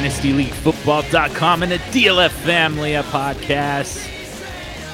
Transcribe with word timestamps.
DynastyLeagueFootball.com 0.00 1.62
and 1.62 1.72
the 1.72 1.76
DLF 1.76 2.30
Family 2.30 2.94
of 2.94 3.04
podcasts. 3.08 4.08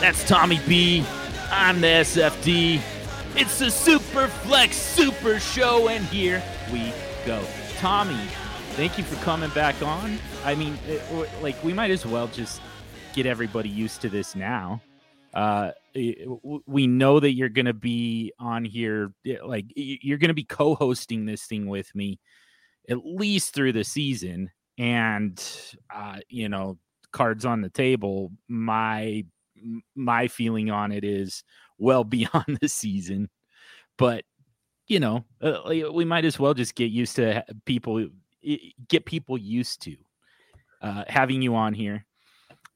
That's 0.01 0.27
Tommy 0.27 0.59
B. 0.67 1.05
I'm 1.49 1.81
the 1.81 1.87
SFD. 1.87 2.81
It's 3.37 3.61
the 3.61 3.71
Super 3.71 4.27
Flex 4.27 4.77
Super 4.77 5.39
Show, 5.39 5.87
and 5.87 6.05
here 6.07 6.43
we 6.73 6.93
go. 7.25 7.41
Tommy, 7.77 8.19
thank 8.71 8.99
you 8.99 9.05
for 9.05 9.15
coming 9.23 9.49
back 9.51 9.81
on. 9.81 10.19
I 10.45 10.57
mean, 10.57 10.77
it, 10.89 11.01
like, 11.41 11.63
we 11.63 11.73
might 11.73 11.93
as 11.93 12.05
well 12.05 12.27
just 12.27 12.61
get 13.13 13.27
everybody 13.27 13.69
used 13.69 14.01
to 14.01 14.09
this 14.09 14.35
now. 14.35 14.83
Uh, 15.33 15.71
we 16.67 16.89
know 16.89 17.21
that 17.21 17.33
you're 17.33 17.49
going 17.49 17.67
to 17.67 17.75
be 17.75 18.33
on 18.41 18.65
here, 18.65 19.13
like, 19.45 19.67
you're 19.77 20.19
going 20.19 20.31
to 20.31 20.35
be 20.35 20.43
co 20.43 20.75
hosting 20.75 21.27
this 21.27 21.45
thing 21.45 21.69
with 21.69 21.95
me 21.95 22.19
at 22.89 23.05
least 23.05 23.55
through 23.55 23.73
the 23.73 23.85
season 23.85 24.51
and 24.79 25.43
uh, 25.95 26.19
you 26.29 26.49
know 26.49 26.79
cards 27.13 27.45
on 27.45 27.63
the 27.63 27.71
table 27.71 28.31
my 28.49 29.25
my 29.95 30.29
feeling 30.29 30.71
on 30.71 30.93
it 30.93 31.05
is 31.05 31.43
well 31.79 32.05
beyond 32.17 32.59
the 32.61 32.69
season. 32.69 33.29
But 33.99 34.25
you 34.87 35.01
know 35.01 35.25
uh, 35.41 35.61
we 35.93 36.05
might 36.05 36.25
as 36.25 36.39
well 36.39 36.55
just 36.55 36.75
get 36.75 36.91
used 36.91 37.17
to 37.17 37.45
people 37.65 38.09
get 38.89 39.05
people 39.05 39.37
used 39.37 39.83
to 39.83 39.97
uh, 40.83 41.05
having 41.09 41.43
you 41.43 41.55
on 41.57 41.75
here. 41.75 42.05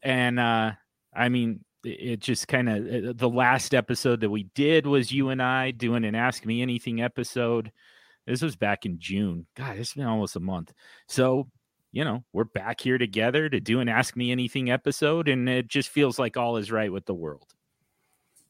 And 0.03 0.41
uh, 0.41 0.73
i 1.15 1.29
mean 1.29 1.65
it 1.85 2.21
just 2.21 2.47
kind 2.47 2.69
of 2.69 2.87
uh, 2.87 3.13
the 3.17 3.29
last 3.29 3.75
episode 3.75 4.21
that 4.21 4.31
we 4.31 4.45
did 4.55 4.87
was 4.87 5.11
you 5.11 5.31
and 5.31 5.43
i 5.43 5.71
doing 5.71 6.05
an 6.05 6.15
ask 6.15 6.45
me 6.45 6.63
anything 6.63 7.01
episode. 7.01 7.73
This 8.27 8.43
was 8.43 8.57
back 8.57 8.87
in 8.87 8.99
june. 8.99 9.47
God 9.57 9.77
it's 9.79 9.95
been 9.95 10.07
almost 10.07 10.37
a 10.37 10.41
month. 10.41 10.73
So 11.09 11.49
you 11.93 12.05
know, 12.05 12.25
we're 12.33 12.45
back 12.45 12.81
here 12.81 12.99
together 12.99 13.49
to 13.49 13.61
do 13.61 13.81
an 13.81 13.89
Ask 13.89 14.17
Me 14.17 14.31
Anything 14.31 14.71
episode, 14.71 15.29
and 15.29 15.49
it 15.49 15.69
just 15.69 15.89
feels 15.89 16.19
like 16.19 16.37
all 16.37 16.57
is 16.57 16.71
right 16.71 16.93
with 16.93 17.07
the 17.07 17.15
world. 17.15 17.55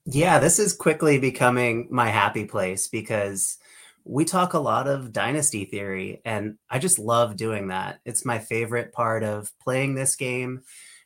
Yeah, 0.07 0.39
this 0.39 0.59
is 0.59 0.75
quickly 0.75 1.19
becoming 1.19 1.89
my 1.91 2.09
happy 2.09 2.45
place 2.45 2.89
because 2.89 3.59
we 4.05 4.25
talk 4.25 4.55
a 4.55 4.59
lot 4.59 4.89
of 4.89 5.13
dynasty 5.13 5.65
theory, 5.65 6.21
and 6.25 6.57
I 6.69 6.79
just 6.79 6.99
love 6.99 7.37
doing 7.37 7.69
that. 7.69 8.01
It's 8.05 8.25
my 8.25 8.39
favorite 8.39 8.93
part 8.93 9.23
of 9.23 9.53
playing 9.63 9.95
this 9.95 10.17
game. 10.17 10.63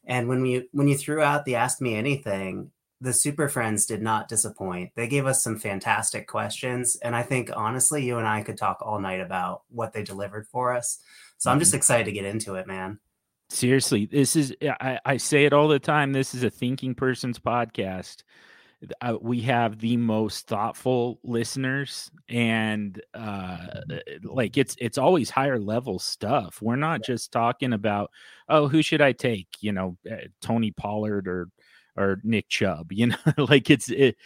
And 0.07 0.29
when 0.29 0.45
you 0.45 0.65
when 0.73 0.89
you 0.89 0.97
threw 0.97 1.21
out 1.23 1.45
the 1.45 1.57
Ask 1.57 1.81
Me 1.81 1.95
Anything, 1.95 2.71
the 3.01 3.13
Super 3.13 3.49
Friends 3.49 3.87
did 3.87 4.03
not 4.03 4.29
disappoint. 4.29 4.93
They 4.95 5.09
gave 5.09 5.27
us 5.27 5.43
some 5.43 5.59
fantastic 5.59 6.27
questions, 6.27 6.97
and 7.03 7.15
I 7.15 7.23
think 7.23 7.51
honestly, 7.55 8.05
you 8.05 8.19
and 8.19 8.27
I 8.27 8.43
could 8.43 8.59
talk 8.59 8.79
all 8.81 9.01
night 9.01 9.21
about 9.21 9.63
what 9.69 9.93
they 9.93 10.03
delivered 10.03 10.47
for 10.49 10.75
us. 10.75 10.99
So 11.45 11.51
I'm 11.51 11.59
just 11.59 11.73
mm-hmm. 11.73 11.77
excited 11.77 12.05
to 12.07 12.13
get 12.13 12.25
into 12.25 12.55
it, 12.55 12.67
man. 12.67 12.99
Seriously, 13.51 14.07
this 14.07 14.35
is, 14.35 14.55
I, 14.63 14.99
I 15.05 15.19
say 15.19 15.45
it 15.45 15.53
all 15.53 15.69
the 15.69 15.79
time. 15.79 16.15
This 16.15 16.35
is 16.35 16.43
a 16.43 16.49
thinking 16.49 16.95
person's 16.95 17.39
podcast. 17.39 18.23
Uh, 19.03 19.19
we 19.21 19.43
have 19.43 19.79
the 19.79 19.99
most 19.99 20.47
thoughtful 20.47 21.21
listeners 21.23 22.11
and 22.31 23.01
uh 23.15 23.59
like 24.23 24.57
it's 24.59 24.77
it's 24.79 24.99
always 24.99 25.31
higher 25.31 25.59
level 25.59 25.99
stuff 25.99 26.61
we're 26.61 26.77
not 26.77 27.03
just 27.03 27.33
talking 27.33 27.73
about 27.73 28.11
oh 28.51 28.69
who 28.69 28.83
should 28.83 29.01
i 29.01 29.11
take 29.11 29.49
you 29.61 29.73
know 29.73 29.97
uh, 30.11 30.17
tony 30.43 30.71
pollard 30.71 31.27
or 31.27 31.49
or 31.97 32.21
nick 32.25 32.47
chubb 32.51 32.93
you 32.93 33.07
know 33.07 33.17
like 33.39 33.71
it's 33.71 33.89
it, 33.89 34.17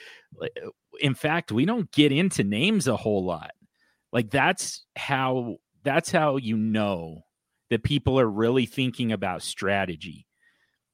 in 0.99 1.15
fact 1.15 1.53
we 1.53 1.65
don't 1.65 1.93
get 1.93 2.11
into 2.11 2.43
names 2.43 2.89
a 2.89 2.97
whole 2.97 3.25
lot 3.25 3.53
like 4.13 4.29
that's 4.29 4.87
how 4.97 5.57
that's 5.89 6.11
how 6.11 6.37
you 6.37 6.57
know 6.57 7.23
that 7.71 7.83
people 7.83 8.21
are 8.21 8.29
really 8.29 8.67
thinking 8.67 9.11
about 9.11 9.43
strategy. 9.43 10.27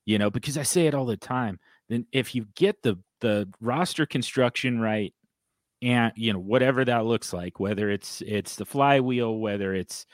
You 0.06 0.18
know, 0.18 0.30
because 0.30 0.56
I 0.56 0.62
say 0.62 0.86
it 0.86 0.94
all 0.94 1.06
the 1.06 1.16
time. 1.16 1.58
Then 1.88 2.06
if 2.12 2.34
you 2.34 2.46
get 2.54 2.82
the 2.82 2.98
the 3.20 3.48
roster 3.60 4.06
construction 4.06 4.78
right 4.78 5.12
and 5.82 6.12
you 6.14 6.32
know 6.32 6.38
whatever 6.38 6.84
that 6.84 7.06
looks 7.06 7.32
like 7.32 7.58
whether 7.58 7.88
it's 7.90 8.22
it's 8.26 8.56
the 8.56 8.66
flywheel 8.66 9.38
whether 9.38 9.72
it's 9.74 10.04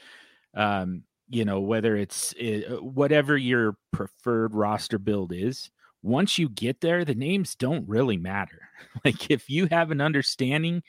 um 0.55 1.03
you 1.29 1.45
know 1.45 1.61
whether 1.61 1.97
it's 1.97 2.33
it, 2.39 2.67
eh, 2.69 2.75
whatever 2.77 3.37
your 3.37 3.77
preferred 3.93 4.55
roster 4.55 4.97
build 4.97 5.33
is 5.33 5.71
once 6.03 6.39
you 6.39 6.49
get 6.49 6.81
there 6.81 7.05
the 7.05 7.17
names 7.17 7.57
don't 7.57 7.89
really 7.89 8.17
matter 8.17 8.69
like 9.05 9.29
if 9.29 9.51
you 9.51 9.67
have 9.67 9.91
an 9.91 10.01
understanding 10.01 10.83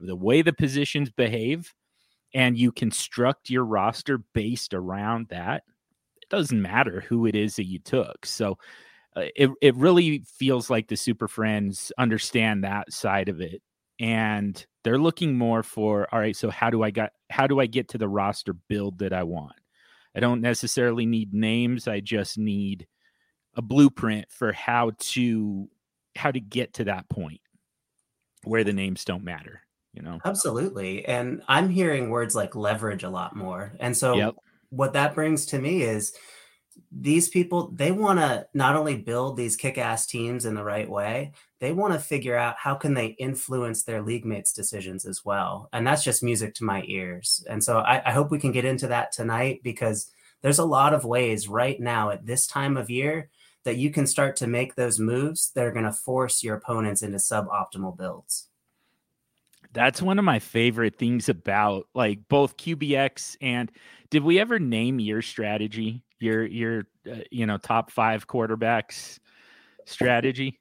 of 0.00 0.08
the 0.08 0.16
way 0.16 0.42
the 0.42 0.52
positions 0.52 1.10
behave 1.10 1.72
and 2.34 2.58
you 2.58 2.72
construct 2.72 3.50
your 3.50 3.64
roster 3.64 4.18
based 4.34 4.74
around 4.74 5.28
that, 5.28 5.62
it 6.20 6.28
doesn't 6.28 6.60
matter 6.60 7.00
who 7.08 7.26
it 7.26 7.34
is 7.34 7.56
that 7.56 7.66
you 7.66 7.78
took. 7.78 8.26
So 8.26 8.58
uh, 9.16 9.24
it 9.34 9.50
it 9.62 9.74
really 9.76 10.24
feels 10.26 10.70
like 10.70 10.88
the 10.88 10.96
Super 10.96 11.28
Friends 11.28 11.90
understand 11.98 12.64
that 12.64 12.92
side 12.92 13.28
of 13.28 13.40
it, 13.40 13.62
and 13.98 14.64
they're 14.84 14.98
looking 14.98 15.36
more 15.36 15.62
for 15.62 16.06
all 16.12 16.20
right. 16.20 16.36
So 16.36 16.50
how 16.50 16.70
do 16.70 16.82
I 16.82 16.90
get 16.90 17.12
how 17.30 17.46
do 17.46 17.60
I 17.60 17.66
get 17.66 17.88
to 17.88 17.98
the 17.98 18.08
roster 18.08 18.52
build 18.52 18.98
that 18.98 19.12
I 19.12 19.22
want? 19.22 19.56
I 20.14 20.20
don't 20.20 20.40
necessarily 20.40 21.06
need 21.06 21.32
names. 21.32 21.88
I 21.88 22.00
just 22.00 22.38
need 22.38 22.86
a 23.54 23.62
blueprint 23.62 24.26
for 24.30 24.52
how 24.52 24.92
to 24.98 25.68
how 26.16 26.30
to 26.30 26.40
get 26.40 26.74
to 26.74 26.84
that 26.84 27.08
point 27.08 27.40
where 28.44 28.64
the 28.64 28.72
names 28.72 29.04
don't 29.04 29.24
matter 29.24 29.62
you 29.92 30.02
know 30.02 30.18
absolutely 30.24 31.04
and 31.06 31.42
i'm 31.48 31.68
hearing 31.68 32.10
words 32.10 32.34
like 32.34 32.54
leverage 32.54 33.02
a 33.02 33.10
lot 33.10 33.34
more 33.34 33.72
and 33.80 33.96
so 33.96 34.14
yep. 34.14 34.34
what 34.70 34.92
that 34.92 35.14
brings 35.14 35.46
to 35.46 35.58
me 35.58 35.82
is 35.82 36.12
these 36.92 37.28
people 37.28 37.70
they 37.74 37.90
want 37.90 38.18
to 38.18 38.46
not 38.54 38.76
only 38.76 38.96
build 38.96 39.36
these 39.36 39.56
kick-ass 39.56 40.06
teams 40.06 40.44
in 40.44 40.54
the 40.54 40.64
right 40.64 40.88
way 40.88 41.32
they 41.60 41.72
want 41.72 41.92
to 41.92 41.98
figure 41.98 42.36
out 42.36 42.54
how 42.56 42.74
can 42.74 42.94
they 42.94 43.08
influence 43.18 43.82
their 43.82 44.02
league 44.02 44.24
mates 44.24 44.52
decisions 44.52 45.04
as 45.04 45.24
well 45.24 45.68
and 45.72 45.86
that's 45.86 46.04
just 46.04 46.22
music 46.22 46.54
to 46.54 46.64
my 46.64 46.82
ears 46.86 47.44
and 47.48 47.62
so 47.62 47.78
I, 47.78 48.02
I 48.08 48.12
hope 48.12 48.30
we 48.30 48.38
can 48.38 48.52
get 48.52 48.64
into 48.64 48.86
that 48.88 49.12
tonight 49.12 49.60
because 49.62 50.10
there's 50.42 50.60
a 50.60 50.64
lot 50.64 50.94
of 50.94 51.04
ways 51.04 51.48
right 51.48 51.80
now 51.80 52.10
at 52.10 52.26
this 52.26 52.46
time 52.46 52.76
of 52.76 52.90
year 52.90 53.28
that 53.64 53.76
you 53.76 53.90
can 53.90 54.06
start 54.06 54.36
to 54.36 54.46
make 54.46 54.74
those 54.74 55.00
moves 55.00 55.50
that 55.54 55.64
are 55.64 55.72
going 55.72 55.84
to 55.84 55.92
force 55.92 56.42
your 56.42 56.56
opponents 56.56 57.02
into 57.02 57.18
suboptimal 57.18 57.96
builds 57.96 58.47
that's 59.72 60.02
one 60.02 60.18
of 60.18 60.24
my 60.24 60.38
favorite 60.38 60.96
things 60.96 61.28
about 61.28 61.86
like 61.94 62.20
both 62.28 62.56
QBX 62.56 63.36
and 63.40 63.70
did 64.10 64.22
we 64.22 64.40
ever 64.40 64.58
name 64.58 64.98
your 64.98 65.22
strategy, 65.22 66.02
your 66.18 66.46
your 66.46 66.86
uh, 67.10 67.16
you 67.30 67.46
know 67.46 67.58
top 67.58 67.90
5 67.90 68.26
quarterbacks 68.26 69.18
strategy? 69.84 70.58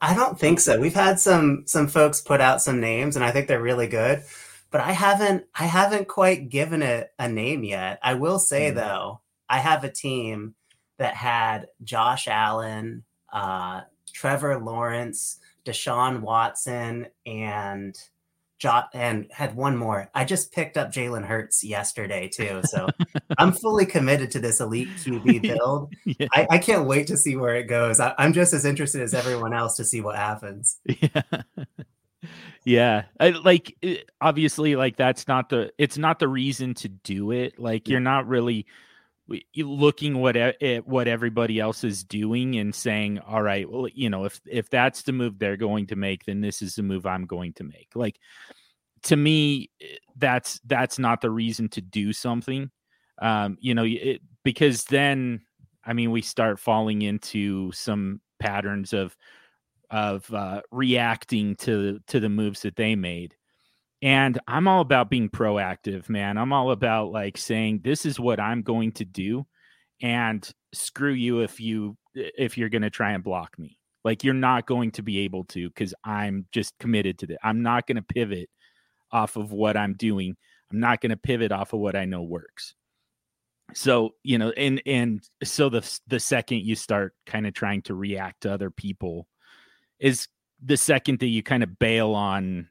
I 0.00 0.14
don't 0.14 0.38
think 0.38 0.60
so. 0.60 0.78
We've 0.78 0.94
had 0.94 1.18
some 1.18 1.64
some 1.66 1.88
folks 1.88 2.20
put 2.20 2.40
out 2.40 2.62
some 2.62 2.80
names 2.80 3.16
and 3.16 3.24
I 3.24 3.30
think 3.30 3.48
they're 3.48 3.60
really 3.60 3.88
good, 3.88 4.22
but 4.70 4.80
I 4.80 4.92
haven't 4.92 5.44
I 5.54 5.64
haven't 5.64 6.08
quite 6.08 6.48
given 6.48 6.82
it 6.82 7.10
a 7.18 7.28
name 7.28 7.64
yet. 7.64 7.98
I 8.02 8.14
will 8.14 8.38
say 8.38 8.70
mm. 8.70 8.76
though, 8.76 9.20
I 9.48 9.58
have 9.58 9.82
a 9.82 9.90
team 9.90 10.54
that 10.98 11.14
had 11.14 11.66
Josh 11.82 12.28
Allen, 12.28 13.04
uh, 13.32 13.82
Trevor 14.12 14.58
Lawrence, 14.58 15.38
Deshaun 15.64 16.20
Watson, 16.20 17.06
and 17.26 17.96
Jot 18.58 18.88
and 18.92 19.26
had 19.30 19.54
one 19.54 19.76
more. 19.76 20.10
I 20.14 20.24
just 20.24 20.52
picked 20.52 20.76
up 20.76 20.90
Jalen 20.90 21.24
Hurts 21.24 21.62
yesterday 21.62 22.28
too, 22.28 22.60
so 22.64 22.88
I'm 23.38 23.52
fully 23.52 23.86
committed 23.86 24.30
to 24.32 24.40
this 24.40 24.60
elite 24.60 24.88
QB 24.98 25.42
build. 25.56 25.94
yeah. 26.04 26.26
I, 26.34 26.46
I, 26.50 26.58
can't 26.58 26.86
wait 26.86 27.06
to 27.06 27.16
see 27.16 27.36
where 27.36 27.54
it 27.54 27.64
goes. 27.64 28.00
I, 28.00 28.14
am 28.18 28.32
just 28.32 28.52
as 28.52 28.64
interested 28.64 29.02
as 29.02 29.14
everyone 29.14 29.54
else 29.54 29.76
to 29.76 29.84
see 29.84 30.00
what 30.00 30.16
happens. 30.16 30.78
Yeah, 32.64 32.64
yeah. 32.64 33.02
I, 33.20 33.30
like 33.30 33.76
eh, 33.82 33.98
obviously, 34.20 34.74
like 34.74 34.96
that's 34.96 35.28
not 35.28 35.48
the. 35.48 35.70
It's 35.78 35.96
not 35.96 36.18
the 36.18 36.26
reason 36.26 36.74
to 36.74 36.88
do 36.88 37.30
it. 37.30 37.60
Like 37.60 37.88
you're 37.88 38.00
not 38.00 38.26
really 38.26 38.66
looking 39.56 40.18
what 40.18 40.36
at 40.36 40.86
what 40.86 41.06
everybody 41.06 41.60
else 41.60 41.84
is 41.84 42.02
doing 42.02 42.56
and 42.56 42.74
saying 42.74 43.18
all 43.20 43.42
right 43.42 43.70
well 43.70 43.86
you 43.92 44.08
know 44.08 44.24
if 44.24 44.40
if 44.46 44.70
that's 44.70 45.02
the 45.02 45.12
move 45.12 45.38
they're 45.38 45.56
going 45.56 45.86
to 45.86 45.96
make 45.96 46.24
then 46.24 46.40
this 46.40 46.62
is 46.62 46.74
the 46.74 46.82
move 46.82 47.06
i'm 47.06 47.26
going 47.26 47.52
to 47.52 47.64
make. 47.64 47.88
Like 47.94 48.18
to 49.04 49.16
me 49.16 49.70
eh, 49.80 49.96
that's 50.16 50.60
that's 50.66 50.98
not 50.98 51.20
the 51.20 51.30
reason 51.30 51.68
to 51.70 51.80
do 51.80 52.12
something. 52.12 52.70
Um 53.20 53.58
you 53.60 53.74
know 53.74 53.84
it, 53.84 54.20
because 54.44 54.84
then 54.84 55.42
i 55.84 55.92
mean 55.92 56.10
we 56.10 56.22
start 56.22 56.58
falling 56.58 57.02
into 57.02 57.70
some 57.72 58.20
patterns 58.40 58.92
of 58.92 59.16
of 59.90 60.32
uh 60.32 60.62
reacting 60.70 61.56
to 61.56 62.00
to 62.06 62.20
the 62.20 62.28
moves 62.28 62.62
that 62.62 62.76
they 62.76 62.94
made 62.94 63.34
and 64.02 64.38
I'm 64.46 64.68
all 64.68 64.80
about 64.80 65.10
being 65.10 65.28
proactive, 65.28 66.08
man. 66.08 66.38
I'm 66.38 66.52
all 66.52 66.70
about 66.70 67.10
like 67.12 67.36
saying 67.38 67.80
this 67.84 68.06
is 68.06 68.20
what 68.20 68.40
I'm 68.40 68.62
going 68.62 68.92
to 68.92 69.04
do 69.04 69.46
and 70.02 70.48
screw 70.72 71.12
you 71.12 71.40
if 71.40 71.60
you 71.60 71.96
if 72.14 72.58
you're 72.58 72.68
going 72.68 72.82
to 72.82 72.90
try 72.90 73.12
and 73.12 73.24
block 73.24 73.58
me. 73.58 73.78
Like 74.04 74.24
you're 74.24 74.34
not 74.34 74.66
going 74.66 74.92
to 74.92 75.02
be 75.02 75.20
able 75.20 75.44
to 75.46 75.70
cuz 75.72 75.94
I'm 76.04 76.46
just 76.52 76.78
committed 76.78 77.18
to 77.20 77.26
it. 77.32 77.38
I'm 77.42 77.62
not 77.62 77.86
going 77.86 77.96
to 77.96 78.02
pivot 78.02 78.48
off 79.12 79.36
of 79.36 79.52
what 79.52 79.76
I'm 79.76 79.94
doing. 79.94 80.36
I'm 80.72 80.80
not 80.80 81.00
going 81.00 81.10
to 81.10 81.16
pivot 81.16 81.52
off 81.52 81.72
of 81.72 81.80
what 81.80 81.96
I 81.96 82.04
know 82.04 82.22
works. 82.22 82.74
so 83.74 84.14
you 84.24 84.38
know 84.38 84.50
and 84.52 84.80
and 84.86 85.22
so 85.44 85.68
the 85.68 86.00
the 86.06 86.20
second 86.20 86.62
you 86.64 86.74
start 86.74 87.14
kind 87.26 87.46
of 87.46 87.54
trying 87.54 87.82
to 87.82 87.94
react 87.94 88.42
to 88.42 88.52
other 88.52 88.70
people 88.70 89.28
is 89.98 90.28
the 90.64 90.76
second 90.76 91.18
that 91.20 91.26
you 91.28 91.42
kind 91.42 91.62
of 91.62 91.78
bail 91.78 92.14
on 92.14 92.68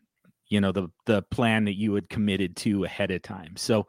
you 0.50 0.62
know 0.62 0.72
the 0.72 0.88
the 1.06 1.22
plan 1.24 1.66
that 1.66 1.78
you 1.78 1.94
had 1.94 2.10
committed 2.10 2.56
to 2.56 2.84
ahead 2.84 3.12
of 3.12 3.22
time 3.22 3.56
so 3.56 3.86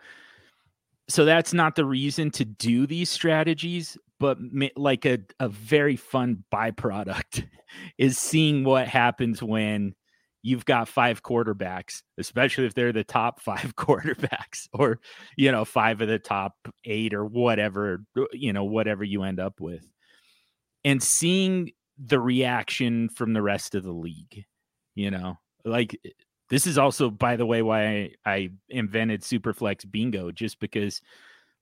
so 1.09 1.25
that's 1.25 1.55
not 1.55 1.75
the 1.75 1.85
reason 1.85 2.31
to 2.31 2.45
do 2.45 2.87
these 2.87 3.11
strategies 3.11 3.97
but 4.21 4.39
like 4.77 5.05
a, 5.05 5.19
a 5.41 5.49
very 5.49 5.97
fun 5.97 6.45
byproduct 6.53 7.47
is 7.99 8.19
seeing 8.19 8.65
what 8.65 8.89
happens 8.89 9.43
when 9.43 9.95
you've 10.43 10.65
got 10.65 10.89
five 10.89 11.23
quarterbacks, 11.23 12.03
especially 12.17 12.67
if 12.67 12.75
they're 12.75 12.93
the 12.93 13.05
top 13.05 13.41
five 13.43 13.75
quarterbacks 13.77 14.69
or, 14.73 15.01
you 15.37 15.53
know, 15.53 15.65
five 15.65 16.01
of 16.01 16.09
the 16.09 16.19
top 16.19 16.55
eight 16.85 17.15
or 17.15 17.25
whatever, 17.25 18.05
you 18.33 18.53
know, 18.53 18.65
whatever 18.65 19.05
you 19.05 19.23
end 19.23 19.41
up 19.41 19.61
with. 19.61 19.87
And 20.85 21.03
seeing 21.03 21.73
the 21.99 22.21
reaction 22.21 23.09
from 23.09 23.33
the 23.33 23.43
rest 23.43 23.75
of 23.75 23.83
the 23.83 23.93
league, 23.93 24.45
you 24.95 25.11
know, 25.11 25.37
like 25.65 26.01
this 26.51 26.67
is 26.67 26.79
also, 26.79 27.11
by 27.11 27.37
the 27.37 27.47
way, 27.47 27.63
why 27.63 27.87
I, 27.87 28.13
I 28.25 28.51
invented 28.69 29.23
Superflex 29.23 29.91
Bingo, 29.91 30.31
just 30.31 30.61
because 30.61 31.03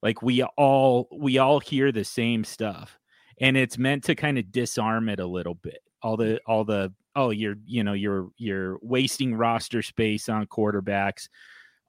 like 0.03 0.23
we 0.23 0.43
all 0.43 1.09
we 1.13 1.39
all 1.39 1.61
hear 1.61 1.91
the 1.93 2.05
same 2.05 2.45
stuff 2.45 2.99
and 3.41 3.57
it's 3.57 3.79
meant 3.79 4.05
to 4.05 4.15
kind 4.15 4.39
of 4.39 4.53
disarm 4.53 5.09
it 5.09 5.21
a 5.21 5.27
little 5.27 5.55
bit. 5.55 5.81
All 6.03 6.17
mm. 6.17 6.21
the 6.21 6.41
all 6.47 6.65
the 6.65 6.93
oh 7.15 7.31
you're 7.31 7.57
you 7.65 7.83
know 7.83 7.95
you're 7.95 8.29
you're 8.37 8.79
wasting 8.83 9.35
roster 9.35 9.83
space 9.83 10.29
on 10.29 10.47
quarterbacks 10.47 11.29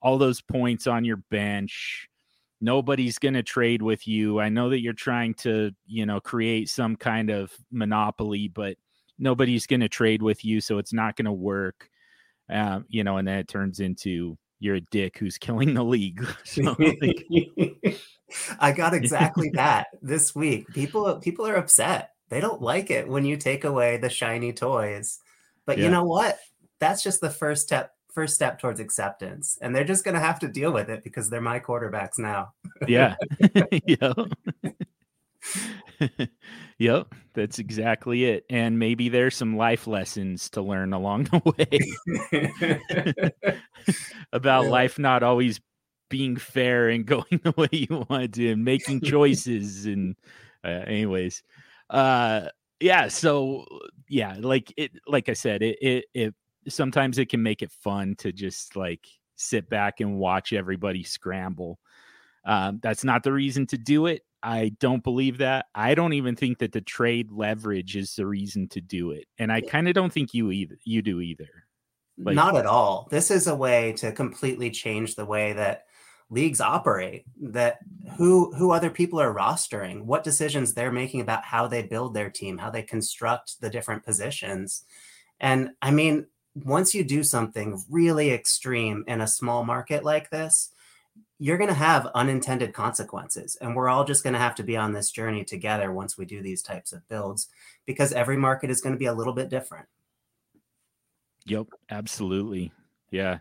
all 0.02 0.18
those 0.18 0.42
points 0.42 0.88
on 0.88 1.04
your 1.04 1.18
bench 1.18 2.08
nobody's 2.60 3.20
going 3.20 3.34
to 3.36 3.44
trade 3.44 3.82
with 3.84 4.08
you. 4.08 4.40
I 4.40 4.50
know 4.50 4.70
that 4.70 4.82
you're 4.82 4.94
trying 4.94 5.34
to 5.36 5.72
you 5.86 6.06
know 6.06 6.20
create 6.20 6.70
some 6.70 6.96
kind 6.96 7.30
of 7.30 7.52
monopoly 7.72 8.48
but 8.48 8.78
nobody's 9.20 9.68
going 9.68 9.80
to 9.82 9.90
trade 9.90 10.22
with 10.22 10.46
you 10.46 10.62
so 10.62 10.78
it's 10.78 10.94
not 10.94 11.16
going 11.16 11.26
to 11.26 11.32
work 11.32 11.90
um, 12.50 12.86
you 12.90 13.04
know 13.04 13.18
and 13.18 13.28
then 13.28 13.40
it 13.40 13.48
turns 13.48 13.80
into 13.80 14.38
you're 14.60 14.76
a 14.76 14.82
dick 14.92 15.18
who's 15.18 15.38
killing 15.38 15.74
the 15.74 15.84
league 15.84 16.26
so, 16.44 16.76
like... 16.80 17.28
i 18.60 18.72
got 18.72 18.94
exactly 18.94 19.50
that 19.54 19.88
this 20.02 20.36
week 20.36 20.68
people 20.74 21.16
people 21.20 21.48
are 21.48 21.56
upset 21.56 22.12
they 22.30 22.42
don't 22.42 22.62
like 22.62 22.92
it 22.92 23.08
when 23.08 23.26
you 23.26 23.38
take 23.38 23.64
away 23.64 23.98
the 23.98 24.10
shiny 24.10 24.54
toys. 24.54 25.20
But 25.66 25.78
yeah. 25.78 25.86
you 25.86 25.92
know 25.92 26.04
what? 26.04 26.38
That's 26.80 27.04
just 27.04 27.22
the 27.22 27.30
first 27.30 27.64
step 27.64 27.94
first 28.14 28.36
step 28.36 28.60
towards 28.60 28.80
acceptance. 28.80 29.58
And 29.62 29.76
they're 29.76 29.84
just 29.84 30.04
going 30.04 30.16
to 30.16 30.22
have 30.22 30.40
to 30.40 30.48
deal 30.48 30.72
with 30.72 30.90
it 30.90 31.04
because 31.04 31.30
they're 31.30 31.40
my 31.40 31.60
quarterbacks 31.60 32.18
now. 32.18 32.54
yeah. 32.88 33.16
yep. 33.86 34.18
yep, 36.78 37.14
that's 37.34 37.60
exactly 37.60 38.26
it. 38.26 38.46
And 38.50 38.80
maybe 38.80 39.10
there's 39.10 39.36
some 39.36 39.58
life 39.58 39.88
lessons 39.88 40.50
to 40.52 40.62
learn 40.62 40.94
along 40.94 41.26
the 41.26 41.42
way 41.58 43.32
about 44.34 44.66
yeah. 44.66 44.70
life 44.70 45.00
not 45.00 45.24
always 45.24 45.60
being 46.10 46.38
fair 46.38 46.90
and 46.90 47.06
going 47.06 47.26
the 47.44 47.54
way 47.58 47.70
you 47.72 48.06
want 48.10 48.34
to 48.36 48.52
and 48.52 48.64
making 48.64 49.02
choices 49.02 49.86
and 49.86 50.16
uh, 50.64 50.84
anyways 50.88 51.44
uh 51.90 52.48
yeah 52.80 53.08
so 53.08 53.66
yeah 54.08 54.36
like 54.40 54.74
it 54.78 54.92
like 55.08 55.30
i 55.30 55.34
said 55.34 55.62
it, 55.62 55.78
it 55.82 56.06
it 56.14 56.36
sometimes 56.70 57.18
it 57.18 57.30
can 57.30 57.44
make 57.44 57.62
it 57.62 57.72
fun 57.72 58.16
to 58.18 58.32
just 58.32 58.76
like 58.76 59.06
sit 59.36 59.70
back 59.70 60.00
and 60.00 60.18
watch 60.18 60.54
everybody 60.54 61.04
scramble 61.04 61.80
um 62.48 62.80
that's 62.82 63.04
not 63.04 63.22
the 63.22 63.32
reason 63.34 63.68
to 63.68 63.78
do 63.78 64.08
it. 64.08 64.24
I 64.42 64.72
don't 64.80 65.04
believe 65.04 65.40
that. 65.40 65.68
I 65.76 65.94
don't 65.94 66.14
even 66.14 66.36
think 66.36 66.60
that 66.60 66.72
the 66.72 66.82
trade 66.82 67.32
leverage 67.32 67.96
is 67.96 68.16
the 68.16 68.26
reason 68.26 68.68
to 68.70 68.82
do 68.82 69.12
it 69.12 69.26
and 69.38 69.52
i 69.52 69.62
kind 69.62 69.88
of 69.88 69.94
don't 69.94 70.14
think 70.14 70.34
you 70.34 70.52
either 70.52 70.80
you 70.84 71.04
do 71.04 71.22
either. 71.22 71.50
Like, 72.20 72.36
not 72.36 72.58
at 72.58 72.66
all. 72.66 73.08
This 73.12 73.30
is 73.30 73.46
a 73.46 73.56
way 73.56 73.94
to 73.98 74.12
completely 74.12 74.72
change 74.72 75.14
the 75.14 75.26
way 75.26 75.54
that 75.54 75.84
leagues 76.30 76.60
operate 76.60 77.26
that 77.42 77.78
who 78.18 78.52
who 78.56 78.72
other 78.72 78.90
people 78.90 79.20
are 79.22 79.34
rostering 79.34 80.02
what 80.02 80.24
decisions 80.24 80.74
they're 80.74 80.92
making 80.92 81.22
about 81.22 81.46
how 81.46 81.68
they 81.68 81.84
build 81.84 82.14
their 82.14 82.30
team 82.30 82.58
how 82.58 82.70
they 82.70 82.82
construct 82.84 83.62
the 83.62 83.70
different 83.70 84.04
positions. 84.04 84.84
And 85.40 85.70
i 85.82 85.92
mean 85.92 86.28
once 86.56 86.96
you 86.96 87.04
do 87.04 87.24
something 87.24 87.82
really 87.90 88.32
extreme 88.32 89.04
in 89.08 89.22
a 89.22 89.28
small 89.28 89.64
market 89.64 90.04
like 90.04 90.30
this 90.32 90.72
you're 91.40 91.58
going 91.58 91.70
to 91.70 91.74
have 91.74 92.08
unintended 92.16 92.74
consequences 92.74 93.58
and 93.62 93.76
we're 93.76 93.90
all 93.90 94.04
just 94.04 94.24
going 94.24 94.34
to 94.34 94.40
have 94.40 94.56
to 94.56 94.64
be 94.64 94.76
on 94.76 94.94
this 94.94 95.12
journey 95.12 95.44
together 95.44 95.92
once 95.92 96.18
we 96.18 96.26
do 96.26 96.42
these 96.42 96.62
types 96.62 96.92
of 96.92 97.08
builds 97.08 97.48
because 97.86 98.12
every 98.12 98.38
market 98.38 98.70
is 98.70 98.82
going 98.82 98.94
to 98.94 99.00
be 99.00 99.06
a 99.06 99.14
little 99.14 99.34
bit 99.34 99.50
different. 99.50 99.86
Yep 101.46 101.68
absolutely. 101.90 102.72
Yeah. 103.12 103.40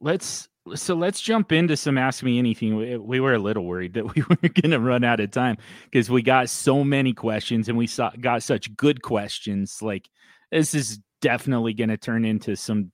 Let's 0.00 0.48
so 0.74 0.94
let's 0.94 1.20
jump 1.20 1.52
into 1.52 1.76
some 1.76 1.98
ask 1.98 2.22
me 2.22 2.38
anything. 2.38 2.76
We, 2.76 2.96
we 2.96 3.20
were 3.20 3.34
a 3.34 3.38
little 3.38 3.64
worried 3.64 3.94
that 3.94 4.04
we 4.14 4.22
were 4.22 4.36
going 4.36 4.70
to 4.70 4.80
run 4.80 5.04
out 5.04 5.20
of 5.20 5.30
time 5.30 5.56
because 5.84 6.10
we 6.10 6.22
got 6.22 6.50
so 6.50 6.84
many 6.84 7.12
questions 7.12 7.68
and 7.68 7.78
we 7.78 7.86
saw 7.86 8.10
got 8.20 8.42
such 8.42 8.74
good 8.76 9.02
questions 9.02 9.80
like 9.80 10.08
this 10.50 10.74
is 10.74 11.00
definitely 11.20 11.72
going 11.72 11.88
to 11.88 11.96
turn 11.96 12.24
into 12.24 12.54
some 12.54 12.92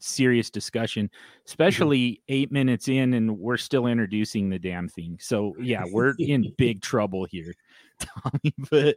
serious 0.00 0.50
discussion 0.50 1.06
mm-hmm. 1.06 1.42
especially 1.46 2.22
eight 2.28 2.50
minutes 2.50 2.88
in 2.88 3.14
and 3.14 3.38
we're 3.38 3.56
still 3.56 3.86
introducing 3.86 4.48
the 4.48 4.58
damn 4.58 4.88
thing 4.88 5.16
so 5.20 5.54
yeah 5.60 5.84
we're 5.92 6.14
in 6.18 6.52
big 6.58 6.80
trouble 6.80 7.24
here 7.24 7.54
tommy 8.00 8.54
but 8.70 8.96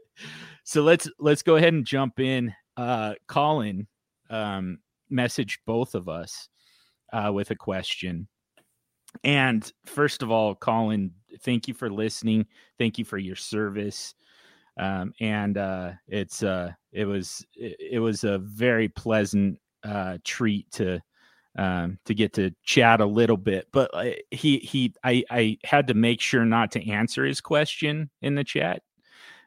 so 0.63 0.81
let's 0.81 1.09
let's 1.19 1.43
go 1.43 1.55
ahead 1.57 1.73
and 1.73 1.85
jump 1.85 2.19
in 2.19 2.53
uh 2.77 3.13
colin 3.27 3.87
um 4.29 4.79
messaged 5.11 5.57
both 5.65 5.95
of 5.95 6.09
us 6.09 6.49
uh, 7.13 7.31
with 7.31 7.51
a 7.51 7.55
question. 7.55 8.27
And 9.23 9.71
first 9.85 10.23
of 10.23 10.31
all, 10.31 10.55
Colin, 10.55 11.11
thank 11.41 11.67
you 11.67 11.73
for 11.73 11.89
listening. 11.89 12.47
Thank 12.79 12.97
you 12.97 13.05
for 13.05 13.19
your 13.19 13.35
service. 13.35 14.15
Um, 14.79 15.13
and 15.21 15.57
uh, 15.57 15.91
it's 16.07 16.41
uh, 16.41 16.71
it 16.91 17.05
was 17.05 17.45
it, 17.53 17.77
it, 17.91 17.99
was 17.99 18.23
a 18.23 18.39
very 18.39 18.89
pleasant 18.89 19.59
uh, 19.83 20.17
treat 20.23 20.71
to 20.73 21.01
um, 21.57 21.99
to 22.05 22.13
get 22.13 22.33
to 22.33 22.51
chat 22.63 23.01
a 23.01 23.05
little 23.05 23.37
bit. 23.37 23.67
But 23.71 23.91
uh, 23.93 24.11
he 24.31 24.57
he 24.59 24.93
I 25.03 25.23
I 25.29 25.57
had 25.63 25.87
to 25.87 25.93
make 25.93 26.21
sure 26.21 26.45
not 26.45 26.71
to 26.71 26.89
answer 26.89 27.25
his 27.25 27.41
question 27.41 28.09
in 28.21 28.35
the 28.35 28.43
chat. 28.43 28.81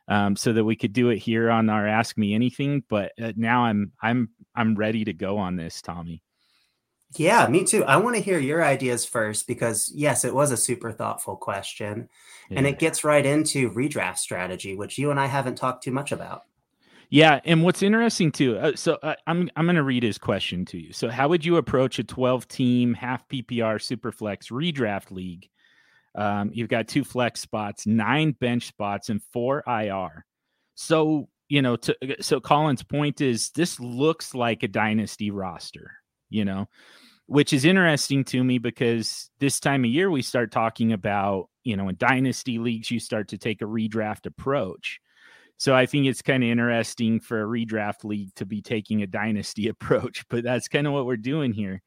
Um, 0.08 0.36
so 0.36 0.52
that 0.52 0.62
we 0.62 0.76
could 0.76 0.92
do 0.92 1.10
it 1.10 1.18
here 1.18 1.50
on 1.50 1.68
our 1.68 1.84
Ask 1.84 2.16
Me 2.16 2.32
Anything, 2.32 2.84
but 2.88 3.10
uh, 3.20 3.32
now 3.34 3.64
I'm 3.64 3.90
I'm 4.00 4.28
I'm 4.54 4.76
ready 4.76 5.04
to 5.04 5.12
go 5.12 5.36
on 5.36 5.56
this, 5.56 5.82
Tommy. 5.82 6.22
Yeah, 7.16 7.46
me 7.48 7.64
too. 7.64 7.84
I 7.84 7.96
want 7.96 8.16
to 8.16 8.22
hear 8.22 8.38
your 8.38 8.64
ideas 8.64 9.04
first 9.04 9.46
because, 9.46 9.92
yes, 9.94 10.24
it 10.24 10.34
was 10.34 10.50
a 10.50 10.56
super 10.56 10.92
thoughtful 10.92 11.36
question. 11.36 12.08
Yeah. 12.50 12.58
And 12.58 12.66
it 12.66 12.78
gets 12.78 13.04
right 13.04 13.24
into 13.24 13.70
redraft 13.70 14.18
strategy, 14.18 14.76
which 14.76 14.98
you 14.98 15.10
and 15.10 15.20
I 15.20 15.26
haven't 15.26 15.56
talked 15.56 15.84
too 15.84 15.92
much 15.92 16.12
about. 16.12 16.42
Yeah, 17.08 17.40
and 17.44 17.62
what's 17.62 17.82
interesting 17.82 18.32
too. 18.32 18.58
Uh, 18.58 18.72
so 18.74 18.98
uh, 19.02 19.14
I'm 19.26 19.48
I'm 19.56 19.66
going 19.66 19.76
to 19.76 19.82
read 19.82 20.02
his 20.02 20.18
question 20.18 20.64
to 20.66 20.78
you. 20.78 20.92
So, 20.92 21.08
how 21.08 21.28
would 21.28 21.44
you 21.44 21.56
approach 21.56 21.98
a 21.98 22.04
12 22.04 22.48
team 22.48 22.94
half 22.94 23.28
PPR 23.28 23.78
superflex 23.78 24.50
redraft 24.50 25.10
league? 25.10 25.48
Um, 26.16 26.50
you've 26.52 26.68
got 26.68 26.88
two 26.88 27.04
flex 27.04 27.40
spots, 27.40 27.86
nine 27.86 28.32
bench 28.32 28.66
spots, 28.66 29.08
and 29.10 29.22
four 29.32 29.62
IR. 29.66 30.24
So 30.74 31.28
you 31.48 31.62
know, 31.62 31.76
to, 31.76 31.96
so 32.20 32.40
Colin's 32.40 32.82
point 32.82 33.20
is 33.20 33.50
this 33.50 33.78
looks 33.78 34.34
like 34.34 34.62
a 34.64 34.68
dynasty 34.68 35.30
roster. 35.30 35.92
You 36.28 36.44
know, 36.44 36.68
which 37.26 37.52
is 37.52 37.64
interesting 37.64 38.24
to 38.24 38.42
me 38.42 38.58
because 38.58 39.30
this 39.38 39.60
time 39.60 39.84
of 39.84 39.90
year 39.90 40.10
we 40.10 40.22
start 40.22 40.50
talking 40.50 40.92
about, 40.92 41.48
you 41.62 41.76
know, 41.76 41.88
in 41.88 41.96
dynasty 41.98 42.58
leagues, 42.58 42.90
you 42.90 42.98
start 42.98 43.28
to 43.28 43.38
take 43.38 43.62
a 43.62 43.66
redraft 43.66 44.26
approach. 44.26 45.00
So 45.58 45.74
I 45.74 45.86
think 45.86 46.06
it's 46.06 46.22
kind 46.22 46.42
of 46.42 46.50
interesting 46.50 47.20
for 47.20 47.42
a 47.42 47.46
redraft 47.46 48.04
league 48.04 48.34
to 48.34 48.44
be 48.44 48.60
taking 48.60 49.02
a 49.02 49.06
dynasty 49.06 49.68
approach, 49.68 50.24
but 50.28 50.44
that's 50.44 50.68
kind 50.68 50.86
of 50.86 50.92
what 50.92 51.06
we're 51.06 51.16
doing 51.16 51.52
here. 51.52 51.82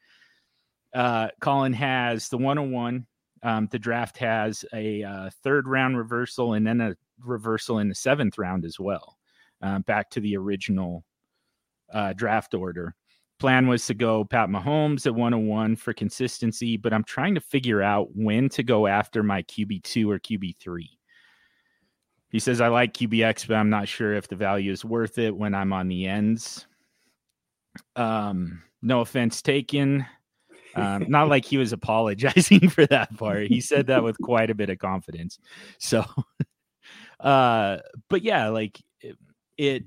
Uh, 0.93 1.29
Colin 1.39 1.73
has 1.73 2.29
the 2.29 2.37
101. 2.37 3.05
Um, 3.41 3.67
the 3.71 3.79
draft 3.79 4.17
has 4.17 4.65
a 4.73 5.03
uh, 5.03 5.29
third 5.43 5.67
round 5.67 5.97
reversal 5.97 6.53
and 6.53 6.65
then 6.67 6.81
a 6.81 6.95
reversal 7.23 7.79
in 7.79 7.87
the 7.87 7.95
seventh 7.95 8.37
round 8.37 8.65
as 8.65 8.79
well, 8.79 9.17
uh, 9.61 9.79
back 9.79 10.09
to 10.11 10.19
the 10.19 10.35
original 10.35 11.05
uh, 11.93 12.13
draft 12.13 12.53
order 12.53 12.95
plan 13.39 13.67
was 13.67 13.85
to 13.87 13.93
go 13.93 14.25
Pat 14.25 14.49
Mahomes 14.49 15.05
at 15.05 15.15
101 15.15 15.77
for 15.77 15.93
consistency, 15.93 16.77
but 16.77 16.93
I'm 16.93 17.05
trying 17.05 17.35
to 17.35 17.41
figure 17.41 17.81
out 17.81 18.09
when 18.13 18.49
to 18.49 18.63
go 18.63 18.85
after 18.85 19.23
my 19.23 19.43
QB2 19.43 20.07
or 20.09 20.19
QB3. 20.19 20.83
He 22.29 22.39
says, 22.39 22.61
I 22.61 22.67
like 22.67 22.93
QBX, 22.93 23.47
but 23.47 23.55
I'm 23.55 23.69
not 23.69 23.87
sure 23.87 24.13
if 24.13 24.27
the 24.27 24.35
value 24.35 24.71
is 24.71 24.85
worth 24.85 25.17
it 25.17 25.35
when 25.35 25.55
I'm 25.55 25.73
on 25.73 25.87
the 25.87 26.05
ends. 26.05 26.67
Um, 27.95 28.61
no 28.81 29.01
offense 29.01 29.41
taken. 29.41 30.05
Um, 30.75 31.05
not 31.09 31.29
like 31.29 31.45
he 31.45 31.57
was 31.57 31.73
apologizing 31.73 32.69
for 32.69 32.85
that 32.87 33.15
part. 33.17 33.47
He 33.47 33.61
said 33.61 33.87
that 33.87 34.03
with 34.03 34.17
quite 34.21 34.49
a 34.49 34.55
bit 34.55 34.69
of 34.69 34.77
confidence. 34.77 35.39
So, 35.79 36.05
uh, 37.19 37.77
but 38.09 38.21
yeah, 38.21 38.49
like 38.49 38.79
it, 39.01 39.17
it 39.57 39.83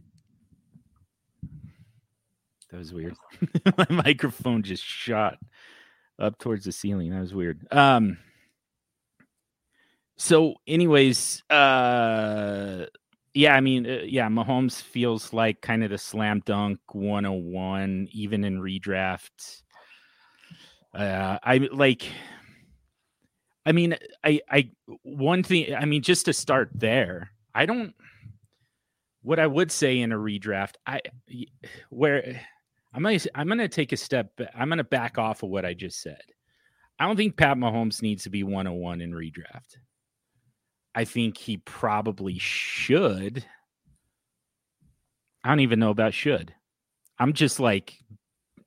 that 2.71 2.79
was 2.79 2.93
weird. 2.93 3.15
My 3.79 3.87
microphone 3.91 4.63
just 4.63 4.83
shot 4.83 5.39
up 6.19 6.39
towards 6.39 6.65
the 6.65 6.73
ceiling. 6.73 7.11
That 7.11 7.21
was 7.21 7.35
weird. 7.35 7.67
Um, 7.71 8.19
so, 10.23 10.55
anyways, 10.69 11.43
uh, 11.51 12.87
yeah, 13.35 13.57
I 13.57 13.61
mean, 13.61 13.91
uh, 13.91 14.03
yeah, 14.05 14.29
Mahomes 14.29 14.81
feels 14.81 15.33
like 15.33 15.61
kind 15.61 15.83
of 15.83 15.91
the 15.91 15.99
slam 15.99 16.45
dunk 16.47 16.79
101, 16.93 18.07
even 18.13 18.45
in 18.45 18.61
redraft. 18.61 19.63
Uh, 20.95 21.39
I 21.43 21.69
like, 21.73 22.07
I 23.67 23.73
mean, 23.73 23.97
I, 24.23 24.41
I, 24.49 24.71
one 25.03 25.43
thing, 25.43 25.75
I 25.75 25.87
mean, 25.87 26.03
just 26.03 26.27
to 26.27 26.33
start 26.33 26.71
there, 26.73 27.33
I 27.53 27.67
don't, 27.67 27.93
what 29.23 29.41
I 29.41 29.49
would 29.49 29.73
say 29.73 29.99
in 29.99 30.13
a 30.13 30.17
redraft, 30.17 30.75
I, 30.87 31.01
where 31.91 32.41
I'm 32.95 33.03
gonna, 33.03 33.19
I'm 33.35 33.49
gonna 33.49 33.67
take 33.67 33.91
a 33.91 33.97
step, 33.97 34.31
I'm 34.55 34.69
gonna 34.69 34.85
back 34.85 35.19
off 35.19 35.43
of 35.43 35.51
what 35.51 35.65
I 35.65 35.75
just 35.75 36.01
said. 36.01 36.23
I 37.01 37.09
don't 37.09 37.17
think 37.17 37.37
Pat 37.37 37.57
Mahomes 37.57 38.03
needs 38.03 38.23
to 38.23 38.31
be 38.31 38.45
101 38.45 39.01
in 39.01 39.11
redraft. 39.11 39.79
I 40.95 41.05
think 41.05 41.39
he 41.39 41.57
probably 41.59 42.39
should. 42.39 43.45
I 45.45 45.49
don't 45.49 45.61
even 45.61 45.81
know 45.81 45.91
about 45.91 46.15
should. 46.15 46.55
I'm 47.19 47.33
just 47.33 47.59
like, 47.59 47.99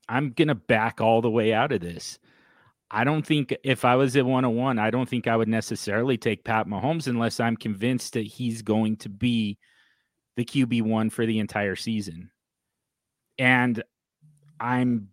I'm 0.10 0.32
going 0.32 0.50
to 0.50 0.56
back 0.56 1.02
all 1.02 1.22
the 1.22 1.30
way 1.30 1.54
out 1.54 1.72
of 1.72 1.82
this. 1.82 2.20
I 2.92 3.04
don't 3.04 3.26
think 3.26 3.56
if 3.64 3.84
I 3.84 3.96
was 3.96 4.16
at 4.16 4.26
101, 4.26 4.78
I 4.80 4.92
don't 4.92 5.10
think 5.10 5.28
I 5.28 5.36
would 5.36 5.48
necessarily 5.48 6.18
take 6.18 6.44
Pat 6.44 6.68
Mahomes 6.68 7.08
unless 7.08 7.40
I'm 7.40 7.58
convinced 7.58 8.14
that 8.14 8.26
he's 8.26 8.62
going 8.62 8.98
to 8.98 9.10
be 9.10 9.58
the 10.38 10.46
QB1 10.46 11.12
for 11.12 11.26
the 11.26 11.40
entire 11.40 11.76
season. 11.76 12.30
And 13.38 13.84
I'm, 14.60 15.10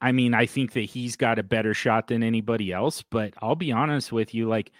I 0.00 0.12
mean, 0.12 0.34
I 0.34 0.46
think 0.46 0.72
that 0.72 0.80
he's 0.80 1.16
got 1.16 1.38
a 1.38 1.44
better 1.44 1.74
shot 1.74 2.08
than 2.08 2.22
anybody 2.22 2.72
else, 2.72 3.02
but 3.02 3.34
I'll 3.40 3.54
be 3.54 3.72
honest 3.72 4.10
with 4.10 4.34
you, 4.34 4.48
like, 4.48 4.72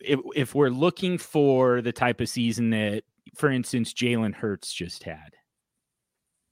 if, 0.00 0.20
if 0.34 0.54
we're 0.54 0.70
looking 0.70 1.18
for 1.18 1.80
the 1.80 1.92
type 1.92 2.20
of 2.20 2.28
season 2.28 2.70
that, 2.70 3.04
for 3.34 3.50
instance, 3.50 3.92
Jalen 3.92 4.34
Hurts 4.34 4.72
just 4.72 5.04
had, 5.04 5.34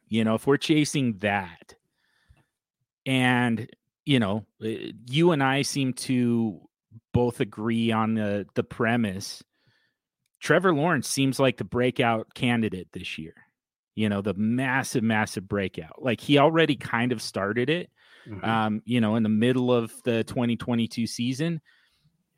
you 0.08 0.24
know, 0.24 0.34
if 0.34 0.46
we're 0.46 0.56
chasing 0.56 1.18
that, 1.18 1.74
and 3.06 3.68
you 4.04 4.18
know, 4.18 4.46
eh, 4.62 4.92
you 5.06 5.32
and 5.32 5.42
I 5.42 5.62
seem 5.62 5.92
to 5.94 6.60
both 7.12 7.40
agree 7.40 7.90
on 7.92 8.14
the 8.14 8.46
the 8.54 8.64
premise. 8.64 9.42
Trevor 10.40 10.74
Lawrence 10.74 11.08
seems 11.08 11.40
like 11.40 11.56
the 11.56 11.64
breakout 11.64 12.34
candidate 12.34 12.88
this 12.92 13.16
year. 13.16 13.34
You 13.94 14.08
know, 14.08 14.20
the 14.20 14.34
massive, 14.34 15.02
massive 15.02 15.48
breakout. 15.48 16.02
Like 16.02 16.20
he 16.20 16.38
already 16.38 16.76
kind 16.76 17.12
of 17.12 17.22
started 17.22 17.70
it. 17.70 17.90
Mm-hmm. 18.28 18.44
Um, 18.44 18.82
you 18.84 19.00
know, 19.00 19.16
in 19.16 19.22
the 19.22 19.28
middle 19.28 19.72
of 19.72 19.92
the 20.04 20.24
2022 20.24 21.06
season 21.06 21.60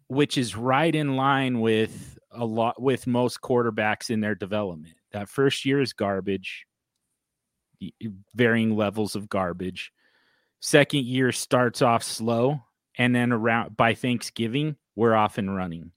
which 0.09 0.39
is 0.39 0.57
right 0.57 0.95
in 0.95 1.17
line 1.17 1.61
with 1.61 2.19
a 2.31 2.45
lot 2.45 2.81
with 2.81 3.07
most 3.07 3.41
quarterbacks 3.41 4.11
in 4.11 4.21
their 4.21 4.35
development. 4.35 4.95
That 5.13 5.29
first 5.29 5.65
year 5.65 5.81
is 5.81 5.93
garbage, 5.93 6.67
varying 8.35 8.77
levels 8.77 9.17
of 9.17 9.29
garbage. 9.29 9.93
Second 10.61 11.05
year 11.05 11.33
starts 11.33 11.83
off 11.83 12.03
slow, 12.03 12.63
and 12.99 13.15
then 13.15 13.33
around 13.33 13.77
by 13.77 13.95
Thanksgiving, 13.95 14.77
we're 14.95 15.15
off 15.15 15.39
and 15.39 15.55
running. 15.55 15.93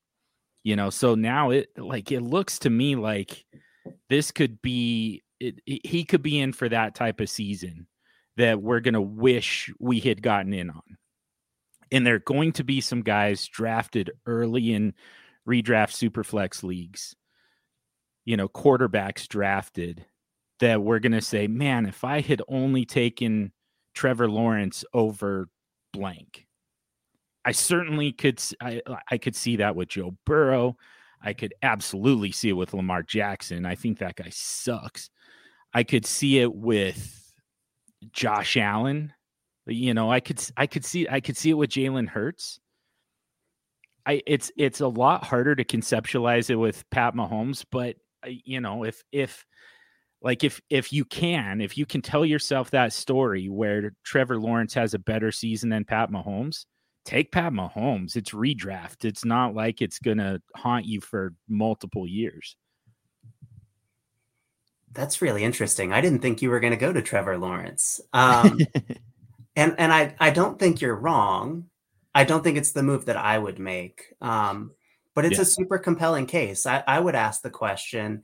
You 0.63 0.75
know, 0.75 0.89
so 0.89 1.15
now 1.15 1.51
it 1.51 1.69
like 1.77 2.11
it 2.11 2.21
looks 2.21 2.59
to 2.59 2.69
me 2.69 2.95
like 2.95 3.45
this 4.09 4.31
could 4.31 4.61
be 4.61 5.23
it, 5.39 5.59
it, 5.65 5.85
he 5.85 6.03
could 6.03 6.21
be 6.21 6.39
in 6.39 6.53
for 6.53 6.67
that 6.69 6.95
type 6.95 7.21
of 7.21 7.29
season 7.29 7.87
that 8.37 8.61
we're 8.61 8.81
gonna 8.81 9.01
wish 9.01 9.71
we 9.79 9.99
had 9.99 10.21
gotten 10.21 10.53
in 10.53 10.69
on 10.69 10.97
and 11.91 12.05
there 12.05 12.15
are 12.15 12.19
going 12.19 12.51
to 12.53 12.63
be 12.63 12.81
some 12.81 13.01
guys 13.01 13.47
drafted 13.47 14.11
early 14.25 14.73
in 14.73 14.93
redraft 15.47 15.91
superflex 15.91 16.63
leagues, 16.63 17.15
you 18.25 18.37
know, 18.37 18.47
quarterbacks 18.47 19.27
drafted 19.27 20.05
that 20.59 20.81
we're 20.81 20.99
going 20.99 21.13
to 21.13 21.21
say, 21.21 21.47
man, 21.47 21.85
if 21.85 22.03
I 22.03 22.21
had 22.21 22.41
only 22.47 22.85
taken 22.85 23.51
Trevor 23.95 24.29
Lawrence 24.29 24.83
over 24.93 25.49
blank, 25.93 26.45
I 27.45 27.51
certainly 27.51 28.11
could. 28.11 28.41
I, 28.61 28.81
uh, 28.85 28.97
I 29.09 29.17
could 29.17 29.35
see 29.35 29.55
that 29.57 29.75
with 29.75 29.89
Joe 29.89 30.15
Burrow. 30.25 30.75
I 31.21 31.33
could 31.33 31.53
absolutely 31.63 32.31
see 32.31 32.49
it 32.49 32.53
with 32.53 32.73
Lamar 32.73 33.03
Jackson. 33.03 33.65
I 33.65 33.75
think 33.75 33.99
that 33.99 34.15
guy 34.15 34.29
sucks. 34.29 35.09
I 35.73 35.83
could 35.83 36.05
see 36.05 36.39
it 36.39 36.53
with 36.53 37.33
Josh 38.11 38.57
Allen. 38.57 39.13
You 39.69 39.93
know, 39.93 40.11
I 40.11 40.19
could 40.19 40.41
I 40.57 40.67
could 40.67 40.85
see 40.85 41.07
I 41.09 41.19
could 41.19 41.37
see 41.37 41.49
it 41.49 41.55
with 41.55 41.69
Jalen 41.69 42.07
Hurts. 42.07 42.59
I 44.05 44.21
it's 44.25 44.51
it's 44.57 44.81
a 44.81 44.87
lot 44.87 45.23
harder 45.23 45.55
to 45.55 45.63
conceptualize 45.63 46.49
it 46.49 46.55
with 46.55 46.89
Pat 46.89 47.15
Mahomes, 47.15 47.65
but 47.71 47.97
uh, 48.25 48.29
you 48.45 48.61
know, 48.61 48.83
if 48.83 49.03
if 49.11 49.45
like 50.21 50.43
if 50.43 50.61
if 50.69 50.91
you 50.91 51.05
can, 51.05 51.61
if 51.61 51.77
you 51.77 51.85
can 51.85 52.01
tell 52.01 52.25
yourself 52.25 52.71
that 52.71 52.93
story 52.93 53.49
where 53.49 53.93
Trevor 54.03 54.39
Lawrence 54.39 54.73
has 54.73 54.93
a 54.93 54.99
better 54.99 55.31
season 55.31 55.69
than 55.69 55.85
Pat 55.85 56.11
Mahomes, 56.11 56.65
take 57.05 57.31
Pat 57.31 57.53
Mahomes. 57.53 58.15
It's 58.15 58.31
redraft. 58.31 59.05
It's 59.05 59.23
not 59.23 59.53
like 59.53 59.81
it's 59.81 59.99
gonna 59.99 60.41
haunt 60.55 60.85
you 60.85 61.01
for 61.01 61.33
multiple 61.47 62.07
years. 62.07 62.55
That's 64.91 65.21
really 65.21 65.43
interesting. 65.43 65.93
I 65.93 66.01
didn't 66.01 66.19
think 66.19 66.41
you 66.41 66.49
were 66.49 66.59
going 66.59 66.71
to 66.71 66.77
go 66.77 66.91
to 66.91 67.01
Trevor 67.01 67.37
Lawrence. 67.37 68.01
Um, 68.11 68.59
and 69.55 69.75
and 69.77 69.93
I 69.93 70.15
I 70.19 70.29
don't 70.29 70.59
think 70.59 70.81
you're 70.81 70.95
wrong. 70.95 71.65
I 72.13 72.23
don't 72.23 72.43
think 72.43 72.57
it's 72.57 72.71
the 72.71 72.83
move 72.83 73.05
that 73.05 73.17
I 73.17 73.37
would 73.37 73.59
make. 73.59 74.13
Um, 74.21 74.71
but 75.15 75.25
it's 75.25 75.37
yeah. 75.37 75.43
a 75.43 75.45
super 75.45 75.77
compelling 75.77 76.25
case. 76.25 76.65
I, 76.65 76.83
I 76.87 76.99
would 76.99 77.15
ask 77.15 77.41
the 77.41 77.49
question: 77.49 78.23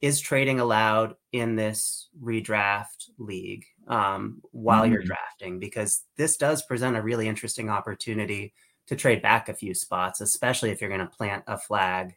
Is 0.00 0.20
trading 0.20 0.60
allowed 0.60 1.14
in 1.32 1.56
this 1.56 2.08
redraft 2.22 3.10
league 3.18 3.64
um, 3.88 4.40
while 4.52 4.82
mm-hmm. 4.82 4.92
you're 4.92 5.02
drafting? 5.02 5.58
Because 5.58 6.02
this 6.16 6.36
does 6.36 6.62
present 6.62 6.96
a 6.96 7.02
really 7.02 7.28
interesting 7.28 7.68
opportunity 7.68 8.54
to 8.86 8.96
trade 8.96 9.22
back 9.22 9.48
a 9.48 9.54
few 9.54 9.74
spots, 9.74 10.20
especially 10.20 10.70
if 10.70 10.80
you're 10.80 10.90
going 10.90 11.00
to 11.00 11.06
plant 11.06 11.44
a 11.46 11.58
flag 11.58 12.16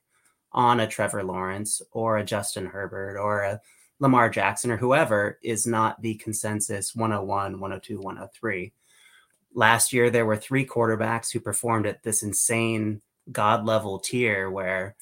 on 0.52 0.80
a 0.80 0.88
Trevor 0.88 1.24
Lawrence 1.24 1.82
or 1.92 2.18
a 2.18 2.24
Justin 2.24 2.66
Herbert 2.66 3.20
or 3.20 3.42
a 3.42 3.62
Lamar 4.00 4.30
Jackson 4.30 4.72
or 4.72 4.78
whoever 4.78 5.40
is 5.42 5.66
not 5.66 6.02
the 6.02 6.16
consensus 6.16 6.96
101, 6.96 7.54
102, 7.60 7.98
103. 7.98 8.74
Last 9.54 9.94
year, 9.94 10.10
there 10.10 10.26
were 10.26 10.36
three 10.36 10.66
quarterbacks 10.66 11.32
who 11.32 11.40
performed 11.40 11.86
at 11.86 12.04
this 12.04 12.24
insane 12.24 13.02
God 13.32 13.66
level 13.66 14.00
tier 14.00 14.50
where 14.50 14.96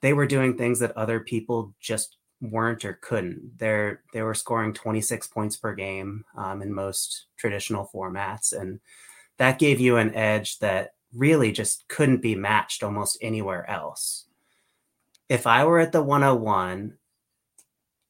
they 0.00 0.12
were 0.12 0.26
doing 0.26 0.56
things 0.56 0.78
that 0.78 0.96
other 0.96 1.20
people 1.20 1.74
just 1.80 2.16
weren't 2.40 2.84
or 2.84 2.94
couldn't. 2.94 3.58
They're, 3.58 4.02
they 4.12 4.22
were 4.22 4.34
scoring 4.34 4.72
26 4.72 5.26
points 5.26 5.56
per 5.56 5.74
game 5.74 6.24
um, 6.36 6.62
in 6.62 6.72
most 6.72 7.26
traditional 7.36 7.90
formats. 7.92 8.58
And 8.58 8.80
that 9.36 9.58
gave 9.58 9.80
you 9.80 9.96
an 9.96 10.14
edge 10.14 10.58
that 10.60 10.94
really 11.14 11.52
just 11.52 11.86
couldn't 11.88 12.22
be 12.22 12.34
matched 12.34 12.82
almost 12.82 13.18
anywhere 13.20 13.68
else. 13.68 14.26
If 15.28 15.46
I 15.46 15.64
were 15.64 15.80
at 15.80 15.92
the 15.92 16.02
101, 16.02 16.94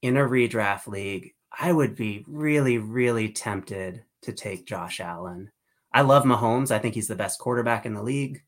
in 0.02 0.17
a 0.17 0.21
redraft 0.21 0.87
league, 0.87 1.35
I 1.59 1.73
would 1.73 1.97
be 1.97 2.25
really, 2.26 2.78
really 2.78 3.31
tempted 3.31 4.05
to 4.23 4.33
take 4.33 4.67
Josh 4.67 5.00
Allen. 5.00 5.50
I 5.93 6.02
love 6.02 6.25
Mahomes. 6.25 6.71
I 6.71 6.78
think 6.78 6.95
he's 6.95 7.09
the 7.09 7.17
best 7.17 7.38
quarterback 7.38 7.87
in 7.87 7.95
the 7.95 8.02
league. 8.02 8.43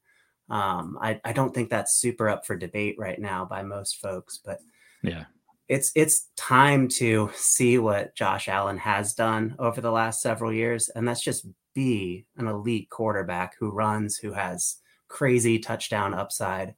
Um, 0.51 0.99
I, 1.01 1.21
I 1.25 1.33
don't 1.33 1.55
think 1.55 1.71
that's 1.71 1.97
super 1.97 2.29
up 2.29 2.45
for 2.45 2.57
debate 2.57 2.97
right 2.99 3.19
now 3.19 3.45
by 3.45 3.63
most 3.63 4.01
folks, 4.01 4.41
but 4.45 4.59
yeah, 5.03 5.25
it's 5.69 5.93
it's 5.95 6.29
time 6.37 6.89
to 6.89 7.31
see 7.35 7.79
what 7.79 8.17
Josh 8.17 8.49
Allen 8.49 8.79
has 8.79 9.15
done 9.15 9.55
over 9.61 9.81
the 9.81 9.93
last 9.93 10.21
several 10.21 10.53
years, 10.53 10.89
and 10.89 11.07
that's 11.07 11.23
just 11.23 11.47
be 11.75 12.27
an 12.37 12.49
elite 12.49 12.91
quarterback 12.91 13.55
who 13.59 13.71
runs, 13.71 14.17
who 14.17 14.33
has 14.33 14.79
crazy 15.09 15.61
touchdown 15.61 16.15
upside, 16.15 16.75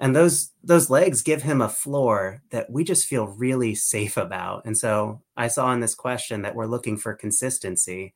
and 0.00 0.14
those 0.14 0.50
those 0.62 0.90
legs 0.90 1.22
give 1.22 1.42
him 1.42 1.60
a 1.60 1.68
floor 1.68 2.42
that 2.50 2.70
we 2.70 2.84
just 2.84 3.06
feel 3.06 3.26
really 3.28 3.74
safe 3.74 4.16
about. 4.16 4.64
And 4.66 4.76
so 4.76 5.22
i 5.36 5.48
saw 5.48 5.72
in 5.72 5.80
this 5.80 5.94
question 5.94 6.42
that 6.42 6.54
we're 6.54 6.66
looking 6.66 6.96
for 6.96 7.14
consistency. 7.14 8.14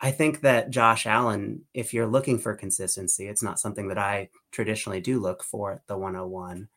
I 0.00 0.10
think 0.12 0.40
that 0.40 0.70
josh 0.70 1.06
allen 1.06 1.62
if 1.74 1.92
you're 1.92 2.06
looking 2.06 2.38
for 2.38 2.54
consistency 2.54 3.28
it's 3.28 3.42
not 3.42 3.60
something 3.60 3.88
that 3.88 3.98
i 3.98 4.30
traditionally 4.50 5.00
do 5.00 5.20
look 5.20 5.42
for 5.44 5.72
at 5.74 5.86
the 5.88 5.96
101 5.98 6.68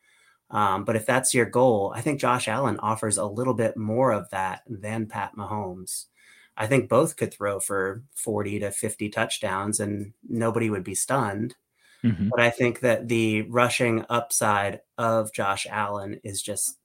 um, 0.50 0.84
but 0.84 0.94
if 0.96 1.06
that's 1.06 1.32
your 1.34 1.46
goal 1.46 1.92
i 1.96 2.02
think 2.02 2.20
josh 2.20 2.48
allen 2.48 2.78
offers 2.80 3.16
a 3.16 3.24
little 3.24 3.54
bit 3.54 3.76
more 3.78 4.12
of 4.12 4.28
that 4.30 4.62
than 4.68 5.06
pat 5.06 5.32
mahomes. 5.36 6.06
I 6.56 6.66
think 6.66 6.88
both 6.88 7.16
could 7.16 7.32
throw 7.32 7.58
for 7.60 8.02
40 8.14 8.60
to 8.60 8.70
50 8.70 9.08
touchdowns 9.08 9.80
and 9.80 10.12
nobody 10.28 10.70
would 10.70 10.84
be 10.84 10.94
stunned. 10.94 11.56
Mm-hmm. 12.04 12.28
But 12.28 12.40
I 12.40 12.50
think 12.50 12.80
that 12.80 13.08
the 13.08 13.42
rushing 13.42 14.04
upside 14.10 14.80
of 14.98 15.32
Josh 15.32 15.66
Allen 15.70 16.20
is 16.22 16.42
just 16.42 16.78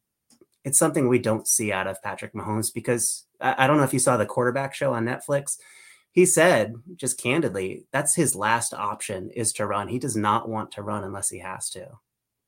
it's 0.63 0.77
something 0.77 1.07
we 1.07 1.19
don't 1.19 1.47
see 1.47 1.71
out 1.71 1.87
of 1.87 2.01
Patrick 2.01 2.33
Mahomes 2.33 2.73
because 2.73 3.25
I, 3.39 3.65
I 3.65 3.67
don't 3.67 3.77
know 3.77 3.83
if 3.83 3.93
you 3.93 3.99
saw 3.99 4.17
the 4.17 4.25
quarterback 4.25 4.73
show 4.73 4.93
on 4.93 5.05
Netflix. 5.05 5.57
He 6.11 6.25
said 6.25 6.75
just 6.95 7.21
candidly, 7.21 7.85
that's 7.91 8.15
his 8.15 8.35
last 8.35 8.73
option 8.73 9.29
is 9.31 9.53
to 9.53 9.65
run. 9.65 9.87
He 9.87 9.99
does 9.99 10.15
not 10.15 10.49
want 10.49 10.71
to 10.73 10.81
run 10.81 11.03
unless 11.03 11.29
he 11.29 11.39
has 11.39 11.69
to. 11.71 11.87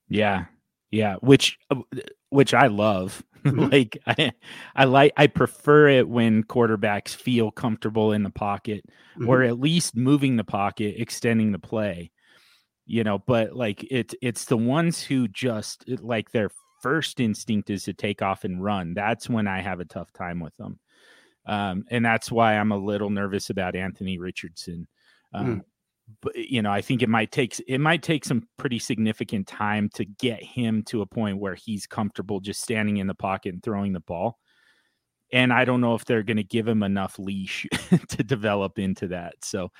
Yeah. 0.09 0.45
Yeah, 0.91 1.15
which 1.21 1.57
uh, 1.69 1.81
which 2.29 2.53
I 2.53 2.67
love. 2.67 3.23
Mm-hmm. 3.41 3.71
like 3.71 3.97
I 4.05 4.31
I 4.75 4.83
like 4.83 5.13
I 5.17 5.25
prefer 5.25 5.87
it 5.87 6.07
when 6.07 6.43
quarterbacks 6.43 7.15
feel 7.15 7.49
comfortable 7.49 8.11
in 8.11 8.21
the 8.21 8.29
pocket 8.29 8.85
mm-hmm. 9.17 9.27
or 9.27 9.41
at 9.41 9.59
least 9.59 9.95
moving 9.95 10.35
the 10.35 10.43
pocket, 10.43 10.93
extending 10.99 11.51
the 11.51 11.57
play. 11.57 12.11
You 12.91 13.05
know, 13.05 13.19
but 13.19 13.55
like 13.55 13.87
it's 13.89 14.13
it's 14.21 14.45
the 14.45 14.57
ones 14.57 15.01
who 15.01 15.27
just 15.29 15.87
like 16.01 16.31
their 16.31 16.51
first 16.81 17.19
instinct 17.21 17.69
is 17.69 17.85
to 17.85 17.93
take 17.93 18.21
off 18.21 18.43
and 18.43 18.61
run. 18.61 18.93
That's 18.93 19.29
when 19.29 19.47
I 19.47 19.61
have 19.61 19.79
a 19.79 19.85
tough 19.85 20.11
time 20.11 20.41
with 20.41 20.55
them. 20.57 20.77
Um, 21.45 21.85
and 21.89 22.03
that's 22.03 22.31
why 22.31 22.57
I'm 22.57 22.71
a 22.71 22.77
little 22.77 23.09
nervous 23.09 23.49
about 23.49 23.75
Anthony 23.75 24.17
Richardson. 24.19 24.87
Um, 25.33 25.45
mm 25.45 25.61
but 26.21 26.35
you 26.35 26.61
know, 26.61 26.71
I 26.71 26.81
think 26.81 27.01
it 27.01 27.09
might 27.09 27.31
take 27.31 27.57
it 27.67 27.79
might 27.79 28.03
take 28.03 28.25
some 28.25 28.47
pretty 28.57 28.79
significant 28.79 29.47
time 29.47 29.89
to 29.93 30.05
get 30.05 30.43
him 30.43 30.83
to 30.83 31.01
a 31.01 31.05
point 31.05 31.37
where 31.37 31.55
he's 31.55 31.87
comfortable 31.87 32.39
just 32.39 32.61
standing 32.61 32.97
in 32.97 33.07
the 33.07 33.15
pocket 33.15 33.53
and 33.53 33.63
throwing 33.63 33.93
the 33.93 34.01
ball. 34.01 34.37
And 35.31 35.53
I 35.53 35.63
don't 35.63 35.79
know 35.79 35.95
if 35.95 36.03
they're 36.03 36.23
going 36.23 36.37
to 36.37 36.43
give 36.43 36.67
him 36.67 36.83
enough 36.83 37.17
leash 37.17 37.65
to 38.09 38.23
develop 38.23 38.77
into 38.77 39.07
that. 39.09 39.35
So, 39.43 39.71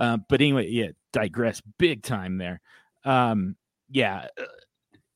uh, 0.00 0.18
but 0.28 0.40
anyway, 0.40 0.68
yeah, 0.68 0.88
digress 1.12 1.62
big 1.78 2.02
time 2.02 2.38
there. 2.38 2.60
Um, 3.04 3.56
yeah, 3.88 4.26
uh, 4.38 4.44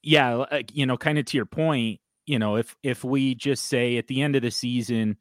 yeah, 0.02 0.44
you 0.72 0.86
know, 0.86 0.96
kind 0.96 1.18
of 1.18 1.24
to 1.26 1.36
your 1.36 1.46
point, 1.46 2.00
you 2.26 2.38
know, 2.38 2.56
if 2.56 2.76
if 2.82 3.02
we 3.02 3.34
just 3.34 3.64
say 3.64 3.96
at 3.96 4.06
the 4.06 4.22
end 4.22 4.36
of 4.36 4.42
the 4.42 4.50
season, 4.50 5.16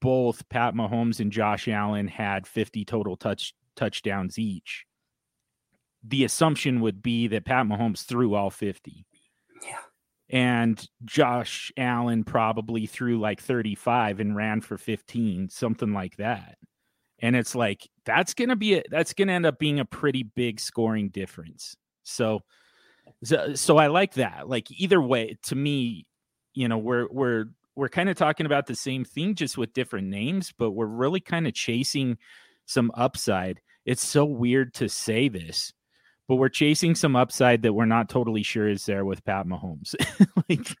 both 0.00 0.48
Pat 0.48 0.74
Mahomes 0.74 1.18
and 1.18 1.32
Josh 1.32 1.66
Allen 1.66 2.06
had 2.06 2.46
50 2.46 2.84
total 2.84 3.16
touch 3.16 3.54
touchdowns 3.74 4.38
each 4.38 4.86
the 6.08 6.24
assumption 6.24 6.80
would 6.80 7.02
be 7.02 7.26
that 7.28 7.44
Pat 7.44 7.66
Mahomes 7.66 8.04
threw 8.04 8.34
all 8.34 8.50
50. 8.50 9.06
Yeah. 9.62 9.78
And 10.28 10.88
Josh 11.04 11.72
Allen 11.76 12.24
probably 12.24 12.86
threw 12.86 13.18
like 13.18 13.40
35 13.40 14.20
and 14.20 14.36
ran 14.36 14.60
for 14.60 14.78
15, 14.78 15.48
something 15.48 15.92
like 15.92 16.16
that. 16.16 16.58
And 17.20 17.34
it's 17.34 17.54
like 17.54 17.88
that's 18.04 18.34
to 18.50 18.56
be 18.56 18.74
a, 18.74 18.82
that's 18.90 19.14
to 19.28 19.34
end 19.34 19.46
up 19.46 19.58
being 19.58 19.80
a 19.80 19.84
pretty 19.84 20.22
big 20.22 20.60
scoring 20.60 21.08
difference. 21.08 21.76
So, 22.02 22.40
so 23.24 23.54
so 23.54 23.78
I 23.78 23.86
like 23.86 24.14
that. 24.14 24.48
Like 24.48 24.70
either 24.70 25.00
way 25.00 25.36
to 25.44 25.54
me, 25.54 26.06
you 26.54 26.68
know, 26.68 26.78
we're 26.78 27.08
we're 27.10 27.46
we're 27.74 27.88
kind 27.88 28.08
of 28.08 28.16
talking 28.16 28.46
about 28.46 28.66
the 28.66 28.74
same 28.74 29.04
thing 29.04 29.34
just 29.34 29.56
with 29.58 29.72
different 29.72 30.08
names, 30.08 30.52
but 30.56 30.72
we're 30.72 30.86
really 30.86 31.20
kind 31.20 31.46
of 31.46 31.54
chasing 31.54 32.18
some 32.64 32.90
upside. 32.94 33.60
It's 33.84 34.06
so 34.06 34.24
weird 34.24 34.74
to 34.74 34.88
say 34.88 35.28
this, 35.28 35.72
but 36.28 36.36
we're 36.36 36.48
chasing 36.48 36.94
some 36.94 37.14
upside 37.14 37.62
that 37.62 37.72
we're 37.72 37.84
not 37.84 38.08
totally 38.08 38.42
sure 38.42 38.68
is 38.68 38.84
there 38.84 39.04
with 39.04 39.24
Pat 39.24 39.46
Mahomes. 39.46 39.94
like, 40.48 40.76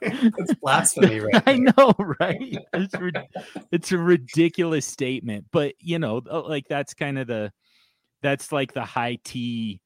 it's 0.00 0.54
blasphemy, 0.62 1.20
right? 1.20 1.42
I 1.46 1.56
know, 1.58 1.94
right? 2.20 2.58
It's, 2.72 2.94
it's 3.70 3.92
a 3.92 3.98
ridiculous 3.98 4.86
statement, 4.86 5.46
but 5.52 5.74
you 5.80 5.98
know, 5.98 6.22
uh, 6.30 6.42
like 6.42 6.66
that's 6.68 6.94
kind 6.94 7.18
of 7.18 7.26
the 7.26 7.52
that's 8.22 8.52
like 8.52 8.72
the 8.72 8.84
high 8.84 9.18
tea, 9.22 9.82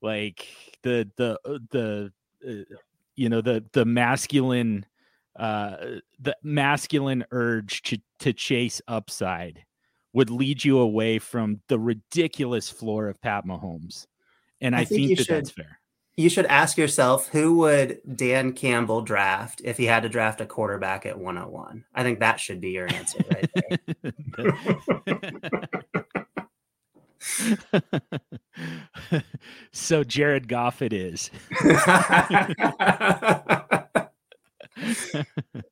like 0.00 0.46
the 0.82 1.10
the 1.16 1.38
uh, 1.44 1.58
the 1.70 2.12
uh, 2.48 2.76
you 3.16 3.28
know 3.28 3.40
the 3.40 3.64
the 3.72 3.84
masculine 3.84 4.86
uh 5.36 5.76
the 6.20 6.36
masculine 6.44 7.24
urge 7.32 7.82
to 7.82 7.98
to 8.20 8.32
chase 8.32 8.80
upside 8.86 9.64
would 10.12 10.30
lead 10.30 10.64
you 10.64 10.78
away 10.78 11.18
from 11.18 11.60
the 11.68 11.78
ridiculous 11.78 12.70
floor 12.70 13.08
of 13.08 13.20
Pat 13.20 13.44
Mahomes. 13.44 14.06
And 14.64 14.74
I, 14.74 14.80
I 14.80 14.84
think, 14.84 15.06
think 15.06 15.18
that 15.18 15.26
should, 15.26 15.36
that's 15.36 15.50
fair. 15.50 15.78
You 16.16 16.28
should 16.28 16.46
ask 16.46 16.78
yourself 16.78 17.28
who 17.28 17.58
would 17.58 18.00
Dan 18.16 18.52
Campbell 18.52 19.02
draft 19.02 19.60
if 19.64 19.76
he 19.76 19.84
had 19.84 20.04
to 20.04 20.08
draft 20.08 20.40
a 20.40 20.46
quarterback 20.46 21.04
at 21.06 21.18
101? 21.18 21.84
I 21.94 22.02
think 22.02 22.20
that 22.20 22.40
should 22.40 22.60
be 22.60 22.70
your 22.70 22.92
answer 22.92 23.18
right 23.30 23.50
there. 24.36 24.52
so 29.72 30.04
Jared 30.04 30.48
Goff 30.48 30.82
it 30.82 30.92
is. 30.92 31.30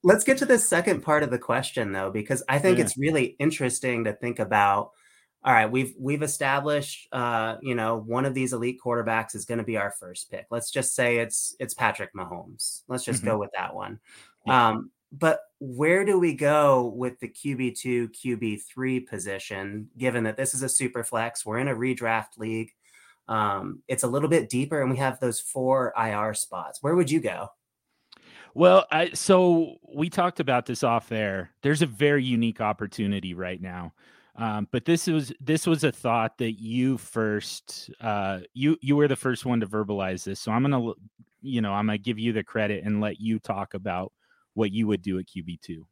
Let's 0.02 0.24
get 0.24 0.38
to 0.38 0.46
the 0.46 0.58
second 0.58 1.02
part 1.02 1.22
of 1.22 1.30
the 1.30 1.38
question 1.38 1.92
though, 1.92 2.10
because 2.10 2.42
I 2.48 2.58
think 2.58 2.78
yeah. 2.78 2.84
it's 2.84 2.98
really 2.98 3.36
interesting 3.38 4.04
to 4.04 4.12
think 4.12 4.38
about 4.38 4.90
all 5.44 5.52
right, 5.52 5.70
we've 5.70 5.94
we've 5.98 6.22
established 6.22 7.08
uh, 7.10 7.56
you 7.62 7.74
know, 7.74 7.96
one 7.96 8.24
of 8.24 8.34
these 8.34 8.52
elite 8.52 8.78
quarterbacks 8.84 9.34
is 9.34 9.44
going 9.44 9.58
to 9.58 9.64
be 9.64 9.76
our 9.76 9.90
first 9.90 10.30
pick. 10.30 10.46
Let's 10.50 10.70
just 10.70 10.94
say 10.94 11.18
it's 11.18 11.56
it's 11.58 11.74
Patrick 11.74 12.14
Mahomes. 12.14 12.82
Let's 12.86 13.04
just 13.04 13.20
mm-hmm. 13.20 13.30
go 13.30 13.38
with 13.38 13.50
that 13.54 13.74
one. 13.74 13.98
Yeah. 14.46 14.68
Um, 14.68 14.90
but 15.10 15.40
where 15.58 16.04
do 16.04 16.18
we 16.18 16.34
go 16.34 16.92
with 16.96 17.18
the 17.20 17.28
QB2, 17.28 18.10
QB3 18.24 19.06
position, 19.06 19.88
given 19.98 20.24
that 20.24 20.36
this 20.36 20.54
is 20.54 20.62
a 20.62 20.68
super 20.68 21.04
flex? 21.04 21.44
We're 21.44 21.58
in 21.58 21.68
a 21.68 21.74
redraft 21.74 22.38
league. 22.38 22.70
Um, 23.28 23.82
it's 23.88 24.04
a 24.04 24.08
little 24.08 24.28
bit 24.28 24.48
deeper, 24.48 24.80
and 24.80 24.90
we 24.90 24.96
have 24.96 25.20
those 25.20 25.40
four 25.40 25.92
IR 25.98 26.34
spots. 26.34 26.82
Where 26.82 26.94
would 26.94 27.10
you 27.10 27.20
go? 27.20 27.48
Well, 28.54 28.86
I, 28.90 29.10
so 29.10 29.76
we 29.94 30.08
talked 30.08 30.40
about 30.40 30.66
this 30.66 30.82
off 30.82 31.08
there. 31.08 31.50
There's 31.62 31.82
a 31.82 31.86
very 31.86 32.24
unique 32.24 32.60
opportunity 32.60 33.34
right 33.34 33.60
now 33.60 33.92
um, 34.36 34.66
but 34.70 34.84
this 34.84 35.06
was 35.06 35.32
this 35.40 35.66
was 35.66 35.84
a 35.84 35.92
thought 35.92 36.38
that 36.38 36.52
you 36.52 36.96
first 36.96 37.90
uh, 38.00 38.40
you 38.54 38.78
you 38.80 38.96
were 38.96 39.08
the 39.08 39.16
first 39.16 39.44
one 39.44 39.60
to 39.60 39.66
verbalize 39.66 40.24
this. 40.24 40.40
So 40.40 40.52
I'm 40.52 40.62
gonna 40.62 40.92
you 41.42 41.60
know 41.60 41.72
I'm 41.72 41.86
gonna 41.86 41.98
give 41.98 42.18
you 42.18 42.32
the 42.32 42.42
credit 42.42 42.84
and 42.84 43.00
let 43.00 43.20
you 43.20 43.38
talk 43.38 43.74
about 43.74 44.12
what 44.54 44.72
you 44.72 44.86
would 44.86 45.02
do 45.02 45.18
at 45.18 45.26
QB 45.26 45.60
two. 45.60 45.86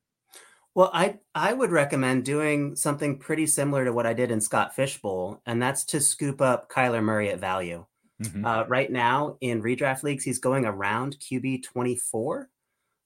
Well, 0.74 0.90
I 0.94 1.18
I 1.34 1.52
would 1.52 1.70
recommend 1.70 2.24
doing 2.24 2.76
something 2.76 3.18
pretty 3.18 3.46
similar 3.46 3.84
to 3.84 3.92
what 3.92 4.06
I 4.06 4.14
did 4.14 4.30
in 4.30 4.40
Scott 4.40 4.74
Fish 4.74 5.02
Bowl, 5.02 5.42
and 5.44 5.60
that's 5.60 5.84
to 5.86 6.00
scoop 6.00 6.40
up 6.40 6.70
Kyler 6.70 7.02
Murray 7.02 7.28
at 7.30 7.40
value. 7.40 7.84
Mm-hmm. 8.22 8.44
Uh, 8.44 8.64
right 8.66 8.90
now 8.90 9.36
in 9.40 9.62
redraft 9.62 10.02
leagues, 10.02 10.24
he's 10.24 10.38
going 10.38 10.64
around 10.64 11.18
QB 11.18 11.64
twenty 11.64 11.96
four, 11.96 12.48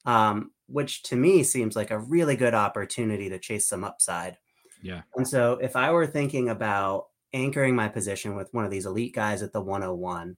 um, 0.05 0.53
which 0.69 1.03
to 1.05 1.17
me 1.17 1.43
seems 1.43 1.75
like 1.75 1.91
a 1.91 1.99
really 1.99 2.37
good 2.37 2.55
opportunity 2.55 3.31
to 3.31 3.39
chase 3.41 3.67
some 3.67 3.83
upside. 3.83 4.37
Yeah. 4.85 5.01
And 5.17 5.27
so 5.27 5.55
if 5.63 5.77
I 5.77 5.91
were 5.91 6.07
thinking 6.07 6.51
about 6.51 7.07
anchoring 7.33 7.75
my 7.75 7.89
position 7.89 8.37
with 8.37 8.53
one 8.53 8.67
of 8.67 8.71
these 8.71 8.85
elite 8.85 9.15
guys 9.15 9.43
at 9.43 9.51
the 9.51 9.61
101, 9.61 10.37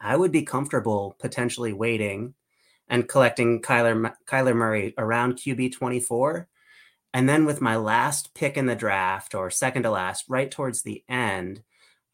I 0.00 0.16
would 0.16 0.32
be 0.32 0.42
comfortable 0.42 1.16
potentially 1.20 1.74
waiting 1.74 2.32
and 2.88 3.06
collecting 3.06 3.60
Kyler 3.60 4.14
Kyler 4.26 4.56
Murray 4.56 4.94
around 4.96 5.34
QB 5.34 5.74
24. 5.74 6.48
And 7.12 7.28
then 7.28 7.44
with 7.44 7.60
my 7.60 7.76
last 7.76 8.32
pick 8.32 8.56
in 8.56 8.64
the 8.64 8.74
draft 8.74 9.34
or 9.34 9.50
second 9.50 9.82
to 9.82 9.90
last, 9.90 10.24
right 10.30 10.50
towards 10.50 10.82
the 10.82 11.04
end, 11.06 11.62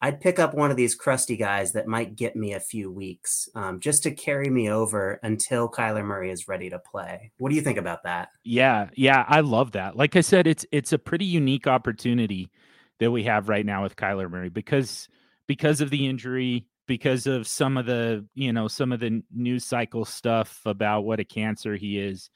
I'd 0.05 0.21
pick 0.21 0.37
up 0.37 0.53
one 0.53 0.69
of 0.69 0.77
these 0.77 0.93
crusty 0.93 1.35
guys 1.35 1.71
that 1.71 1.87
might 1.87 2.15
get 2.15 2.35
me 2.35 2.53
a 2.53 2.59
few 2.59 2.91
weeks 2.91 3.49
um, 3.55 3.79
just 3.79 4.03
to 4.03 4.11
carry 4.11 4.51
me 4.51 4.69
over 4.69 5.19
until 5.23 5.67
Kyler 5.67 6.05
Murray 6.05 6.29
is 6.29 6.47
ready 6.47 6.69
to 6.69 6.77
play. 6.77 7.31
What 7.39 7.49
do 7.49 7.55
you 7.55 7.63
think 7.63 7.79
about 7.79 8.03
that? 8.03 8.29
Yeah, 8.43 8.89
yeah, 8.93 9.25
I 9.27 9.39
love 9.39 9.71
that. 9.71 9.95
Like 9.95 10.15
I 10.15 10.21
said, 10.21 10.45
it's 10.45 10.63
it's 10.71 10.93
a 10.93 10.99
pretty 10.99 11.25
unique 11.25 11.65
opportunity 11.65 12.51
that 12.99 13.09
we 13.09 13.23
have 13.23 13.49
right 13.49 13.65
now 13.65 13.81
with 13.81 13.95
Kyler 13.95 14.29
Murray 14.29 14.49
because 14.49 15.07
because 15.47 15.81
of 15.81 15.89
the 15.89 16.05
injury, 16.05 16.67
because 16.85 17.25
of 17.25 17.47
some 17.47 17.75
of 17.75 17.87
the 17.87 18.27
you 18.35 18.53
know 18.53 18.67
some 18.67 18.91
of 18.91 18.99
the 18.99 19.23
news 19.33 19.65
cycle 19.65 20.05
stuff 20.05 20.61
about 20.67 21.01
what 21.01 21.19
a 21.19 21.25
cancer 21.25 21.75
he 21.75 21.97
is. 21.97 22.29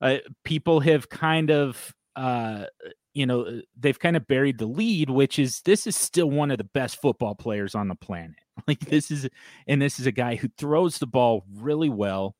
Uh, 0.00 0.18
people 0.44 0.78
have 0.78 1.08
kind 1.08 1.50
of 1.50 1.92
uh, 2.14 2.66
you 3.14 3.26
know, 3.26 3.42
uh, 3.42 3.52
they've 3.78 3.98
kind 3.98 4.16
of 4.16 4.26
buried 4.26 4.58
the 4.58 4.66
lead, 4.66 5.08
which 5.08 5.38
is 5.38 5.62
this 5.62 5.86
is 5.86 5.96
still 5.96 6.28
one 6.28 6.50
of 6.50 6.58
the 6.58 6.64
best 6.64 7.00
football 7.00 7.34
players 7.34 7.74
on 7.74 7.88
the 7.88 7.94
planet. 7.94 8.36
Like 8.68 8.78
this 8.78 9.10
is, 9.10 9.28
and 9.66 9.82
this 9.82 9.98
is 9.98 10.06
a 10.06 10.12
guy 10.12 10.36
who 10.36 10.48
throws 10.56 10.98
the 10.98 11.08
ball 11.08 11.44
really 11.56 11.88
well 11.88 12.36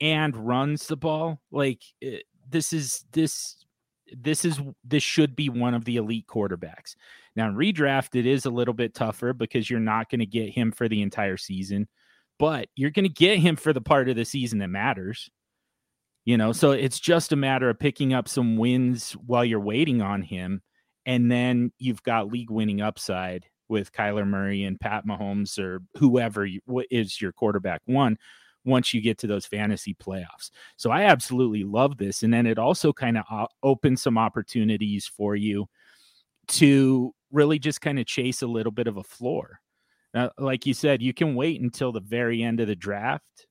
and 0.00 0.36
runs 0.36 0.86
the 0.86 0.96
ball. 0.96 1.40
Like 1.50 1.82
eh, 2.00 2.20
this 2.48 2.72
is 2.72 3.04
this 3.10 3.64
this 4.16 4.44
is 4.44 4.60
this 4.84 5.02
should 5.02 5.34
be 5.34 5.48
one 5.48 5.74
of 5.74 5.84
the 5.84 5.96
elite 5.96 6.28
quarterbacks. 6.28 6.94
Now 7.34 7.48
in 7.48 7.56
redraft, 7.56 8.14
it 8.14 8.26
is 8.26 8.46
a 8.46 8.50
little 8.50 8.74
bit 8.74 8.94
tougher 8.94 9.32
because 9.32 9.68
you're 9.68 9.80
not 9.80 10.08
going 10.08 10.20
to 10.20 10.26
get 10.26 10.50
him 10.50 10.70
for 10.70 10.88
the 10.88 11.02
entire 11.02 11.36
season, 11.36 11.88
but 12.38 12.68
you're 12.76 12.90
going 12.90 13.08
to 13.08 13.12
get 13.12 13.40
him 13.40 13.56
for 13.56 13.72
the 13.72 13.80
part 13.80 14.08
of 14.08 14.14
the 14.14 14.24
season 14.24 14.60
that 14.60 14.68
matters 14.68 15.28
You 16.26 16.36
know, 16.36 16.52
so 16.52 16.72
it's 16.72 17.00
just 17.00 17.32
a 17.32 17.36
matter 17.36 17.70
of 17.70 17.78
picking 17.78 18.12
up 18.12 18.28
some 18.28 18.56
wins 18.56 19.12
while 19.12 19.44
you're 19.44 19.60
waiting 19.60 20.02
on 20.02 20.22
him. 20.22 20.60
And 21.06 21.30
then 21.30 21.72
you've 21.78 22.02
got 22.02 22.32
league 22.32 22.50
winning 22.50 22.80
upside 22.80 23.46
with 23.68 23.92
Kyler 23.92 24.26
Murray 24.26 24.64
and 24.64 24.78
Pat 24.78 25.06
Mahomes 25.06 25.56
or 25.58 25.82
whoever 25.96 26.48
is 26.90 27.20
your 27.20 27.32
quarterback 27.32 27.80
one 27.86 28.18
once 28.64 28.92
you 28.92 29.00
get 29.00 29.18
to 29.18 29.28
those 29.28 29.46
fantasy 29.46 29.94
playoffs. 29.94 30.50
So 30.76 30.90
I 30.90 31.04
absolutely 31.04 31.62
love 31.62 31.96
this. 31.96 32.24
And 32.24 32.34
then 32.34 32.46
it 32.46 32.58
also 32.58 32.92
kind 32.92 33.16
of 33.16 33.24
uh, 33.30 33.46
opens 33.62 34.02
some 34.02 34.18
opportunities 34.18 35.06
for 35.06 35.36
you 35.36 35.68
to 36.48 37.14
really 37.30 37.60
just 37.60 37.80
kind 37.80 38.00
of 38.00 38.06
chase 38.06 38.42
a 38.42 38.48
little 38.48 38.72
bit 38.72 38.88
of 38.88 38.96
a 38.96 39.04
floor. 39.04 39.60
Uh, 40.12 40.30
like 40.38 40.66
you 40.66 40.74
said, 40.74 41.02
you 41.02 41.14
can 41.14 41.36
wait 41.36 41.60
until 41.60 41.92
the 41.92 42.00
very 42.00 42.42
end 42.42 42.58
of 42.58 42.66
the 42.66 42.74
draft. 42.74 43.46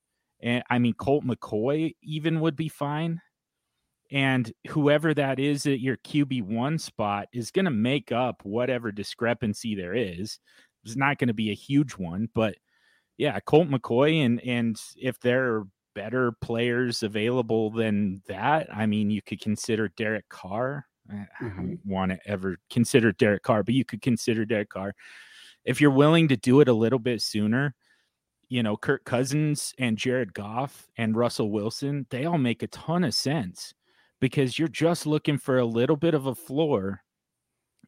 And 0.45 0.63
I 0.69 0.77
mean, 0.77 0.93
Colt 0.93 1.25
McCoy 1.25 1.95
even 2.03 2.39
would 2.39 2.55
be 2.55 2.69
fine. 2.69 3.19
And 4.11 4.53
whoever 4.69 5.13
that 5.15 5.39
is 5.39 5.65
at 5.65 5.79
your 5.79 5.97
QB1 5.97 6.79
spot 6.79 7.27
is 7.33 7.49
going 7.49 7.65
to 7.65 7.71
make 7.71 8.11
up 8.11 8.41
whatever 8.43 8.91
discrepancy 8.91 9.73
there 9.73 9.95
is. 9.95 10.39
It's 10.83 10.95
not 10.95 11.17
going 11.17 11.29
to 11.29 11.33
be 11.33 11.49
a 11.49 11.55
huge 11.55 11.93
one, 11.93 12.29
but 12.35 12.55
yeah, 13.17 13.39
Colt 13.39 13.69
McCoy 13.69 14.23
and 14.23 14.39
and 14.41 14.79
if 14.97 15.19
there 15.19 15.55
are 15.55 15.67
better 15.95 16.33
players 16.41 17.01
available 17.01 17.71
than 17.71 18.21
that, 18.27 18.67
I 18.71 18.85
mean, 18.85 19.09
you 19.09 19.23
could 19.23 19.41
consider 19.41 19.89
Derek 19.97 20.29
Carr. 20.29 20.85
I 21.09 21.25
mm-hmm. 21.41 21.47
don't 21.55 21.79
want 21.85 22.11
to 22.11 22.19
ever 22.27 22.57
consider 22.69 23.11
Derek 23.13 23.41
Carr, 23.41 23.63
but 23.63 23.73
you 23.73 23.85
could 23.85 24.01
consider 24.01 24.45
Derek 24.45 24.69
Carr 24.69 24.93
if 25.63 25.81
you're 25.81 25.91
willing 25.91 26.27
to 26.27 26.37
do 26.37 26.61
it 26.61 26.67
a 26.67 26.73
little 26.73 26.99
bit 26.99 27.21
sooner. 27.21 27.73
You 28.55 28.63
know, 28.63 28.77
Kirk 28.77 29.03
Cousins 29.03 29.73
and 29.79 29.97
Jared 29.97 30.33
Goff 30.33 30.87
and 30.95 31.17
Russell 31.17 31.51
Wilson, 31.51 32.07
they 32.09 32.23
all 32.23 32.37
make 32.37 32.63
a 32.63 32.67
ton 32.67 33.03
of 33.03 33.13
sense 33.13 33.73
because 34.21 34.57
you're 34.57 34.69
just 34.69 35.05
looking 35.05 35.37
for 35.37 35.57
a 35.57 35.65
little 35.65 35.97
bit 35.97 36.13
of 36.13 36.27
a 36.27 36.35
floor 36.35 37.03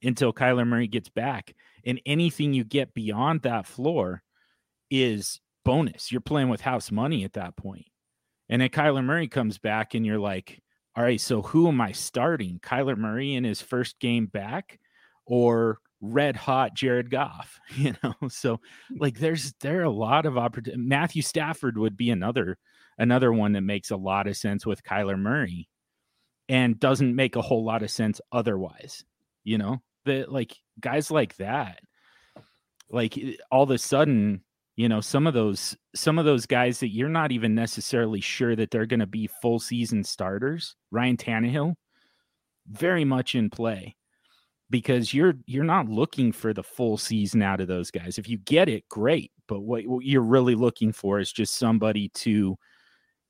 until 0.04 0.34
Kyler 0.34 0.68
Murray 0.68 0.90
gets 0.90 1.08
back. 1.08 1.56
And 1.86 2.02
anything 2.06 2.52
you 2.52 2.66
get 2.66 2.94
beyond 2.94 3.44
that 3.44 3.66
floor 3.66 4.24
is 4.92 5.40
bonus. 5.64 6.12
You're 6.12 6.20
playing 6.20 6.50
with 6.50 6.60
house 6.60 6.92
money 6.92 7.24
at 7.24 7.32
that 7.32 7.56
point. 7.56 7.86
And 8.50 8.62
then 8.62 8.68
Kyler 8.68 9.06
Murray 9.06 9.30
comes 9.30 9.58
back 9.60 9.94
and 9.94 10.06
you're 10.06 10.20
like, 10.20 10.62
all 10.98 11.04
right, 11.04 11.22
so 11.22 11.44
who 11.44 11.70
am 11.70 11.80
I 11.80 11.94
starting? 11.94 12.60
Kyler 12.60 12.98
Murray 12.98 13.36
in 13.36 13.46
his 13.46 13.62
first 13.62 14.02
game 14.02 14.26
back 14.26 14.82
or 15.26 15.80
red 16.02 16.36
hot 16.36 16.74
Jared 16.74 17.10
Goff? 17.10 17.60
You 17.76 17.94
know, 18.04 18.14
so 18.30 18.60
hmm. 18.90 18.98
like 19.00 19.20
there's 19.20 19.54
there 19.62 19.82
are 19.82 19.86
a 19.86 19.90
lot 19.90 20.26
of 20.26 20.38
opportunity. 20.38 20.82
Matthew 20.82 21.22
Stafford 21.22 21.78
would 21.78 21.98
be 21.98 22.10
another 22.10 22.58
another 22.98 23.32
one 23.32 23.54
that 23.54 23.62
makes 23.62 23.92
a 23.92 23.98
lot 23.98 24.28
of 24.28 24.38
sense 24.38 24.66
with 24.66 24.84
Kyler 24.84 25.20
Murray 25.20 25.70
and 26.50 26.80
doesn't 26.80 27.16
make 27.16 27.36
a 27.36 27.42
whole 27.42 27.64
lot 27.64 27.84
of 27.84 27.92
sense 27.92 28.22
otherwise. 28.32 29.04
You 29.44 29.58
know, 29.58 29.82
that 30.06 30.32
like 30.32 30.56
guys 30.80 31.12
like 31.12 31.36
that, 31.38 31.80
like 32.90 33.18
eh, 33.18 33.34
all 33.52 33.64
of 33.64 33.72
a 33.72 33.78
sudden 33.78 34.42
you 34.76 34.88
know 34.88 35.02
some 35.02 35.28
of 35.28 35.34
those 35.34 35.76
some 35.96 36.18
of 36.18 36.26
those 36.26 36.46
guys 36.46 36.80
that 36.80 36.90
you're 36.90 37.10
not 37.10 37.32
even 37.32 37.54
necessarily 37.54 38.22
sure 38.22 38.56
that 38.56 38.72
they're 38.72 38.86
going 38.86 39.00
to 39.02 39.08
be 39.08 39.30
full 39.42 39.60
season 39.60 40.04
starters 40.04 40.76
Ryan 40.92 41.18
Tannehill 41.18 41.76
very 42.68 43.04
much 43.04 43.36
in 43.36 43.50
play 43.50 43.96
because 44.70 45.14
you're 45.14 45.36
you're 45.46 45.64
not 45.64 45.88
looking 45.88 46.32
for 46.32 46.54
the 46.54 46.64
full 46.64 46.98
season 46.98 47.42
out 47.42 47.62
of 47.62 47.68
those 47.68 47.92
guys 47.92 48.18
if 48.18 48.28
you 48.28 48.38
get 48.38 48.70
it 48.70 48.88
great 48.90 49.32
but 49.48 49.62
what, 49.62 49.86
what 49.88 50.06
you're 50.06 50.22
really 50.22 50.56
looking 50.56 50.92
for 50.92 51.20
is 51.20 51.32
just 51.32 51.56
somebody 51.56 52.10
to 52.10 52.58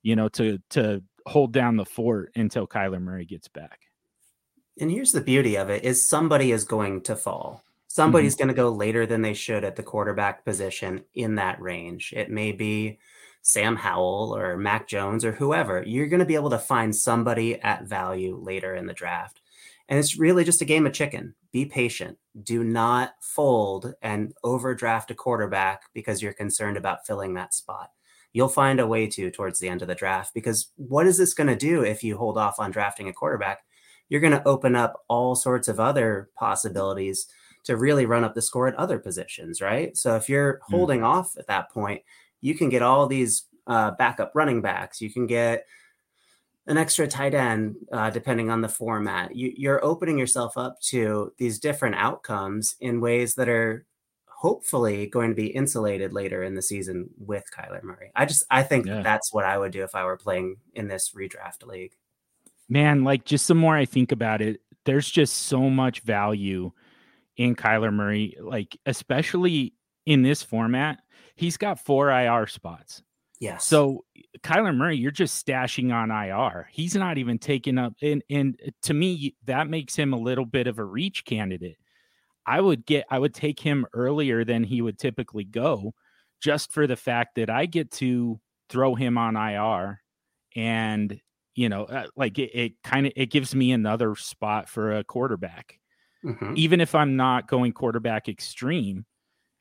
you 0.03 0.15
know 0.15 0.29
to 0.29 0.57
to 0.69 1.01
hold 1.25 1.51
down 1.51 1.75
the 1.75 1.85
fort 1.85 2.31
until 2.35 2.65
Kyler 2.65 3.01
Murray 3.01 3.25
gets 3.25 3.47
back 3.47 3.81
and 4.79 4.89
here's 4.89 5.11
the 5.11 5.21
beauty 5.21 5.55
of 5.55 5.69
it 5.69 5.83
is 5.83 6.03
somebody 6.03 6.51
is 6.51 6.63
going 6.63 7.01
to 7.01 7.15
fall 7.15 7.63
somebody's 7.97 8.35
mm-hmm. 8.35 8.43
going 8.43 8.55
to 8.55 8.61
go 8.61 8.69
later 8.69 9.05
than 9.07 9.23
they 9.23 9.33
should 9.33 9.63
at 9.63 9.75
the 9.75 9.83
quarterback 9.83 10.45
position 10.45 11.03
in 11.15 11.35
that 11.35 11.59
range. 11.59 12.13
It 12.15 12.29
may 12.29 12.51
be 12.51 12.99
Sam 13.41 13.75
Howell 13.75 14.35
or 14.35 14.55
Mac 14.55 14.87
Jones 14.87 15.25
or 15.25 15.31
whoever. 15.31 15.83
You're 15.83 16.07
going 16.07 16.19
to 16.19 16.25
be 16.25 16.35
able 16.35 16.51
to 16.51 16.59
find 16.59 16.95
somebody 16.95 17.59
at 17.59 17.85
value 17.85 18.35
later 18.35 18.75
in 18.75 18.85
the 18.85 18.93
draft. 18.93 19.41
And 19.89 19.97
it's 19.97 20.17
really 20.17 20.43
just 20.43 20.61
a 20.61 20.65
game 20.65 20.85
of 20.85 20.93
chicken. 20.93 21.33
Be 21.51 21.65
patient. 21.65 22.17
Do 22.43 22.63
not 22.63 23.13
fold 23.21 23.93
and 24.01 24.33
overdraft 24.43 25.11
a 25.11 25.15
quarterback 25.15 25.83
because 25.93 26.21
you're 26.21 26.33
concerned 26.33 26.77
about 26.77 27.05
filling 27.05 27.33
that 27.35 27.53
spot. 27.53 27.91
You'll 28.33 28.49
find 28.49 28.79
a 28.79 28.87
way 28.87 29.07
to 29.07 29.31
towards 29.31 29.59
the 29.59 29.69
end 29.69 29.81
of 29.81 29.87
the 29.87 29.95
draft 29.95 30.33
because 30.33 30.67
what 30.75 31.07
is 31.07 31.17
this 31.17 31.33
going 31.33 31.47
to 31.47 31.55
do 31.55 31.83
if 31.83 32.03
you 32.03 32.17
hold 32.17 32.37
off 32.37 32.59
on 32.59 32.71
drafting 32.71 33.07
a 33.07 33.13
quarterback? 33.13 33.61
You're 34.09 34.21
going 34.21 34.33
to 34.33 34.47
open 34.47 34.75
up 34.75 35.03
all 35.07 35.35
sorts 35.35 35.67
of 35.67 35.79
other 35.79 36.29
possibilities 36.37 37.27
to 37.63 37.77
really 37.77 38.05
run 38.05 38.23
up 38.23 38.33
the 38.33 38.41
score 38.41 38.67
at 38.67 38.75
other 38.75 38.99
positions, 38.99 39.61
right? 39.61 39.95
So 39.97 40.15
if 40.15 40.29
you're 40.29 40.55
mm. 40.55 40.59
holding 40.69 41.01
mm. 41.01 41.05
off 41.05 41.35
at 41.37 41.47
that 41.47 41.71
point, 41.71 42.01
you 42.41 42.55
can 42.55 42.69
get 42.69 42.81
all 42.81 43.07
these 43.07 43.45
uh, 43.67 43.91
backup 43.91 44.31
running 44.35 44.61
backs. 44.61 45.01
You 45.01 45.11
can 45.11 45.27
get 45.27 45.65
an 46.67 46.77
extra 46.77 47.07
tight 47.07 47.33
end, 47.33 47.75
uh, 47.91 48.09
depending 48.09 48.49
on 48.49 48.61
the 48.61 48.69
format. 48.69 49.35
You, 49.35 49.53
you're 49.55 49.83
opening 49.83 50.17
yourself 50.17 50.57
up 50.57 50.79
to 50.89 51.33
these 51.37 51.59
different 51.59 51.95
outcomes 51.95 52.75
in 52.79 53.01
ways 53.01 53.35
that 53.35 53.47
are 53.49 53.85
hopefully 54.27 55.07
going 55.07 55.29
to 55.29 55.35
be 55.35 55.47
insulated 55.47 56.13
later 56.13 56.43
in 56.43 56.53
the 56.53 56.61
season 56.61 57.09
with 57.17 57.43
Kyler 57.57 57.81
Murray. 57.81 58.11
I 58.15 58.25
just 58.25 58.45
I 58.51 58.63
think 58.63 58.85
yeah. 58.85 59.01
that's 59.01 59.33
what 59.33 59.45
I 59.45 59.57
would 59.57 59.71
do 59.71 59.83
if 59.83 59.95
I 59.95 60.03
were 60.03 60.17
playing 60.17 60.57
in 60.73 60.87
this 60.87 61.13
redraft 61.15 61.65
league. 61.65 61.93
Man, 62.69 63.03
like 63.03 63.25
just 63.25 63.47
the 63.47 63.55
more 63.55 63.75
I 63.75 63.85
think 63.85 64.11
about 64.11 64.41
it, 64.41 64.61
there's 64.85 65.09
just 65.09 65.35
so 65.35 65.69
much 65.69 66.01
value 66.01 66.71
in 67.37 67.55
Kyler 67.55 67.93
Murray, 67.93 68.35
like 68.39 68.77
especially 68.85 69.73
in 70.05 70.21
this 70.21 70.43
format, 70.43 70.99
he's 71.35 71.57
got 71.57 71.79
four 71.79 72.09
IR 72.09 72.47
spots. 72.47 73.03
Yes. 73.39 73.65
So 73.65 74.03
Kyler 74.39 74.75
Murray, 74.75 74.97
you're 74.97 75.11
just 75.11 75.45
stashing 75.45 75.93
on 75.93 76.09
IR. 76.11 76.67
He's 76.71 76.95
not 76.95 77.17
even 77.17 77.37
taking 77.37 77.77
up 77.77 77.93
and 78.01 78.23
and 78.29 78.59
to 78.83 78.93
me 78.93 79.35
that 79.45 79.69
makes 79.69 79.95
him 79.95 80.13
a 80.13 80.19
little 80.19 80.45
bit 80.45 80.67
of 80.67 80.79
a 80.79 80.83
reach 80.83 81.25
candidate. 81.25 81.77
I 82.45 82.61
would 82.61 82.85
get 82.85 83.05
I 83.09 83.19
would 83.19 83.33
take 83.33 83.59
him 83.59 83.85
earlier 83.93 84.43
than 84.43 84.63
he 84.63 84.81
would 84.81 84.97
typically 84.97 85.43
go 85.43 85.93
just 86.41 86.71
for 86.71 86.87
the 86.87 86.95
fact 86.95 87.35
that 87.35 87.49
I 87.49 87.65
get 87.65 87.91
to 87.93 88.39
throw 88.69 88.95
him 88.95 89.17
on 89.17 89.35
IR 89.35 90.01
and 90.55 91.19
you 91.55 91.69
know 91.69 91.83
uh, 91.83 92.07
like 92.15 92.39
it, 92.39 92.51
it 92.53 92.73
kind 92.83 93.05
of 93.05 93.13
it 93.15 93.27
gives 93.27 93.53
me 93.53 93.71
another 93.71 94.15
spot 94.15 94.67
for 94.67 94.97
a 94.97 95.03
quarterback 95.03 95.79
mm-hmm. 96.23 96.53
even 96.55 96.81
if 96.81 96.95
I'm 96.95 97.15
not 97.15 97.47
going 97.47 97.71
quarterback 97.71 98.29
extreme, 98.29 99.05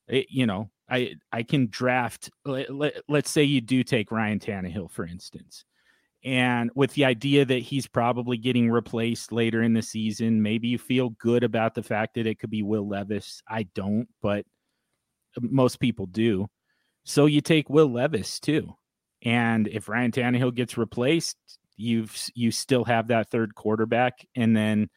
it, 0.09 0.27
you 0.31 0.47
know, 0.47 0.71
I 0.89 1.15
I 1.33 1.43
can 1.43 1.69
draft. 1.69 2.31
Let, 2.45 2.73
let, 2.75 3.03
let's 3.09 3.31
say 3.31 3.43
you 3.43 3.61
do 3.61 3.83
take 3.83 4.11
Ryan 4.11 4.39
Tannehill, 4.39 4.91
for 4.91 5.05
instance, 5.07 5.65
and 6.25 6.71
with 6.75 6.93
the 6.95 7.05
idea 7.05 7.45
that 7.45 7.63
he's 7.63 7.87
probably 7.87 8.37
getting 8.37 8.71
replaced 8.71 9.33
later 9.33 9.63
in 9.63 9.75
the 9.75 9.83
season, 9.83 10.43
maybe 10.43 10.69
you 10.69 10.79
feel 10.79 11.11
good 11.11 11.45
about 11.45 11.75
the 11.75 11.83
fact 11.83 12.15
that 12.15 12.27
it 12.27 12.39
could 12.39 12.51
be 12.51 12.63
Will 12.63 12.89
Levis. 12.89 13.43
I 13.49 13.65
don't, 13.75 14.09
but 14.21 14.45
most 15.41 15.79
people 15.79 16.07
do. 16.07 16.49
So 17.05 17.27
you 17.27 17.41
take 17.41 17.71
Will 17.71 17.93
Levis 17.93 18.41
too. 18.41 18.75
And 19.23 19.69
if 19.69 19.89
Ryan 19.89 20.13
Tannehill 20.13 20.55
gets 20.55 20.77
replaced, 20.77 21.37
you've 21.77 22.17
you 22.35 22.51
still 22.51 22.85
have 22.85 23.09
that 23.09 23.31
third 23.31 23.55
quarterback, 23.55 24.27
and 24.35 24.57
then 24.57 24.89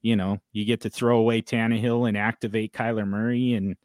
you 0.00 0.16
know, 0.16 0.38
you 0.52 0.64
get 0.64 0.82
to 0.82 0.90
throw 0.90 1.18
away 1.18 1.42
Tannehill 1.42 2.08
and 2.08 2.16
activate 2.16 2.72
Kyler 2.72 3.06
Murray, 3.06 3.54
and 3.54 3.76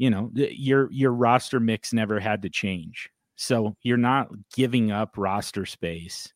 you 0.00 0.08
know, 0.08 0.30
your 0.32 0.90
your 0.90 1.12
roster 1.12 1.60
mix 1.60 1.92
never 1.92 2.18
had 2.18 2.40
to 2.40 2.48
change. 2.48 3.10
So 3.36 3.76
you're 3.82 3.98
not 3.98 4.30
giving 4.54 4.90
up 4.90 5.18
roster 5.18 5.66
space 5.66 6.32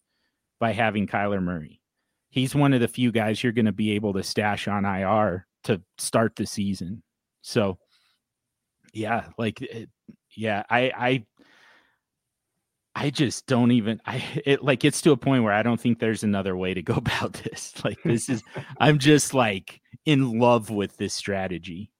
by 0.60 0.72
having 0.72 1.06
Kyler 1.06 1.42
Murray. 1.42 1.80
He's 2.28 2.54
one 2.54 2.74
of 2.74 2.82
the 2.82 2.88
few 2.88 3.10
guys 3.10 3.42
you're 3.42 3.54
going 3.54 3.64
to 3.64 3.72
be 3.72 3.92
able 3.92 4.12
to 4.12 4.22
stash 4.22 4.68
on 4.68 4.84
IR 4.84 5.46
to 5.64 5.80
start 5.96 6.36
the 6.36 6.44
season. 6.44 7.02
So, 7.40 7.78
yeah, 8.92 9.28
like, 9.38 9.66
yeah, 10.36 10.64
I, 10.68 10.92
I 10.94 11.26
I 12.94 13.08
just 13.08 13.46
don't 13.46 13.72
even 13.72 13.98
I 14.04 14.22
it 14.44 14.62
like 14.62 14.84
it's 14.84 15.00
to 15.02 15.12
a 15.12 15.16
point 15.16 15.42
where 15.42 15.54
I 15.54 15.62
don't 15.62 15.80
think 15.80 16.00
there's 16.00 16.22
another 16.22 16.54
way 16.54 16.74
to 16.74 16.82
go 16.82 16.94
about 16.98 17.32
this. 17.32 17.72
Like 17.82 18.02
this 18.04 18.28
is 18.28 18.42
I'm 18.78 18.98
just 18.98 19.32
like 19.32 19.80
in 20.04 20.38
love 20.38 20.68
with 20.68 20.98
this 20.98 21.14
strategy. 21.14 21.90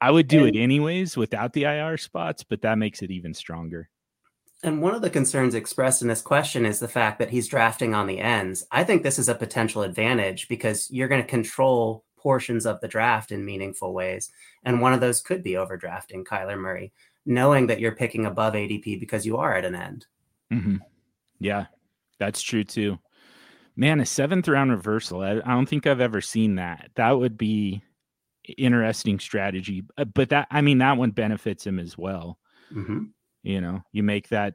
I 0.00 0.10
would 0.10 0.28
do 0.28 0.44
and, 0.44 0.54
it 0.54 0.58
anyways 0.58 1.16
without 1.16 1.52
the 1.52 1.64
IR 1.64 1.96
spots, 1.96 2.44
but 2.44 2.62
that 2.62 2.78
makes 2.78 3.02
it 3.02 3.10
even 3.10 3.34
stronger. 3.34 3.88
And 4.62 4.82
one 4.82 4.94
of 4.94 5.02
the 5.02 5.10
concerns 5.10 5.54
expressed 5.54 6.02
in 6.02 6.08
this 6.08 6.22
question 6.22 6.66
is 6.66 6.80
the 6.80 6.88
fact 6.88 7.18
that 7.18 7.30
he's 7.30 7.48
drafting 7.48 7.94
on 7.94 8.06
the 8.06 8.18
ends. 8.18 8.66
I 8.70 8.84
think 8.84 9.02
this 9.02 9.18
is 9.18 9.28
a 9.28 9.34
potential 9.34 9.82
advantage 9.82 10.48
because 10.48 10.90
you're 10.90 11.08
going 11.08 11.22
to 11.22 11.28
control 11.28 12.04
portions 12.16 12.66
of 12.66 12.80
the 12.80 12.88
draft 12.88 13.32
in 13.32 13.44
meaningful 13.44 13.92
ways. 13.92 14.30
And 14.64 14.80
one 14.80 14.92
of 14.92 15.00
those 15.00 15.20
could 15.20 15.42
be 15.42 15.52
overdrafting 15.52 16.24
Kyler 16.24 16.58
Murray, 16.58 16.92
knowing 17.24 17.68
that 17.68 17.80
you're 17.80 17.94
picking 17.94 18.26
above 18.26 18.54
ADP 18.54 18.98
because 18.98 19.24
you 19.24 19.36
are 19.36 19.54
at 19.54 19.64
an 19.64 19.74
end. 19.74 20.06
Mm-hmm. 20.52 20.76
Yeah, 21.38 21.66
that's 22.18 22.42
true 22.42 22.64
too. 22.64 22.98
Man, 23.76 24.00
a 24.00 24.06
seventh 24.06 24.48
round 24.48 24.70
reversal. 24.70 25.20
I, 25.20 25.32
I 25.32 25.52
don't 25.52 25.68
think 25.68 25.86
I've 25.86 26.00
ever 26.00 26.20
seen 26.20 26.54
that. 26.56 26.90
That 26.94 27.12
would 27.12 27.36
be 27.36 27.84
interesting 28.58 29.18
strategy. 29.18 29.84
Uh, 29.98 30.04
but 30.04 30.28
that 30.30 30.48
I 30.50 30.60
mean 30.60 30.78
that 30.78 30.96
one 30.96 31.10
benefits 31.10 31.66
him 31.66 31.78
as 31.78 31.96
well. 31.96 32.38
Mm-hmm. 32.72 33.04
You 33.42 33.60
know, 33.60 33.82
you 33.92 34.02
make 34.02 34.28
that 34.28 34.54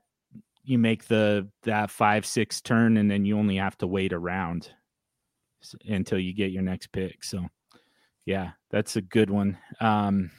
you 0.64 0.78
make 0.78 1.06
the 1.06 1.48
that 1.64 1.90
five 1.90 2.26
six 2.26 2.62
turn 2.62 2.98
and 2.98 3.10
then 3.10 3.26
you 3.26 3.38
only 3.38 3.58
have 3.58 3.78
to 3.80 3.88
wait 3.88 4.14
around 4.14 4.70
until 5.88 6.20
you 6.20 6.34
get 6.34 6.52
your 6.52 6.64
next 6.64 6.92
pick. 6.92 7.24
So 7.24 7.46
yeah, 8.26 8.52
that's 8.70 8.96
a 8.96 9.02
good 9.02 9.30
one. 9.30 9.58
Um 9.80 10.32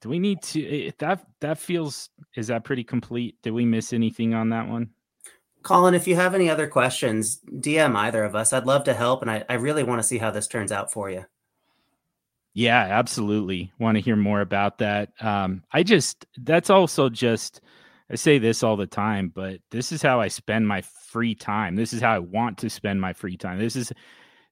do 0.00 0.08
we 0.08 0.18
need 0.18 0.42
to 0.42 0.88
eh, 0.88 0.90
that 0.98 1.24
that 1.40 1.58
feels 1.58 2.10
is 2.36 2.48
that 2.48 2.64
pretty 2.64 2.84
complete? 2.84 3.36
Did 3.42 3.52
we 3.52 3.64
miss 3.64 3.92
anything 3.92 4.34
on 4.34 4.50
that 4.50 4.68
one? 4.68 4.90
Colin, 5.62 5.94
if 5.94 6.06
you 6.06 6.16
have 6.16 6.34
any 6.34 6.50
other 6.50 6.66
questions, 6.66 7.40
DM 7.48 7.96
either 7.96 8.24
of 8.24 8.34
us. 8.34 8.52
I'd 8.52 8.66
love 8.66 8.84
to 8.84 8.94
help, 8.94 9.22
and 9.22 9.30
I, 9.30 9.44
I 9.48 9.54
really 9.54 9.82
want 9.82 10.00
to 10.00 10.06
see 10.06 10.18
how 10.18 10.30
this 10.30 10.48
turns 10.48 10.72
out 10.72 10.92
for 10.92 11.10
you. 11.10 11.24
Yeah, 12.54 12.80
absolutely. 12.80 13.72
Want 13.78 13.96
to 13.96 14.02
hear 14.02 14.16
more 14.16 14.40
about 14.40 14.78
that. 14.78 15.10
Um, 15.20 15.62
I 15.72 15.82
just, 15.82 16.26
that's 16.36 16.68
also 16.68 17.08
just, 17.08 17.62
I 18.10 18.16
say 18.16 18.38
this 18.38 18.62
all 18.62 18.76
the 18.76 18.86
time, 18.86 19.32
but 19.34 19.60
this 19.70 19.90
is 19.90 20.02
how 20.02 20.20
I 20.20 20.28
spend 20.28 20.68
my 20.68 20.82
free 20.82 21.34
time. 21.34 21.76
This 21.76 21.94
is 21.94 22.02
how 22.02 22.14
I 22.14 22.18
want 22.18 22.58
to 22.58 22.68
spend 22.68 23.00
my 23.00 23.14
free 23.14 23.38
time. 23.38 23.58
This 23.58 23.74
is, 23.74 23.90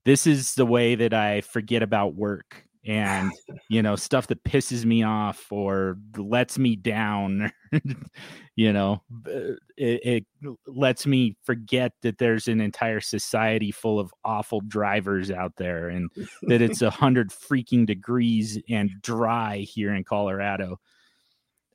this 0.06 0.26
is 0.26 0.54
the 0.54 0.64
way 0.64 0.94
that 0.94 1.12
I 1.12 1.42
forget 1.42 1.82
about 1.82 2.14
work 2.14 2.64
and 2.84 3.30
you 3.68 3.82
know 3.82 3.96
stuff 3.96 4.26
that 4.28 4.42
pisses 4.44 4.84
me 4.84 5.02
off 5.02 5.50
or 5.50 5.98
lets 6.16 6.58
me 6.58 6.76
down 6.76 7.52
you 8.56 8.72
know 8.72 9.02
it, 9.26 9.60
it, 9.76 10.26
lets 10.66 11.06
me 11.06 11.36
forget 11.44 11.92
that 12.02 12.18
there's 12.18 12.48
an 12.48 12.60
entire 12.60 13.00
society 13.00 13.70
full 13.70 13.98
of 13.98 14.12
awful 14.24 14.60
drivers 14.62 15.30
out 15.30 15.52
there 15.56 15.88
and 15.88 16.10
that 16.42 16.62
it's 16.62 16.82
a 16.82 16.90
hundred 16.90 17.30
freaking 17.30 17.86
degrees 17.86 18.58
and 18.68 18.90
dry 19.02 19.58
here 19.58 19.94
in 19.94 20.04
colorado. 20.04 20.78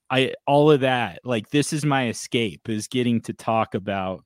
I 0.09 0.33
all 0.45 0.69
of 0.69 0.81
that 0.81 1.21
like 1.23 1.49
this 1.49 1.73
is 1.73 1.83
my 1.83 2.09
escape 2.09 2.69
is 2.69 2.87
getting 2.87 3.21
to 3.21 3.33
talk 3.33 3.73
about 3.73 4.23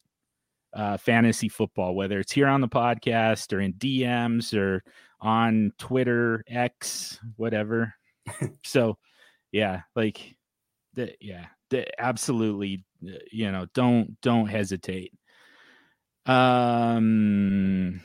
uh, 0.74 0.98
fantasy 0.98 1.50
football 1.50 1.96
whether 1.96 2.20
it's 2.20 2.34
here 2.34 2.48
on 2.48 2.62
the 2.62 2.68
podcast 2.68 3.54
or 3.54 3.60
in 3.60 3.74
dms 3.74 4.56
or 4.56 4.84
on 5.22 5.74
Twitter, 5.78 6.44
X, 6.48 7.20
whatever. 7.36 7.94
so, 8.64 8.98
yeah, 9.52 9.82
like, 9.96 10.36
the, 10.94 11.14
yeah, 11.20 11.46
the, 11.70 11.88
absolutely. 12.02 12.86
Uh, 13.04 13.12
you 13.32 13.52
know, 13.52 13.66
don't 13.74 14.20
don't 14.22 14.48
hesitate. 14.48 15.14
Um, 16.26 18.02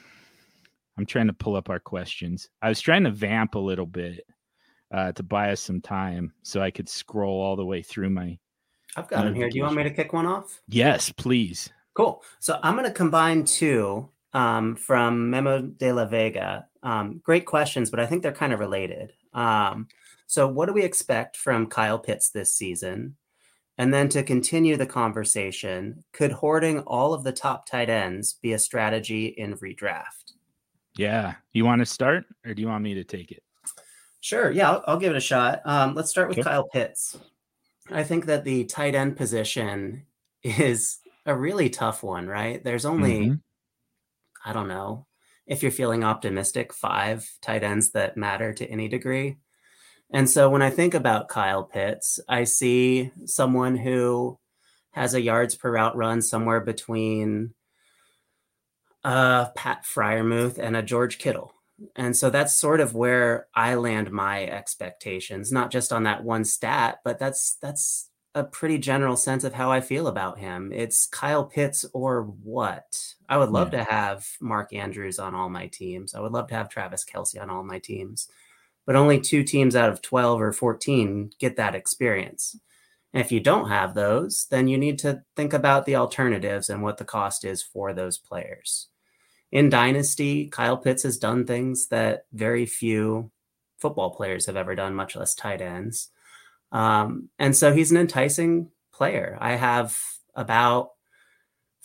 I'm 0.96 1.06
trying 1.06 1.26
to 1.26 1.32
pull 1.32 1.56
up 1.56 1.70
our 1.70 1.80
questions. 1.80 2.48
I 2.62 2.68
was 2.68 2.80
trying 2.80 3.04
to 3.04 3.10
vamp 3.10 3.54
a 3.54 3.58
little 3.58 3.86
bit 3.86 4.24
uh, 4.92 5.12
to 5.12 5.22
buy 5.22 5.50
us 5.50 5.60
some 5.60 5.80
time 5.80 6.32
so 6.42 6.62
I 6.62 6.70
could 6.70 6.88
scroll 6.88 7.40
all 7.40 7.56
the 7.56 7.66
way 7.66 7.82
through 7.82 8.10
my. 8.10 8.38
I've 8.96 9.08
got 9.08 9.24
them 9.24 9.34
here. 9.34 9.50
Do 9.50 9.58
you 9.58 9.64
want 9.64 9.76
me 9.76 9.82
to 9.82 9.90
kick 9.90 10.12
one 10.12 10.26
off? 10.26 10.60
Yes, 10.68 11.10
please. 11.10 11.68
Cool. 11.94 12.22
So 12.38 12.60
I'm 12.62 12.74
going 12.74 12.86
to 12.86 12.92
combine 12.92 13.44
two 13.44 14.08
um, 14.32 14.76
from 14.76 15.30
Memo 15.30 15.62
de 15.62 15.92
la 15.92 16.04
Vega. 16.04 16.66
Um, 16.84 17.20
great 17.24 17.46
questions, 17.46 17.90
but 17.90 17.98
I 17.98 18.06
think 18.06 18.22
they're 18.22 18.32
kind 18.32 18.52
of 18.52 18.60
related. 18.60 19.12
Um, 19.32 19.88
so, 20.28 20.46
what 20.46 20.66
do 20.66 20.72
we 20.72 20.84
expect 20.84 21.36
from 21.36 21.66
Kyle 21.66 21.98
Pitts 21.98 22.30
this 22.30 22.54
season? 22.54 23.16
And 23.76 23.92
then 23.92 24.08
to 24.10 24.22
continue 24.22 24.76
the 24.76 24.86
conversation, 24.86 26.04
could 26.12 26.30
hoarding 26.30 26.80
all 26.80 27.12
of 27.12 27.24
the 27.24 27.32
top 27.32 27.66
tight 27.66 27.90
ends 27.90 28.34
be 28.34 28.52
a 28.52 28.58
strategy 28.58 29.26
in 29.26 29.56
redraft? 29.56 30.34
Yeah. 30.96 31.34
You 31.52 31.64
want 31.64 31.80
to 31.80 31.86
start 31.86 32.24
or 32.46 32.54
do 32.54 32.62
you 32.62 32.68
want 32.68 32.84
me 32.84 32.94
to 32.94 33.04
take 33.04 33.32
it? 33.32 33.42
Sure. 34.20 34.50
Yeah, 34.52 34.70
I'll, 34.70 34.84
I'll 34.86 34.98
give 34.98 35.12
it 35.12 35.18
a 35.18 35.20
shot. 35.20 35.60
Um, 35.64 35.94
let's 35.94 36.08
start 36.10 36.28
with 36.28 36.38
okay. 36.38 36.48
Kyle 36.48 36.68
Pitts. 36.68 37.18
I 37.90 38.04
think 38.04 38.26
that 38.26 38.44
the 38.44 38.64
tight 38.64 38.94
end 38.94 39.16
position 39.16 40.06
is 40.42 40.98
a 41.26 41.36
really 41.36 41.68
tough 41.68 42.02
one, 42.02 42.26
right? 42.26 42.62
There's 42.62 42.84
only 42.84 43.20
mm-hmm. 43.20 43.34
I 44.48 44.52
don't 44.52 44.68
know, 44.68 45.06
if 45.46 45.62
you're 45.62 45.72
feeling 45.72 46.04
optimistic, 46.04 46.72
five 46.72 47.28
tight 47.42 47.62
ends 47.62 47.90
that 47.90 48.16
matter 48.16 48.52
to 48.54 48.66
any 48.66 48.88
degree. 48.88 49.36
And 50.12 50.28
so 50.28 50.48
when 50.48 50.62
I 50.62 50.70
think 50.70 50.94
about 50.94 51.28
Kyle 51.28 51.64
Pitts, 51.64 52.20
I 52.28 52.44
see 52.44 53.10
someone 53.26 53.76
who 53.76 54.38
has 54.92 55.14
a 55.14 55.20
yards 55.20 55.54
per 55.54 55.72
route 55.72 55.96
run 55.96 56.22
somewhere 56.22 56.60
between 56.60 57.54
uh, 59.02 59.46
Pat 59.56 59.84
Freiermuth 59.84 60.58
and 60.58 60.76
a 60.76 60.82
George 60.82 61.18
Kittle. 61.18 61.52
And 61.96 62.16
so 62.16 62.30
that's 62.30 62.54
sort 62.54 62.80
of 62.80 62.94
where 62.94 63.48
I 63.54 63.74
land 63.74 64.12
my 64.12 64.46
expectations, 64.46 65.50
not 65.50 65.70
just 65.70 65.92
on 65.92 66.04
that 66.04 66.22
one 66.22 66.44
stat, 66.44 66.98
but 67.04 67.18
that's 67.18 67.56
that's 67.60 68.08
a 68.34 68.42
pretty 68.42 68.78
general 68.78 69.16
sense 69.16 69.44
of 69.44 69.52
how 69.52 69.70
I 69.70 69.80
feel 69.80 70.08
about 70.08 70.38
him. 70.38 70.72
It's 70.72 71.06
Kyle 71.06 71.44
Pitts 71.44 71.84
or 71.92 72.22
what? 72.22 72.98
I 73.28 73.38
would 73.38 73.50
love 73.50 73.72
yeah. 73.72 73.84
to 73.84 73.90
have 73.90 74.26
Mark 74.40 74.72
Andrews 74.72 75.18
on 75.18 75.34
all 75.34 75.48
my 75.48 75.68
teams. 75.68 76.14
I 76.14 76.20
would 76.20 76.32
love 76.32 76.48
to 76.48 76.54
have 76.54 76.68
Travis 76.68 77.04
Kelce 77.04 77.40
on 77.40 77.48
all 77.48 77.62
my 77.62 77.78
teams. 77.78 78.28
But 78.86 78.96
only 78.96 79.20
two 79.20 79.44
teams 79.44 79.76
out 79.76 79.88
of 79.88 80.02
12 80.02 80.40
or 80.40 80.52
14 80.52 81.30
get 81.38 81.56
that 81.56 81.74
experience. 81.74 82.56
And 83.12 83.22
if 83.22 83.30
you 83.30 83.38
don't 83.38 83.68
have 83.68 83.94
those, 83.94 84.46
then 84.50 84.66
you 84.66 84.76
need 84.76 84.98
to 85.00 85.22
think 85.36 85.52
about 85.52 85.86
the 85.86 85.96
alternatives 85.96 86.68
and 86.68 86.82
what 86.82 86.98
the 86.98 87.04
cost 87.04 87.44
is 87.44 87.62
for 87.62 87.92
those 87.92 88.18
players. 88.18 88.88
In 89.52 89.70
Dynasty, 89.70 90.48
Kyle 90.48 90.76
Pitts 90.76 91.04
has 91.04 91.16
done 91.16 91.46
things 91.46 91.86
that 91.88 92.26
very 92.32 92.66
few 92.66 93.30
football 93.78 94.10
players 94.10 94.46
have 94.46 94.56
ever 94.56 94.74
done, 94.74 94.96
much 94.96 95.14
less 95.14 95.36
tight 95.36 95.60
ends. 95.60 96.10
Um, 96.74 97.28
and 97.38 97.56
so 97.56 97.72
he's 97.72 97.92
an 97.92 97.96
enticing 97.96 98.70
player. 98.92 99.38
I 99.40 99.52
have 99.52 99.96
about 100.34 100.90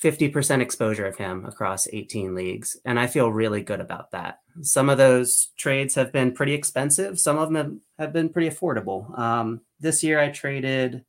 50% 0.03 0.61
exposure 0.61 1.05
of 1.05 1.17
him 1.17 1.45
across 1.45 1.87
18 1.87 2.33
leagues, 2.33 2.75
and 2.83 2.99
I 2.99 3.07
feel 3.07 3.31
really 3.31 3.61
good 3.61 3.79
about 3.79 4.11
that. 4.11 4.39
Some 4.61 4.89
of 4.89 4.97
those 4.97 5.49
trades 5.57 5.95
have 5.95 6.11
been 6.11 6.33
pretty 6.33 6.53
expensive, 6.53 7.19
some 7.19 7.37
of 7.37 7.53
them 7.53 7.81
have 7.99 8.11
been 8.11 8.29
pretty 8.29 8.49
affordable. 8.49 9.17
Um, 9.17 9.61
this 9.79 10.03
year, 10.03 10.19
I 10.19 10.29
traded 10.29 11.05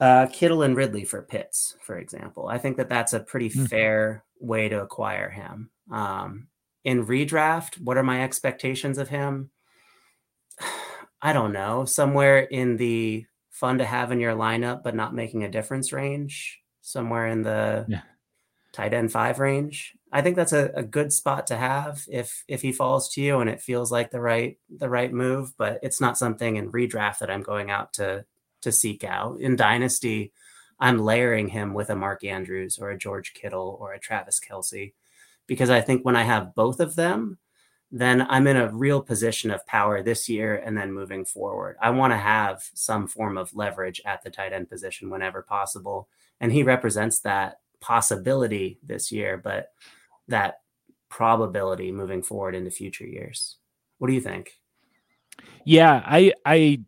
uh, 0.00 0.26
Kittle 0.32 0.62
and 0.62 0.76
Ridley 0.76 1.04
for 1.04 1.22
Pitts, 1.22 1.76
for 1.82 1.98
example. 1.98 2.48
I 2.48 2.58
think 2.58 2.78
that 2.78 2.88
that's 2.88 3.12
a 3.12 3.20
pretty 3.20 3.50
mm-hmm. 3.50 3.66
fair 3.66 4.24
way 4.40 4.68
to 4.68 4.80
acquire 4.80 5.28
him. 5.28 5.70
Um, 5.90 6.48
in 6.84 7.04
redraft, 7.04 7.80
what 7.80 7.98
are 7.98 8.02
my 8.02 8.22
expectations 8.22 8.96
of 8.96 9.08
him? 9.08 9.50
I 11.26 11.32
don't 11.32 11.52
know, 11.52 11.84
somewhere 11.84 12.38
in 12.38 12.76
the 12.76 13.26
fun 13.50 13.78
to 13.78 13.84
have 13.84 14.12
in 14.12 14.20
your 14.20 14.36
lineup, 14.36 14.84
but 14.84 14.94
not 14.94 15.12
making 15.12 15.42
a 15.42 15.50
difference 15.50 15.92
range, 15.92 16.60
somewhere 16.82 17.26
in 17.26 17.42
the 17.42 17.84
yeah. 17.88 18.02
tight 18.70 18.94
end 18.94 19.10
five 19.10 19.40
range. 19.40 19.96
I 20.12 20.22
think 20.22 20.36
that's 20.36 20.52
a, 20.52 20.70
a 20.76 20.84
good 20.84 21.12
spot 21.12 21.48
to 21.48 21.56
have 21.56 22.04
if 22.08 22.44
if 22.46 22.62
he 22.62 22.70
falls 22.70 23.12
to 23.14 23.20
you 23.20 23.40
and 23.40 23.50
it 23.50 23.60
feels 23.60 23.90
like 23.90 24.12
the 24.12 24.20
right 24.20 24.56
the 24.70 24.88
right 24.88 25.12
move, 25.12 25.52
but 25.58 25.80
it's 25.82 26.00
not 26.00 26.16
something 26.16 26.54
in 26.54 26.70
redraft 26.70 27.18
that 27.18 27.30
I'm 27.30 27.42
going 27.42 27.72
out 27.72 27.94
to 27.94 28.24
to 28.60 28.70
seek 28.70 29.02
out. 29.02 29.40
In 29.40 29.56
Dynasty, 29.56 30.32
I'm 30.78 31.00
layering 31.00 31.48
him 31.48 31.74
with 31.74 31.90
a 31.90 31.96
Mark 31.96 32.22
Andrews 32.22 32.78
or 32.78 32.90
a 32.90 32.98
George 32.98 33.34
Kittle 33.34 33.76
or 33.80 33.94
a 33.94 33.98
Travis 33.98 34.38
Kelce 34.38 34.92
because 35.48 35.70
I 35.70 35.80
think 35.80 36.04
when 36.04 36.14
I 36.14 36.22
have 36.22 36.54
both 36.54 36.78
of 36.78 36.94
them, 36.94 37.38
then 37.92 38.26
I'm 38.28 38.46
in 38.46 38.56
a 38.56 38.72
real 38.72 39.00
position 39.00 39.50
of 39.50 39.66
power 39.66 40.02
this 40.02 40.28
year 40.28 40.56
and 40.56 40.76
then 40.76 40.92
moving 40.92 41.24
forward. 41.24 41.76
I 41.80 41.90
want 41.90 42.12
to 42.12 42.18
have 42.18 42.62
some 42.74 43.06
form 43.06 43.38
of 43.38 43.54
leverage 43.54 44.00
at 44.04 44.22
the 44.22 44.30
tight 44.30 44.52
end 44.52 44.68
position 44.68 45.08
whenever 45.08 45.42
possible. 45.42 46.08
And 46.40 46.52
he 46.52 46.62
represents 46.62 47.20
that 47.20 47.60
possibility 47.80 48.78
this 48.82 49.12
year, 49.12 49.36
but 49.36 49.72
that 50.28 50.60
probability 51.08 51.92
moving 51.92 52.22
forward 52.22 52.54
into 52.54 52.70
future 52.70 53.06
years. 53.06 53.56
What 53.98 54.08
do 54.08 54.14
you 54.14 54.20
think? 54.20 54.58
Yeah, 55.64 56.02
I 56.04 56.32
I 56.44 56.80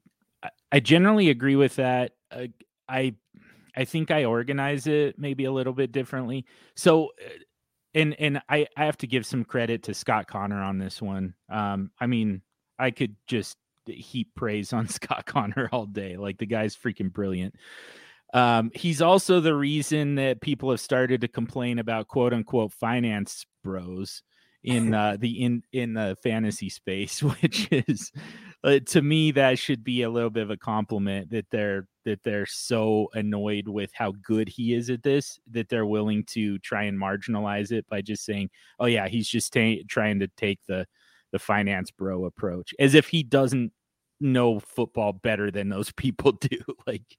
I 0.72 0.80
generally 0.80 1.30
agree 1.30 1.56
with 1.56 1.76
that. 1.76 2.12
Uh, 2.30 2.46
I 2.88 3.14
I 3.76 3.84
think 3.84 4.10
I 4.10 4.24
organize 4.24 4.86
it 4.86 5.18
maybe 5.18 5.44
a 5.44 5.52
little 5.52 5.72
bit 5.72 5.92
differently. 5.92 6.44
So 6.74 7.06
uh, 7.24 7.28
and 7.98 8.14
and 8.18 8.40
I 8.48 8.66
I 8.76 8.84
have 8.84 8.96
to 8.98 9.06
give 9.06 9.26
some 9.26 9.44
credit 9.44 9.82
to 9.84 9.94
Scott 9.94 10.26
Connor 10.28 10.62
on 10.62 10.78
this 10.78 11.02
one. 11.02 11.34
Um, 11.50 11.90
I 12.00 12.06
mean, 12.06 12.42
I 12.78 12.90
could 12.90 13.16
just 13.26 13.56
heap 13.86 14.28
praise 14.34 14.72
on 14.72 14.88
Scott 14.88 15.26
Connor 15.26 15.68
all 15.72 15.86
day. 15.86 16.16
Like 16.16 16.38
the 16.38 16.46
guy's 16.46 16.76
freaking 16.76 17.12
brilliant. 17.12 17.54
Um, 18.34 18.70
he's 18.74 19.00
also 19.00 19.40
the 19.40 19.54
reason 19.54 20.16
that 20.16 20.40
people 20.40 20.70
have 20.70 20.80
started 20.80 21.22
to 21.22 21.28
complain 21.28 21.78
about 21.78 22.08
quote 22.08 22.32
unquote 22.32 22.72
finance 22.72 23.46
bros 23.64 24.22
in 24.62 24.94
uh, 24.94 25.16
the 25.18 25.42
in 25.42 25.62
in 25.72 25.94
the 25.94 26.16
fantasy 26.22 26.68
space, 26.68 27.22
which 27.42 27.68
is 27.70 28.12
uh, 28.64 28.80
to 28.86 29.02
me 29.02 29.30
that 29.30 29.58
should 29.58 29.84
be 29.84 30.02
a 30.02 30.10
little 30.10 30.30
bit 30.30 30.42
of 30.42 30.50
a 30.50 30.56
compliment 30.56 31.30
that 31.30 31.46
they're 31.50 31.86
that 32.04 32.22
they're 32.24 32.46
so 32.46 33.08
annoyed 33.14 33.68
with 33.68 33.90
how 33.94 34.12
good 34.22 34.48
he 34.48 34.74
is 34.74 34.90
at 34.90 35.02
this 35.02 35.38
that 35.50 35.68
they're 35.68 35.86
willing 35.86 36.24
to 36.24 36.58
try 36.58 36.84
and 36.84 36.98
marginalize 36.98 37.70
it 37.70 37.86
by 37.88 38.00
just 38.00 38.24
saying 38.24 38.50
oh 38.80 38.86
yeah 38.86 39.06
he's 39.06 39.28
just 39.28 39.56
trying 39.88 40.18
to 40.18 40.28
take 40.36 40.58
the 40.66 40.86
the 41.32 41.38
finance 41.38 41.90
bro 41.90 42.24
approach 42.24 42.74
as 42.78 42.94
if 42.94 43.08
he 43.08 43.22
doesn't 43.22 43.72
know 44.20 44.58
football 44.58 45.12
better 45.12 45.50
than 45.50 45.68
those 45.68 45.92
people 45.96 46.32
do 46.32 46.58
like 46.86 47.16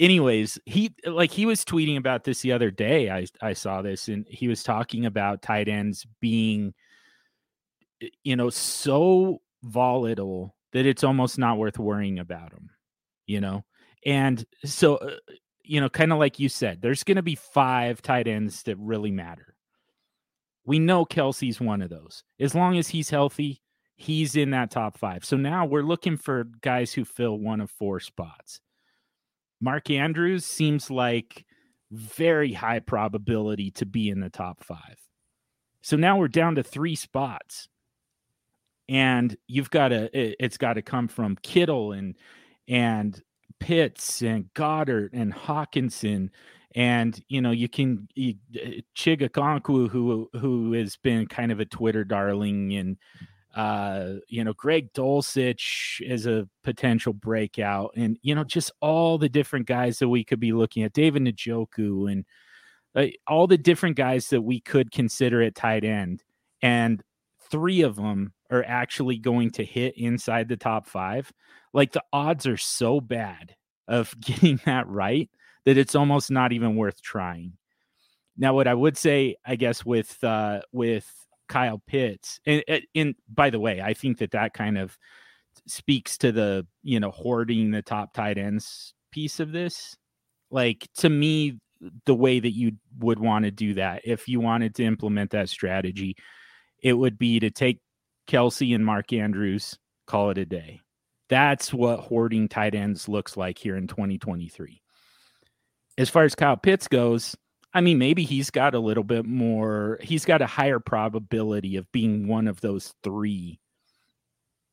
anyways 0.00 0.58
he 0.64 0.92
like 1.04 1.30
he 1.30 1.46
was 1.46 1.64
tweeting 1.64 1.98
about 1.98 2.24
this 2.24 2.40
the 2.40 2.50
other 2.52 2.70
day 2.70 3.10
i 3.10 3.24
i 3.42 3.52
saw 3.52 3.82
this 3.82 4.08
and 4.08 4.26
he 4.28 4.48
was 4.48 4.62
talking 4.62 5.06
about 5.06 5.42
tight 5.42 5.68
ends 5.68 6.06
being 6.20 6.72
you 8.24 8.34
know 8.34 8.48
so 8.48 9.40
volatile 9.62 10.54
that 10.72 10.86
it's 10.86 11.04
almost 11.04 11.38
not 11.38 11.58
worth 11.58 11.78
worrying 11.78 12.18
about 12.18 12.50
them, 12.50 12.70
you 13.26 13.40
know? 13.40 13.64
And 14.06 14.44
so, 14.64 14.96
uh, 14.96 15.16
you 15.64 15.80
know, 15.80 15.88
kind 15.88 16.12
of 16.12 16.18
like 16.18 16.38
you 16.38 16.48
said, 16.48 16.80
there's 16.80 17.04
going 17.04 17.16
to 17.16 17.22
be 17.22 17.34
five 17.34 18.02
tight 18.02 18.26
ends 18.26 18.62
that 18.64 18.76
really 18.78 19.10
matter. 19.10 19.54
We 20.64 20.78
know 20.78 21.04
Kelce's 21.04 21.60
one 21.60 21.82
of 21.82 21.90
those. 21.90 22.22
As 22.38 22.54
long 22.54 22.76
as 22.78 22.88
he's 22.88 23.10
healthy, 23.10 23.62
he's 23.96 24.36
in 24.36 24.50
that 24.50 24.70
top 24.70 24.98
five. 24.98 25.24
So 25.24 25.36
now 25.36 25.66
we're 25.66 25.82
looking 25.82 26.16
for 26.16 26.44
guys 26.62 26.92
who 26.92 27.04
fill 27.04 27.38
one 27.38 27.60
of 27.60 27.70
four 27.70 28.00
spots. 28.00 28.60
Mark 29.60 29.90
Andrews 29.90 30.44
seems 30.44 30.90
like 30.90 31.44
very 31.90 32.52
high 32.52 32.78
probability 32.78 33.70
to 33.72 33.86
be 33.86 34.08
in 34.08 34.20
the 34.20 34.30
top 34.30 34.64
five. 34.64 34.96
So 35.82 35.96
now 35.96 36.18
we're 36.18 36.28
down 36.28 36.54
to 36.54 36.62
three 36.62 36.94
spots 36.94 37.68
and 38.90 39.36
you've 39.46 39.70
got 39.70 39.88
to 39.88 40.10
it, 40.18 40.36
has 40.40 40.58
got 40.58 40.74
to 40.74 40.82
come 40.82 41.08
from 41.08 41.36
Kittle 41.42 41.92
and 41.92 42.16
and 42.68 43.22
Pitts 43.60 44.20
and 44.20 44.52
Goedert 44.54 45.10
and 45.12 45.32
Hockenson 45.32 46.30
and 46.74 47.22
you 47.28 47.40
know 47.40 47.52
you 47.52 47.68
can 47.68 48.08
you, 48.14 48.34
uh, 48.56 48.82
Chig 48.96 49.88
who 49.88 50.28
who 50.32 50.72
has 50.72 50.96
been 50.96 51.26
kind 51.26 51.52
of 51.52 51.60
a 51.60 51.64
Twitter 51.64 52.04
darling 52.04 52.74
and 52.74 52.96
uh 53.54 54.14
you 54.28 54.44
know 54.44 54.52
Greg 54.52 54.92
Dulcich 54.92 56.00
is 56.00 56.26
a 56.26 56.48
potential 56.62 57.12
breakout 57.12 57.92
and 57.96 58.18
you 58.22 58.34
know 58.34 58.44
just 58.44 58.70
all 58.80 59.18
the 59.18 59.28
different 59.28 59.66
guys 59.66 59.98
that 59.98 60.08
we 60.08 60.24
could 60.24 60.40
be 60.40 60.52
looking 60.52 60.82
at 60.82 60.92
David 60.92 61.22
Njoku 61.24 62.10
and 62.10 62.24
uh, 62.94 63.06
all 63.28 63.46
the 63.46 63.58
different 63.58 63.96
guys 63.96 64.28
that 64.28 64.42
we 64.42 64.60
could 64.60 64.90
consider 64.90 65.42
at 65.42 65.54
tight 65.54 65.84
end 65.84 66.22
and 66.62 67.02
three 67.50 67.82
of 67.82 67.96
them 67.96 68.32
are 68.50 68.64
actually 68.66 69.18
going 69.18 69.50
to 69.52 69.64
hit 69.64 69.94
inside 69.96 70.48
the 70.48 70.56
top 70.56 70.86
five, 70.86 71.32
like 71.72 71.92
the 71.92 72.02
odds 72.12 72.46
are 72.46 72.56
so 72.56 73.00
bad 73.00 73.54
of 73.88 74.14
getting 74.20 74.60
that 74.64 74.88
right 74.88 75.30
that 75.64 75.78
it's 75.78 75.94
almost 75.94 76.30
not 76.30 76.52
even 76.52 76.76
worth 76.76 77.02
trying. 77.02 77.52
Now, 78.36 78.54
what 78.54 78.66
I 78.66 78.74
would 78.74 78.96
say, 78.96 79.36
I 79.44 79.56
guess, 79.56 79.84
with 79.84 80.22
uh, 80.24 80.60
with 80.72 81.06
Kyle 81.48 81.82
Pitts, 81.86 82.40
and, 82.46 82.62
and 82.94 83.14
by 83.28 83.50
the 83.50 83.60
way, 83.60 83.82
I 83.82 83.92
think 83.92 84.18
that 84.18 84.30
that 84.30 84.54
kind 84.54 84.78
of 84.78 84.96
speaks 85.66 86.16
to 86.18 86.32
the 86.32 86.66
you 86.82 87.00
know 87.00 87.10
hoarding 87.10 87.70
the 87.70 87.82
top 87.82 88.14
tight 88.14 88.38
ends 88.38 88.94
piece 89.12 89.40
of 89.40 89.52
this. 89.52 89.96
Like 90.50 90.88
to 90.98 91.10
me, 91.10 91.58
the 92.06 92.14
way 92.14 92.40
that 92.40 92.52
you 92.52 92.72
would 92.98 93.18
want 93.18 93.44
to 93.44 93.50
do 93.50 93.74
that, 93.74 94.02
if 94.04 94.28
you 94.28 94.40
wanted 94.40 94.74
to 94.76 94.84
implement 94.84 95.30
that 95.32 95.48
strategy, 95.48 96.16
it 96.82 96.94
would 96.94 97.18
be 97.18 97.40
to 97.40 97.50
take 97.50 97.80
Kelce 98.30 98.74
and 98.74 98.86
Mark 98.86 99.12
Andrews, 99.12 99.76
call 100.06 100.30
it 100.30 100.38
a 100.38 100.44
day. 100.44 100.80
That's 101.28 101.72
what 101.72 102.00
hoarding 102.00 102.48
tight 102.48 102.74
ends 102.74 103.08
looks 103.08 103.36
like 103.36 103.58
here 103.58 103.76
in 103.76 103.88
2023. 103.88 104.80
As 105.98 106.08
far 106.08 106.24
as 106.24 106.34
Kyle 106.34 106.56
Pitts 106.56 106.86
goes, 106.86 107.36
I 107.74 107.80
mean, 107.80 107.98
maybe 107.98 108.22
he's 108.22 108.50
got 108.50 108.74
a 108.74 108.80
little 108.80 109.04
bit 109.04 109.26
more, 109.26 109.98
he's 110.00 110.24
got 110.24 110.42
a 110.42 110.46
higher 110.46 110.80
probability 110.80 111.76
of 111.76 111.90
being 111.92 112.28
one 112.28 112.46
of 112.46 112.60
those 112.60 112.94
three, 113.02 113.60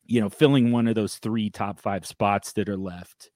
you 0.06 0.22
know, 0.22 0.30
filling 0.30 0.72
one 0.72 0.88
of 0.88 0.96
those 0.96 1.18
three 1.18 1.50
top 1.50 1.80
five 1.80 2.06
spots 2.06 2.54
that 2.54 2.70
are 2.70 2.78
left. 2.78 3.32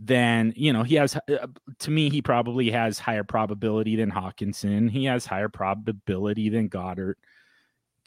Then, 0.00 0.52
you 0.56 0.72
know, 0.72 0.84
he 0.84 0.94
has, 0.94 1.16
uh, 1.16 1.48
to 1.80 1.90
me, 1.90 2.08
he 2.08 2.22
probably 2.22 2.70
has 2.70 3.00
higher 3.00 3.24
probability 3.24 3.96
than 3.96 4.12
Hockenson. 4.12 4.88
He 4.88 5.06
has 5.06 5.26
higher 5.26 5.48
probability 5.48 6.48
than 6.50 6.68
Goedert. 6.68 7.14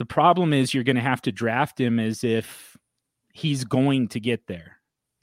The 0.02 0.06
problem 0.06 0.52
is 0.52 0.74
you're 0.74 0.84
going 0.84 0.96
to 0.96 1.02
have 1.04 1.22
to 1.22 1.32
draft 1.32 1.80
him 1.80 2.00
as 2.00 2.24
if 2.24 2.76
he's 3.36 3.64
going 3.64 4.08
to 4.08 4.20
get 4.20 4.48
there, 4.48 4.78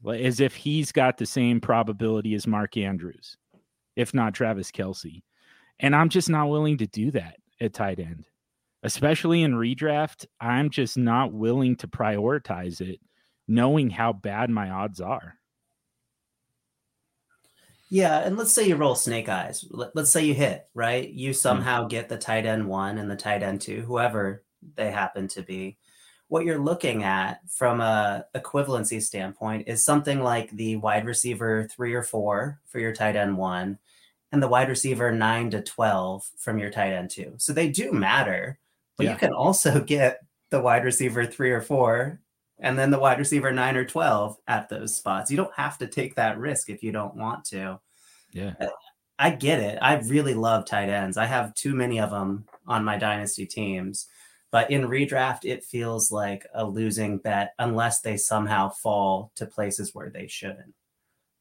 as 0.09 0.39
if 0.39 0.55
he's 0.55 0.93
got 0.93 1.19
the 1.19 1.27
same 1.27 1.61
probability 1.61 2.33
as 2.37 2.47
Mark 2.47 2.77
Andrews, 2.77 3.37
if 3.97 4.15
not 4.15 4.35
Travis 4.35 4.71
Kelce. 4.71 5.25
And 5.81 5.97
I'm 5.97 6.09
just 6.09 6.31
not 6.31 6.49
willing 6.49 6.79
to 6.79 6.87
do 6.87 7.11
that 7.11 7.39
at 7.61 7.73
tight 7.75 7.99
end, 7.99 8.29
especially 8.85 9.43
in 9.43 9.55
redraft. 9.55 10.27
I'm 10.41 10.71
just 10.71 10.97
not 10.97 11.33
willing 11.33 11.75
to 11.79 11.89
prioritize 11.89 12.81
it, 12.81 13.01
knowing 13.49 13.91
how 13.91 14.13
bad 14.13 14.49
my 14.49 14.71
odds 14.71 15.01
are. 15.01 15.35
Yeah, 17.91 18.21
and 18.21 18.37
let's 18.37 18.53
say 18.53 18.69
you 18.69 18.77
roll 18.77 18.95
snake 18.95 19.29
eyes. 19.29 19.65
Let's 19.73 20.11
say 20.11 20.25
you 20.25 20.35
hit, 20.35 20.69
right? 20.73 21.11
You 21.11 21.31
hmm. 21.31 21.35
somehow 21.35 21.81
mm-hmm. 21.81 21.89
get 21.89 22.09
the 22.09 22.17
tight 22.17 22.47
end 22.47 22.69
one 22.69 22.99
and 22.99 23.11
the 23.11 23.17
tight 23.17 23.43
end 23.43 23.61
two, 23.61 23.81
whoever 23.81 24.45
they 24.75 24.91
happen 24.91 25.29
to 25.29 25.43
be. 25.43 25.77
What 26.29 26.45
you're 26.45 26.59
looking 26.59 27.05
at 27.05 27.41
from 27.49 27.81
a 27.81 28.27
equivalency 28.35 29.03
standpoint 29.03 29.67
is 29.67 29.85
something 29.85 30.23
like 30.23 30.51
the 30.51 30.77
wide 30.77 31.07
receiver 31.07 31.67
three 31.71 31.95
or 31.95 32.03
four 32.03 32.61
for 32.67 32.79
your 32.79 32.93
tight 32.93 33.17
end 33.17 33.39
one, 33.39 33.79
and 34.31 34.43
the 34.43 34.49
wide 34.49 34.69
receiver 34.69 35.11
nine 35.11 35.51
to 35.53 35.63
twelve 35.63 36.29
from 36.37 36.59
your 36.59 36.71
tight 36.71 36.93
end 36.93 37.11
two. 37.11 37.35
So 37.39 37.53
they 37.53 37.71
do 37.71 37.93
matter, 37.93 38.59
but 38.97 39.07
yeah. 39.07 39.13
you 39.13 39.19
can 39.19 39.33
also 39.33 39.81
get 39.85 40.21
the 40.51 40.61
wide 40.61 40.85
receiver 40.85 41.25
three 41.25 41.51
or 41.51 41.63
four 41.63 42.21
and 42.61 42.79
then 42.79 42.91
the 42.91 42.99
wide 42.99 43.19
receiver 43.19 43.53
nine 43.53 43.77
or 43.77 43.85
12 43.85 44.37
at 44.49 44.69
those 44.69 44.97
spots. 44.97 45.31
You 45.31 45.37
don't 45.37 45.55
have 45.55 45.79
to 45.79 45.87
take 45.87 46.17
that 46.17 46.39
risk 46.39 46.71
if 46.71 46.83
you 46.83 46.93
don't 46.93 47.15
want 47.15 47.45
to. 47.47 47.81
Yeah. 48.33 48.55
Uh, 48.61 48.67
I 49.19 49.31
get 49.31 49.61
it. 49.61 49.79
I 49.81 49.95
really 49.97 50.35
love 50.35 50.65
tight 50.65 50.89
ends. 50.89 51.17
I 51.17 51.27
have 51.27 51.55
too 51.55 51.75
many 51.75 52.01
of 52.01 52.11
them 52.11 52.45
on 52.67 52.85
my 52.85 52.97
dynasty 52.97 53.47
teams. 53.47 54.07
But 54.51 54.71
in 54.71 54.89
redraft, 54.89 55.45
it 55.45 55.65
feels 55.65 56.11
like 56.11 56.47
a 56.55 56.65
losing 56.65 57.19
bet 57.19 57.55
unless 57.59 58.01
they 58.01 58.17
somehow 58.17 58.71
fall 58.71 59.31
to 59.35 59.47
places 59.47 59.95
where 59.95 60.09
they 60.09 60.27
shouldn't. 60.27 60.75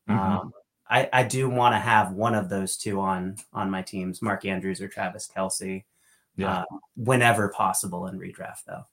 Mm-hmm. 0.10 0.20
Um, 0.20 0.54
I, 0.90 1.10
I 1.12 1.24
do 1.24 1.50
want 1.50 1.74
to 1.74 1.80
have 1.80 2.12
one 2.12 2.36
of 2.36 2.50
those 2.50 2.78
two 2.78 3.00
on 3.00 3.38
on 3.54 3.70
my 3.70 3.82
teams, 3.82 4.22
Mark 4.22 4.46
Andrews 4.46 4.82
or 4.82 4.88
Travis 4.88 5.30
Kelce, 5.34 5.84
yeah. 6.36 6.60
uh, 6.60 6.66
whenever 6.96 7.50
possible 7.50 8.08
in 8.08 8.20
redraft, 8.20 8.64
though. 8.66 8.84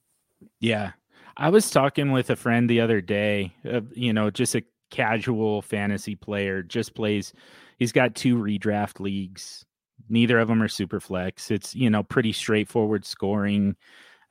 Yeah, 0.59 0.91
I 1.37 1.49
was 1.49 1.69
talking 1.71 2.11
with 2.11 2.29
a 2.29 2.35
friend 2.35 2.69
the 2.69 2.81
other 2.81 3.01
day. 3.01 3.53
Uh, 3.69 3.81
you 3.93 4.13
know, 4.13 4.29
just 4.29 4.55
a 4.55 4.63
casual 4.91 5.61
fantasy 5.61 6.15
player, 6.15 6.63
just 6.63 6.95
plays. 6.95 7.33
He's 7.79 7.91
got 7.91 8.15
two 8.15 8.37
redraft 8.37 8.99
leagues. 8.99 9.65
Neither 10.09 10.39
of 10.39 10.47
them 10.47 10.61
are 10.61 10.67
super 10.67 10.99
flex. 10.99 11.49
It's 11.49 11.73
you 11.75 11.89
know 11.89 12.03
pretty 12.03 12.33
straightforward 12.33 13.05
scoring 13.05 13.75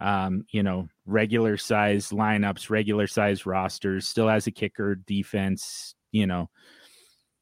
um, 0.00 0.44
you 0.50 0.62
know, 0.62 0.88
regular 1.06 1.56
size 1.56 2.08
lineups, 2.08 2.70
regular 2.70 3.06
size 3.06 3.46
rosters, 3.46 4.08
still 4.08 4.28
has 4.28 4.46
a 4.46 4.50
kicker, 4.50 4.94
defense, 4.94 5.94
you 6.12 6.26
know. 6.26 6.48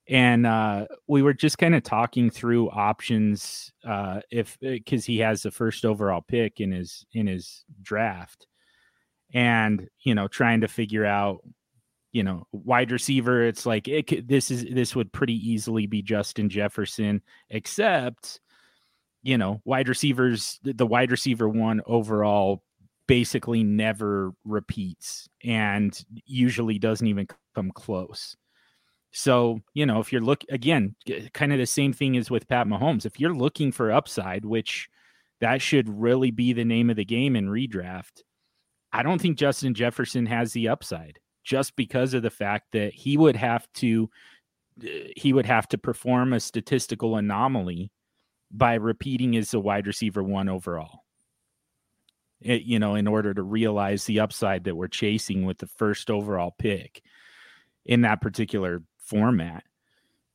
And 0.08 0.46
uh, 0.46 0.86
we 1.06 1.22
were 1.22 1.32
just 1.32 1.58
kind 1.58 1.74
of 1.74 1.82
talking 1.82 2.28
through 2.28 2.70
options 2.70 3.72
uh, 3.86 4.20
if 4.30 4.58
because 4.60 5.04
uh, 5.04 5.06
he 5.06 5.18
has 5.18 5.42
the 5.42 5.50
first 5.50 5.84
overall 5.84 6.20
pick 6.20 6.60
in 6.60 6.72
his 6.72 7.06
in 7.12 7.26
his 7.26 7.64
draft, 7.82 8.46
and 9.32 9.88
you 10.00 10.14
know, 10.14 10.28
trying 10.28 10.60
to 10.62 10.68
figure 10.68 11.06
out 11.06 11.40
you 12.12 12.22
know 12.22 12.46
wide 12.52 12.92
receiver 12.92 13.42
it's 13.42 13.64
like 13.64 13.88
it 13.88 14.28
this 14.28 14.50
is 14.50 14.66
this 14.70 14.94
would 14.94 15.10
pretty 15.12 15.34
easily 15.50 15.86
be 15.86 16.02
Justin 16.02 16.48
Jefferson 16.48 17.22
except 17.48 18.38
you 19.22 19.38
know, 19.38 19.60
wide 19.64 19.88
receivers, 19.88 20.58
the 20.62 20.86
wide 20.86 21.10
receiver 21.10 21.48
one 21.48 21.80
overall 21.86 22.62
basically 23.06 23.62
never 23.62 24.32
repeats 24.44 25.28
and 25.44 26.04
usually 26.24 26.78
doesn't 26.78 27.06
even 27.06 27.26
come 27.54 27.70
close. 27.70 28.36
So, 29.12 29.60
you 29.74 29.84
know, 29.84 30.00
if 30.00 30.12
you're 30.12 30.22
look 30.22 30.42
again, 30.48 30.96
kind 31.34 31.52
of 31.52 31.58
the 31.58 31.66
same 31.66 31.92
thing 31.92 32.16
as 32.16 32.30
with 32.30 32.48
Pat 32.48 32.66
Mahomes. 32.66 33.04
If 33.04 33.20
you're 33.20 33.34
looking 33.34 33.70
for 33.70 33.92
upside, 33.92 34.44
which 34.44 34.88
that 35.40 35.60
should 35.60 35.88
really 35.88 36.30
be 36.30 36.52
the 36.52 36.64
name 36.64 36.88
of 36.88 36.96
the 36.96 37.04
game 37.04 37.36
in 37.36 37.48
redraft, 37.48 38.22
I 38.92 39.02
don't 39.02 39.20
think 39.20 39.36
Justin 39.36 39.74
Jefferson 39.74 40.26
has 40.26 40.52
the 40.52 40.68
upside 40.68 41.18
just 41.44 41.76
because 41.76 42.14
of 42.14 42.22
the 42.22 42.30
fact 42.30 42.68
that 42.72 42.94
he 42.94 43.16
would 43.16 43.36
have 43.36 43.66
to 43.74 44.08
uh, 44.82 44.88
he 45.16 45.32
would 45.32 45.46
have 45.46 45.68
to 45.68 45.78
perform 45.78 46.32
a 46.32 46.40
statistical 46.40 47.16
anomaly 47.16 47.90
by 48.52 48.74
repeating 48.74 49.36
as 49.36 49.54
a 49.54 49.60
wide 49.60 49.86
receiver 49.86 50.22
one 50.22 50.48
overall. 50.48 51.00
eh, 52.44 52.60
you 52.62 52.78
know, 52.78 52.94
in 52.94 53.06
order 53.06 53.34
to 53.34 53.42
realize 53.42 54.04
the 54.04 54.20
upside 54.20 54.64
that 54.64 54.76
we're 54.76 54.88
chasing 54.88 55.44
with 55.46 55.58
the 55.58 55.66
first 55.66 56.10
overall 56.10 56.54
pick 56.58 57.02
in 57.86 58.02
that 58.02 58.20
particular 58.20 58.82
format. 58.98 59.64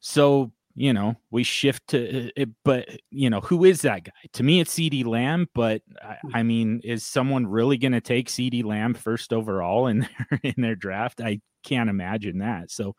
So, 0.02 0.52
you 0.76 0.94
know, 0.94 1.16
we 1.32 1.44
shift 1.44 1.88
to 1.90 1.98
it, 2.00 2.34
eh, 2.38 2.44
eh, 2.44 2.46
but 2.66 2.90
you 3.12 3.30
know, 3.30 3.42
who 3.42 3.66
is 3.66 3.82
that 3.84 4.06
guy? 4.06 4.12
To 4.34 4.44
me, 4.44 4.60
it's 4.62 4.74
CeeDee 4.76 5.06
Lamb, 5.06 5.48
but 5.56 5.82
I, 6.04 6.18
hmm. 6.22 6.36
I 6.36 6.44
mean, 6.44 6.82
is 6.84 7.06
someone 7.06 7.48
really 7.48 7.78
going 7.78 7.94
to 7.94 8.02
take 8.02 8.30
CeeDee 8.30 8.66
Lamb 8.66 8.94
first 8.94 9.34
overall 9.34 9.88
in 9.88 10.00
their 10.32 10.40
in 10.44 10.56
their 10.62 10.76
draft? 10.76 11.22
I 11.22 11.42
can't 11.64 11.90
imagine 11.90 12.40
that. 12.40 12.72
So, 12.72 12.96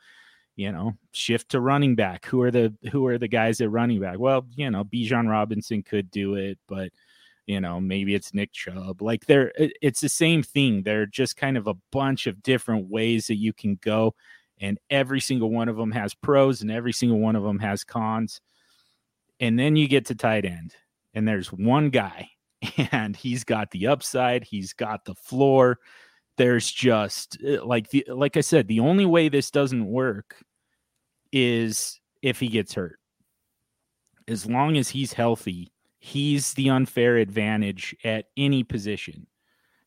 you 0.58 0.72
know, 0.72 0.92
shift 1.12 1.50
to 1.50 1.60
running 1.60 1.94
back. 1.94 2.26
Who 2.26 2.42
are 2.42 2.50
the 2.50 2.74
who 2.90 3.06
are 3.06 3.16
the 3.16 3.28
guys 3.28 3.60
at 3.60 3.70
running 3.70 4.00
back? 4.00 4.18
Well, 4.18 4.44
you 4.56 4.68
know, 4.68 4.82
Bijan 4.82 5.30
Robinson 5.30 5.84
could 5.84 6.10
do 6.10 6.34
it, 6.34 6.58
but 6.66 6.90
you 7.46 7.60
know, 7.60 7.80
maybe 7.80 8.16
it's 8.16 8.34
Nick 8.34 8.52
Chubb. 8.52 9.00
Like 9.00 9.24
they're 9.26 9.52
it's 9.56 10.00
the 10.00 10.08
same 10.08 10.42
thing. 10.42 10.82
They're 10.82 11.06
just 11.06 11.36
kind 11.36 11.56
of 11.56 11.68
a 11.68 11.76
bunch 11.92 12.26
of 12.26 12.42
different 12.42 12.90
ways 12.90 13.28
that 13.28 13.36
you 13.36 13.52
can 13.52 13.76
go 13.80 14.16
and 14.60 14.80
every 14.90 15.20
single 15.20 15.48
one 15.50 15.68
of 15.68 15.76
them 15.76 15.92
has 15.92 16.12
pros 16.12 16.60
and 16.60 16.72
every 16.72 16.92
single 16.92 17.20
one 17.20 17.36
of 17.36 17.44
them 17.44 17.60
has 17.60 17.84
cons. 17.84 18.40
And 19.38 19.56
then 19.56 19.76
you 19.76 19.86
get 19.86 20.06
to 20.06 20.16
tight 20.16 20.44
end, 20.44 20.74
and 21.14 21.28
there's 21.28 21.52
one 21.52 21.90
guy, 21.90 22.30
and 22.90 23.14
he's 23.14 23.44
got 23.44 23.70
the 23.70 23.86
upside, 23.86 24.42
he's 24.42 24.72
got 24.72 25.04
the 25.04 25.14
floor. 25.14 25.78
There's 26.36 26.68
just 26.68 27.38
eh, 27.46 27.58
like 27.62 27.90
the 27.90 28.04
like 28.08 28.36
I 28.36 28.40
said, 28.40 28.66
the 28.66 28.80
only 28.80 29.06
way 29.06 29.28
this 29.28 29.52
doesn't 29.52 29.86
work 29.86 30.34
is 31.32 32.00
if 32.22 32.40
he 32.40 32.48
gets 32.48 32.74
hurt. 32.74 32.98
As 34.26 34.46
long 34.46 34.76
as 34.76 34.88
he's 34.88 35.12
healthy, 35.12 35.72
he's 35.98 36.54
the 36.54 36.70
unfair 36.70 37.16
advantage 37.16 37.96
at 38.04 38.26
any 38.36 38.62
position. 38.62 39.26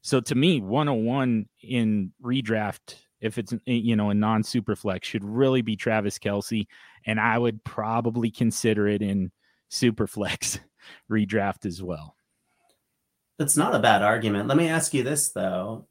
So 0.01 0.19
to 0.21 0.35
me, 0.35 0.59
101 0.61 1.47
in 1.61 2.11
redraft 2.23 2.95
if 3.21 3.37
it's 3.37 3.53
you 3.65 3.95
know 3.95 4.09
a 4.09 4.15
non 4.15 4.43
super 4.43 4.75
flex 4.75 5.07
should 5.07 5.23
really 5.23 5.61
be 5.61 5.75
Travis 5.75 6.17
Kelce, 6.17 6.67
and 7.05 7.19
I 7.19 7.37
would 7.37 7.63
probably 7.63 8.31
consider 8.31 8.87
it 8.87 9.01
in 9.01 9.31
super 9.69 10.07
flex 10.07 10.59
redraft 11.11 11.65
as 11.65 11.81
well. 11.81 12.15
That's 13.37 13.57
not 13.57 13.75
a 13.75 13.79
bad 13.79 14.01
argument. 14.01 14.47
Let 14.47 14.57
me 14.57 14.67
ask 14.67 14.93
you 14.93 15.03
this 15.03 15.29
though. 15.29 15.87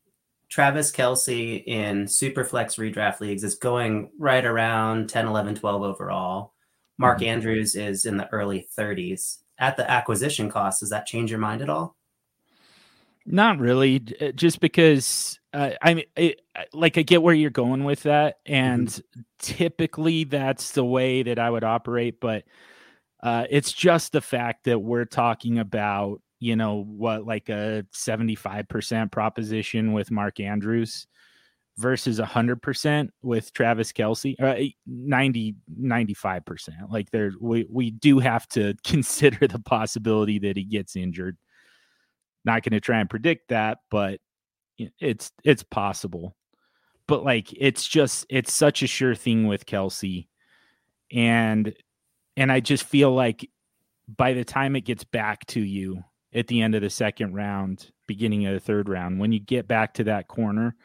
Travis 0.51 0.91
Kelce 0.93 1.65
in 1.65 2.05
Superflex 2.05 2.77
redraft 2.77 3.21
leagues 3.21 3.45
is 3.45 3.55
going 3.55 4.11
right 4.19 4.45
around 4.45 5.09
10, 5.09 5.27
11, 5.27 5.55
12 5.55 5.83
overall. 5.83 6.53
Mark 6.99 7.19
mm-hmm. 7.19 7.29
Andrews 7.29 7.77
is 7.77 8.05
in 8.05 8.17
the 8.17 8.29
early 8.33 8.69
30s. 8.77 9.39
At 9.59 9.77
the 9.77 9.89
acquisition 9.89 10.51
cost, 10.51 10.81
does 10.81 10.91
that 10.91 11.07
change 11.07 11.31
your 11.31 11.41
mind 11.41 11.63
at 11.63 11.71
all? 11.71 11.97
Not 13.27 13.59
really, 13.59 14.03
uh, 14.21 14.33
just 14.33 14.61
because 14.61 15.39
uh, 15.53 15.71
I 15.83 15.95
mean, 15.95 16.05
it, 16.17 16.41
like 16.73 16.97
I 16.97 17.03
get 17.03 17.23
where 17.23 17.35
you're 17.35 17.51
going 17.51 17.85
with 17.85 18.05
that, 18.05 18.39
and 18.47 18.89
mm-hmm. 18.89 19.21
typically 19.41 20.25
that's 20.25 20.73
the 20.73 20.85
way 20.85 21.23
that 21.25 21.39
I 21.39 21.51
would 21.51 21.65
operate. 21.65 22.21
But 22.21 22.45
uh, 23.23 23.47
it's 23.51 23.73
just 23.73 24.13
the 24.13 24.21
fact 24.21 24.65
that 24.65 24.79
we're 24.79 25.05
talking 25.07 25.59
about, 25.59 26.21
you 26.41 26.57
know, 26.57 26.85
what 26.85 27.27
like 27.27 27.49
a 27.51 27.85
75% 27.95 29.13
proposition 29.13 29.93
with 29.93 30.11
Mark 30.11 30.41
Andrews 30.41 31.07
versus 31.77 32.19
100% 32.19 33.09
with 33.23 33.53
Travis 33.53 33.93
Kelce 33.93 34.35
uh, 34.41 34.71
90, 34.87 35.55
95%. 35.81 36.91
Like 36.91 37.11
there, 37.11 37.33
we, 37.41 37.67
we 37.71 37.91
do 37.91 38.19
have 38.19 38.49
to 38.49 38.75
consider 38.85 39.47
the 39.47 39.61
possibility 39.61 40.39
that 40.41 40.57
he 40.57 40.65
gets 40.65 40.97
injured. 40.97 41.37
Not 42.45 42.63
going 42.63 42.73
to 42.73 42.81
try 42.81 43.01
and 43.01 43.11
predict 43.11 43.49
that, 43.49 43.79
but 43.91 44.19
it's 44.99 45.31
it's 45.45 45.63
possible. 45.63 46.35
But 47.07 47.23
like 47.23 47.53
it's 47.53 47.87
just 47.87 48.25
it's 48.31 48.53
such 48.53 48.83
a 48.83 48.87
sure 48.87 49.15
thing 49.15 49.47
with 49.47 49.67
Kelce 49.67 50.29
And 51.13 51.75
and 52.37 52.51
I 52.51 52.61
just 52.61 52.85
feel 52.85 53.13
like 53.13 53.51
by 54.09 54.33
the 54.33 54.45
time 54.45 54.75
it 54.75 54.87
gets 54.87 55.05
back 55.05 55.45
to 55.49 55.61
you 55.61 56.03
at 56.35 56.47
the 56.47 56.63
end 56.63 56.75
of 56.75 56.83
the 56.83 56.91
second 56.91 57.35
round, 57.35 57.91
beginning 58.07 58.47
of 58.47 58.55
the 58.55 58.61
third 58.61 58.89
round, 58.89 59.19
when 59.19 59.33
you 59.33 59.41
get 59.41 59.67
back 59.67 59.95
to 59.95 60.05
that 60.05 60.29
corner, 60.29 60.77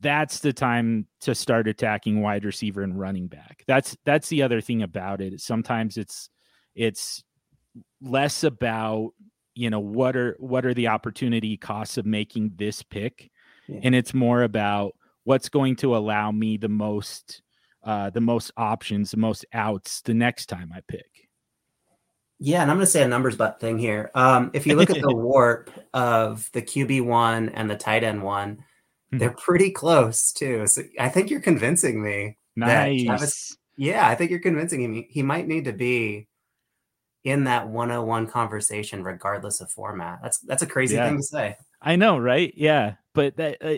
that's 0.00 0.40
the 0.40 0.52
time 0.52 1.06
to 1.20 1.34
start 1.34 1.68
attacking 1.68 2.22
wide 2.22 2.44
receiver 2.44 2.82
and 2.82 2.98
running 2.98 3.26
back. 3.26 3.64
That's 3.66 3.96
that's 4.04 4.28
the 4.28 4.42
other 4.42 4.60
thing 4.60 4.82
about 4.82 5.20
it. 5.20 5.40
Sometimes 5.40 5.96
it's 5.96 6.30
it's 6.74 7.22
less 8.00 8.44
about 8.44 9.12
you 9.54 9.70
know 9.70 9.80
what 9.80 10.16
are 10.16 10.36
what 10.38 10.64
are 10.64 10.74
the 10.74 10.88
opportunity 10.88 11.56
costs 11.56 11.98
of 11.98 12.06
making 12.06 12.52
this 12.56 12.82
pick 12.82 13.30
yeah. 13.68 13.80
and 13.82 13.94
it's 13.94 14.14
more 14.14 14.42
about 14.42 14.94
what's 15.24 15.48
going 15.48 15.76
to 15.76 15.96
allow 15.96 16.30
me 16.30 16.56
the 16.56 16.68
most 16.68 17.42
uh 17.84 18.10
the 18.10 18.20
most 18.20 18.50
options 18.56 19.10
the 19.10 19.16
most 19.16 19.44
outs 19.52 20.00
the 20.02 20.14
next 20.14 20.46
time 20.46 20.72
i 20.74 20.80
pick 20.88 21.28
yeah 22.40 22.62
and 22.62 22.70
i'm 22.70 22.76
going 22.76 22.86
to 22.86 22.90
say 22.90 23.02
a 23.02 23.08
numbers 23.08 23.36
but 23.36 23.60
thing 23.60 23.78
here. 23.78 24.10
Um 24.14 24.50
if 24.54 24.66
you 24.66 24.74
look 24.74 24.90
at 24.90 25.00
the 25.00 25.14
warp 25.14 25.70
of 25.94 26.50
the 26.52 26.62
qb 26.62 27.04
one 27.04 27.50
and 27.50 27.70
the 27.70 27.76
tight 27.76 28.02
end 28.02 28.22
one 28.22 28.64
hmm. 29.10 29.18
they're 29.18 29.30
pretty 29.30 29.70
close 29.70 30.32
too. 30.32 30.66
So 30.66 30.82
i 30.98 31.08
think 31.08 31.30
you're 31.30 31.40
convincing 31.40 32.02
me 32.02 32.36
nice 32.56 33.04
Travis, 33.04 33.56
yeah 33.76 34.08
i 34.08 34.14
think 34.14 34.30
you're 34.30 34.40
convincing 34.40 34.90
me 34.90 35.06
he 35.08 35.22
might 35.22 35.46
need 35.46 35.66
to 35.66 35.72
be 35.72 36.26
in 37.24 37.44
that 37.44 37.68
101 37.68 38.26
conversation 38.28 39.04
regardless 39.04 39.60
of 39.60 39.70
format. 39.70 40.20
That's 40.22 40.38
that's 40.38 40.62
a 40.62 40.66
crazy 40.66 40.96
yeah. 40.96 41.08
thing 41.08 41.18
to 41.18 41.22
say. 41.22 41.56
I 41.82 41.96
know 41.96 42.18
right? 42.18 42.52
Yeah. 42.56 42.94
But 43.14 43.36
that 43.36 43.58
uh, 43.60 43.74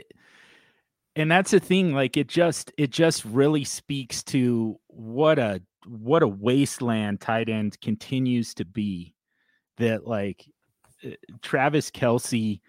and 1.16 1.30
that's 1.30 1.50
the 1.50 1.60
thing 1.60 1.92
like 1.92 2.16
it 2.16 2.28
just 2.28 2.72
it 2.78 2.90
just 2.90 3.24
really 3.24 3.64
speaks 3.64 4.22
to 4.22 4.78
what 4.88 5.38
a 5.38 5.60
what 5.86 6.22
a 6.22 6.28
wasteland 6.28 7.20
tight 7.20 7.48
end 7.48 7.78
continues 7.80 8.54
to 8.54 8.64
be 8.64 9.14
that 9.78 10.06
like 10.06 10.46
uh, 11.04 11.10
Travis 11.42 11.90
Kelce 11.90 12.60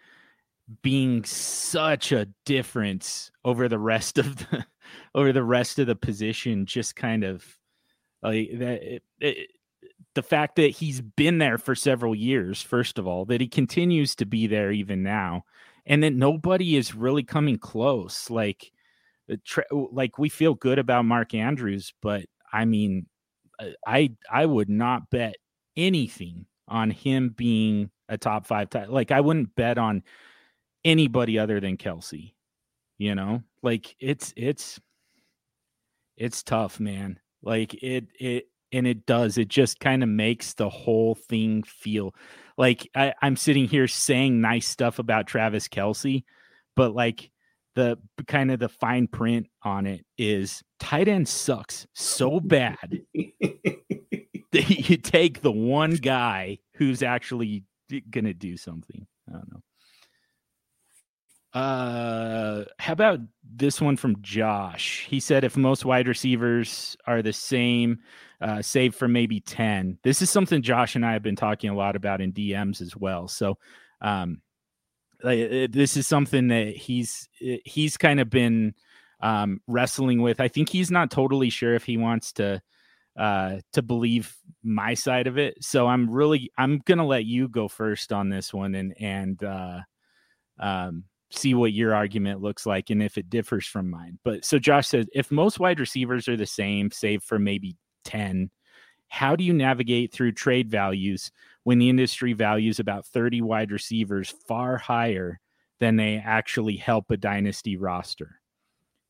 being 0.82 1.24
such 1.26 2.12
a 2.12 2.28
difference 2.46 3.32
over 3.46 3.68
the 3.68 3.80
rest 3.80 4.18
of 4.18 4.38
the 4.38 4.66
over 5.16 5.32
the 5.32 5.44
rest 5.44 5.80
of 5.80 5.88
the 5.88 5.96
position 5.96 6.66
just 6.66 6.96
kind 6.96 7.24
of 7.24 7.46
like 8.22 8.50
that 8.58 8.82
it, 8.84 9.04
it, 9.20 9.50
the 10.16 10.24
fact 10.24 10.56
that 10.58 10.72
he's 10.72 11.02
been 11.02 11.40
there 11.40 11.58
for 11.58 11.76
several 11.76 12.14
years, 12.14 12.62
first 12.62 13.00
of 13.00 13.08
all, 13.08 13.26
that 13.26 13.42
he 13.42 13.48
continues 13.48 14.16
to 14.16 14.26
be 14.26 14.48
there 14.48 14.72
even 14.72 15.02
now, 15.02 15.44
and 15.86 16.04
that 16.04 16.14
nobody 16.14 16.76
is 16.76 16.96
really 16.96 17.24
coming 17.24 17.58
close. 17.58 18.30
Like, 18.30 18.72
like 19.72 20.18
we 20.18 20.30
feel 20.30 20.54
good 20.54 20.80
about 20.80 21.06
Mark 21.06 21.34
Andrews, 21.34 21.94
but 22.02 22.26
I 22.52 22.66
mean, 22.66 23.08
uh, 23.60 23.70
I 23.86 24.12
I 24.32 24.46
would 24.46 24.70
not 24.70 25.10
bet 25.10 25.36
anything 25.76 26.46
on 26.68 26.92
him 26.92 27.34
being 27.36 27.90
a 28.10 28.18
top 28.18 28.46
five. 28.46 28.70
T- 28.70 28.86
like, 28.88 29.12
I 29.12 29.22
wouldn't 29.22 29.56
bet 29.56 29.78
on 29.78 30.04
anybody 30.86 31.40
other 31.40 31.60
than 31.60 31.78
Kelce. 31.78 32.34
You 32.98 33.16
know, 33.16 33.44
like 33.62 33.96
it's 34.00 34.34
it's 34.38 34.80
it's 36.16 36.44
tough, 36.44 36.80
man. 36.80 37.20
Like 37.42 37.74
it 37.74 38.06
it 38.20 38.48
and 38.74 38.88
it 38.88 39.06
does 39.06 39.38
it 39.38 39.48
just 39.48 39.80
kind 39.80 40.04
of 40.04 40.10
makes 40.10 40.56
the 40.56 40.70
whole 40.70 41.16
thing 41.16 41.64
feel 41.64 42.14
like 42.58 42.90
I, 42.96 43.14
i'm 43.22 43.38
sitting 43.38 43.68
here 43.68 43.88
saying 43.88 44.42
nice 44.42 44.68
stuff 44.68 45.00
about 45.00 45.28
travis 45.28 45.68
Kelce, 45.68 46.24
but 46.76 46.94
like 46.94 47.30
the 47.76 47.98
kind 48.28 48.52
of 48.52 48.60
the 48.60 48.70
fine 48.70 49.08
print 49.08 49.48
on 49.64 49.86
it 49.86 50.06
is 50.18 50.62
tight 50.80 51.08
end 51.08 51.28
sucks 51.28 51.88
so 51.94 52.40
bad 52.40 53.02
that 54.52 54.70
you 54.70 54.98
take 54.98 55.42
the 55.42 55.52
one 55.52 55.96
guy 55.96 56.60
who's 56.76 57.02
actually 57.02 57.64
gonna 58.10 58.34
do 58.34 58.58
something 58.58 59.06
i 59.30 59.34
don't 59.34 59.52
know 59.52 59.62
uh, 61.54 62.64
how 62.80 62.94
about 62.94 63.20
this 63.44 63.80
one 63.80 63.98
from 63.98 64.22
Josh? 64.22 65.06
He 65.10 65.20
said 65.20 65.44
if 65.44 65.56
most 65.56 65.86
wide 65.86 66.08
receivers 66.08 66.98
are 67.06 67.22
the 67.22 67.34
same, 67.34 68.00
uh, 68.42 68.62
save 68.62 68.96
for 68.96 69.08
maybe 69.08 69.40
10. 69.40 70.00
This 70.04 70.22
is 70.22 70.30
something 70.30 70.62
Josh 70.62 70.96
and 70.96 71.06
I 71.06 71.14
have 71.14 71.24
been 71.24 71.36
talking 71.36 71.70
a 71.70 71.76
lot 71.76 71.96
about 71.96 72.22
in 72.22 72.34
DMs 72.34 72.82
as 72.82 72.96
well. 72.96 73.28
So, 73.28 73.58
um, 74.02 74.42
this 75.24 75.96
is 75.96 76.06
something 76.06 76.50
that 76.50 76.76
he's 76.76 77.30
he's 77.40 77.96
kind 77.96 78.20
of 78.20 78.30
been 78.30 78.74
um, 79.22 79.62
wrestling 79.68 80.22
with. 80.22 80.42
I 80.42 80.50
think 80.50 80.68
he's 80.68 80.92
not 80.92 81.12
totally 81.12 81.50
sure 81.50 81.76
if 81.76 81.86
he 81.86 81.96
wants 81.96 82.34
to 82.34 82.62
uh, 83.18 83.58
to 83.72 83.82
believe 83.82 84.36
my 84.64 84.94
side 84.94 85.28
of 85.28 85.38
it. 85.38 85.64
So 85.64 85.88
I'm 85.88 86.10
really 86.10 86.52
I'm 86.58 86.80
gonna 86.80 87.06
let 87.06 87.26
you 87.26 87.48
go 87.48 87.68
first 87.68 88.12
on 88.12 88.30
this 88.30 88.54
one 88.54 88.76
and 88.76 88.94
and 89.00 89.44
uh, 89.44 89.80
um, 90.60 91.06
see 91.38 91.54
what 91.54 91.74
your 91.74 91.94
argument 91.96 92.42
looks 92.42 92.66
like 92.66 92.90
and 92.90 93.02
if 93.04 93.18
it 93.18 93.30
differs 93.30 93.66
from 93.66 93.90
mine. 93.90 94.20
But 94.24 94.46
so 94.46 94.60
Josh 94.60 94.88
says 94.88 95.08
if 95.14 95.32
most 95.32 95.60
wide 95.60 95.80
receivers 95.80 96.28
are 96.28 96.38
the 96.38 96.46
same, 96.46 96.92
save 96.92 97.24
for 97.24 97.40
maybe 97.40 97.76
10, 98.06 98.50
How 99.08 99.36
do 99.36 99.44
you 99.44 99.54
navigate 99.54 100.12
through 100.12 100.32
trade 100.34 100.70
values 100.70 101.32
when 101.64 101.78
the 101.80 101.90
industry 101.90 102.34
values 102.34 102.80
about 102.80 103.06
30 103.06 103.42
wide 103.42 103.72
receivers 103.72 104.34
far 104.48 104.78
higher 104.78 105.40
than 105.80 105.96
they 105.96 106.18
actually 106.18 106.76
help 106.78 107.12
a 107.12 107.18
dynasty 107.18 107.78
roster? 107.78 108.40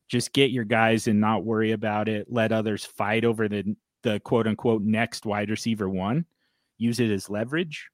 Just 0.08 0.32
get 0.34 0.50
your 0.50 0.64
guys 0.64 1.08
and 1.08 1.20
not 1.20 1.44
worry 1.44 1.72
about 1.72 2.08
it. 2.08 2.26
Let 2.30 2.52
others 2.52 2.84
fight 2.84 3.24
over 3.24 3.48
the 3.48 3.74
the 4.02 4.20
quote 4.20 4.46
unquote 4.46 4.82
next 4.82 5.24
wide 5.24 5.48
receiver 5.50 5.88
one. 5.88 6.26
Use 6.76 7.00
it 7.00 7.10
as 7.10 7.30
leverage. 7.30 7.88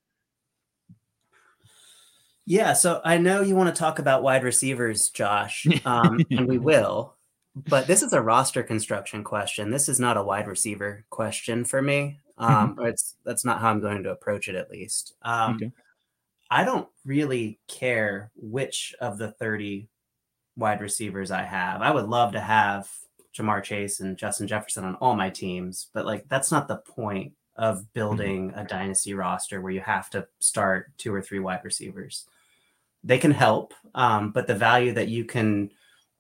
Yeah, 2.51 2.73
so 2.73 3.01
I 3.05 3.17
know 3.17 3.43
you 3.43 3.55
want 3.55 3.73
to 3.73 3.79
talk 3.79 4.01
about 4.01 4.25
wide 4.25 4.43
receivers, 4.43 5.11
Josh, 5.11 5.69
um, 5.85 6.19
and 6.33 6.49
we 6.49 6.59
will. 6.59 7.15
But 7.55 7.87
this 7.87 8.03
is 8.03 8.13
a 8.13 8.21
roster 8.21 8.65
construction 8.65 9.23
question. 9.23 9.71
This 9.71 9.89
is 9.89 10.01
not 10.01 10.17
a 10.17 10.23
wide 10.25 10.49
receiver 10.49 11.05
question 11.11 11.65
for 11.65 11.81
me. 11.81 12.19
Um, 12.39 12.75
mm-hmm. 12.75 12.87
It's 12.87 13.15
that's 13.25 13.45
not 13.45 13.61
how 13.61 13.71
I'm 13.71 13.81
going 13.81 14.03
to 14.03 14.11
approach 14.11 14.49
it, 14.49 14.57
at 14.57 14.69
least. 14.69 15.15
Um, 15.23 15.55
okay. 15.55 15.71
I 16.51 16.65
don't 16.65 16.89
really 17.05 17.61
care 17.69 18.33
which 18.35 18.97
of 19.01 19.17
the 19.17 19.31
30 19.31 19.89
wide 20.57 20.81
receivers 20.81 21.31
I 21.31 21.43
have. 21.43 21.83
I 21.83 21.93
would 21.93 22.09
love 22.09 22.33
to 22.33 22.41
have 22.41 22.91
Ja'Marr 23.33 23.63
Chase 23.63 24.01
and 24.01 24.19
Justin 24.19 24.49
Jefferson 24.49 24.85
on 24.85 24.97
all 24.97 25.15
my 25.15 25.31
teams, 25.31 25.87
but 25.95 26.05
like 26.05 26.29
that's 26.29 26.51
not 26.51 26.67
the 26.67 26.79
point 26.79 27.33
of 27.55 27.77
mm-hmm. 27.77 27.85
building 27.93 28.53
a 28.57 28.65
dynasty 28.65 29.15
roster 29.15 29.61
where 29.61 29.71
you 29.71 29.83
have 29.83 30.11
to 30.11 30.27
start 30.41 30.91
two 30.99 31.15
or 31.15 31.23
three 31.23 31.39
wide 31.39 31.61
receivers. 31.63 32.27
They 33.03 33.19
can 33.19 33.31
help, 33.31 33.73
um, 33.95 34.31
but 34.31 34.47
the 34.47 34.55
value 34.55 34.93
that 34.93 35.09
you 35.09 35.25
can 35.25 35.71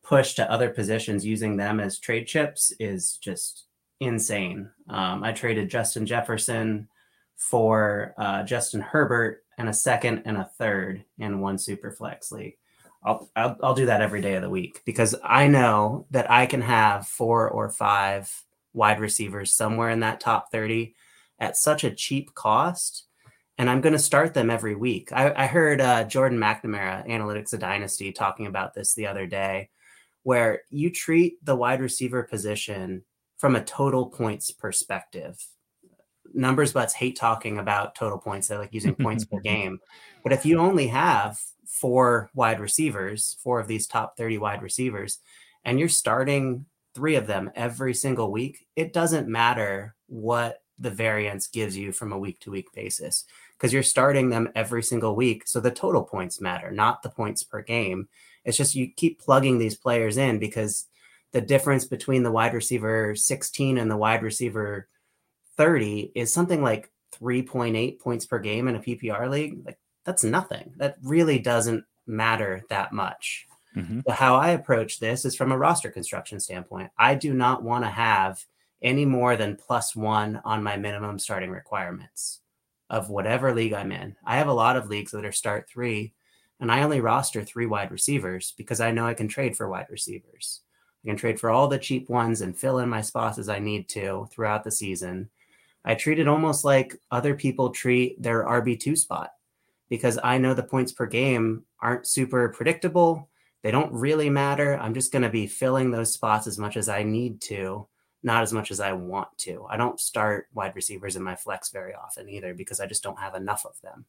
push 0.02 0.34
to 0.34 0.50
other 0.50 0.70
positions 0.70 1.26
using 1.26 1.56
them 1.56 1.78
as 1.78 1.98
trade 1.98 2.26
chips 2.26 2.72
is 2.80 3.18
just 3.18 3.66
insane. 4.00 4.70
Um, 4.88 5.22
I 5.22 5.32
traded 5.32 5.68
Justin 5.70 6.06
Jefferson 6.06 6.88
for 7.36 8.14
uh, 8.18 8.42
Justin 8.42 8.80
Herbert 8.80 9.44
and 9.58 9.68
a 9.68 9.74
second 9.74 10.22
and 10.24 10.36
a 10.36 10.50
third 10.58 11.04
in 11.18 11.40
one 11.40 11.58
super 11.58 11.90
flex 11.90 12.32
league. 12.32 12.56
I'll, 13.02 13.30
I'll, 13.34 13.56
I'll 13.62 13.74
do 13.74 13.86
that 13.86 14.02
every 14.02 14.20
day 14.20 14.34
of 14.34 14.42
the 14.42 14.50
week 14.50 14.82
because 14.84 15.14
I 15.22 15.46
know 15.46 16.06
that 16.10 16.30
I 16.30 16.46
can 16.46 16.60
have 16.60 17.06
four 17.06 17.48
or 17.48 17.70
five 17.70 18.30
wide 18.72 19.00
receivers 19.00 19.54
somewhere 19.54 19.90
in 19.90 20.00
that 20.00 20.20
top 20.20 20.50
30 20.52 20.94
at 21.38 21.56
such 21.56 21.84
a 21.84 21.90
cheap 21.90 22.34
cost. 22.34 23.06
And 23.60 23.68
I'm 23.68 23.82
going 23.82 23.92
to 23.92 23.98
start 23.98 24.32
them 24.32 24.48
every 24.48 24.74
week. 24.74 25.12
I, 25.12 25.34
I 25.34 25.46
heard 25.46 25.82
uh, 25.82 26.04
Jordan 26.04 26.38
McNamara, 26.38 27.06
Analytics 27.06 27.52
of 27.52 27.60
Dynasty, 27.60 28.10
talking 28.10 28.46
about 28.46 28.72
this 28.72 28.94
the 28.94 29.06
other 29.06 29.26
day, 29.26 29.68
where 30.22 30.62
you 30.70 30.88
treat 30.90 31.44
the 31.44 31.54
wide 31.54 31.82
receiver 31.82 32.22
position 32.22 33.04
from 33.36 33.56
a 33.56 33.62
total 33.62 34.06
points 34.06 34.50
perspective. 34.50 35.46
Numbers 36.32 36.72
butts 36.72 36.94
hate 36.94 37.16
talking 37.16 37.58
about 37.58 37.94
total 37.94 38.16
points. 38.16 38.48
They 38.48 38.56
like 38.56 38.72
using 38.72 38.94
points 38.94 39.26
per 39.26 39.40
game. 39.44 39.78
But 40.22 40.32
if 40.32 40.46
you 40.46 40.58
only 40.58 40.86
have 40.86 41.38
four 41.66 42.30
wide 42.34 42.60
receivers, 42.60 43.36
four 43.42 43.60
of 43.60 43.68
these 43.68 43.86
top 43.86 44.16
30 44.16 44.38
wide 44.38 44.62
receivers, 44.62 45.18
and 45.66 45.78
you're 45.78 45.90
starting 45.90 46.64
three 46.94 47.16
of 47.16 47.26
them 47.26 47.50
every 47.54 47.92
single 47.92 48.32
week, 48.32 48.66
it 48.74 48.94
doesn't 48.94 49.28
matter 49.28 49.96
what 50.06 50.62
the 50.78 50.90
variance 50.90 51.46
gives 51.46 51.76
you 51.76 51.92
from 51.92 52.10
a 52.10 52.18
week 52.18 52.40
to 52.40 52.50
week 52.50 52.72
basis 52.72 53.26
because 53.60 53.74
you're 53.74 53.82
starting 53.82 54.30
them 54.30 54.48
every 54.54 54.82
single 54.82 55.14
week. 55.14 55.46
So 55.46 55.60
the 55.60 55.70
total 55.70 56.02
points 56.02 56.40
matter, 56.40 56.70
not 56.70 57.02
the 57.02 57.10
points 57.10 57.42
per 57.42 57.60
game. 57.60 58.08
It's 58.42 58.56
just 58.56 58.74
you 58.74 58.90
keep 58.90 59.20
plugging 59.20 59.58
these 59.58 59.76
players 59.76 60.16
in 60.16 60.38
because 60.38 60.86
the 61.32 61.42
difference 61.42 61.84
between 61.84 62.22
the 62.22 62.32
wide 62.32 62.54
receiver 62.54 63.14
16 63.14 63.76
and 63.76 63.90
the 63.90 63.98
wide 63.98 64.22
receiver 64.22 64.88
30 65.58 66.12
is 66.14 66.32
something 66.32 66.62
like 66.62 66.90
3.8 67.20 68.00
points 68.00 68.24
per 68.24 68.38
game 68.38 68.66
in 68.66 68.76
a 68.76 68.80
PPR 68.80 69.28
league. 69.28 69.60
Like 69.66 69.78
that's 70.06 70.24
nothing. 70.24 70.72
That 70.78 70.96
really 71.02 71.38
doesn't 71.38 71.84
matter 72.06 72.64
that 72.70 72.94
much. 72.94 73.46
Mm-hmm. 73.76 74.00
But 74.06 74.14
how 74.14 74.36
I 74.36 74.50
approach 74.50 75.00
this 75.00 75.26
is 75.26 75.36
from 75.36 75.52
a 75.52 75.58
roster 75.58 75.90
construction 75.90 76.40
standpoint. 76.40 76.92
I 76.96 77.14
do 77.14 77.34
not 77.34 77.62
want 77.62 77.84
to 77.84 77.90
have 77.90 78.42
any 78.80 79.04
more 79.04 79.36
than 79.36 79.56
plus 79.56 79.94
one 79.94 80.40
on 80.46 80.62
my 80.62 80.78
minimum 80.78 81.18
starting 81.18 81.50
requirements 81.50 82.39
of 82.90 83.08
whatever 83.08 83.54
league 83.54 83.72
I'm 83.72 83.92
in. 83.92 84.16
I 84.26 84.36
have 84.36 84.48
a 84.48 84.52
lot 84.52 84.76
of 84.76 84.88
leagues 84.88 85.12
that 85.12 85.24
are 85.24 85.32
start 85.32 85.70
three, 85.70 86.12
and 86.58 86.70
I 86.70 86.82
only 86.82 87.00
roster 87.00 87.42
three 87.42 87.66
wide 87.66 87.90
receivers 87.90 88.52
because 88.58 88.80
I 88.80 88.90
know 88.90 89.06
I 89.06 89.14
can 89.14 89.28
trade 89.28 89.56
for 89.56 89.68
wide 89.68 89.86
receivers. 89.88 90.60
I 91.04 91.08
can 91.08 91.16
trade 91.16 91.40
for 91.40 91.50
all 91.50 91.68
the 91.68 91.78
cheap 91.78 92.10
ones 92.10 92.42
and 92.42 92.58
fill 92.58 92.80
in 92.80 92.88
my 92.88 93.00
spots 93.00 93.38
as 93.38 93.48
I 93.48 93.60
need 93.60 93.88
to 93.90 94.28
throughout 94.30 94.64
the 94.64 94.70
season. 94.70 95.30
I 95.84 95.94
treat 95.94 96.18
it 96.18 96.28
almost 96.28 96.64
like 96.64 97.00
other 97.10 97.34
people 97.34 97.70
treat 97.70 98.20
their 98.20 98.44
RB2 98.44 98.98
spot 98.98 99.30
because 99.88 100.18
I 100.22 100.36
know 100.36 100.52
the 100.52 100.62
points 100.62 100.92
per 100.92 101.06
game 101.06 101.64
aren't 101.80 102.06
super 102.06 102.50
predictable. 102.50 103.30
They 103.62 103.70
don't 103.70 103.92
really 103.92 104.28
matter. 104.28 104.78
I'm 104.78 104.94
just 104.94 105.12
going 105.12 105.22
to 105.22 105.30
be 105.30 105.46
filling 105.46 105.90
those 105.90 106.12
spots 106.12 106.46
as 106.46 106.58
much 106.58 106.76
as 106.76 106.88
I 106.88 107.02
need 107.02 107.40
to, 107.42 107.86
not 108.22 108.42
as 108.42 108.52
much 108.52 108.70
as 108.70 108.80
I 108.80 108.92
want 108.92 109.28
to. 109.38 109.66
I 109.68 109.76
don't 109.76 109.98
start 109.98 110.48
wide 110.54 110.76
receivers 110.76 111.16
in 111.16 111.22
my 111.22 111.36
flex 111.36 111.70
very 111.70 111.94
often 111.94 112.28
either 112.28 112.54
because 112.54 112.80
I 112.80 112.86
just 112.86 113.02
don't 113.02 113.18
have 113.18 113.34
enough 113.34 113.64
of 113.64 113.80
them. 113.82 114.04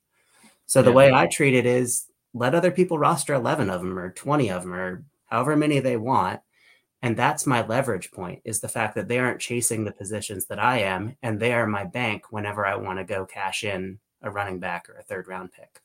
So 0.65 0.81
the 0.81 0.91
way 0.91 1.11
I 1.11 1.27
treat 1.27 1.53
it 1.53 1.65
is 1.65 2.05
let 2.33 2.55
other 2.55 2.71
people 2.71 2.97
roster 2.97 3.33
11 3.33 3.69
of 3.69 3.81
them 3.81 3.97
or 3.97 4.11
20 4.11 4.49
of 4.49 4.63
them 4.63 4.73
or 4.73 5.03
however 5.25 5.55
many 5.55 5.79
they 5.79 5.97
want. 5.97 6.41
And 7.01 7.17
that's 7.17 7.47
my 7.47 7.65
leverage 7.65 8.11
point 8.11 8.41
is 8.45 8.59
the 8.59 8.69
fact 8.69 8.95
that 8.95 9.07
they 9.07 9.17
aren't 9.17 9.41
chasing 9.41 9.83
the 9.83 9.91
positions 9.91 10.45
that 10.45 10.59
I 10.59 10.79
am 10.79 11.17
and 11.23 11.39
they 11.39 11.53
are 11.53 11.65
my 11.65 11.83
bank 11.83 12.31
whenever 12.31 12.65
I 12.65 12.75
want 12.75 12.99
to 12.99 13.03
go 13.03 13.25
cash 13.25 13.63
in 13.63 13.99
a 14.21 14.29
running 14.29 14.59
back 14.59 14.87
or 14.89 14.95
a 14.97 15.03
third 15.03 15.27
round 15.27 15.51
pick. 15.51 15.81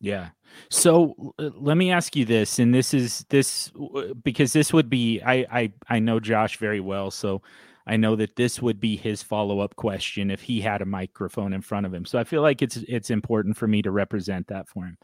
Yeah. 0.00 0.30
So 0.70 1.34
uh, 1.38 1.50
let 1.54 1.76
me 1.76 1.92
ask 1.92 2.16
you 2.16 2.24
this, 2.24 2.58
and 2.58 2.74
this 2.74 2.94
is 2.94 3.24
this 3.28 3.70
because 4.24 4.52
this 4.52 4.72
would 4.72 4.88
be 4.88 5.20
I 5.20 5.46
I 5.52 5.72
I 5.88 5.98
know 5.98 6.18
Josh 6.18 6.56
very 6.56 6.80
well, 6.80 7.10
so 7.10 7.42
I 7.86 7.96
know 7.96 8.16
that 8.16 8.36
this 8.36 8.62
would 8.62 8.80
be 8.80 8.96
his 8.96 9.22
follow 9.22 9.60
up 9.60 9.76
question 9.76 10.30
if 10.30 10.40
he 10.40 10.60
had 10.60 10.80
a 10.82 10.86
microphone 10.86 11.52
in 11.52 11.60
front 11.60 11.86
of 11.86 11.92
him. 11.94 12.04
So 12.06 12.18
I 12.18 12.24
feel 12.24 12.42
like 12.42 12.62
it's 12.62 12.76
it's 12.88 13.10
important 13.10 13.56
for 13.58 13.66
me 13.68 13.82
to 13.82 13.90
represent 13.90 14.46
that 14.48 14.68
for 14.68 14.84
him. 14.86 14.96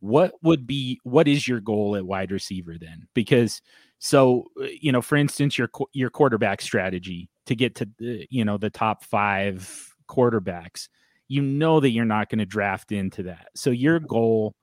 What 0.00 0.32
would 0.42 0.66
be 0.66 1.00
what 1.04 1.28
is 1.28 1.46
your 1.46 1.60
goal 1.60 1.94
at 1.94 2.04
wide 2.04 2.32
receiver 2.32 2.76
then? 2.78 3.06
Because 3.14 3.62
so 4.00 4.46
uh, 4.60 4.66
you 4.80 4.90
know, 4.90 5.02
for 5.02 5.16
instance, 5.16 5.56
your 5.56 5.70
your 5.92 6.10
quarterback 6.10 6.60
strategy 6.60 7.30
to 7.46 7.54
get 7.54 7.76
to 7.76 7.88
the, 7.98 8.26
you 8.30 8.44
know 8.44 8.58
the 8.58 8.70
top 8.70 9.04
five 9.04 9.94
quarterbacks 10.08 10.88
you 11.32 11.40
know 11.40 11.80
that 11.80 11.88
you're 11.88 12.04
not 12.04 12.28
going 12.28 12.40
to 12.40 12.44
draft 12.44 12.92
into 12.92 13.22
that. 13.22 13.48
So 13.56 13.70
your 13.70 13.98
mm-hmm. 13.98 14.06
goal 14.06 14.54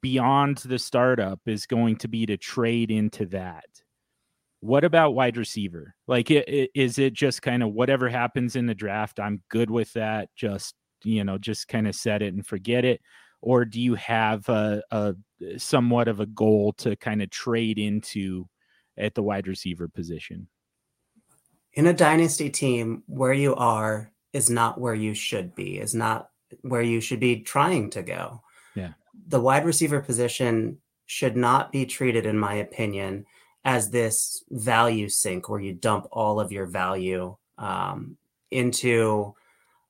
beyond 0.00 0.56
the 0.58 0.78
startup 0.78 1.40
is 1.44 1.66
going 1.66 1.96
to 1.96 2.08
be 2.08 2.24
to 2.24 2.38
trade 2.38 2.90
into 2.90 3.26
that. 3.26 3.66
What 4.60 4.82
about 4.82 5.14
wide 5.14 5.36
receiver? 5.36 5.94
Like, 6.06 6.30
it, 6.30 6.48
it, 6.48 6.70
is 6.74 6.98
it 6.98 7.12
just 7.12 7.42
kind 7.42 7.62
of 7.62 7.74
whatever 7.74 8.08
happens 8.08 8.56
in 8.56 8.64
the 8.64 8.74
draft? 8.74 9.20
I'm 9.20 9.42
good 9.50 9.70
with 9.70 9.92
that. 9.92 10.30
Just, 10.34 10.74
you 11.04 11.22
know, 11.22 11.36
just 11.36 11.68
kind 11.68 11.86
of 11.86 11.94
set 11.94 12.22
it 12.22 12.32
and 12.32 12.46
forget 12.46 12.86
it. 12.86 13.02
Or 13.42 13.66
do 13.66 13.78
you 13.78 13.94
have 13.96 14.48
a, 14.48 14.82
a 14.90 15.14
somewhat 15.58 16.08
of 16.08 16.20
a 16.20 16.26
goal 16.26 16.72
to 16.78 16.96
kind 16.96 17.20
of 17.20 17.28
trade 17.28 17.78
into 17.78 18.46
at 18.96 19.14
the 19.14 19.22
wide 19.22 19.46
receiver 19.46 19.86
position? 19.86 20.48
In 21.74 21.86
a 21.86 21.92
dynasty 21.92 22.48
team 22.48 23.02
where 23.06 23.34
you 23.34 23.54
are 23.54 24.10
is 24.36 24.50
not 24.50 24.78
where 24.78 24.94
you 24.94 25.14
should 25.14 25.54
be, 25.54 25.78
is 25.78 25.94
not 25.94 26.28
where 26.60 26.82
you 26.82 27.00
should 27.00 27.20
be 27.20 27.40
trying 27.40 27.88
to 27.90 28.02
go. 28.02 28.42
Yeah. 28.74 28.92
The 29.28 29.40
wide 29.40 29.64
receiver 29.64 30.00
position 30.00 30.78
should 31.06 31.36
not 31.36 31.72
be 31.72 31.86
treated, 31.86 32.26
in 32.26 32.38
my 32.38 32.54
opinion, 32.54 33.24
as 33.64 33.90
this 33.90 34.44
value 34.50 35.08
sink 35.08 35.48
where 35.48 35.60
you 35.60 35.72
dump 35.72 36.06
all 36.12 36.38
of 36.38 36.52
your 36.52 36.66
value 36.66 37.34
um, 37.56 38.18
into 38.50 39.34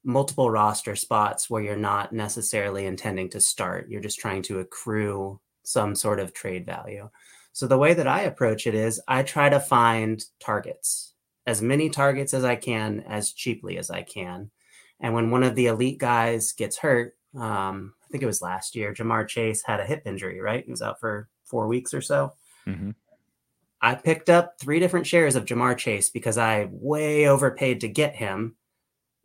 multiple 0.05 0.49
roster 0.49 0.95
spots 0.95 1.51
where 1.51 1.63
you're 1.63 1.77
not 1.77 2.13
necessarily 2.13 2.87
intending 2.87 3.29
to 3.31 3.41
start. 3.41 3.91
You're 3.91 4.01
just 4.01 4.21
trying 4.21 4.43
to 4.43 4.61
accrue 4.61 5.41
some 5.65 5.97
sort 5.97 6.21
of 6.21 6.33
trade 6.33 6.65
value. 6.65 7.11
So 7.53 7.67
the 7.67 7.79
way 7.79 7.95
that 7.95 8.07
I 8.07 8.21
approach 8.23 8.69
it 8.69 8.75
is 8.77 9.01
I 9.09 9.25
try 9.25 9.49
to 9.49 9.59
find 9.59 10.25
targets 10.39 11.15
as 11.47 11.63
many 11.63 11.89
targets 11.89 12.35
as 12.35 12.45
I 12.45 12.57
can 12.57 13.01
as 13.09 13.33
cheaply 13.33 13.79
as 13.79 13.91
I 13.91 14.03
can. 14.03 14.51
And 15.01 15.15
when 15.15 15.31
one 15.31 15.43
of 15.43 15.55
the 15.55 15.67
elite 15.67 15.99
guys 15.99 16.53
gets 16.53 16.79
hurt, 16.79 17.17
um, 17.39 17.95
I 18.03 18.09
think 18.11 18.23
it 18.23 18.27
was 18.27 18.43
last 18.43 18.75
year, 18.75 18.95
Ja'Marr 18.95 19.29
Chase 19.29 19.63
had 19.65 19.81
a 19.81 19.85
hip 19.85 20.03
injury, 20.07 20.41
right? 20.41 20.65
He 20.65 20.71
was 20.71 20.83
out 20.83 21.01
for 21.01 21.29
four 21.45 21.67
weeks 21.69 21.93
or 21.93 22.01
so. 22.01 22.33
Mm-hmm. 22.67 22.91
I 23.81 23.95
picked 23.95 24.31
up 24.31 24.59
three 24.59 24.81
different 24.81 25.07
shares 25.07 25.37
of 25.37 25.45
Ja'Marr 25.45 25.77
Chase 25.77 26.09
because 26.11 26.39
I 26.39 26.69
way 26.71 27.29
overpaid 27.29 27.83
to 27.83 27.89
get 27.89 28.17
him. 28.17 28.57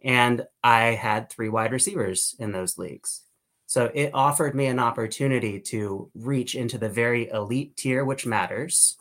And 0.04 0.46
I 0.64 0.96
had 0.96 1.30
three 1.30 1.50
wide 1.50 1.72
receivers 1.72 2.36
in 2.38 2.52
those 2.52 2.78
leagues. 2.78 3.22
So 3.68 3.90
it 3.94 4.12
offered 4.14 4.54
me 4.56 4.66
an 4.66 4.80
opportunity 4.80 5.62
to 5.62 6.12
reach 6.14 6.56
into 6.56 6.78
the 6.78 6.90
very 6.90 7.30
elite 7.30 7.78
tier, 7.78 8.04
which 8.04 8.26
matters, 8.26 8.98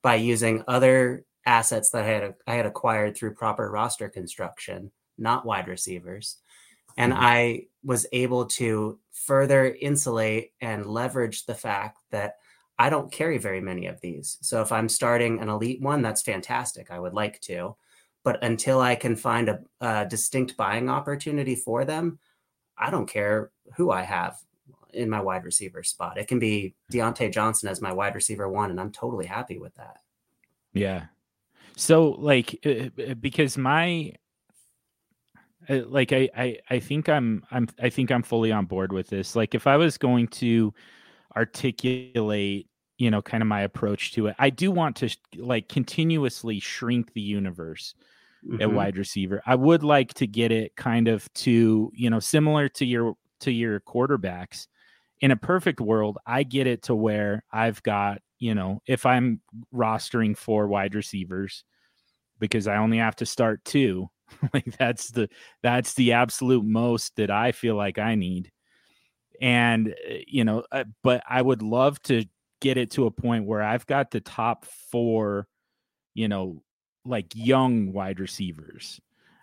by 0.00 0.14
using 0.14 0.64
other 0.66 1.25
assets 1.46 1.90
that 1.90 2.04
I 2.04 2.06
had 2.06 2.34
I 2.46 2.54
had 2.54 2.66
acquired 2.66 3.16
through 3.16 3.34
proper 3.34 3.70
roster 3.70 4.08
construction 4.08 4.90
not 5.18 5.46
wide 5.46 5.68
receivers. 5.68 6.36
And 6.96 7.12
mm-hmm. 7.12 7.22
I 7.22 7.62
was 7.84 8.06
able 8.12 8.46
to 8.46 8.98
further 9.12 9.76
insulate 9.80 10.52
and 10.60 10.86
leverage 10.86 11.46
the 11.46 11.54
fact 11.54 11.98
that 12.10 12.36
I 12.78 12.90
don't 12.90 13.12
carry 13.12 13.38
very 13.38 13.60
many 13.60 13.86
of 13.86 14.00
these. 14.00 14.38
So 14.42 14.60
if 14.60 14.70
I'm 14.72 14.88
starting 14.88 15.40
an 15.40 15.48
elite 15.48 15.80
one, 15.80 16.02
that's 16.02 16.22
fantastic. 16.22 16.90
I 16.90 16.98
would 16.98 17.14
like 17.14 17.40
to. 17.42 17.76
But 18.22 18.42
until 18.42 18.80
I 18.80 18.96
can 18.96 19.16
find 19.16 19.48
a, 19.48 19.60
a 19.80 20.06
distinct 20.06 20.56
buying 20.56 20.90
opportunity 20.90 21.54
for 21.54 21.84
them, 21.84 22.18
I 22.76 22.90
don't 22.90 23.08
care 23.08 23.50
who 23.76 23.90
I 23.90 24.02
have 24.02 24.36
in 24.92 25.08
my 25.08 25.20
wide 25.20 25.44
receiver 25.44 25.82
spot. 25.82 26.18
It 26.18 26.28
can 26.28 26.38
be 26.38 26.74
Diontae 26.92 27.32
Johnson 27.32 27.68
as 27.68 27.80
my 27.80 27.92
wide 27.92 28.14
receiver 28.14 28.48
one, 28.48 28.70
and 28.70 28.80
I'm 28.80 28.92
totally 28.92 29.26
happy 29.26 29.58
with 29.58 29.74
that. 29.76 29.98
Yeah. 30.72 31.04
So 31.76 32.10
like 32.18 32.58
uh, 32.64 32.88
uh, 33.10 33.14
because 33.14 33.56
my 33.58 34.12
uh, 35.68 35.82
like 35.86 36.12
I, 36.12 36.28
I 36.36 36.58
I 36.70 36.80
think 36.80 37.08
I'm 37.08 37.44
I'm 37.50 37.68
I 37.80 37.90
think 37.90 38.10
I'm 38.10 38.22
fully 38.22 38.50
on 38.50 38.64
board 38.64 38.92
with 38.92 39.08
this. 39.08 39.36
Like 39.36 39.54
if 39.54 39.66
I 39.66 39.76
was 39.76 39.98
going 39.98 40.28
to 40.28 40.72
articulate, 41.36 42.68
you 42.96 43.10
know, 43.10 43.20
kind 43.20 43.42
of 43.42 43.46
my 43.46 43.60
approach 43.60 44.12
to 44.14 44.28
it, 44.28 44.36
I 44.38 44.50
do 44.50 44.70
want 44.70 44.96
to 44.96 45.14
like 45.36 45.68
continuously 45.68 46.60
shrink 46.60 47.12
the 47.12 47.20
universe 47.20 47.94
mm-hmm. 48.46 48.62
at 48.62 48.72
wide 48.72 48.96
receiver. 48.96 49.42
I 49.46 49.54
would 49.54 49.82
like 49.82 50.14
to 50.14 50.26
get 50.26 50.52
it 50.52 50.76
kind 50.76 51.08
of 51.08 51.30
to, 51.34 51.90
you 51.94 52.10
know, 52.10 52.20
similar 52.20 52.68
to 52.70 52.86
your 52.86 53.16
to 53.40 53.52
your 53.52 53.80
quarterbacks. 53.80 54.66
In 55.20 55.30
a 55.30 55.36
perfect 55.36 55.80
world, 55.80 56.18
I 56.26 56.42
get 56.42 56.66
it 56.66 56.82
to 56.84 56.94
where 56.94 57.42
I've 57.50 57.82
got, 57.82 58.20
you 58.38 58.54
know, 58.54 58.80
if 58.86 59.06
I'm 59.06 59.40
rostering 59.74 60.36
four 60.36 60.68
wide 60.68 60.94
receivers 60.94 61.64
because 62.38 62.68
I 62.68 62.76
only 62.76 62.98
have 62.98 63.16
to 63.16 63.26
start 63.26 63.64
two, 63.64 64.08
like 64.54 64.76
that's 64.78 65.10
the 65.10 65.28
that's 65.62 65.94
the 65.94 66.12
absolute 66.12 66.64
most 66.64 67.16
that 67.16 67.30
I 67.30 67.52
feel 67.52 67.76
like 67.76 67.98
I 67.98 68.14
need. 68.14 68.50
And 69.40 69.94
eh, 70.06 70.22
you 70.26 70.44
know, 70.44 70.64
uh, 70.72 70.84
but 71.02 71.22
I 71.28 71.42
would 71.42 71.62
love 71.62 72.00
to 72.04 72.24
get 72.60 72.76
it 72.76 72.90
to 72.92 73.06
a 73.06 73.10
point 73.10 73.46
where 73.46 73.62
I've 73.62 73.86
got 73.86 74.10
the 74.10 74.20
top 74.20 74.64
4, 74.64 75.46
you 76.14 76.28
know, 76.28 76.62
like 77.04 77.26
young 77.34 77.92
wide 77.92 78.20
receivers. 78.20 79.00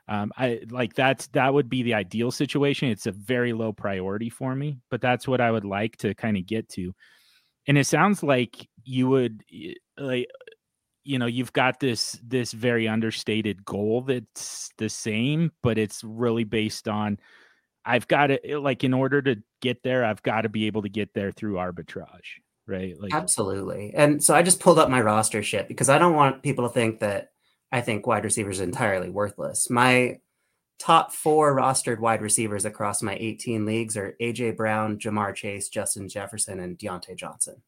Um, 0.10 0.32
I 0.38 0.62
like 0.70 0.96
that's 0.96 1.28
that 1.28 1.54
would 1.54 1.70
be 1.70 1.84
the 1.84 1.94
ideal 1.94 2.32
situation. 2.32 2.90
It's 2.90 3.06
a 3.08 3.12
very 3.14 3.54
low 3.54 3.72
priority 3.72 4.30
for 4.30 4.54
me, 4.56 4.80
but 4.92 5.00
that's 5.02 5.28
what 5.28 5.40
I 5.42 5.50
would 5.52 5.64
like 5.66 5.98
to 5.98 6.14
kind 6.16 6.36
of 6.38 6.46
get 6.46 6.68
to. 6.70 6.94
And 7.68 7.78
it 7.78 7.88
sounds 7.88 8.24
like 8.24 8.68
you 8.86 9.08
would 9.10 9.44
like 9.98 10.28
you 11.04 11.20
know 11.20 11.26
you've 11.26 11.54
got 11.54 11.80
this 11.80 12.20
this 12.26 12.52
very 12.52 12.88
understated 12.88 13.66
goal 13.66 14.02
that's 14.02 14.70
the 14.78 14.90
same 14.90 15.52
but 15.62 15.78
it's 15.78 16.04
really 16.04 16.44
based 16.44 16.88
on 16.88 17.18
i've 17.86 18.08
got 18.08 18.28
to 18.28 18.50
eh, 18.50 18.58
like 18.58 18.84
in 18.84 18.94
order 18.94 19.22
to 19.22 19.36
get 19.62 19.84
there 19.84 20.06
i've 20.06 20.24
got 20.24 20.42
to 20.42 20.50
be 20.50 20.68
able 20.68 20.82
to 20.82 20.90
get 20.90 21.14
there 21.14 21.32
through 21.32 21.56
arbitrage 21.56 22.40
right? 22.68 23.00
Like 23.00 23.14
absolutely. 23.14 23.94
And 23.94 24.24
so 24.24 24.34
i 24.34 24.42
just 24.42 24.60
pulled 24.60 24.80
up 24.80 24.90
my 24.90 25.02
roster 25.02 25.44
shit 25.44 25.68
because 25.68 25.90
i 25.90 25.98
don't 25.98 26.16
want 26.16 26.44
people 26.44 26.68
to 26.68 26.74
think 26.74 27.00
that 27.00 27.32
i 27.72 27.82
think 27.82 28.08
wide 28.08 28.24
receivers 28.24 28.60
entirely 28.60 29.10
worthless. 29.10 29.70
My 29.70 30.20
top 30.80 31.14
four 31.14 31.56
rostered 31.56 32.00
wide 32.00 32.22
receivers 32.22 32.66
across 32.66 33.02
my 33.02 33.16
18 33.20 33.66
leagues 33.66 33.96
are 33.96 34.16
aj 34.22 34.58
brown 34.58 34.98
Ja'Marr 34.98 35.36
Chase 35.36 35.70
justin 35.70 36.10
jefferson 36.10 36.60
and 36.60 36.78
Diontae 36.78 37.16
johnson 37.16 37.62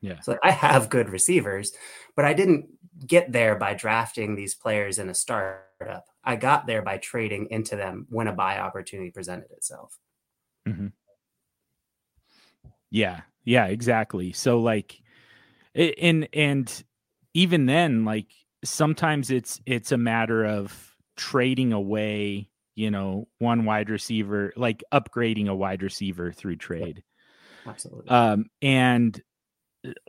yeah. 0.00 0.20
So 0.20 0.38
I 0.42 0.50
have 0.50 0.88
good 0.90 1.08
receivers, 1.08 1.72
but 2.16 2.24
I 2.24 2.32
didn't 2.32 2.68
get 3.06 3.32
there 3.32 3.56
by 3.56 3.74
drafting 3.74 4.34
these 4.34 4.54
players 4.54 4.98
in 4.98 5.08
a 5.08 5.14
startup. 5.14 6.06
I 6.24 6.36
got 6.36 6.66
there 6.66 6.82
by 6.82 6.98
trading 6.98 7.48
into 7.50 7.76
them 7.76 8.06
when 8.10 8.26
a 8.26 8.32
buy 8.32 8.58
opportunity 8.58 9.10
presented 9.10 9.50
itself. 9.52 9.98
Mm-hmm. 10.68 10.88
Yeah. 12.90 13.20
Yeah, 13.44 13.66
exactly. 13.66 14.32
So 14.32 14.60
like 14.60 15.00
and 15.74 16.28
and 16.32 16.84
even 17.34 17.66
then 17.66 18.04
like 18.04 18.26
sometimes 18.64 19.30
it's 19.30 19.60
it's 19.64 19.92
a 19.92 19.98
matter 19.98 20.44
of 20.44 20.96
trading 21.16 21.72
away, 21.72 22.50
you 22.74 22.90
know, 22.90 23.28
one 23.38 23.64
wide 23.64 23.90
receiver, 23.90 24.52
like 24.56 24.82
upgrading 24.92 25.48
a 25.48 25.54
wide 25.54 25.82
receiver 25.82 26.32
through 26.32 26.56
trade. 26.56 27.02
Absolutely. 27.66 28.10
Um 28.10 28.46
and 28.60 29.22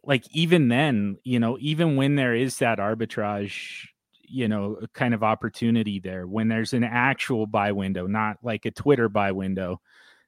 like 0.04 0.24
even 0.32 0.68
then, 0.68 1.18
you 1.24 1.40
know, 1.40 1.58
even 1.60 1.96
when 1.96 2.16
there 2.16 2.36
is 2.36 2.58
that 2.58 2.80
arbitrage, 2.80 3.88
you 4.24 4.48
know, 4.48 4.78
uh, 4.82 4.88
kind 4.94 5.14
of 5.14 5.24
opportunity 5.24 6.00
there, 6.00 6.28
when 6.28 6.48
there's 6.48 6.74
an 6.74 6.84
actual 6.84 7.48
buy 7.48 7.72
window, 7.72 8.08
not 8.08 8.38
like 8.44 8.66
a 8.66 8.72
Twitter 8.72 9.10
buy 9.10 9.32
window, 9.32 9.82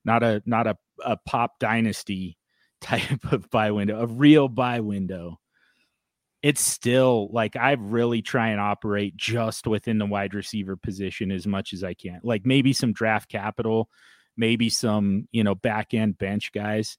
not 0.04 0.24
a 0.24 0.42
not 0.46 0.68
a, 0.68 0.78
a 1.04 1.18
pop 1.18 1.60
dynasty 1.60 2.38
type 2.82 3.32
of 3.32 3.50
buy 3.50 3.72
window, 3.72 4.02
a 4.02 4.08
real 4.08 4.48
buy 4.48 4.80
window. 4.80 5.40
It's 6.42 6.62
still 6.62 7.30
like 7.32 7.56
I 7.56 7.74
really 7.74 8.24
try 8.24 8.50
and 8.50 8.60
operate 8.60 9.16
just 9.16 9.68
within 9.68 10.00
the 10.00 10.08
wide 10.08 10.34
receiver 10.34 10.76
position 10.76 11.32
as 11.32 11.46
much 11.46 11.72
as 11.72 11.84
I 11.84 11.94
can. 11.94 12.20
Like 12.24 12.48
maybe 12.48 12.74
some 12.74 12.94
draft 12.94 13.30
capital, 13.30 13.90
maybe 14.36 14.70
some, 14.70 15.28
you 15.32 15.44
know, 15.44 15.54
back 15.54 15.94
end 15.94 16.18
bench 16.18 16.52
guys 16.52 16.98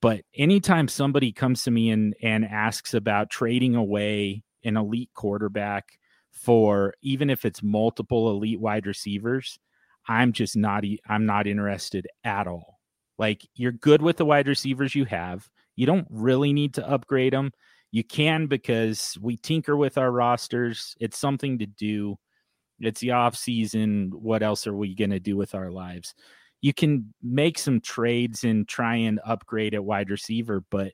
but 0.00 0.20
anytime 0.34 0.88
somebody 0.88 1.32
comes 1.32 1.64
to 1.64 1.70
me 1.70 1.90
and, 1.90 2.14
and 2.22 2.44
asks 2.44 2.94
about 2.94 3.30
trading 3.30 3.74
away 3.74 4.42
an 4.64 4.76
elite 4.76 5.10
quarterback 5.14 5.98
for 6.30 6.94
even 7.02 7.30
if 7.30 7.44
it's 7.44 7.62
multiple 7.62 8.30
elite 8.30 8.60
wide 8.60 8.86
receivers, 8.86 9.58
I'm 10.06 10.32
just 10.32 10.56
not 10.56 10.84
I'm 11.08 11.26
not 11.26 11.46
interested 11.46 12.06
at 12.24 12.46
all. 12.46 12.78
Like 13.18 13.46
you're 13.54 13.72
good 13.72 14.00
with 14.00 14.16
the 14.16 14.24
wide 14.24 14.48
receivers 14.48 14.94
you 14.94 15.04
have. 15.06 15.48
You 15.76 15.86
don't 15.86 16.06
really 16.10 16.52
need 16.52 16.74
to 16.74 16.88
upgrade 16.88 17.32
them. 17.32 17.52
You 17.90 18.04
can 18.04 18.46
because 18.46 19.18
we 19.20 19.36
tinker 19.36 19.76
with 19.76 19.98
our 19.98 20.10
rosters. 20.10 20.94
It's 21.00 21.18
something 21.18 21.58
to 21.58 21.66
do. 21.66 22.18
It's 22.80 23.00
the 23.00 23.12
off 23.12 23.36
season. 23.36 24.12
What 24.14 24.42
else 24.42 24.66
are 24.66 24.76
we 24.76 24.94
going 24.94 25.10
to 25.10 25.20
do 25.20 25.36
with 25.36 25.54
our 25.54 25.70
lives? 25.70 26.14
You 26.60 26.74
can 26.74 27.12
make 27.22 27.58
some 27.58 27.80
trades 27.80 28.44
and 28.44 28.66
try 28.66 28.96
and 28.96 29.20
upgrade 29.24 29.74
at 29.74 29.84
wide 29.84 30.10
receiver, 30.10 30.64
but 30.70 30.92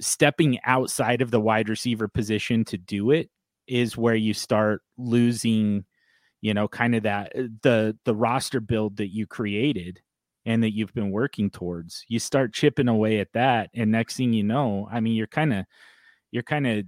stepping 0.00 0.58
outside 0.64 1.22
of 1.22 1.30
the 1.30 1.40
wide 1.40 1.68
receiver 1.68 2.08
position 2.08 2.64
to 2.64 2.76
do 2.78 3.10
it 3.10 3.30
is 3.66 3.96
where 3.96 4.14
you 4.14 4.34
start 4.34 4.82
losing, 4.98 5.84
you 6.40 6.54
know, 6.54 6.68
kind 6.68 6.94
of 6.94 7.02
that 7.04 7.32
uh, 7.36 7.42
the 7.62 7.96
the 8.04 8.14
roster 8.14 8.60
build 8.60 8.96
that 8.96 9.12
you 9.12 9.26
created 9.26 10.00
and 10.46 10.62
that 10.62 10.74
you've 10.74 10.94
been 10.94 11.10
working 11.10 11.50
towards. 11.50 12.04
You 12.08 12.18
start 12.18 12.52
chipping 12.52 12.88
away 12.88 13.20
at 13.20 13.32
that 13.34 13.70
and 13.74 13.90
next 13.90 14.16
thing 14.16 14.32
you 14.32 14.44
know, 14.44 14.88
I 14.90 15.00
mean 15.00 15.14
you're 15.14 15.26
kind 15.26 15.52
of 15.52 15.64
you're 16.32 16.42
kind 16.42 16.66
of 16.66 16.84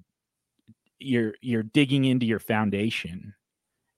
you're 0.99 1.35
you're 1.43 1.63
digging 1.63 2.07
into 2.07 2.27
your 2.27 2.39
foundation 2.39 3.35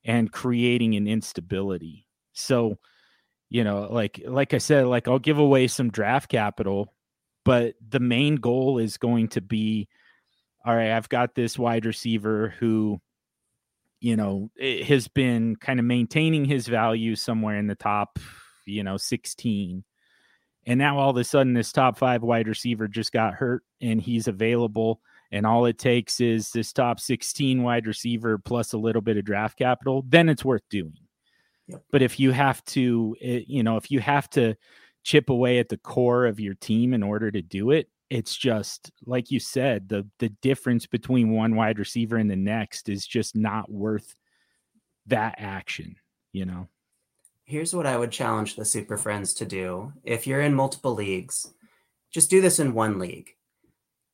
and 0.04 0.32
creating 0.32 0.94
an 0.94 1.08
instability. 1.08 2.06
So 2.32 2.76
you 3.50 3.64
know, 3.64 3.88
like 3.90 4.20
like 4.26 4.54
I 4.54 4.58
said, 4.58 4.86
like 4.86 5.08
I'll 5.08 5.18
give 5.18 5.38
away 5.38 5.68
some 5.68 5.90
draft 5.90 6.30
capital, 6.30 6.94
but 7.44 7.74
the 7.86 8.00
main 8.00 8.36
goal 8.36 8.78
is 8.78 8.98
going 8.98 9.28
to 9.28 9.40
be 9.40 9.88
all 10.64 10.76
right, 10.76 10.90
I've 10.90 11.08
got 11.08 11.34
this 11.34 11.58
wide 11.58 11.86
receiver 11.86 12.54
who 12.58 13.00
you 14.00 14.16
know 14.16 14.50
has 14.86 15.08
been 15.08 15.56
kind 15.56 15.80
of 15.80 15.86
maintaining 15.86 16.44
his 16.44 16.66
value 16.68 17.16
somewhere 17.16 17.58
in 17.58 17.66
the 17.66 17.74
top, 17.74 18.18
you 18.66 18.82
know, 18.82 18.96
16. 18.96 19.84
And 20.66 20.78
now 20.78 20.98
all 20.98 21.10
of 21.10 21.16
a 21.16 21.24
sudden 21.24 21.54
this 21.54 21.72
top 21.72 21.96
5 21.96 22.22
wide 22.22 22.46
receiver 22.46 22.88
just 22.88 23.12
got 23.12 23.34
hurt 23.34 23.62
and 23.80 24.02
he's 24.02 24.28
available 24.28 25.00
and 25.30 25.46
all 25.46 25.66
it 25.66 25.78
takes 25.78 26.20
is 26.20 26.50
this 26.50 26.72
top 26.72 27.00
16 27.00 27.62
wide 27.62 27.86
receiver 27.86 28.38
plus 28.38 28.72
a 28.72 28.78
little 28.78 29.02
bit 29.02 29.16
of 29.16 29.24
draft 29.24 29.58
capital, 29.58 30.04
then 30.06 30.28
it's 30.28 30.44
worth 30.44 30.62
doing 30.70 30.96
but 31.90 32.02
if 32.02 32.18
you 32.18 32.32
have 32.32 32.64
to, 32.66 33.16
eh, 33.20 33.40
you 33.46 33.62
know, 33.62 33.76
if 33.76 33.90
you 33.90 34.00
have 34.00 34.28
to 34.30 34.56
chip 35.04 35.30
away 35.30 35.58
at 35.58 35.68
the 35.68 35.76
core 35.76 36.26
of 36.26 36.40
your 36.40 36.54
team 36.54 36.94
in 36.94 37.02
order 37.02 37.30
to 37.30 37.42
do 37.42 37.70
it, 37.70 37.88
it's 38.10 38.36
just 38.36 38.90
like 39.04 39.30
you 39.30 39.38
said, 39.38 39.88
the 39.88 40.06
the 40.18 40.30
difference 40.40 40.86
between 40.86 41.30
one 41.30 41.54
wide 41.54 41.78
receiver 41.78 42.16
and 42.16 42.30
the 42.30 42.36
next 42.36 42.88
is 42.88 43.06
just 43.06 43.36
not 43.36 43.70
worth 43.70 44.14
that 45.06 45.34
action, 45.38 45.96
you 46.32 46.44
know. 46.44 46.68
Here's 47.44 47.74
what 47.74 47.86
I 47.86 47.96
would 47.96 48.12
challenge 48.12 48.56
the 48.56 48.64
Super 48.64 48.96
Friends 48.96 49.34
to 49.34 49.46
do. 49.46 49.92
If 50.04 50.26
you're 50.26 50.40
in 50.40 50.54
multiple 50.54 50.94
leagues, 50.94 51.52
just 52.10 52.30
do 52.30 52.40
this 52.40 52.58
in 52.58 52.74
one 52.74 52.98
league. 52.98 53.34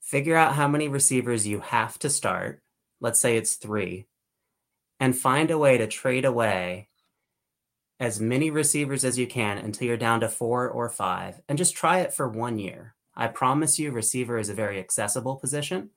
Figure 0.00 0.36
out 0.36 0.54
how 0.54 0.68
many 0.68 0.88
receivers 0.88 1.46
you 1.46 1.60
have 1.60 1.98
to 2.00 2.10
start. 2.10 2.62
Let's 3.00 3.20
say 3.20 3.36
it's 3.36 3.54
3 3.56 4.06
and 5.00 5.16
find 5.16 5.50
a 5.50 5.58
way 5.58 5.78
to 5.78 5.86
trade 5.86 6.24
away 6.24 6.88
as 8.00 8.20
many 8.20 8.50
receivers 8.50 9.04
as 9.04 9.18
you 9.18 9.26
can 9.26 9.58
until 9.58 9.86
you're 9.86 9.96
down 9.96 10.20
to 10.20 10.28
four 10.28 10.68
or 10.68 10.88
five, 10.88 11.40
and 11.48 11.56
just 11.58 11.76
try 11.76 12.00
it 12.00 12.12
for 12.12 12.28
one 12.28 12.58
year. 12.58 12.94
I 13.16 13.28
promise 13.28 13.78
you, 13.78 13.92
receiver 13.92 14.38
is 14.38 14.48
a 14.48 14.54
very 14.54 14.78
accessible 14.80 15.36
position. 15.36 15.90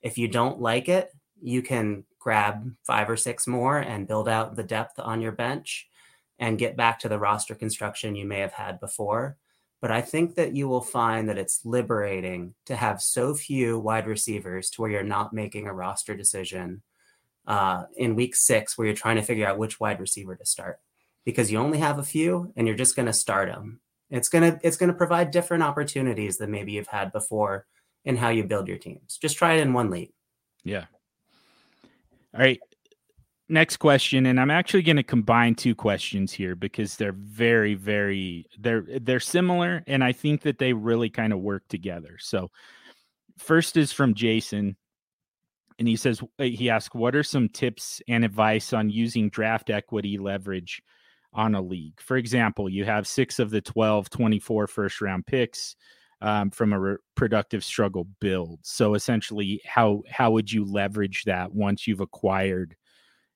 If 0.00 0.18
you 0.18 0.28
don't 0.28 0.60
like 0.60 0.88
it, 0.88 1.10
you 1.40 1.62
can 1.62 2.04
grab 2.20 2.72
five 2.86 3.10
or 3.10 3.16
six 3.16 3.46
more 3.46 3.78
and 3.78 4.06
build 4.06 4.28
out 4.28 4.54
the 4.54 4.62
depth 4.62 4.98
on 4.98 5.20
your 5.20 5.32
bench. 5.32 5.88
and 6.38 6.58
get 6.58 6.76
back 6.76 6.98
to 6.98 7.08
the 7.08 7.18
roster 7.18 7.54
construction 7.54 8.16
you 8.16 8.26
may 8.26 8.40
have 8.40 8.52
had 8.52 8.80
before. 8.80 9.36
But 9.80 9.92
I 9.92 10.00
think 10.00 10.34
that 10.36 10.54
you 10.54 10.68
will 10.68 10.80
find 10.80 11.28
that 11.28 11.38
it's 11.38 11.64
liberating 11.64 12.54
to 12.66 12.74
have 12.74 13.00
so 13.00 13.34
few 13.34 13.78
wide 13.78 14.06
receivers 14.06 14.70
to 14.70 14.80
where 14.80 14.90
you're 14.90 15.02
not 15.04 15.32
making 15.32 15.66
a 15.66 15.74
roster 15.74 16.16
decision 16.16 16.82
uh, 17.46 17.84
in 17.96 18.16
week 18.16 18.34
six 18.34 18.76
where 18.76 18.86
you're 18.86 18.96
trying 18.96 19.16
to 19.16 19.22
figure 19.22 19.46
out 19.46 19.58
which 19.58 19.78
wide 19.80 20.00
receiver 20.00 20.34
to 20.34 20.46
start 20.46 20.80
because 21.24 21.50
you 21.50 21.58
only 21.58 21.78
have 21.78 21.98
a 21.98 22.04
few 22.04 22.52
and 22.56 22.66
you're 22.66 22.76
just 22.76 22.96
going 22.96 23.06
to 23.06 23.12
start 23.12 23.48
them. 23.48 23.80
It's 24.10 24.28
going 24.28 24.52
to 24.52 24.60
it's 24.62 24.76
going 24.76 24.90
to 24.90 24.96
provide 24.96 25.30
different 25.30 25.62
opportunities 25.62 26.36
than 26.36 26.50
maybe 26.50 26.72
you've 26.72 26.86
had 26.86 27.12
before 27.12 27.66
in 28.04 28.16
how 28.16 28.28
you 28.28 28.44
build 28.44 28.68
your 28.68 28.78
teams. 28.78 29.18
Just 29.20 29.38
try 29.38 29.54
it 29.54 29.60
in 29.60 29.72
one 29.72 29.90
league. 29.90 30.12
Yeah. 30.64 30.84
All 32.34 32.40
right. 32.40 32.60
Next 33.48 33.78
question, 33.78 34.24
and 34.26 34.40
I'm 34.40 34.50
actually 34.50 34.82
going 34.82 34.96
to 34.96 35.02
combine 35.02 35.54
two 35.54 35.74
questions 35.74 36.32
here 36.32 36.54
because 36.54 36.96
they're 36.96 37.12
very, 37.12 37.74
very 37.74 38.46
they're 38.58 38.86
they're 39.00 39.20
similar, 39.20 39.82
and 39.86 40.02
I 40.02 40.12
think 40.12 40.42
that 40.42 40.58
they 40.58 40.72
really 40.72 41.10
kind 41.10 41.34
of 41.34 41.40
work 41.40 41.68
together. 41.68 42.16
So, 42.18 42.50
first 43.36 43.76
is 43.76 43.92
from 43.92 44.14
Jason, 44.14 44.76
and 45.78 45.86
he 45.86 45.96
says 45.96 46.22
he 46.38 46.70
asked, 46.70 46.94
"What 46.94 47.14
are 47.14 47.22
some 47.22 47.50
tips 47.50 48.00
and 48.08 48.24
advice 48.24 48.72
on 48.72 48.88
using 48.88 49.28
draft 49.28 49.68
equity 49.68 50.16
leverage 50.16 50.82
on 51.32 51.54
a 51.54 51.62
league? 51.62 52.00
For 52.00 52.16
example, 52.16 52.68
you 52.68 52.84
have 52.84 53.06
six 53.06 53.38
of 53.38 53.50
the 53.50 53.60
12, 53.60 54.10
24 54.10 54.66
first 54.66 55.00
round 55.00 55.26
picks." 55.26 55.76
um, 56.22 56.50
from 56.50 56.72
a 56.72 56.80
re- 56.80 56.96
productive 57.16 57.64
struggle 57.64 58.06
build. 58.20 58.60
So 58.62 58.94
essentially, 58.94 59.60
how 59.66 60.02
how 60.08 60.30
would 60.30 60.50
you 60.50 60.64
leverage 60.64 61.24
that 61.24 61.52
once 61.52 61.86
you've 61.86 62.00
acquired, 62.00 62.76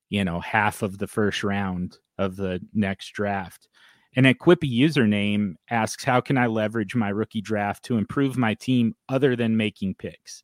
you 0.09 0.23
know, 0.25 0.39
half 0.39 0.81
of 0.81 0.97
the 0.97 1.07
first 1.07 1.43
round 1.43 1.97
of 2.17 2.37
the 2.37 2.61
next 2.73 3.11
draft? 3.11 3.67
And 4.15 4.25
a 4.25 4.33
Quippy 4.33 4.71
username 4.71 5.55
asks, 5.69 6.03
"How 6.05 6.21
can 6.21 6.37
I 6.37 6.47
leverage 6.47 6.95
my 6.95 7.09
rookie 7.09 7.41
draft 7.41 7.83
to 7.85 7.97
improve 7.97 8.37
my 8.37 8.53
team 8.55 8.95
other 9.09 9.35
than 9.35 9.57
making 9.57 9.95
picks? 9.95 10.43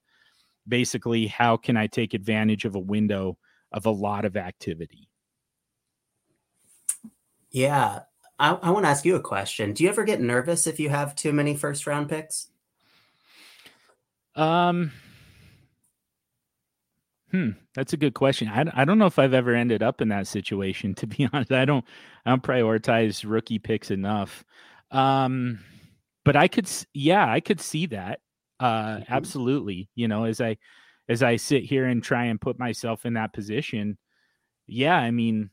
Basically, 0.68 1.28
how 1.28 1.58
can 1.58 1.78
I 1.78 1.88
take 1.88 2.14
advantage 2.14 2.66
of 2.66 2.76
a 2.76 2.80
window 2.80 3.38
of 3.72 3.86
a 3.86 3.92
lot 3.92 4.26
of 4.26 4.38
activity?" 4.38 5.10
Yeah, 7.54 8.00
I, 8.40 8.54
I 8.56 8.72
want 8.72 8.86
to 8.86 8.90
ask 8.90 9.06
you 9.06 9.16
a 9.16 9.22
question. 9.22 9.74
Do 9.74 9.84
you 9.84 9.90
ever 9.90 10.04
get 10.04 10.20
nervous 10.20 10.68
if 10.68 10.80
you 10.80 10.90
have 10.90 11.16
too 11.16 11.32
many 11.32 11.56
first 11.56 11.86
round 11.86 12.10
picks? 12.10 12.48
Um, 14.36 14.92
hmm, 17.30 17.52
that's 17.76 17.94
a 17.94 17.98
good 17.98 18.16
question. 18.16 18.48
I, 18.48 18.66
I 18.74 18.86
don't 18.86 18.98
know 18.98 19.06
if 19.06 19.20
I've 19.20 19.36
ever 19.36 19.54
ended 19.54 19.84
up 19.84 20.02
in 20.02 20.10
that 20.10 20.28
situation. 20.28 20.96
To 21.04 21.08
be 21.08 21.30
honest, 21.32 21.52
I 21.52 21.66
don't 21.66 21.86
I 22.26 22.32
don't 22.32 22.44
prioritize 22.44 23.24
rookie 23.26 23.60
picks 23.60 23.92
enough. 23.92 24.44
Um, 24.90 25.60
but 26.26 26.36
I 26.36 26.48
could, 26.48 26.70
yeah, 26.94 27.30
I 27.30 27.40
could 27.40 27.62
see 27.62 27.86
that. 27.88 28.22
Uh, 28.60 28.98
mm-hmm. 28.98 29.14
absolutely. 29.14 29.90
You 29.94 30.08
know, 30.08 30.24
as 30.24 30.42
I 30.42 30.58
as 31.08 31.22
I 31.22 31.36
sit 31.36 31.64
here 31.64 31.86
and 31.86 32.02
try 32.02 32.26
and 32.26 32.42
put 32.42 32.58
myself 32.58 33.06
in 33.06 33.14
that 33.14 33.34
position, 33.34 33.98
yeah, 34.66 34.96
I 34.96 35.12
mean, 35.12 35.52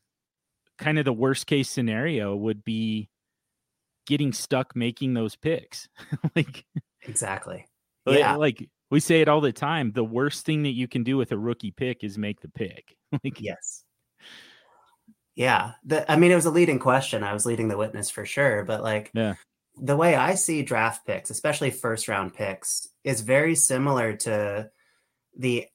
kind 0.81 0.99
of 0.99 1.05
the 1.05 1.13
worst 1.13 1.47
case 1.47 1.71
scenario 1.71 2.35
would 2.35 2.65
be 2.65 3.09
getting 4.07 4.33
stuck 4.33 4.75
making 4.75 5.15
those 5.15 5.37
picks. 5.37 5.89
like 6.37 6.65
exactly. 7.03 7.67
Yeah. 8.07 8.37
Like 8.37 8.69
we 8.91 8.99
say 8.99 9.21
it 9.21 9.29
all 9.29 9.41
the 9.41 9.53
time. 9.53 9.93
The 9.93 10.03
worst 10.03 10.45
thing 10.45 10.65
that 10.65 10.71
you 10.71 10.89
can 10.89 11.05
do 11.05 11.17
with 11.17 11.31
a 11.31 11.39
rookie 11.39 11.71
pick 11.71 12.03
is 12.03 12.19
make 12.19 12.41
the 12.41 12.49
pick. 12.49 12.97
like 13.25 13.41
yes. 13.41 13.85
Yeah. 15.37 15.73
The, 15.85 16.11
I 16.11 16.17
mean, 16.17 16.33
it 16.33 16.37
was 16.37 16.47
a 16.47 16.51
leading 16.51 16.81
question. 16.81 17.23
I 17.23 17.33
was 17.33 17.47
leading 17.47 17.69
the 17.69 17.79
witness 17.79 18.11
for 18.11 18.27
sure. 18.27 18.65
But 18.65 18.83
like 18.83 19.11
yeah. 19.15 19.35
the 19.81 19.97
way 19.97 20.17
I 20.17 20.35
see 20.35 20.63
draft 20.63 21.07
picks, 21.07 21.31
especially 21.31 21.71
first 21.71 22.09
round 22.09 22.35
picks, 22.35 22.89
is 23.05 23.21
very 23.21 23.55
similar 23.55 24.17
to 24.17 24.71
the 25.39 25.67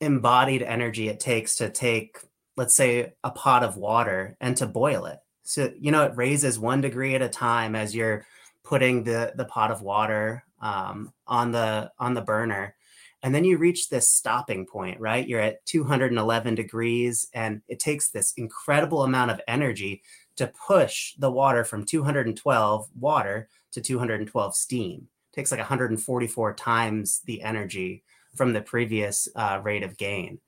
embodied 0.00 0.62
energy 0.62 1.08
it 1.08 1.20
takes 1.20 1.56
to 1.56 1.68
take 1.68 2.18
let's 2.60 2.74
say 2.74 3.14
a 3.24 3.30
pot 3.30 3.62
of 3.62 3.78
water 3.78 4.36
and 4.38 4.54
to 4.54 4.66
boil 4.66 5.06
it. 5.06 5.18
So 5.44 5.72
you 5.80 5.90
know 5.90 6.04
it 6.04 6.14
raises 6.14 6.58
one 6.58 6.82
degree 6.82 7.14
at 7.14 7.22
a 7.22 7.28
time 7.30 7.74
as 7.74 7.94
you're 7.94 8.26
putting 8.64 9.02
the 9.02 9.32
the 9.34 9.46
pot 9.46 9.70
of 9.70 9.80
water 9.80 10.44
um, 10.60 11.14
on 11.26 11.52
the 11.52 11.90
on 11.98 12.12
the 12.12 12.20
burner. 12.20 12.76
And 13.22 13.34
then 13.34 13.46
you 13.46 13.56
reach 13.56 13.88
this 13.88 14.10
stopping 14.10 14.66
point 14.66 15.00
right? 15.00 15.26
You're 15.26 15.40
at 15.40 15.64
211 15.64 16.54
degrees 16.54 17.28
and 17.32 17.62
it 17.66 17.80
takes 17.80 18.10
this 18.10 18.34
incredible 18.36 19.04
amount 19.04 19.30
of 19.30 19.40
energy 19.48 20.02
to 20.36 20.52
push 20.68 21.14
the 21.18 21.30
water 21.30 21.64
from 21.64 21.86
212 21.86 22.88
water 23.00 23.48
to 23.72 23.80
212 23.80 24.54
steam. 24.54 25.08
It 25.32 25.34
takes 25.34 25.50
like 25.50 25.60
144 25.60 26.54
times 26.56 27.22
the 27.24 27.40
energy 27.40 28.02
from 28.34 28.52
the 28.52 28.60
previous 28.60 29.28
uh, 29.34 29.60
rate 29.64 29.82
of 29.82 29.96
gain 29.96 30.40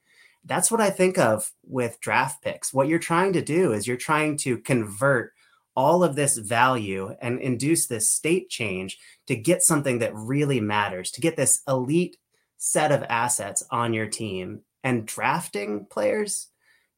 that's 0.44 0.70
what 0.70 0.80
I 0.80 0.90
think 0.90 1.18
of 1.18 1.50
with 1.64 2.00
draft 2.00 2.42
picks. 2.42 2.72
What 2.72 2.88
you're 2.88 2.98
trying 2.98 3.32
to 3.34 3.42
do 3.42 3.72
is 3.72 3.86
you're 3.86 3.96
trying 3.96 4.36
to 4.38 4.58
convert 4.58 5.32
all 5.74 6.04
of 6.04 6.16
this 6.16 6.36
value 6.36 7.14
and 7.20 7.40
induce 7.40 7.86
this 7.86 8.10
state 8.10 8.50
change 8.50 8.98
to 9.26 9.36
get 9.36 9.62
something 9.62 10.00
that 10.00 10.14
really 10.14 10.60
matters, 10.60 11.10
to 11.12 11.20
get 11.20 11.36
this 11.36 11.62
elite 11.66 12.16
set 12.58 12.92
of 12.92 13.04
assets 13.08 13.62
on 13.70 13.94
your 13.94 14.06
team. 14.06 14.60
And 14.84 15.06
drafting 15.06 15.86
players 15.86 16.48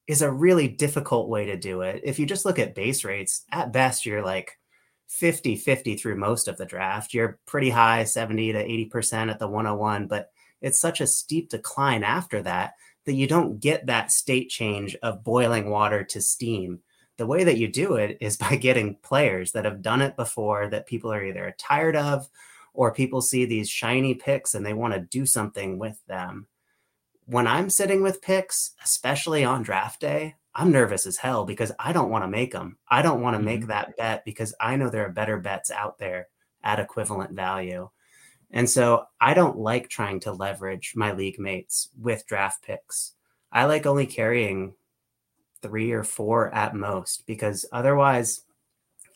is 0.07 0.23
a 0.23 0.31
really 0.31 0.69
difficult 0.69 1.29
way 1.29 1.47
to 1.47 1.57
do 1.57 1.83
it. 1.83 2.03
If 2.05 2.19
you 2.19 2.27
just 2.27 2.45
look 2.45 2.59
at 2.59 2.75
base 2.75 3.05
rates, 3.05 3.45
at 3.53 3.73
best, 3.73 4.05
you're 4.05 4.25
like 4.25 4.59
50 5.09 5.57
50 5.57 5.97
through 5.97 6.17
most 6.17 6.49
of 6.49 6.57
the 6.57 6.67
draft. 6.67 7.15
You're 7.15 7.39
pretty 7.47 7.71
high, 7.71 8.05
70 8.05 8.53
to 8.53 8.67
80% 8.67 9.31
at 9.31 9.39
the 9.39 9.49
101, 9.49 10.07
but 10.09 10.31
it's 10.61 10.81
such 10.81 11.01
a 11.01 11.07
steep 11.07 11.51
decline 11.51 12.03
after 12.03 12.43
that 12.43 12.73
that 13.05 13.15
you 13.15 13.27
don't 13.27 13.61
get 13.61 13.87
that 13.87 14.11
state 14.11 14.49
change 14.49 14.97
of 15.03 15.25
boiling 15.25 15.71
water 15.71 16.05
to 16.05 16.21
steam. 16.21 16.81
The 17.17 17.27
way 17.27 17.45
that 17.45 17.59
you 17.59 17.69
do 17.69 17.97
it 17.97 18.19
is 18.21 18.37
by 18.39 18.57
getting 18.57 18.97
players 18.97 19.53
that 19.53 19.65
have 19.65 19.83
done 19.83 20.03
it 20.03 20.17
before 20.17 20.69
that 20.69 20.87
people 20.87 21.13
are 21.13 21.25
either 21.25 21.55
tired 21.59 21.97
of 21.97 22.29
or 22.73 22.93
people 22.93 23.23
see 23.23 23.45
these 23.45 23.71
shiny 23.71 24.15
picks 24.15 24.55
and 24.55 24.67
they 24.67 24.75
want 24.75 24.95
to 24.95 25.01
do 25.01 25.25
something 25.27 25.79
with 25.79 25.99
them. 26.07 26.47
When 27.27 27.47
I'm 27.47 27.71
sitting 27.71 28.03
with 28.03 28.21
picks, 28.21 28.73
especially 28.83 29.45
on 29.45 29.63
draft 29.63 30.01
day, 30.01 30.35
I'm 30.55 30.71
nervous 30.71 31.07
as 31.07 31.17
hell 31.17 31.45
because 31.45 31.73
I 31.79 31.93
don't 31.93 32.11
want 32.11 32.25
to 32.25 32.29
make 32.29 32.53
them. 32.53 32.77
I 32.89 33.03
don't 33.03 33.21
want 33.21 33.35
to 33.35 33.39
mm-hmm. 33.39 33.47
make 33.47 33.67
that 33.69 33.97
bet 33.97 34.25
because 34.25 34.55
I 34.61 34.77
know 34.77 34.91
there 34.91 35.07
are 35.07 35.13
better 35.13 35.39
bets 35.39 35.71
out 35.71 35.99
there 35.99 36.29
at 36.63 36.81
equivalent 36.81 37.33
value. 37.33 37.91
And 38.55 38.71
so 38.71 39.07
I 39.21 39.35
don't 39.35 39.59
like 39.59 39.89
trying 39.89 40.21
to 40.21 40.33
leverage 40.33 40.93
my 40.95 41.13
league 41.13 41.41
mates 41.41 41.91
with 42.01 42.27
draft 42.27 42.63
picks. 42.63 43.13
I 43.51 43.65
like 43.65 43.85
only 43.85 44.07
carrying 44.07 44.75
three 45.61 45.91
or 45.91 46.05
four 46.05 46.55
at 46.55 46.75
most 46.75 47.27
because 47.27 47.67
otherwise 47.73 48.43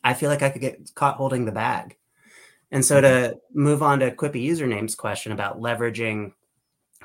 I 0.02 0.14
feel 0.14 0.28
like 0.28 0.42
I 0.42 0.50
could 0.50 0.60
get 0.60 0.92
caught 0.96 1.16
holding 1.16 1.44
the 1.44 1.52
bag. 1.52 1.96
And 2.72 2.84
so 2.84 3.00
to 3.00 3.38
move 3.54 3.80
on 3.82 4.00
to 4.00 4.10
Quippy 4.10 4.44
usernames 4.44 4.96
question 4.96 5.30
about 5.30 5.60
leveraging 5.60 6.32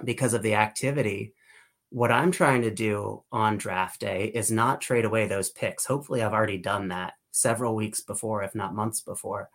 because 0.03 0.33
of 0.33 0.41
the 0.41 0.55
activity, 0.55 1.33
what 1.89 2.11
I'm 2.11 2.31
trying 2.31 2.63
to 2.63 2.71
do 2.71 3.23
on 3.31 3.57
draft 3.57 3.99
day 3.99 4.31
is 4.33 4.49
not 4.49 4.81
trade 4.81 5.05
away 5.05 5.27
those 5.27 5.51
picks. 5.51 5.85
Hopefully 5.85 6.23
I've 6.23 6.33
already 6.33 6.57
done 6.57 6.87
that 6.87 7.13
several 7.29 7.75
weeks 7.75 8.01
before, 8.01 8.41
if 8.41 8.55
not 8.55 8.73
months 8.73 9.01
before. 9.01 9.49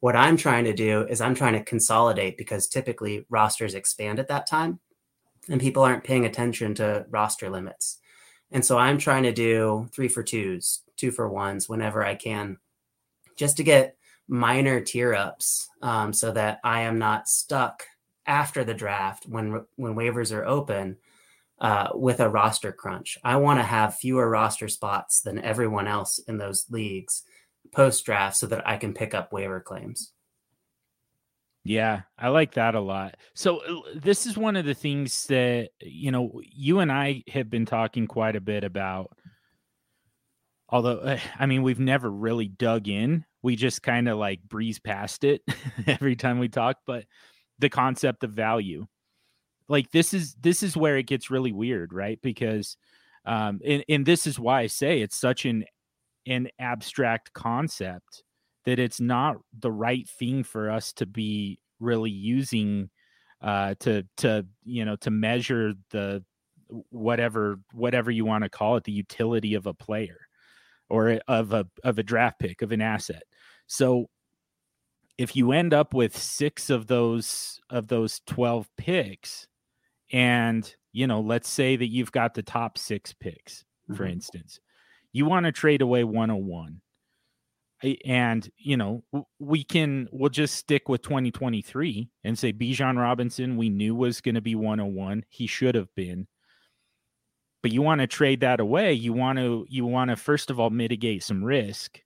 What 0.00 0.16
I'm 0.16 0.36
trying 0.36 0.64
to 0.64 0.72
do 0.72 1.02
is 1.02 1.20
I'm 1.20 1.34
trying 1.34 1.52
to 1.52 1.62
consolidate 1.62 2.38
because 2.38 2.66
typically 2.66 3.26
rosters 3.28 3.74
expand 3.74 4.18
at 4.18 4.28
that 4.28 4.46
time 4.46 4.80
and 5.48 5.60
people 5.60 5.82
aren't 5.82 6.04
paying 6.04 6.24
attention 6.24 6.74
to 6.76 7.04
roster 7.10 7.50
limits. 7.50 7.98
And 8.50 8.64
so 8.64 8.78
I'm 8.78 8.98
trying 8.98 9.22
to 9.24 9.32
do 9.32 9.88
three 9.92 10.08
for 10.08 10.22
twos, 10.22 10.80
two 10.96 11.10
for 11.10 11.28
ones 11.28 11.68
whenever 11.68 12.04
I 12.04 12.14
can, 12.14 12.58
just 13.36 13.58
to 13.58 13.62
get 13.62 13.96
minor 14.26 14.80
tier 14.80 15.14
ups 15.14 15.68
um, 15.82 16.12
so 16.12 16.32
that 16.32 16.60
I 16.64 16.82
am 16.82 16.98
not 16.98 17.28
stuck 17.28 17.84
after 18.26 18.64
the 18.64 18.74
draft 18.74 19.26
when 19.26 19.64
when 19.76 19.94
waivers 19.94 20.32
are 20.32 20.44
open 20.44 20.96
uh, 21.60 21.88
with 21.94 22.20
a 22.20 22.28
roster 22.28 22.72
crunch. 22.72 23.18
I 23.22 23.36
want 23.36 23.58
to 23.58 23.64
have 23.64 23.96
fewer 23.96 24.28
roster 24.28 24.68
spots 24.68 25.20
than 25.20 25.40
everyone 25.40 25.86
else 25.86 26.18
in 26.20 26.38
those 26.38 26.66
leagues 26.70 27.22
post 27.72 28.04
draft 28.04 28.36
so 28.36 28.46
that 28.46 28.66
I 28.66 28.76
can 28.76 28.94
pick 28.94 29.14
up 29.14 29.32
waiver 29.32 29.60
claims. 29.60 30.12
Yeah, 31.62 32.02
I 32.18 32.28
like 32.28 32.54
that 32.54 32.74
a 32.74 32.80
lot. 32.80 33.16
So 33.34 33.58
uh, 33.58 33.90
this 33.94 34.26
is 34.26 34.36
one 34.36 34.56
of 34.56 34.64
the 34.64 34.74
things 34.74 35.26
that 35.26 35.70
you 35.80 36.10
know 36.10 36.40
you 36.42 36.80
and 36.80 36.90
I 36.90 37.22
have 37.28 37.50
been 37.50 37.66
talking 37.66 38.06
quite 38.06 38.36
a 38.36 38.40
bit 38.40 38.64
about. 38.64 39.10
Although 40.70 40.98
uh, 40.98 41.18
I 41.38 41.46
mean 41.46 41.62
we've 41.62 41.80
never 41.80 42.10
really 42.10 42.48
dug 42.48 42.88
in. 42.88 43.24
We 43.42 43.56
just 43.56 43.82
kind 43.82 44.08
of 44.08 44.18
like 44.18 44.42
breeze 44.42 44.78
past 44.78 45.24
it 45.24 45.42
every 45.86 46.16
time 46.16 46.38
we 46.38 46.48
talk, 46.48 46.78
but 46.86 47.04
the 47.58 47.68
concept 47.68 48.24
of 48.24 48.30
value. 48.30 48.86
Like 49.68 49.90
this 49.90 50.14
is 50.14 50.34
this 50.40 50.62
is 50.62 50.76
where 50.76 50.96
it 50.96 51.06
gets 51.06 51.30
really 51.30 51.52
weird, 51.52 51.92
right? 51.92 52.18
Because 52.22 52.78
um 53.26 53.60
and, 53.64 53.84
and 53.86 54.06
this 54.06 54.26
is 54.26 54.40
why 54.40 54.62
I 54.62 54.66
say 54.66 55.02
it's 55.02 55.16
such 55.16 55.44
an 55.44 55.64
an 56.26 56.48
abstract 56.58 57.32
concept 57.32 58.22
that 58.64 58.78
it's 58.78 59.00
not 59.00 59.36
the 59.58 59.72
right 59.72 60.08
thing 60.08 60.44
for 60.44 60.70
us 60.70 60.92
to 60.92 61.06
be 61.06 61.58
really 61.78 62.10
using 62.10 62.90
uh, 63.42 63.74
to 63.80 64.04
to 64.18 64.46
you 64.64 64.84
know 64.84 64.96
to 64.96 65.10
measure 65.10 65.72
the 65.90 66.22
whatever 66.90 67.58
whatever 67.72 68.10
you 68.10 68.24
want 68.24 68.44
to 68.44 68.50
call 68.50 68.76
it 68.76 68.84
the 68.84 68.92
utility 68.92 69.54
of 69.54 69.66
a 69.66 69.74
player 69.74 70.18
or 70.88 71.20
of 71.26 71.52
a 71.52 71.66
of 71.82 71.98
a 71.98 72.02
draft 72.02 72.38
pick 72.38 72.62
of 72.62 72.70
an 72.70 72.80
asset 72.80 73.22
so 73.66 74.06
if 75.18 75.34
you 75.36 75.52
end 75.52 75.74
up 75.74 75.94
with 75.94 76.16
six 76.16 76.70
of 76.70 76.86
those 76.86 77.60
of 77.70 77.88
those 77.88 78.20
12 78.26 78.68
picks 78.76 79.48
and 80.12 80.74
you 80.92 81.06
know 81.06 81.20
let's 81.20 81.48
say 81.48 81.76
that 81.76 81.88
you've 81.88 82.12
got 82.12 82.34
the 82.34 82.42
top 82.42 82.78
six 82.78 83.12
picks 83.12 83.64
for 83.88 84.04
mm-hmm. 84.04 84.12
instance 84.12 84.60
you 85.12 85.24
want 85.24 85.46
to 85.46 85.52
trade 85.52 85.82
away 85.82 86.04
101 86.04 86.80
and 88.04 88.50
you 88.58 88.76
know 88.76 89.02
we 89.38 89.64
can 89.64 90.08
we'll 90.12 90.28
just 90.28 90.56
stick 90.56 90.88
with 90.88 91.02
2023 91.02 92.10
and 92.24 92.38
say 92.38 92.52
Bijan 92.52 92.98
Robinson 92.98 93.56
we 93.56 93.68
knew 93.70 93.94
was 93.94 94.20
going 94.20 94.34
to 94.34 94.40
be 94.40 94.54
101 94.54 95.24
he 95.28 95.46
should 95.46 95.74
have 95.74 95.94
been. 95.94 96.26
But 97.62 97.72
you 97.72 97.82
want 97.82 98.00
to 98.00 98.06
trade 98.06 98.40
that 98.40 98.60
away 98.60 98.92
you 98.92 99.12
want 99.12 99.38
to 99.38 99.66
you 99.68 99.86
want 99.86 100.10
to 100.10 100.16
first 100.16 100.50
of 100.50 100.60
all 100.60 100.70
mitigate 100.70 101.22
some 101.22 101.42
risk 101.42 102.00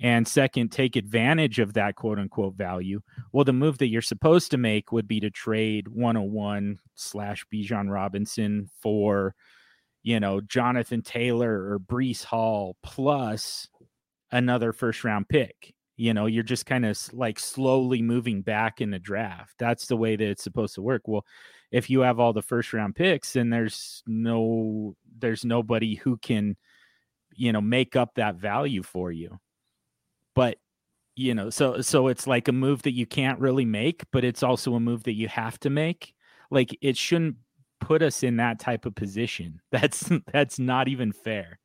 and 0.00 0.28
second 0.28 0.70
take 0.70 0.94
advantage 0.94 1.58
of 1.58 1.72
that 1.72 1.96
quote 1.96 2.18
unquote 2.18 2.54
value. 2.56 3.00
Well 3.32 3.44
the 3.44 3.52
move 3.52 3.78
that 3.78 3.88
you're 3.88 4.02
supposed 4.02 4.50
to 4.50 4.58
make 4.58 4.92
would 4.92 5.08
be 5.08 5.20
to 5.20 5.30
trade 5.30 5.88
101 5.88 6.78
slash 6.94 7.46
Bijan 7.52 7.90
Robinson 7.90 8.68
for 8.82 9.34
you 10.08 10.18
know 10.18 10.40
Jonathan 10.40 11.02
Taylor 11.02 11.70
or 11.70 11.78
Breece 11.78 12.24
Hall 12.24 12.78
plus 12.82 13.68
another 14.30 14.72
first 14.72 15.04
round 15.04 15.28
pick. 15.28 15.74
You 15.98 16.14
know, 16.14 16.24
you're 16.24 16.44
just 16.44 16.64
kind 16.64 16.86
of 16.86 16.98
like 17.12 17.38
slowly 17.38 18.00
moving 18.00 18.40
back 18.40 18.80
in 18.80 18.90
the 18.90 18.98
draft. 18.98 19.52
That's 19.58 19.86
the 19.86 19.98
way 19.98 20.16
that 20.16 20.26
it's 20.26 20.42
supposed 20.42 20.76
to 20.76 20.82
work. 20.82 21.02
Well, 21.06 21.26
if 21.70 21.90
you 21.90 22.00
have 22.00 22.18
all 22.18 22.32
the 22.32 22.40
first 22.40 22.72
round 22.72 22.96
picks 22.96 23.36
and 23.36 23.52
there's 23.52 24.02
no 24.06 24.96
there's 25.18 25.44
nobody 25.44 25.96
who 25.96 26.16
can 26.16 26.56
you 27.36 27.52
know 27.52 27.60
make 27.60 27.94
up 27.94 28.14
that 28.14 28.36
value 28.36 28.82
for 28.82 29.12
you. 29.12 29.38
But 30.34 30.56
you 31.16 31.34
know, 31.34 31.50
so 31.50 31.82
so 31.82 32.08
it's 32.08 32.26
like 32.26 32.48
a 32.48 32.52
move 32.52 32.80
that 32.84 32.94
you 32.94 33.04
can't 33.04 33.40
really 33.40 33.66
make, 33.66 34.04
but 34.10 34.24
it's 34.24 34.42
also 34.42 34.74
a 34.74 34.80
move 34.80 35.02
that 35.02 35.16
you 35.16 35.28
have 35.28 35.60
to 35.60 35.68
make. 35.68 36.14
Like 36.50 36.74
it 36.80 36.96
shouldn't 36.96 37.36
put 37.80 38.02
us 38.02 38.22
in 38.22 38.36
that 38.36 38.58
type 38.58 38.86
of 38.86 38.94
position. 38.94 39.60
That's 39.70 40.10
that's 40.32 40.58
not 40.58 40.88
even 40.88 41.12
fair. 41.12 41.58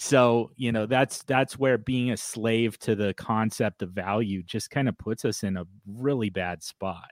So, 0.00 0.52
you 0.54 0.70
know, 0.70 0.86
that's 0.86 1.24
that's 1.24 1.58
where 1.58 1.76
being 1.76 2.12
a 2.12 2.16
slave 2.16 2.78
to 2.80 2.94
the 2.94 3.14
concept 3.14 3.82
of 3.82 3.90
value 3.90 4.44
just 4.44 4.70
kind 4.70 4.88
of 4.88 4.96
puts 4.96 5.24
us 5.24 5.42
in 5.42 5.56
a 5.56 5.66
really 5.88 6.30
bad 6.30 6.62
spot. 6.62 7.10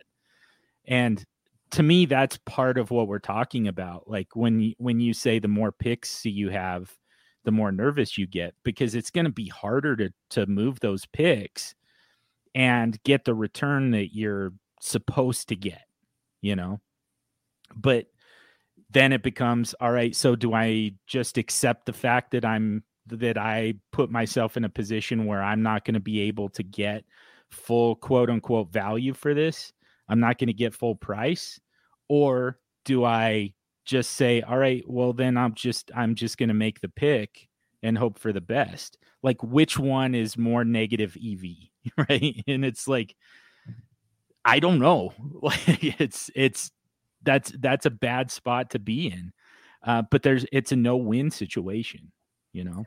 And 0.86 1.24
to 1.72 1.82
me 1.82 2.07
that's 2.07 2.38
part 2.47 2.78
of 2.78 2.92
what 2.92 3.09
we're 3.09 3.18
talking 3.18 3.66
about. 3.66 4.09
Like 4.09 4.28
when 4.36 4.61
you, 4.61 4.74
when 4.78 5.01
you 5.01 5.14
say 5.14 5.40
the 5.40 5.49
more 5.49 5.72
picks 5.72 6.24
you 6.24 6.51
have, 6.51 6.97
the 7.44 7.51
more 7.51 7.72
nervous 7.72 8.16
you 8.16 8.26
get 8.26 8.55
because 8.62 8.94
it's 8.94 9.11
going 9.11 9.24
to 9.24 9.32
be 9.32 9.49
harder 9.49 9.97
to 9.97 10.11
to 10.30 10.47
move 10.47 10.78
those 10.78 11.07
picks 11.07 11.74
and 12.55 13.03
get 13.03 13.24
the 13.24 13.34
return 13.34 13.90
that 13.92 14.14
you're 14.14 14.53
supposed 14.80 15.49
to 15.49 15.57
get, 15.57 15.82
you 16.40 16.57
know. 16.57 16.80
But 17.74 18.07
then 18.91 19.12
it 19.12 19.22
becomes 19.22 19.74
all 19.80 19.91
right 19.91 20.14
so 20.14 20.37
do 20.37 20.55
i 20.55 20.91
just 21.07 21.39
accept 21.39 21.87
the 21.87 21.93
fact 21.93 22.30
that 22.30 22.45
i'm 22.45 22.82
that 23.07 23.39
i 23.39 23.74
put 23.93 24.11
myself 24.11 24.57
in 24.57 24.64
a 24.64 24.68
position 24.68 25.26
where 25.26 25.43
i'm 25.43 25.62
not 25.62 25.84
going 25.84 25.95
to 25.95 26.01
be 26.01 26.20
able 26.20 26.49
to 26.49 26.62
get 26.62 27.05
full 27.51 27.97
quote 27.97 28.30
unquote 28.30 28.72
value 28.72 29.14
for 29.14 29.34
this? 29.34 29.72
I'm 30.09 30.20
not 30.20 30.39
going 30.39 30.49
to 30.49 30.53
get 30.53 30.74
full 30.74 30.95
price? 30.95 31.61
Or 32.09 32.59
do 32.84 33.05
i 33.05 33.53
just 33.84 34.12
say 34.12 34.43
all 34.43 34.59
right 34.59 34.82
well 34.89 35.12
then 35.12 35.37
i'm 35.37 35.55
just 35.55 35.93
i'm 35.95 36.16
just 36.16 36.39
going 36.39 36.49
to 36.49 36.55
make 36.55 36.80
the 36.80 36.89
pick 36.89 37.49
and 37.82 37.97
hope 37.97 38.18
for 38.18 38.32
the 38.32 38.41
best. 38.41 38.99
Like 39.22 39.43
which 39.43 39.78
one 39.78 40.14
is 40.14 40.37
more 40.37 40.64
negative 40.64 41.16
ev 41.16 41.43
right? 42.09 42.43
And 42.47 42.64
it's 42.64 42.87
like 42.89 43.14
i 44.45 44.61
don't 44.61 44.78
know. 44.78 45.12
Like 45.43 46.01
it's 46.01 46.30
it's 46.34 46.70
that's 47.27 47.51
that's 47.59 47.85
a 47.85 47.91
bad 47.91 48.31
spot 48.31 48.70
to 48.70 48.79
be 48.79 49.09
in. 49.09 49.33
Uh, 49.85 50.03
but 50.11 50.22
there's 50.22 50.47
it's 50.53 50.72
a 50.72 50.77
no 50.77 50.97
win 50.97 51.31
situation, 51.31 52.11
you 52.53 52.64
know. 52.64 52.85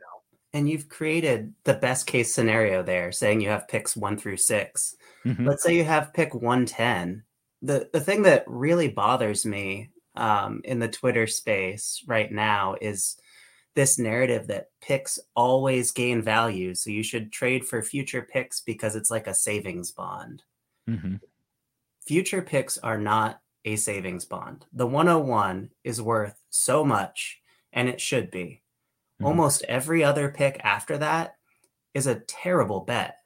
And 0.52 0.68
you've 0.68 0.90
created 0.90 1.54
the 1.64 1.76
best 1.76 2.08
case 2.08 2.34
scenario 2.34 2.82
there, 2.82 3.12
saying 3.12 3.42
you 3.42 3.50
have 3.50 3.68
picks 3.68 3.96
one 3.96 4.18
through 4.18 4.38
6 4.38 4.96
mm-hmm. 5.24 5.48
Let's 5.48 5.62
say 5.62 5.76
you 5.76 5.84
have 5.84 6.14
pick 6.14 6.34
one 6.34 6.66
ten. 6.66 7.24
The 7.62 7.90
the 7.94 8.02
thing 8.02 8.24
that 8.24 8.46
really 8.48 8.88
bothers 8.88 9.46
me 9.46 9.92
um, 10.16 10.62
in 10.64 10.80
the 10.80 10.88
Twitter 10.88 11.28
space 11.28 12.04
right 12.08 12.32
now 12.32 12.76
is 12.82 13.18
this 13.76 14.00
narrative 14.00 14.48
that 14.48 14.70
picks 14.82 15.20
always 15.36 15.92
gain 15.92 16.22
value. 16.22 16.74
So 16.76 16.90
you 16.90 17.04
should 17.04 17.32
trade 17.32 17.66
for 17.66 17.82
future 17.82 18.22
picks 18.22 18.62
because 18.62 18.96
it's 18.96 19.12
like 19.12 19.28
a 19.28 19.34
savings 19.34 19.92
bond. 19.92 20.44
Mm-hmm. 20.90 21.16
Future 22.06 22.42
picks 22.42 22.78
are 22.80 22.98
not 22.98 23.40
a 23.66 23.76
savings 23.76 24.26
bond. 24.26 24.66
The 24.74 24.88
101 24.88 25.70
is 25.84 26.02
worth 26.02 26.42
so 26.50 26.84
much, 26.84 27.42
and 27.74 27.90
it 27.90 28.02
should 28.02 28.32
be. 28.32 28.62
Mm-hmm. 29.16 29.26
Almost 29.26 29.64
every 29.68 30.04
other 30.04 30.30
pick 30.30 30.60
after 30.64 30.98
that 30.98 31.36
is 31.94 32.08
a 32.08 32.20
terrible 32.20 32.82
bet. 32.82 33.18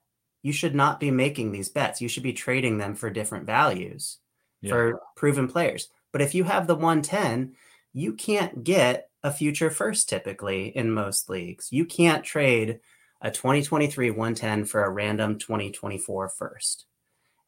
You 0.42 0.52
should 0.52 0.76
not 0.76 1.00
be 1.00 1.12
making 1.12 1.52
these 1.52 1.70
bets. 1.70 2.02
You 2.02 2.08
should 2.08 2.24
be 2.24 2.34
trading 2.34 2.78
them 2.78 2.96
for 2.96 3.10
different 3.10 3.46
values 3.46 4.18
yeah. 4.62 4.72
for 4.72 5.02
proven 5.16 5.48
players. 5.48 5.90
But 6.12 6.22
if 6.22 6.36
you 6.36 6.44
have 6.44 6.68
the 6.68 6.76
110, 6.76 7.54
you 7.94 8.14
can't 8.14 8.64
get 8.64 9.10
a 9.24 9.32
future 9.32 9.70
first 9.70 10.10
typically 10.10 10.68
in 10.76 10.92
most 10.92 11.30
leagues. 11.30 11.72
You 11.72 11.86
can't 11.86 12.24
trade 12.24 12.80
a 13.22 13.32
2023 13.32 14.10
110 14.10 14.66
for 14.66 14.84
a 14.84 14.90
random 14.90 15.40
2024 15.40 16.30
first. 16.30 16.86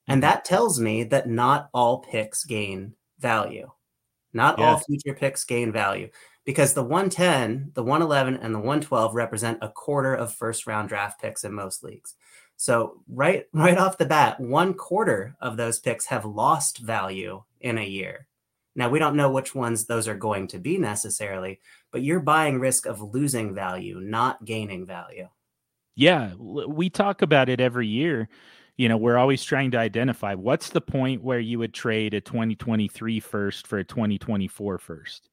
And 0.08 0.22
mm-hmm. 0.22 0.30
that 0.30 0.46
tells 0.46 0.80
me 0.80 1.04
that 1.06 1.30
not 1.30 1.70
all 1.74 2.00
picks 2.00 2.44
gain 2.44 2.94
value. 3.20 3.70
Not 4.34 4.60
yeah. 4.60 4.66
all 4.66 4.80
future 4.80 5.14
picks 5.14 5.46
gain 5.46 5.72
value 5.72 6.10
because 6.46 6.74
the 6.74 6.84
110, 6.84 7.72
the 7.74 7.84
111, 7.84 8.36
and 8.36 8.54
the 8.54 8.60
112 8.60 9.16
represent 9.16 9.58
a 9.62 9.70
quarter 9.70 10.14
of 10.14 10.34
first 10.34 10.68
round 10.68 10.90
draft 10.90 11.22
picks 11.22 11.44
in 11.44 11.54
most 11.54 11.84
leagues. 11.84 12.16
So 12.58 13.02
right 13.08 13.46
right 13.54 13.78
off 13.78 13.98
the 13.98 14.06
bat, 14.06 14.40
one 14.40 14.74
quarter 14.74 15.36
of 15.42 15.58
those 15.58 15.80
picks 15.80 16.06
have 16.08 16.26
lost 16.26 16.80
value 16.80 17.44
in 17.62 17.78
a 17.78 17.86
year. 17.86 18.28
Now 18.76 18.90
we 18.90 19.00
don't 19.00 19.16
know 19.16 19.32
which 19.32 19.56
ones 19.56 19.86
those 19.86 20.08
are 20.08 20.18
going 20.18 20.48
to 20.50 20.60
be 20.60 20.78
necessarily, 20.78 21.62
but 21.92 22.04
you're 22.04 22.20
buying 22.20 22.60
risk 22.60 22.86
of 22.86 23.02
losing 23.02 23.56
value, 23.56 24.00
not 24.02 24.44
gaining 24.44 24.86
value. 24.86 25.30
Yeah, 25.96 26.34
we 26.36 26.90
talk 26.90 27.22
about 27.22 27.48
it 27.48 27.62
every 27.62 27.88
year 27.88 28.28
you 28.78 28.90
know, 28.90 28.98
we're 28.98 29.18
always 29.18 29.44
trying 29.44 29.72
to 29.72 29.78
identify 29.78 30.34
what's 30.34 30.70
the 30.70 30.82
point 30.82 31.24
where 31.24 31.40
you 31.40 31.60
would 31.60 31.74
trade 31.74 32.14
a 32.14 32.22
2023 32.22 33.20
first 33.20 33.68
for 33.68 33.78
a 33.80 33.84
2024 33.84 34.78
first. 34.78 35.30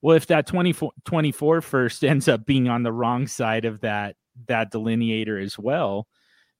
Well, 0.00 0.16
if 0.16 0.26
that 0.28 0.46
2024 0.46 1.60
first 1.60 2.04
ends 2.04 2.28
up 2.28 2.46
being 2.46 2.68
on 2.68 2.82
the 2.82 2.92
wrong 2.92 3.26
side 3.26 3.64
of 3.64 3.80
that 3.80 4.16
that 4.46 4.70
delineator 4.70 5.42
as 5.42 5.58
well, 5.58 6.06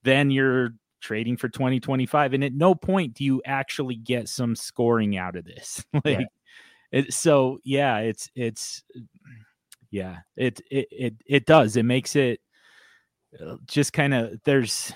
then 0.03 0.31
you're 0.31 0.71
trading 1.01 1.37
for 1.37 1.47
2025 1.47 2.33
and 2.33 2.43
at 2.43 2.53
no 2.53 2.75
point 2.75 3.13
do 3.13 3.23
you 3.23 3.41
actually 3.45 3.95
get 3.95 4.27
some 4.27 4.53
scoring 4.55 5.17
out 5.17 5.37
of 5.37 5.45
this. 5.45 5.85
like 5.93 6.19
yeah. 6.19 6.25
It, 6.91 7.13
so 7.13 7.59
yeah, 7.63 7.99
it's 7.99 8.29
it's 8.35 8.83
yeah, 9.91 10.17
it 10.35 10.59
it 10.71 10.87
it 10.91 11.13
it 11.25 11.45
does. 11.45 11.77
It 11.77 11.83
makes 11.83 12.15
it 12.15 12.41
uh, 13.39 13.57
just 13.67 13.93
kind 13.93 14.13
of 14.13 14.39
there's 14.43 14.91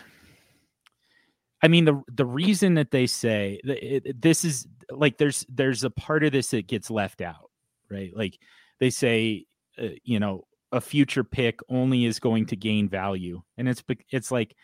I 1.64 1.70
mean 1.70 1.86
the 1.86 2.04
the 2.14 2.26
reason 2.26 2.76
that 2.76 2.92
they 2.92 3.08
say 3.08 3.62
it, 3.64 4.22
this 4.22 4.46
is 4.46 4.68
like 4.92 5.18
there's 5.18 5.46
there's 5.50 5.86
a 5.86 5.90
part 5.90 6.24
of 6.26 6.34
this 6.34 6.50
that 6.52 6.68
gets 6.68 6.92
left 6.92 7.22
out, 7.22 7.52
right? 7.90 8.16
Like 8.16 8.38
they 8.80 8.90
say, 8.92 9.46
uh, 9.82 9.90
you 10.04 10.20
know, 10.20 10.46
a 10.74 10.82
future 10.82 11.24
pick 11.24 11.62
only 11.70 12.06
is 12.06 12.20
going 12.20 12.48
to 12.48 12.58
gain 12.58 12.90
value, 12.90 13.42
and 13.58 13.70
it's 13.70 13.84
it's 14.12 14.32
like, 14.32 14.56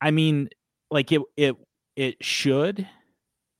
I 0.00 0.10
mean, 0.12 0.50
like 0.90 1.12
it 1.12 1.22
it 1.36 1.56
it 1.96 2.24
should, 2.24 2.88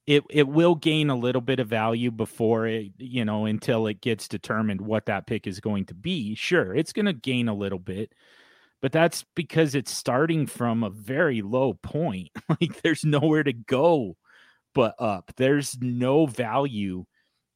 it 0.06 0.24
it 0.30 0.48
will 0.48 0.74
gain 0.76 1.10
a 1.10 1.16
little 1.16 1.42
bit 1.42 1.60
of 1.60 1.68
value 1.68 2.10
before 2.12 2.66
it, 2.66 2.92
you 2.98 3.24
know, 3.24 3.46
until 3.46 3.86
it 3.88 4.00
gets 4.00 4.28
determined 4.28 4.80
what 4.80 5.06
that 5.06 5.26
pick 5.26 5.46
is 5.46 5.60
going 5.60 5.86
to 5.86 5.94
be. 5.94 6.34
Sure, 6.36 6.74
it's 6.74 6.92
going 6.92 7.06
to 7.06 7.12
gain 7.12 7.48
a 7.48 7.54
little 7.54 7.78
bit, 7.80 8.12
but 8.80 8.92
that's 8.92 9.24
because 9.34 9.74
it's 9.74 9.92
starting 9.92 10.46
from 10.46 10.82
a 10.82 10.90
very 10.90 11.42
low 11.42 11.74
point. 11.74 12.30
like 12.60 12.80
there's 12.82 13.04
nowhere 13.04 13.42
to 13.42 13.52
go 13.52 14.16
but 14.74 14.94
up. 14.98 15.32
There's 15.36 15.76
no 15.80 16.26
value 16.26 17.04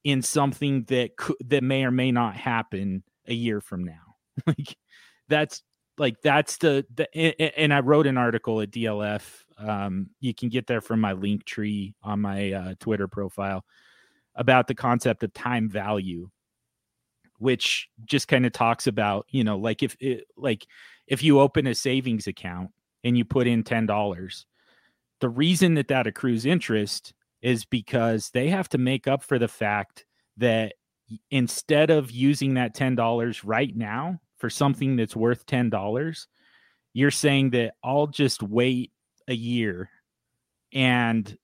in 0.04 0.22
something 0.22 0.84
that 0.84 1.16
could, 1.16 1.36
that 1.46 1.62
may 1.62 1.84
or 1.84 1.90
may 1.90 2.10
not 2.10 2.36
happen 2.36 3.04
a 3.26 3.34
year 3.34 3.60
from 3.60 3.84
now. 3.84 4.16
like 4.46 4.76
that's 5.28 5.62
like 5.98 6.16
that's 6.22 6.56
the 6.56 6.84
the 6.94 7.14
and 7.58 7.72
I 7.72 7.80
wrote 7.80 8.06
an 8.06 8.18
article 8.18 8.60
at 8.60 8.70
DLF. 8.70 9.22
Um, 9.58 10.10
you 10.20 10.34
can 10.34 10.48
get 10.48 10.66
there 10.66 10.80
from 10.80 11.00
my 11.00 11.12
link 11.12 11.44
tree 11.44 11.94
on 12.02 12.20
my 12.20 12.52
uh, 12.52 12.74
Twitter 12.80 13.06
profile 13.06 13.64
about 14.34 14.66
the 14.66 14.74
concept 14.74 15.22
of 15.22 15.32
time 15.32 15.68
value, 15.68 16.30
which 17.42 17.88
just 18.06 18.28
kind 18.28 18.46
of 18.46 18.52
talks 18.52 18.86
about 18.86 19.26
you 19.30 19.44
know 19.44 19.58
like 19.58 19.82
if 19.82 19.96
it, 20.00 20.24
like 20.36 20.66
if 21.06 21.22
you 21.22 21.40
open 21.40 21.66
a 21.66 21.74
savings 21.74 22.26
account 22.26 22.70
and 23.04 23.18
you 23.18 23.24
put 23.24 23.46
in 23.46 23.62
ten 23.62 23.86
dollars, 23.86 24.46
the 25.20 25.28
reason 25.28 25.74
that 25.74 25.88
that 25.88 26.06
accrues 26.06 26.46
interest 26.46 27.12
is 27.42 27.64
because 27.64 28.30
they 28.30 28.48
have 28.48 28.68
to 28.70 28.78
make 28.78 29.06
up 29.08 29.22
for 29.22 29.38
the 29.38 29.48
fact 29.48 30.04
that 30.36 30.74
instead 31.30 31.90
of 31.90 32.10
using 32.10 32.54
that 32.54 32.74
$10 32.74 33.40
right 33.44 33.76
now 33.76 34.20
for 34.38 34.48
something 34.48 34.96
that's 34.96 35.16
worth 35.16 35.44
$10, 35.46 36.26
you're 36.94 37.10
saying 37.10 37.50
that 37.50 37.74
I'll 37.82 38.06
just 38.06 38.42
wait 38.42 38.92
a 39.28 39.34
year 39.34 39.90
and 40.72 41.36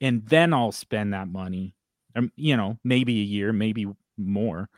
and 0.00 0.26
then 0.26 0.52
I'll 0.52 0.72
spend 0.72 1.12
that 1.14 1.28
money. 1.28 1.76
Um, 2.16 2.32
you 2.34 2.56
know, 2.56 2.76
maybe 2.82 3.20
a 3.20 3.24
year, 3.24 3.52
maybe 3.52 3.86
more, 4.18 4.68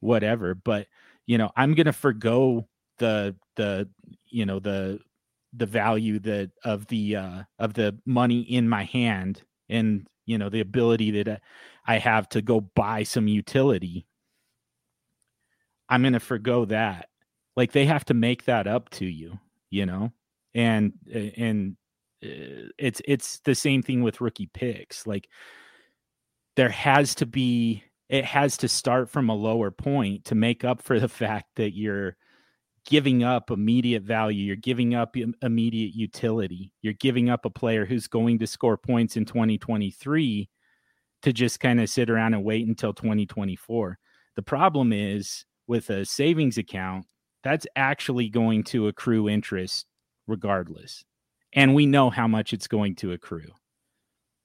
whatever, 0.00 0.54
but 0.54 0.86
you 1.26 1.38
know, 1.38 1.50
I'm 1.56 1.74
to 1.86 1.92
forego 1.92 2.68
the 2.98 3.36
the 3.56 3.88
you 4.28 4.46
know, 4.46 4.58
the 4.58 5.00
the 5.52 5.66
value 5.66 6.18
that 6.20 6.50
of 6.64 6.86
the 6.86 7.16
uh 7.16 7.42
of 7.58 7.74
the 7.74 7.98
money 8.06 8.40
in 8.40 8.68
my 8.68 8.84
hand 8.84 9.42
and 9.68 10.06
you 10.26 10.38
know 10.38 10.48
the 10.48 10.60
ability 10.60 11.10
that 11.22 11.40
I 11.86 11.98
have 11.98 12.28
to 12.30 12.42
go 12.42 12.60
buy 12.60 13.02
some 13.02 13.26
utility, 13.28 14.06
I'm 15.88 16.02
to 16.12 16.20
forego 16.20 16.64
that. 16.66 17.08
Like 17.56 17.72
they 17.72 17.86
have 17.86 18.04
to 18.06 18.14
make 18.14 18.44
that 18.44 18.66
up 18.66 18.90
to 18.90 19.04
you, 19.06 19.38
you 19.70 19.86
know, 19.86 20.12
and 20.54 20.92
and 21.12 21.76
uh, 22.24 22.70
it's 22.78 23.02
it's 23.06 23.40
the 23.40 23.54
same 23.54 23.82
thing 23.82 24.02
with 24.02 24.20
rookie 24.20 24.50
picks. 24.52 25.06
Like 25.06 25.28
there 26.56 26.68
has 26.68 27.14
to 27.16 27.26
be 27.26 27.82
it 28.10 28.24
has 28.24 28.56
to 28.56 28.68
start 28.68 29.08
from 29.08 29.30
a 29.30 29.34
lower 29.34 29.70
point 29.70 30.24
to 30.26 30.34
make 30.34 30.64
up 30.64 30.82
for 30.82 30.98
the 30.98 31.08
fact 31.22 31.46
that 31.56 31.74
you're 31.74 32.16
giving 32.84 33.22
up 33.22 33.50
immediate 33.50 34.02
value. 34.02 34.44
You're 34.44 34.56
giving 34.56 34.94
up 34.94 35.14
immediate 35.42 35.94
utility. 35.94 36.72
You're 36.82 36.94
giving 36.94 37.30
up 37.30 37.44
a 37.44 37.50
player 37.50 37.86
who's 37.86 38.08
going 38.08 38.40
to 38.40 38.46
score 38.46 38.76
points 38.76 39.16
in 39.16 39.24
2023 39.24 40.50
to 41.22 41.32
just 41.32 41.60
kind 41.60 41.80
of 41.80 41.88
sit 41.88 42.10
around 42.10 42.34
and 42.34 42.44
wait 42.44 42.66
until 42.66 42.92
2024. 42.92 43.96
The 44.34 44.42
problem 44.42 44.92
is 44.92 45.44
with 45.68 45.88
a 45.90 46.04
savings 46.04 46.58
account, 46.58 47.06
that's 47.44 47.66
actually 47.76 48.28
going 48.28 48.64
to 48.64 48.88
accrue 48.88 49.28
interest 49.28 49.86
regardless. 50.26 51.04
And 51.52 51.74
we 51.74 51.86
know 51.86 52.10
how 52.10 52.26
much 52.26 52.52
it's 52.52 52.66
going 52.66 52.96
to 52.96 53.12
accrue. 53.12 53.50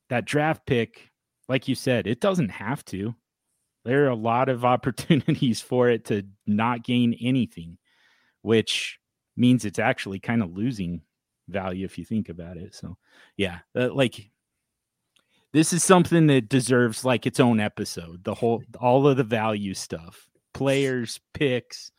That 0.10 0.26
draft 0.26 0.68
pick, 0.68 1.10
like 1.50 1.68
you 1.68 1.74
said, 1.74 2.06
it 2.06 2.20
doesn't 2.20 2.50
have 2.50 2.86
to. 2.86 3.16
There 3.86 4.06
are 4.06 4.10
a 4.10 4.16
lot 4.16 4.50
of 4.50 4.66
opportunities 4.76 5.62
for 5.62 5.90
it 5.90 6.06
to 6.06 6.24
not 6.46 6.84
gain 6.84 7.18
anything 7.22 7.78
which 8.46 9.00
means 9.36 9.66
it's 9.66 9.80
actually 9.80 10.20
kind 10.20 10.44
of 10.44 10.56
losing 10.56 11.02
value 11.48 11.84
if 11.84 11.98
you 11.98 12.06
think 12.06 12.30
about 12.30 12.58
it. 12.58 12.76
So, 12.76 12.96
yeah, 13.38 13.60
uh, 13.76 13.92
like 13.92 14.30
this 15.52 15.74
is 15.74 15.84
something 15.84 16.28
that 16.28 16.48
deserves 16.48 17.04
like 17.04 17.26
its 17.26 17.40
own 17.40 17.60
episode. 17.60 18.24
The 18.24 18.36
whole, 18.36 18.62
all 18.80 19.08
of 19.08 19.18
the 19.18 19.24
value 19.24 19.74
stuff, 19.74 20.30
players, 20.54 21.20
picks, 21.34 21.92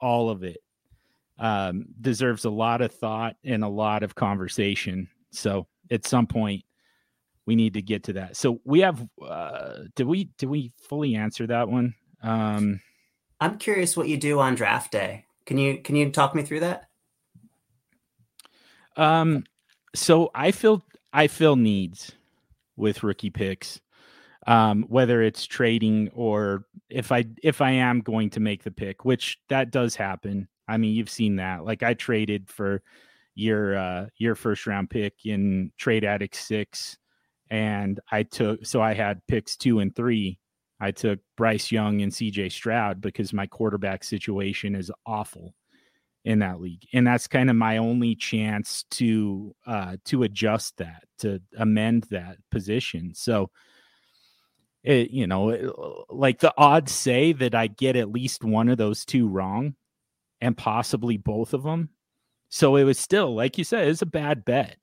all 0.00 0.30
of 0.30 0.44
it 0.44 0.62
um, 1.38 1.84
deserves 2.00 2.46
a 2.46 2.50
lot 2.50 2.80
of 2.80 2.90
thought 2.94 3.36
and 3.44 3.62
a 3.62 3.68
lot 3.68 4.02
of 4.02 4.14
conversation. 4.14 5.08
So, 5.30 5.66
at 5.90 6.06
some 6.06 6.26
point, 6.26 6.64
we 7.46 7.56
need 7.56 7.74
to 7.74 7.82
get 7.82 8.04
to 8.04 8.12
that. 8.14 8.36
So 8.36 8.60
we 8.64 8.80
have. 8.80 9.06
Uh, 9.20 9.84
did 9.96 10.06
we 10.06 10.24
did 10.38 10.48
we 10.48 10.72
fully 10.88 11.14
answer 11.14 11.46
that 11.46 11.68
one? 11.68 11.94
Um, 12.22 12.80
I'm 13.40 13.58
curious 13.58 13.96
what 13.96 14.08
you 14.08 14.16
do 14.16 14.38
on 14.38 14.54
draft 14.54 14.92
day. 14.92 15.26
Can 15.46 15.58
you 15.58 15.78
can 15.78 15.96
you 15.96 16.10
talk 16.10 16.34
me 16.34 16.42
through 16.42 16.60
that? 16.60 16.88
Um, 18.96 19.44
so 19.94 20.30
I 20.34 20.52
feel 20.52 20.84
I 21.12 21.26
feel 21.26 21.56
needs 21.56 22.12
with 22.76 23.02
rookie 23.02 23.30
picks, 23.30 23.80
um, 24.46 24.84
whether 24.88 25.22
it's 25.22 25.46
trading 25.46 26.10
or 26.14 26.64
if 26.88 27.10
I 27.10 27.24
if 27.42 27.60
I 27.60 27.72
am 27.72 28.00
going 28.00 28.30
to 28.30 28.40
make 28.40 28.62
the 28.62 28.70
pick, 28.70 29.04
which 29.04 29.38
that 29.48 29.70
does 29.70 29.96
happen. 29.96 30.48
I 30.68 30.76
mean, 30.76 30.94
you've 30.94 31.10
seen 31.10 31.36
that. 31.36 31.64
Like 31.64 31.82
I 31.82 31.94
traded 31.94 32.48
for 32.48 32.82
your 33.34 33.76
uh 33.76 34.06
your 34.18 34.34
first 34.34 34.66
round 34.66 34.90
pick 34.90 35.24
in 35.24 35.72
Trade 35.78 36.04
Addict 36.04 36.36
six, 36.36 36.98
and 37.52 38.00
I 38.10 38.22
took 38.22 38.64
so 38.64 38.80
I 38.80 38.94
had 38.94 39.20
picks 39.28 39.56
two 39.56 39.78
and 39.78 39.94
three 39.94 40.40
I 40.80 40.90
took 40.90 41.20
Bryce 41.36 41.70
Young 41.70 42.00
and 42.00 42.10
CJ 42.10 42.50
Stroud 42.50 43.00
because 43.00 43.32
my 43.32 43.46
quarterback 43.46 44.02
situation 44.02 44.74
is 44.74 44.90
awful 45.06 45.54
in 46.24 46.40
that 46.40 46.60
league. 46.60 46.82
And 46.92 47.06
that's 47.06 47.28
kind 47.28 47.50
of 47.50 47.56
my 47.56 47.76
only 47.76 48.16
chance 48.16 48.84
to 48.92 49.54
uh 49.66 49.98
to 50.06 50.22
adjust 50.24 50.78
that, 50.78 51.04
to 51.18 51.40
amend 51.56 52.04
that 52.10 52.38
position. 52.50 53.12
So 53.14 53.50
it, 54.82 55.10
you 55.10 55.26
know, 55.26 55.50
it, 55.50 55.70
like 56.08 56.40
the 56.40 56.54
odds 56.56 56.90
say 56.90 57.32
that 57.34 57.54
I 57.54 57.66
get 57.66 57.94
at 57.94 58.10
least 58.10 58.42
one 58.42 58.70
of 58.70 58.78
those 58.78 59.04
two 59.04 59.28
wrong 59.28 59.74
and 60.40 60.56
possibly 60.56 61.18
both 61.18 61.52
of 61.52 61.62
them. 61.62 61.90
So 62.48 62.76
it 62.76 62.84
was 62.84 62.98
still, 62.98 63.36
like 63.36 63.58
you 63.58 63.64
said, 63.64 63.88
it's 63.88 64.02
a 64.02 64.06
bad 64.06 64.44
bet 64.44 64.78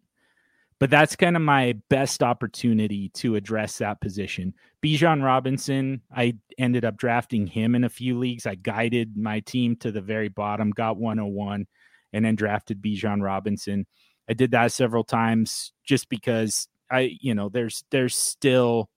but 0.80 0.90
that's 0.90 1.16
kind 1.16 1.36
of 1.36 1.42
my 1.42 1.76
best 1.90 2.24
opportunity 2.24 3.10
to 3.10 3.36
address 3.36 3.78
that 3.78 4.00
position. 4.00 4.54
Bijan 4.84 5.24
Robinson, 5.24 6.02
I 6.16 6.36
ended 6.58 6.86
up 6.86 6.96
drafting 6.96 7.48
him 7.48 7.76
in 7.76 7.84
a 7.84 7.90
few 7.90 8.18
leagues. 8.18 8.46
I 8.46 8.56
guided 8.56 9.18
my 9.18 9.42
team 9.42 9.76
to 9.78 9.92
the 9.92 10.02
very 10.02 10.30
bottom, 10.30 10.72
got 10.72 10.98
101, 10.98 11.68
and 12.14 12.26
then 12.26 12.36
drafted 12.36 12.82
Bijan 12.82 13.22
Robinson. 13.22 13.86
I 14.30 14.34
did 14.34 14.52
that 14.52 14.72
several 14.72 15.04
times 15.04 15.74
just 15.86 16.08
because 16.08 16.68
I, 16.90 17.18
you 17.20 17.36
know, 17.36 17.50
there's 17.50 17.84
there's 17.92 18.16
still 18.16 18.90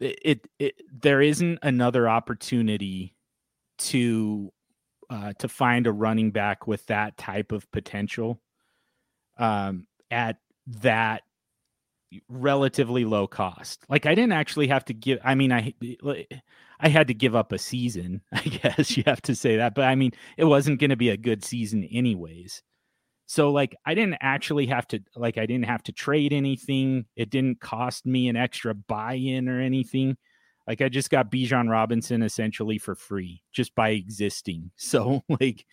it, 0.00 0.40
it, 0.58 0.74
there 0.92 1.22
isn't 1.22 1.60
another 1.62 2.08
opportunity 2.08 3.14
to 3.78 4.52
uh, 5.08 5.34
to 5.38 5.48
find 5.48 5.86
a 5.86 5.92
running 5.92 6.32
back 6.32 6.66
with 6.66 6.84
that 6.86 7.16
type 7.16 7.52
of 7.52 7.70
potential 7.70 8.40
um, 9.36 9.86
at 10.10 10.36
that 10.66 11.22
relatively 12.28 13.04
low 13.04 13.26
cost. 13.26 13.84
Like 13.88 14.06
I 14.06 14.14
didn't 14.14 14.32
actually 14.32 14.68
have 14.68 14.84
to 14.86 14.94
give. 14.94 15.18
I 15.24 15.34
mean, 15.34 15.52
I 15.52 15.74
I 16.80 16.88
had 16.88 17.08
to 17.08 17.14
give 17.14 17.34
up 17.34 17.52
a 17.52 17.58
season. 17.58 18.20
I 18.32 18.42
guess 18.42 18.96
you 18.96 19.02
have 19.06 19.22
to 19.22 19.34
say 19.34 19.56
that, 19.56 19.74
but 19.74 19.84
I 19.84 19.94
mean, 19.94 20.12
it 20.36 20.44
wasn't 20.44 20.80
going 20.80 20.90
to 20.90 20.96
be 20.96 21.10
a 21.10 21.16
good 21.16 21.44
season 21.44 21.84
anyways. 21.84 22.62
So 23.26 23.50
like 23.50 23.74
I 23.86 23.94
didn't 23.94 24.18
actually 24.20 24.66
have 24.66 24.86
to 24.88 25.00
like 25.16 25.38
I 25.38 25.46
didn't 25.46 25.66
have 25.66 25.82
to 25.84 25.92
trade 25.92 26.32
anything. 26.32 27.06
It 27.16 27.30
didn't 27.30 27.60
cost 27.60 28.04
me 28.06 28.28
an 28.28 28.36
extra 28.36 28.74
buy-in 28.74 29.48
or 29.48 29.60
anything. 29.60 30.16
Like 30.66 30.80
I 30.80 30.88
just 30.88 31.10
got 31.10 31.30
Bijan 31.30 31.70
Robinson 31.70 32.22
essentially 32.22 32.78
for 32.78 32.94
free 32.94 33.42
just 33.52 33.74
by 33.74 33.90
existing. 33.90 34.70
So 34.76 35.22
like 35.28 35.64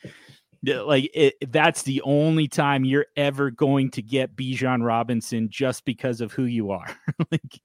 like 0.63 1.09
it, 1.13 1.51
that's 1.51 1.83
the 1.83 2.01
only 2.03 2.47
time 2.47 2.85
you're 2.85 3.07
ever 3.15 3.49
going 3.49 3.89
to 3.91 4.01
get 4.01 4.35
Bijan 4.35 4.85
Robinson 4.85 5.49
just 5.49 5.85
because 5.85 6.21
of 6.21 6.31
who 6.31 6.45
you 6.45 6.71
are. 6.71 6.95
like, 7.31 7.61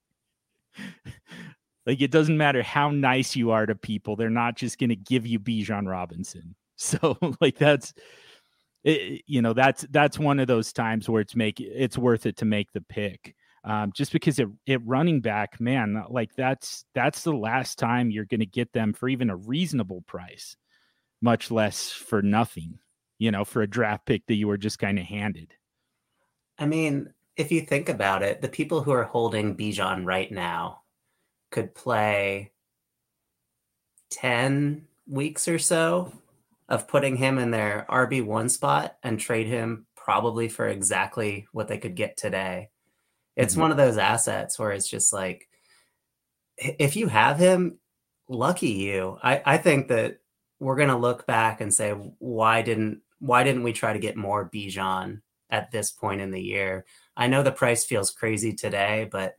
like 1.85 2.01
it 2.01 2.11
doesn't 2.11 2.39
matter 2.39 2.63
how 2.63 2.91
nice 2.91 3.37
you 3.37 3.51
are 3.51 3.67
to 3.67 3.75
people; 3.75 4.17
they're 4.17 4.31
not 4.31 4.57
just 4.57 4.79
going 4.79 4.91
to 4.91 4.97
give 4.97 5.27
you 5.27 5.39
Bijan 5.39 5.89
Robinson. 5.89 6.55
So, 6.79 7.17
like 7.41 7.57
that's 7.57 7.95
it, 8.85 9.23
you 9.27 9.41
know 9.41 9.55
that's 9.55 9.87
that's 9.93 10.19
one 10.19 10.39
of 10.39 10.47
those 10.47 10.75
times 10.75 11.09
where 11.09 11.23
it's 11.23 11.35
make 11.35 11.59
it's 11.59 11.97
worth 11.97 12.27
it 12.27 12.37
to 12.37 12.45
make 12.45 12.71
the 12.73 12.83
pick. 12.83 13.35
Um, 13.65 13.93
just 13.95 14.13
because 14.13 14.39
it, 14.39 14.49
it 14.67 14.83
running 14.85 15.23
back, 15.23 15.59
man, 15.59 16.05
like 16.11 16.35
that's 16.37 16.85
that's 16.95 17.23
the 17.23 17.33
last 17.33 17.79
time 17.79 18.11
you're 18.11 18.27
going 18.27 18.41
to 18.41 18.47
get 18.47 18.75
them 18.75 18.93
for 18.93 19.09
even 19.09 19.31
a 19.31 19.37
reasonable 19.37 20.03
price, 20.03 20.55
much 21.23 21.51
less 21.51 21.91
for 21.91 22.21
nothing 22.21 22.79
you 23.19 23.31
know, 23.31 23.45
for 23.45 23.63
a 23.63 23.67
draft 23.67 24.07
pick 24.07 24.27
that 24.27 24.35
you 24.35 24.49
were 24.49 24.59
just 24.59 24.79
kind 24.79 24.99
of 24.99 25.05
handed. 25.05 25.55
I 26.59 26.67
mean, 26.67 27.13
if 27.37 27.53
you 27.53 27.61
think 27.61 27.89
about 27.89 28.23
it, 28.23 28.41
the 28.41 28.49
people 28.49 28.83
who 28.83 28.93
are 28.93 29.05
holding 29.05 29.57
Bijan 29.57 30.05
right 30.05 30.31
now 30.31 30.83
could 31.51 31.75
play 31.75 32.53
10 34.11 34.87
weeks 35.07 35.49
or 35.49 35.59
so 35.59 36.13
of 36.69 36.89
putting 36.89 37.17
him 37.17 37.39
in 37.39 37.51
their 37.51 37.87
RB1 37.89 38.51
spot 38.51 38.97
and 39.03 39.21
trade 39.21 39.47
him 39.47 39.87
probably 39.95 40.49
for 40.49 40.67
exactly 40.67 41.47
what 41.53 41.69
they 41.69 41.79
could 41.79 41.95
get 41.95 42.17
today. 42.17 42.71
It's 43.37 43.53
mm-hmm. 43.53 43.63
one 43.63 43.71
of 43.71 43.77
those 43.77 43.99
assets 43.99 44.59
where 44.59 44.73
it's 44.73 44.89
just 44.89 45.13
like, 45.13 45.49
if 46.57 46.97
you 46.97 47.09
have 47.09 47.39
him, 47.39 47.79
lucky 48.29 48.71
you. 48.71 49.19
I, 49.23 49.43
I 49.45 49.59
think 49.59 49.89
that 49.89 50.19
we're 50.59 50.77
going 50.77 50.89
to 50.89 50.97
look 50.97 51.27
back 51.27 51.61
and 51.61 51.73
say 51.73 51.91
why 51.91 52.63
didn't 52.63 53.03
why 53.19 53.45
didn't 53.45 53.63
we 53.63 53.73
try 53.73 53.93
to 53.93 53.99
get 53.99 54.17
more 54.17 54.49
Bijan 54.49 55.21
at 55.51 55.71
this 55.71 55.91
point 55.91 56.21
in 56.21 56.31
the 56.31 56.43
year? 56.43 56.85
I 57.17 57.27
know 57.29 57.43
the 57.43 57.53
price 57.53 57.85
feels 57.85 58.11
crazy 58.11 58.53
today, 58.53 59.09
but 59.11 59.37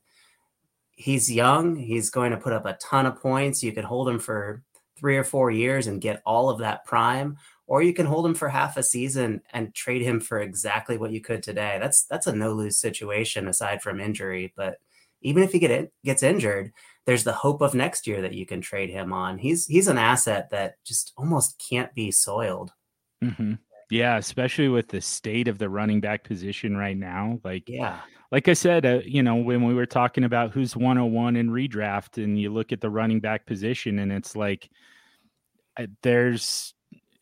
he's 0.92 1.32
young. 1.32 1.76
He's 1.76 2.10
going 2.10 2.32
to 2.32 2.38
put 2.38 2.54
up 2.54 2.66
a 2.66 2.78
ton 2.82 3.06
of 3.06 3.22
points. 3.22 3.64
You 3.64 3.72
could 3.72 3.84
hold 3.84 4.10
him 4.10 4.20
for 4.20 4.64
three 4.98 5.16
or 5.16 5.24
four 5.24 5.52
years 5.52 5.88
and 5.88 6.02
get 6.02 6.22
all 6.26 6.50
of 6.50 6.60
that 6.60 6.84
prime, 6.86 7.38
or 7.68 7.84
you 7.84 7.94
can 7.94 8.06
hold 8.06 8.26
him 8.26 8.34
for 8.34 8.50
half 8.50 8.78
a 8.78 8.84
season 8.84 9.42
and 9.54 9.74
trade 9.76 10.02
him 10.02 10.20
for 10.20 10.40
exactly 10.40 10.98
what 10.98 11.12
you 11.12 11.22
could 11.22 11.44
today. 11.44 11.78
That's 11.80 12.06
that's 12.06 12.28
a 12.28 12.36
no 12.36 12.54
lose 12.54 12.78
situation 12.78 13.48
aside 13.48 13.82
from 13.82 14.00
injury. 14.00 14.54
But 14.56 14.80
even 15.22 15.44
if 15.44 15.52
he 15.52 15.60
get 15.60 15.92
gets 16.04 16.24
injured, 16.24 16.72
there's 17.06 17.24
the 17.24 17.34
hope 17.34 17.62
of 17.62 17.76
next 17.76 18.08
year 18.08 18.22
that 18.22 18.34
you 18.34 18.46
can 18.46 18.60
trade 18.60 18.90
him 18.90 19.14
on. 19.14 19.38
He's 19.38 19.68
he's 19.68 19.88
an 19.88 19.98
asset 19.98 20.50
that 20.50 20.84
just 20.84 21.14
almost 21.16 21.64
can't 21.70 21.94
be 21.94 22.12
soiled. 22.12 22.74
Mm-hmm. 23.24 23.54
Yeah, 23.90 24.18
especially 24.18 24.68
with 24.68 24.90
the 24.90 25.02
state 25.02 25.48
of 25.48 25.58
the 25.58 25.70
running 25.70 26.02
back 26.02 26.24
position 26.24 26.76
right 26.76 26.98
now. 26.98 27.40
Like, 27.44 27.70
yeah, 27.70 28.02
like 28.32 28.50
I 28.50 28.54
said, 28.54 28.86
uh, 28.86 29.00
you 29.06 29.24
know, 29.24 29.36
when 29.36 29.64
we 29.64 29.74
were 29.74 29.86
talking 29.86 30.26
about 30.26 30.52
who's 30.52 30.76
101 30.76 31.36
in 31.38 31.50
redraft, 31.50 32.22
and 32.22 32.40
you 32.40 32.52
look 32.52 32.72
at 32.72 32.82
the 32.82 32.90
running 32.90 33.22
back 33.22 33.46
position, 33.46 34.00
and 34.00 34.12
it's 34.12 34.36
like 34.36 34.70
uh, 35.78 35.88
there's, 36.04 36.74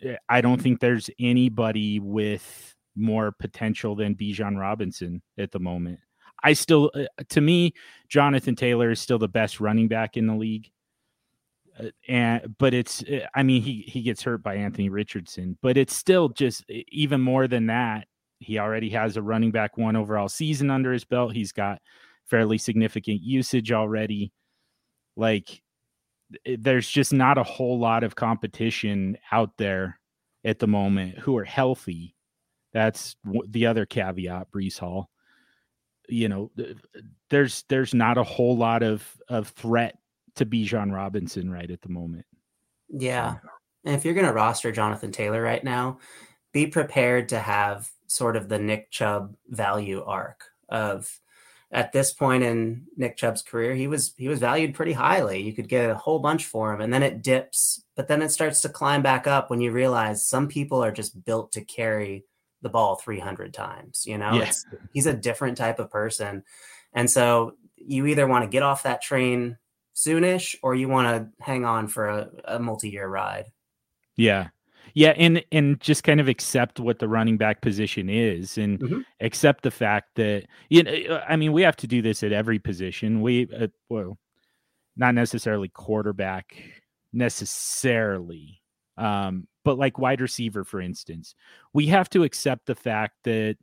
eh, 0.01 0.15
I 0.27 0.41
don't 0.41 0.61
think 0.61 0.79
there's 0.79 1.09
anybody 1.19 1.99
with 1.99 2.75
more 2.95 3.31
potential 3.31 3.95
than 3.95 4.15
Bijan 4.15 4.57
Robinson 4.59 5.21
at 5.37 5.51
the 5.51 5.59
moment. 5.59 5.99
I 6.43 6.53
still, 6.53 6.91
uh, 6.95 7.05
to 7.29 7.41
me, 7.41 7.73
Jonathan 8.09 8.55
Taylor 8.55 8.91
is 8.91 8.99
still 8.99 9.19
the 9.19 9.27
best 9.27 9.59
running 9.59 9.87
back 9.87 10.17
in 10.17 10.27
the 10.27 10.35
league. 10.35 10.71
Uh, 11.79 11.89
and 12.07 12.55
but 12.57 12.73
it's, 12.73 13.03
uh, 13.03 13.25
I 13.35 13.43
mean, 13.43 13.61
he 13.61 13.83
he 13.87 14.01
gets 14.01 14.23
hurt 14.23 14.43
by 14.43 14.55
Anthony 14.55 14.89
Richardson, 14.89 15.57
but 15.61 15.77
it's 15.77 15.95
still 15.95 16.29
just 16.29 16.63
even 16.69 17.21
more 17.21 17.47
than 17.47 17.67
that. 17.67 18.07
He 18.39 18.59
already 18.59 18.89
has 18.89 19.17
a 19.17 19.21
running 19.21 19.51
back 19.51 19.77
one 19.77 19.95
overall 19.95 20.29
season 20.29 20.69
under 20.69 20.91
his 20.91 21.05
belt. 21.05 21.33
He's 21.33 21.51
got 21.51 21.81
fairly 22.25 22.57
significant 22.57 23.21
usage 23.21 23.71
already. 23.71 24.31
Like, 25.15 25.61
there's 26.45 26.89
just 26.89 27.13
not 27.13 27.37
a 27.37 27.43
whole 27.43 27.79
lot 27.79 28.03
of 28.03 28.15
competition 28.15 29.17
out 29.31 29.51
there 29.57 29.99
at 30.43 30.59
the 30.59 30.67
moment 30.67 31.17
who 31.19 31.37
are 31.37 31.45
healthy. 31.45 32.15
That's 32.73 33.15
the 33.47 33.67
other 33.67 33.85
caveat, 33.85 34.51
Breece 34.51 34.79
Hall 34.79 35.09
you 36.09 36.29
know, 36.29 36.51
there's 37.29 37.63
there's 37.69 37.93
not 37.93 38.17
a 38.17 38.23
whole 38.23 38.57
lot 38.57 38.83
of 38.83 39.05
of 39.29 39.49
threat 39.49 39.97
to 40.35 40.45
be 40.45 40.65
Bijan 40.65 40.93
Robinson 40.93 41.49
right 41.51 41.69
at 41.69 41.81
the 41.81 41.89
moment. 41.89 42.25
Yeah. 42.89 43.29
Um, 43.29 43.39
and 43.85 43.95
if 43.95 44.05
you're 44.05 44.13
going 44.13 44.25
to 44.25 44.33
roster 44.33 44.71
Jonathan 44.71 45.11
Taylor 45.11 45.41
right 45.41 45.63
now, 45.63 45.99
be 46.53 46.67
prepared 46.67 47.29
to 47.29 47.39
have 47.39 47.89
sort 48.07 48.35
of 48.35 48.49
the 48.49 48.59
Nick 48.59 48.91
Chubb 48.91 49.35
value 49.47 50.03
arc 50.03 50.45
of 50.69 51.19
at 51.71 51.91
this 51.91 52.13
point 52.13 52.43
in 52.43 52.85
Nick 52.95 53.17
Chubb's 53.17 53.41
career, 53.41 53.75
he 53.75 53.87
was 53.87 54.13
he 54.17 54.27
was 54.27 54.39
valued 54.39 54.73
pretty 54.73 54.93
highly. 54.93 55.41
You 55.41 55.53
could 55.53 55.67
get 55.67 55.89
a 55.89 55.95
whole 55.95 56.19
bunch 56.19 56.45
for 56.45 56.73
him 56.73 56.81
and 56.81 56.93
then 56.93 57.03
it 57.03 57.21
dips, 57.21 57.83
but 57.95 58.07
then 58.07 58.21
it 58.21 58.29
starts 58.29 58.61
to 58.61 58.69
climb 58.69 59.01
back 59.01 59.27
up 59.27 59.49
when 59.49 59.61
you 59.61 59.71
realize 59.71 60.25
some 60.25 60.47
people 60.47 60.83
are 60.83 60.91
just 60.91 61.25
built 61.25 61.51
to 61.53 61.61
carry 61.65 62.23
the 62.61 62.69
ball 62.69 62.95
300 62.95 63.53
times. 63.53 64.05
You 64.05 64.17
know, 64.17 64.33
yeah. 64.33 64.51
he's 64.93 65.05
a 65.05 65.13
different 65.13 65.57
type 65.57 65.79
of 65.79 65.91
person. 65.91 66.43
And 66.93 67.09
so 67.09 67.55
you 67.75 68.05
either 68.05 68.27
want 68.27 68.43
to 68.43 68.49
get 68.49 68.63
off 68.63 68.83
that 68.83 69.01
train 69.01 69.57
soonish 69.95 70.55
or 70.61 70.75
you 70.75 70.89
want 70.89 71.07
to 71.07 71.43
hang 71.43 71.65
on 71.65 71.87
for 71.87 72.07
a, 72.07 72.29
a 72.45 72.59
multi 72.59 72.89
year 72.89 73.07
ride. 73.07 73.45
Yeah. 74.15 74.49
Yeah, 74.93 75.13
and 75.17 75.43
and 75.51 75.79
just 75.81 76.05
kind 76.05 76.21
of 76.21 76.29
accept 76.29 76.79
what 76.79 76.99
the 76.99 77.07
running 77.09 77.35
back 77.35 77.59
position 77.59 78.07
is, 78.09 78.57
and 78.57 78.79
mm-hmm. 78.79 79.01
accept 79.19 79.63
the 79.63 79.71
fact 79.71 80.15
that 80.15 80.45
you 80.69 80.83
know. 80.83 81.21
I 81.27 81.35
mean, 81.35 81.51
we 81.51 81.63
have 81.63 81.75
to 81.77 81.87
do 81.87 82.01
this 82.01 82.23
at 82.23 82.31
every 82.31 82.59
position. 82.59 83.19
We 83.19 83.49
uh, 83.59 83.67
well, 83.89 84.17
not 84.95 85.13
necessarily 85.13 85.67
quarterback 85.67 86.55
necessarily, 87.11 88.61
um, 88.97 89.47
but 89.65 89.77
like 89.77 89.99
wide 89.99 90.21
receiver, 90.21 90.63
for 90.63 90.79
instance, 90.79 91.35
we 91.73 91.87
have 91.87 92.09
to 92.11 92.23
accept 92.23 92.65
the 92.65 92.75
fact 92.75 93.15
that 93.23 93.57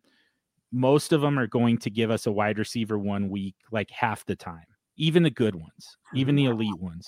most 0.71 1.13
of 1.13 1.23
them 1.23 1.39
are 1.39 1.47
going 1.47 1.79
to 1.79 1.91
give 1.91 2.11
us 2.11 2.27
a 2.27 2.33
wide 2.33 2.59
receiver 2.59 2.99
one 2.99 3.31
week, 3.31 3.55
like 3.71 3.91
half 3.91 4.27
the 4.27 4.37
time, 4.37 4.67
even 5.03 5.23
the 5.23 5.31
good 5.31 5.55
ones, 5.55 5.97
even 6.15 6.37
the 6.37 6.45
elite 6.45 6.79
ones. 6.79 7.07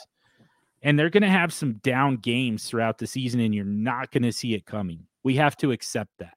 And 0.82 0.98
they're 0.98 1.10
going 1.10 1.22
to 1.22 1.28
have 1.28 1.52
some 1.52 1.74
down 1.74 2.16
games 2.16 2.64
throughout 2.64 2.98
the 2.98 3.06
season, 3.06 3.40
and 3.40 3.54
you're 3.54 3.64
not 3.64 4.10
going 4.10 4.24
to 4.24 4.32
see 4.32 4.54
it 4.54 4.66
coming. 4.66 5.06
We 5.22 5.36
have 5.36 5.56
to 5.58 5.70
accept 5.70 6.10
that. 6.18 6.34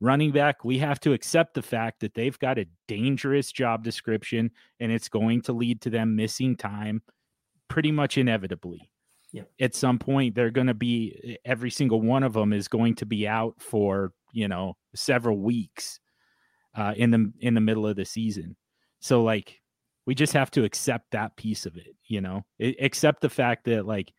Running 0.00 0.32
back, 0.32 0.64
we 0.64 0.78
have 0.78 0.98
to 1.00 1.12
accept 1.12 1.54
the 1.54 1.62
fact 1.62 2.00
that 2.00 2.14
they've 2.14 2.38
got 2.38 2.58
a 2.58 2.66
dangerous 2.88 3.52
job 3.52 3.84
description 3.84 4.50
and 4.80 4.90
it's 4.90 5.08
going 5.08 5.42
to 5.42 5.52
lead 5.52 5.80
to 5.82 5.90
them 5.90 6.16
missing 6.16 6.56
time 6.56 7.02
pretty 7.68 7.92
much 7.92 8.18
inevitably 8.18 8.90
yep. 9.32 9.48
at 9.60 9.76
some 9.76 9.98
point 9.98 10.34
they're 10.34 10.50
going 10.50 10.66
to 10.66 10.74
be 10.74 11.38
every 11.44 11.70
single 11.70 12.00
one 12.00 12.24
of 12.24 12.32
them 12.32 12.52
is 12.52 12.66
going 12.66 12.96
to 12.96 13.06
be 13.06 13.28
out 13.28 13.54
for 13.60 14.12
you 14.32 14.48
know 14.48 14.76
several 14.94 15.38
weeks 15.38 16.00
uh, 16.74 16.94
in 16.96 17.10
the 17.10 17.32
in 17.40 17.54
the 17.54 17.60
middle 17.60 17.86
of 17.86 17.96
the 17.96 18.04
season. 18.04 18.56
So 19.00 19.22
like 19.22 19.60
we 20.06 20.14
just 20.14 20.32
have 20.32 20.50
to 20.52 20.64
accept 20.64 21.10
that 21.12 21.36
piece 21.36 21.66
of 21.66 21.76
it, 21.76 21.94
you 22.06 22.20
know, 22.20 22.44
it, 22.58 22.76
accept 22.80 23.20
the 23.20 23.28
fact 23.28 23.64
that 23.64 23.86
like 23.86 24.12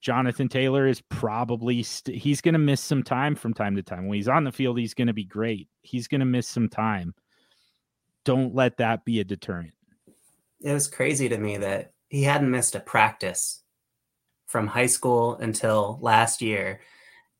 Jonathan 0.00 0.48
Taylor 0.48 0.86
is 0.86 1.00
probably 1.00 1.82
st- 1.82 2.16
he's 2.16 2.40
going 2.40 2.52
to 2.52 2.58
miss 2.58 2.80
some 2.80 3.02
time 3.02 3.34
from 3.34 3.54
time 3.54 3.76
to 3.76 3.82
time. 3.82 4.06
When 4.06 4.16
he's 4.16 4.28
on 4.28 4.44
the 4.44 4.52
field, 4.52 4.78
he's 4.78 4.94
going 4.94 5.08
to 5.08 5.12
be 5.12 5.24
great. 5.24 5.68
He's 5.82 6.08
going 6.08 6.20
to 6.20 6.26
miss 6.26 6.48
some 6.48 6.68
time. 6.68 7.14
Don't 8.24 8.54
let 8.54 8.76
that 8.78 9.04
be 9.04 9.20
a 9.20 9.24
deterrent. 9.24 9.72
It 10.60 10.72
was 10.72 10.88
crazy 10.88 11.28
to 11.28 11.38
me 11.38 11.58
that 11.58 11.92
he 12.08 12.22
hadn't 12.22 12.50
missed 12.50 12.74
a 12.74 12.80
practice 12.80 13.62
from 14.46 14.66
high 14.66 14.86
school 14.86 15.36
until 15.36 15.98
last 16.00 16.40
year. 16.40 16.80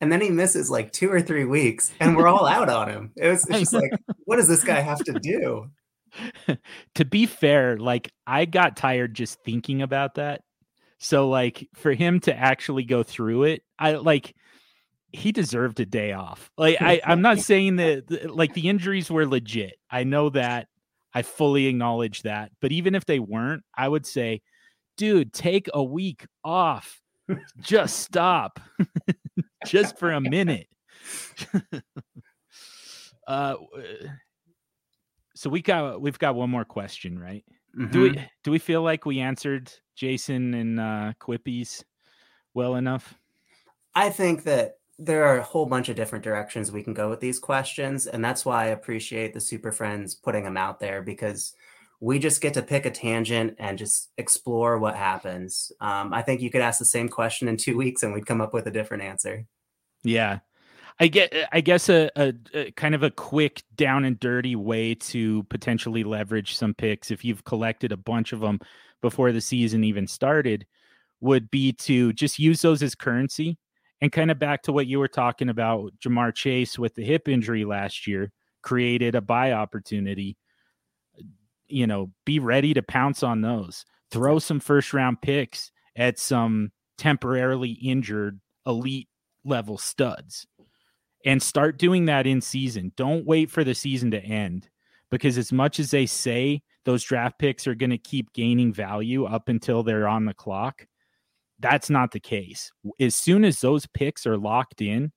And 0.00 0.12
then 0.12 0.20
he 0.20 0.30
misses 0.30 0.70
like 0.70 0.92
two 0.92 1.10
or 1.10 1.22
three 1.22 1.44
weeks 1.44 1.92
and 2.00 2.16
we're 2.16 2.28
all 2.28 2.46
out 2.48 2.68
on 2.68 2.88
him. 2.88 3.12
It 3.16 3.28
was 3.28 3.44
just 3.44 3.72
like, 3.72 3.92
what 4.24 4.36
does 4.36 4.48
this 4.48 4.64
guy 4.64 4.80
have 4.80 4.98
to 5.04 5.12
do? 5.20 5.70
to 6.94 7.04
be 7.04 7.26
fair, 7.26 7.78
like 7.78 8.12
I 8.26 8.44
got 8.44 8.76
tired 8.76 9.14
just 9.14 9.42
thinking 9.44 9.82
about 9.82 10.14
that. 10.16 10.42
So 10.98 11.28
like 11.28 11.68
for 11.74 11.92
him 11.92 12.20
to 12.20 12.34
actually 12.36 12.84
go 12.84 13.02
through 13.02 13.44
it, 13.44 13.62
I 13.78 13.92
like 13.94 14.34
he 15.12 15.32
deserved 15.32 15.80
a 15.80 15.86
day 15.86 16.12
off. 16.12 16.50
Like 16.56 16.80
I, 16.80 17.00
I'm 17.04 17.22
not 17.22 17.38
saying 17.38 17.76
that 17.76 18.34
like 18.34 18.54
the 18.54 18.68
injuries 18.68 19.10
were 19.10 19.26
legit. 19.26 19.74
I 19.90 20.04
know 20.04 20.30
that. 20.30 20.68
I 21.14 21.22
fully 21.22 21.66
acknowledge 21.66 22.22
that. 22.22 22.52
But 22.60 22.72
even 22.72 22.94
if 22.94 23.06
they 23.06 23.18
weren't, 23.18 23.62
I 23.74 23.88
would 23.88 24.06
say 24.06 24.42
dude, 24.96 25.32
take 25.32 25.68
a 25.72 25.82
week 25.82 26.26
off. 26.44 27.00
Just 27.60 28.00
stop. 28.00 28.60
Just 29.66 29.98
for 29.98 30.12
a 30.12 30.20
minute. 30.20 30.68
uh 33.26 33.56
so 35.36 35.50
we 35.50 35.62
got 35.62 36.00
we've 36.00 36.18
got 36.18 36.34
one 36.34 36.50
more 36.50 36.64
question, 36.64 37.18
right? 37.18 37.44
Mm-hmm. 37.78 37.92
Do 37.92 38.00
we 38.00 38.10
mm-hmm. 38.10 38.24
do 38.42 38.50
we 38.50 38.58
feel 38.58 38.82
like 38.82 39.04
we 39.04 39.20
answered 39.20 39.70
Jason 39.94 40.54
and 40.54 40.80
uh 40.80 41.12
Quippy's 41.20 41.84
well 42.54 42.76
enough? 42.76 43.14
I 43.94 44.10
think 44.10 44.44
that 44.44 44.78
there 44.98 45.24
are 45.24 45.38
a 45.38 45.42
whole 45.42 45.66
bunch 45.66 45.90
of 45.90 45.96
different 45.96 46.24
directions 46.24 46.72
we 46.72 46.82
can 46.82 46.94
go 46.94 47.10
with 47.10 47.20
these 47.20 47.38
questions, 47.38 48.06
and 48.06 48.24
that's 48.24 48.44
why 48.44 48.64
I 48.64 48.68
appreciate 48.68 49.34
the 49.34 49.40
Super 49.40 49.70
Friends 49.70 50.14
putting 50.14 50.44
them 50.44 50.56
out 50.56 50.80
there 50.80 51.02
because 51.02 51.54
we 52.00 52.18
just 52.18 52.40
get 52.40 52.54
to 52.54 52.62
pick 52.62 52.86
a 52.86 52.90
tangent 52.90 53.56
and 53.58 53.78
just 53.78 54.10
explore 54.18 54.78
what 54.78 54.96
happens. 54.96 55.72
Um, 55.80 56.12
I 56.12 56.22
think 56.22 56.40
you 56.40 56.50
could 56.50 56.60
ask 56.60 56.78
the 56.78 56.84
same 56.84 57.08
question 57.08 57.48
in 57.48 57.56
two 57.56 57.76
weeks 57.76 58.02
and 58.02 58.12
we'd 58.12 58.26
come 58.26 58.40
up 58.40 58.52
with 58.52 58.66
a 58.66 58.70
different 58.70 59.02
answer. 59.02 59.46
Yeah. 60.02 60.40
I 60.98 61.08
get, 61.08 61.34
uh, 61.34 61.46
I 61.52 61.60
guess 61.60 61.88
a, 61.88 62.10
a, 62.16 62.32
a, 62.54 62.70
kind 62.72 62.94
of 62.94 63.02
a 63.02 63.10
quick 63.10 63.62
down 63.74 64.04
and 64.04 64.18
dirty 64.18 64.56
way 64.56 64.94
to 64.94 65.42
potentially 65.44 66.04
leverage 66.04 66.56
some 66.56 66.74
picks 66.74 67.10
if 67.10 67.24
you've 67.24 67.44
collected 67.44 67.92
a 67.92 67.96
bunch 67.96 68.32
of 68.32 68.40
them 68.40 68.60
before 69.02 69.32
the 69.32 69.40
season 69.40 69.84
even 69.84 70.06
started 70.06 70.66
would 71.20 71.50
be 71.50 71.72
to 71.72 72.12
just 72.12 72.38
use 72.38 72.62
those 72.62 72.82
as 72.82 72.94
currency. 72.94 73.58
And 74.02 74.12
kind 74.12 74.30
of 74.30 74.38
back 74.38 74.62
to 74.64 74.72
what 74.72 74.86
you 74.86 74.98
were 74.98 75.08
talking 75.08 75.48
about 75.48 75.92
Ja'Marr 76.04 76.34
Chase 76.34 76.78
with 76.78 76.94
the 76.94 77.04
hip 77.04 77.28
injury 77.28 77.64
last 77.64 78.06
year 78.06 78.30
created 78.62 79.14
a 79.14 79.22
buy 79.22 79.52
opportunity. 79.52 80.36
You 81.66 81.86
know, 81.86 82.10
be 82.26 82.38
ready 82.38 82.74
to 82.74 82.82
pounce 82.82 83.22
on 83.22 83.40
those. 83.40 83.86
Throw 84.10 84.38
some 84.38 84.60
first 84.60 84.92
round 84.92 85.22
picks 85.22 85.70
at 85.96 86.18
some 86.18 86.72
temporarily 86.98 87.70
injured 87.70 88.38
elite 88.66 89.08
level 89.44 89.78
studs 89.78 90.46
and 91.24 91.42
start 91.42 91.78
doing 91.78 92.06
that 92.06 92.26
in 92.26 92.40
season. 92.40 92.92
Don't 92.96 93.26
wait 93.26 93.50
for 93.50 93.64
the 93.64 93.74
season 93.74 94.10
to 94.12 94.22
end 94.22 94.68
because 95.10 95.38
as 95.38 95.52
much 95.52 95.80
as 95.80 95.90
they 95.90 96.06
say 96.06 96.62
those 96.84 97.02
draft 97.02 97.38
picks 97.38 97.66
are 97.66 97.74
going 97.74 97.90
to 97.90 97.98
keep 97.98 98.32
gaining 98.32 98.72
value 98.72 99.24
up 99.24 99.48
until 99.48 99.82
they're 99.82 100.08
on 100.08 100.24
the 100.24 100.34
clock, 100.34 100.86
that's 101.58 101.90
not 101.90 102.12
the 102.12 102.20
case. 102.20 102.70
As 103.00 103.14
soon 103.14 103.44
as 103.44 103.60
those 103.60 103.86
picks 103.86 104.26
are 104.26 104.36
locked 104.36 104.82
in 104.82 105.12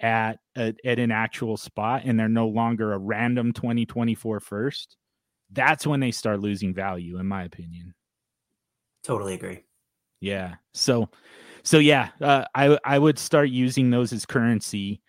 at 0.00 0.38
a, 0.56 0.74
at 0.84 0.98
an 0.98 1.10
actual 1.10 1.56
spot 1.56 2.02
and 2.04 2.18
they're 2.18 2.28
no 2.28 2.48
longer 2.48 2.92
a 2.92 2.98
random 2.98 3.52
2024 3.52 4.40
first, 4.40 4.96
that's 5.52 5.86
when 5.86 6.00
they 6.00 6.10
start 6.10 6.40
losing 6.40 6.74
value 6.74 7.18
in 7.18 7.26
my 7.26 7.44
opinion. 7.44 7.94
Totally 9.02 9.34
agree. 9.34 9.64
Yeah. 10.20 10.54
So 10.72 11.10
so 11.62 11.78
yeah, 11.78 12.10
uh, 12.20 12.44
I 12.54 12.78
I 12.84 12.98
would 12.98 13.18
start 13.18 13.50
using 13.50 13.90
those 13.90 14.12
as 14.12 14.26
currency 14.26 15.02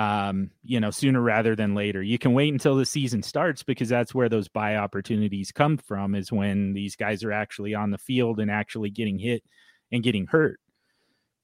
um, 0.00 0.50
you 0.64 0.80
know, 0.80 0.90
sooner 0.90 1.20
rather 1.20 1.54
than 1.54 1.74
later. 1.74 2.02
You 2.02 2.18
can 2.18 2.32
wait 2.32 2.50
until 2.50 2.74
the 2.74 2.86
season 2.86 3.22
starts 3.22 3.62
because 3.62 3.90
that's 3.90 4.14
where 4.14 4.30
those 4.30 4.48
buy 4.48 4.76
opportunities 4.76 5.52
come 5.52 5.76
from 5.76 6.14
is 6.14 6.32
when 6.32 6.72
these 6.72 6.96
guys 6.96 7.22
are 7.22 7.32
actually 7.32 7.74
on 7.74 7.90
the 7.90 7.98
field 7.98 8.40
and 8.40 8.50
actually 8.50 8.88
getting 8.88 9.18
hit 9.18 9.44
and 9.92 10.02
getting 10.02 10.26
hurt. 10.26 10.58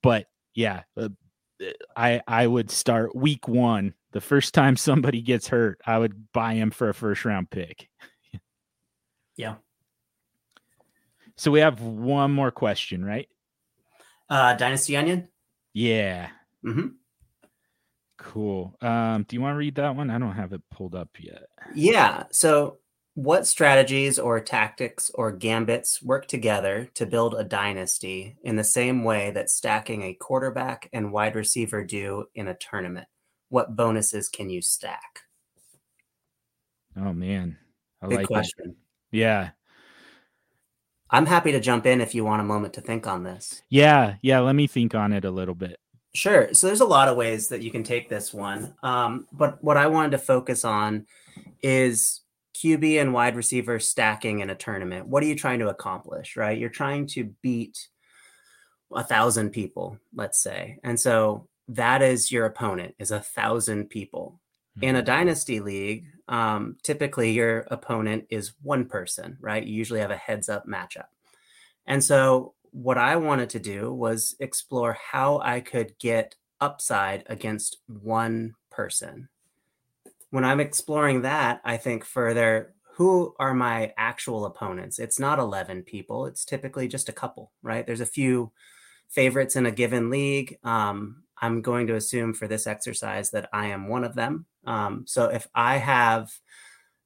But 0.02 0.24
yeah, 0.54 0.84
uh, 0.96 1.10
I 1.94 2.22
I 2.26 2.46
would 2.46 2.70
start 2.70 3.14
week 3.14 3.46
1. 3.46 3.92
The 4.12 4.22
first 4.22 4.54
time 4.54 4.76
somebody 4.78 5.20
gets 5.20 5.48
hurt, 5.48 5.78
I 5.86 5.98
would 5.98 6.32
buy 6.32 6.54
him 6.54 6.70
for 6.70 6.88
a 6.88 6.94
first 6.94 7.26
round 7.26 7.50
pick. 7.50 7.90
yeah. 9.36 9.56
So 11.36 11.50
we 11.50 11.60
have 11.60 11.82
one 11.82 12.32
more 12.32 12.50
question, 12.50 13.04
right? 13.04 13.28
Uh 14.30 14.54
Dynasty 14.54 14.96
Onion? 14.96 15.28
Yeah. 15.74 16.30
Mm-hmm. 16.64 16.86
Cool. 18.18 18.74
Um, 18.80 19.24
do 19.28 19.36
you 19.36 19.42
want 19.42 19.54
to 19.54 19.58
read 19.58 19.74
that 19.76 19.94
one? 19.94 20.10
I 20.10 20.18
don't 20.18 20.32
have 20.32 20.52
it 20.52 20.62
pulled 20.70 20.94
up 20.94 21.10
yet. 21.18 21.44
Yeah. 21.74 22.24
So, 22.30 22.78
what 23.14 23.46
strategies 23.46 24.18
or 24.18 24.40
tactics 24.40 25.10
or 25.14 25.32
gambits 25.32 26.02
work 26.02 26.26
together 26.26 26.88
to 26.94 27.06
build 27.06 27.34
a 27.34 27.44
dynasty 27.44 28.36
in 28.42 28.56
the 28.56 28.64
same 28.64 29.04
way 29.04 29.30
that 29.30 29.50
stacking 29.50 30.02
a 30.02 30.14
quarterback 30.14 30.88
and 30.92 31.12
wide 31.12 31.34
receiver 31.34 31.84
do 31.84 32.26
in 32.34 32.48
a 32.48 32.54
tournament? 32.54 33.06
What 33.48 33.76
bonuses 33.76 34.28
can 34.28 34.50
you 34.50 34.60
stack? 34.60 35.20
Oh 36.96 37.12
man, 37.12 37.58
I 38.02 38.06
Big 38.08 38.18
like 38.18 38.26
question. 38.26 38.70
It. 39.12 39.18
Yeah. 39.18 39.50
I'm 41.10 41.26
happy 41.26 41.52
to 41.52 41.60
jump 41.60 41.86
in 41.86 42.00
if 42.00 42.14
you 42.14 42.24
want 42.24 42.40
a 42.40 42.44
moment 42.44 42.74
to 42.74 42.80
think 42.80 43.06
on 43.06 43.22
this. 43.22 43.62
Yeah, 43.68 44.16
yeah. 44.22 44.40
Let 44.40 44.56
me 44.56 44.66
think 44.66 44.94
on 44.94 45.12
it 45.12 45.24
a 45.24 45.30
little 45.30 45.54
bit. 45.54 45.78
Sure. 46.16 46.54
So 46.54 46.66
there's 46.66 46.80
a 46.80 46.86
lot 46.86 47.08
of 47.08 47.16
ways 47.16 47.48
that 47.48 47.60
you 47.60 47.70
can 47.70 47.82
take 47.82 48.08
this 48.08 48.32
one. 48.32 48.74
Um, 48.82 49.26
but 49.32 49.62
what 49.62 49.76
I 49.76 49.86
wanted 49.86 50.12
to 50.12 50.18
focus 50.18 50.64
on 50.64 51.06
is 51.62 52.22
QB 52.54 53.02
and 53.02 53.12
wide 53.12 53.36
receiver 53.36 53.78
stacking 53.78 54.40
in 54.40 54.48
a 54.48 54.54
tournament. 54.54 55.08
What 55.08 55.22
are 55.22 55.26
you 55.26 55.36
trying 55.36 55.58
to 55.58 55.68
accomplish, 55.68 56.34
right? 56.36 56.58
You're 56.58 56.70
trying 56.70 57.06
to 57.08 57.34
beat 57.42 57.88
a 58.94 59.04
thousand 59.04 59.50
people, 59.50 59.98
let's 60.14 60.40
say. 60.40 60.78
And 60.82 60.98
so 60.98 61.48
that 61.68 62.00
is 62.00 62.32
your 62.32 62.46
opponent 62.46 62.94
is 62.98 63.10
a 63.10 63.20
thousand 63.20 63.90
people. 63.90 64.40
In 64.80 64.96
a 64.96 65.00
mm-hmm. 65.00 65.06
dynasty 65.06 65.60
league, 65.60 66.06
um, 66.28 66.78
typically 66.82 67.32
your 67.32 67.66
opponent 67.70 68.24
is 68.30 68.54
one 68.62 68.86
person, 68.86 69.36
right? 69.40 69.64
You 69.64 69.74
usually 69.74 70.00
have 70.00 70.10
a 70.10 70.16
heads 70.16 70.48
up 70.48 70.66
matchup. 70.66 71.08
And 71.86 72.02
so 72.02 72.54
what 72.76 72.98
I 72.98 73.16
wanted 73.16 73.48
to 73.50 73.58
do 73.58 73.90
was 73.90 74.36
explore 74.38 74.92
how 74.92 75.40
I 75.42 75.60
could 75.60 75.98
get 75.98 76.34
upside 76.60 77.22
against 77.24 77.78
one 77.86 78.54
person. 78.70 79.30
When 80.28 80.44
I'm 80.44 80.60
exploring 80.60 81.22
that, 81.22 81.62
I 81.64 81.78
think 81.78 82.04
further 82.04 82.74
who 82.96 83.34
are 83.38 83.54
my 83.54 83.94
actual 83.96 84.44
opponents? 84.44 84.98
It's 84.98 85.18
not 85.18 85.38
11 85.38 85.84
people, 85.84 86.26
it's 86.26 86.44
typically 86.44 86.86
just 86.86 87.08
a 87.08 87.12
couple, 87.14 87.50
right? 87.62 87.86
There's 87.86 88.02
a 88.02 88.06
few 88.06 88.52
favorites 89.08 89.56
in 89.56 89.64
a 89.64 89.70
given 89.70 90.10
league. 90.10 90.58
Um, 90.62 91.22
I'm 91.40 91.62
going 91.62 91.86
to 91.86 91.94
assume 91.94 92.34
for 92.34 92.46
this 92.46 92.66
exercise 92.66 93.30
that 93.30 93.48
I 93.54 93.68
am 93.68 93.88
one 93.88 94.04
of 94.04 94.14
them. 94.14 94.44
Um, 94.66 95.04
so 95.06 95.26
if 95.26 95.48
I 95.54 95.78
have 95.78 96.30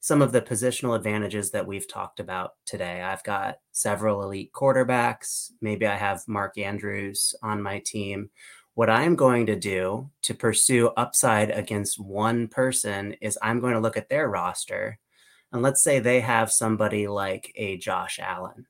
some 0.00 0.22
of 0.22 0.32
the 0.32 0.40
positional 0.40 0.96
advantages 0.96 1.50
that 1.50 1.66
we've 1.66 1.86
talked 1.86 2.20
about 2.20 2.54
today. 2.64 3.02
I've 3.02 3.22
got 3.22 3.58
several 3.72 4.22
elite 4.22 4.50
quarterbacks. 4.52 5.50
Maybe 5.60 5.86
I 5.86 5.96
have 5.96 6.26
Mark 6.26 6.56
Andrews 6.56 7.34
on 7.42 7.62
my 7.62 7.80
team. 7.80 8.30
What 8.74 8.88
I'm 8.88 9.14
going 9.14 9.44
to 9.46 9.56
do 9.56 10.10
to 10.22 10.34
pursue 10.34 10.88
upside 10.96 11.50
against 11.50 12.00
one 12.00 12.48
person 12.48 13.12
is 13.20 13.38
I'm 13.42 13.60
going 13.60 13.74
to 13.74 13.80
look 13.80 13.98
at 13.98 14.08
their 14.08 14.26
roster. 14.26 14.98
And 15.52 15.60
let's 15.60 15.82
say 15.82 15.98
they 15.98 16.20
have 16.20 16.50
somebody 16.50 17.06
like 17.06 17.52
a 17.56 17.76
Josh 17.76 18.18
Allen. 18.22 18.66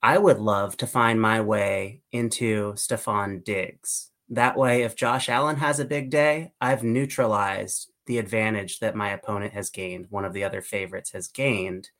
I 0.00 0.18
would 0.18 0.38
love 0.38 0.76
to 0.76 0.86
find 0.86 1.20
my 1.20 1.40
way 1.40 2.02
into 2.12 2.74
Stefon 2.74 3.42
Diggs. 3.42 4.10
That 4.28 4.56
way, 4.56 4.82
if 4.82 4.94
Josh 4.94 5.28
Allen 5.28 5.56
has 5.56 5.80
a 5.80 5.84
big 5.84 6.10
day, 6.10 6.52
I've 6.60 6.84
neutralized 6.84 7.90
the 8.06 8.18
advantage 8.18 8.80
that 8.80 8.96
my 8.96 9.10
opponent 9.10 9.52
has 9.52 9.70
gained, 9.70 10.06
one 10.10 10.24
of 10.24 10.32
the 10.32 10.44
other 10.44 10.62
favorites 10.62 11.10
has 11.12 11.28
gained 11.28 11.90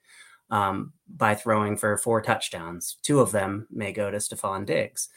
um, 0.51 0.93
by 1.09 1.35
throwing 1.35 1.77
for 1.77 1.97
four 1.97 2.23
touchdowns. 2.23 2.97
Two 3.03 3.21
of 3.21 3.33
them 3.33 3.67
may 3.71 3.93
go 3.93 4.11
to 4.11 4.19
Stefon 4.19 4.65
Diggs. 4.65 5.09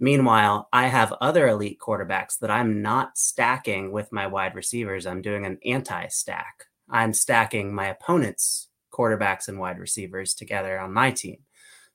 Meanwhile, 0.00 0.68
I 0.72 0.86
have 0.86 1.12
other 1.20 1.48
elite 1.48 1.78
quarterbacks 1.80 2.38
that 2.38 2.50
I'm 2.50 2.82
not 2.82 3.18
stacking 3.18 3.90
with 3.90 4.12
my 4.12 4.26
wide 4.26 4.54
receivers. 4.54 5.06
I'm 5.06 5.22
doing 5.22 5.44
an 5.44 5.58
anti 5.64 6.06
stack. 6.08 6.66
I'm 6.88 7.12
stacking 7.12 7.74
my 7.74 7.88
opponent's 7.88 8.68
quarterbacks 8.92 9.48
and 9.48 9.58
wide 9.58 9.78
receivers 9.78 10.34
together 10.34 10.78
on 10.78 10.92
my 10.92 11.10
team. 11.10 11.38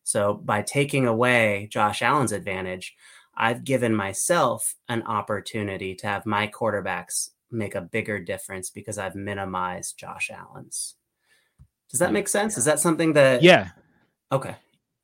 So 0.04 0.34
by 0.34 0.62
taking 0.62 1.08
away 1.08 1.68
Josh 1.72 2.02
Allen's 2.02 2.34
advantage, 2.34 2.94
I've 3.36 3.64
given 3.64 3.96
myself 3.96 4.76
an 4.90 5.04
opportunity 5.04 5.96
to 5.96 6.08
have 6.08 6.26
my 6.26 6.48
quarterbacks 6.48 7.30
make 7.54 7.76
a 7.76 7.82
bigger 7.82 8.20
difference 8.20 8.70
because 8.70 8.98
I've 8.98 9.16
minimized 9.16 9.98
Josh 9.98 10.30
Allen's. 10.32 10.96
Does 11.90 12.00
that 12.00 12.14
make 12.14 12.28
sense? 12.28 12.58
Is 12.58 12.66
that 12.66 12.80
something 12.80 13.14
that 13.14 13.44
Yeah. 13.44 13.70
Okay. 14.32 14.56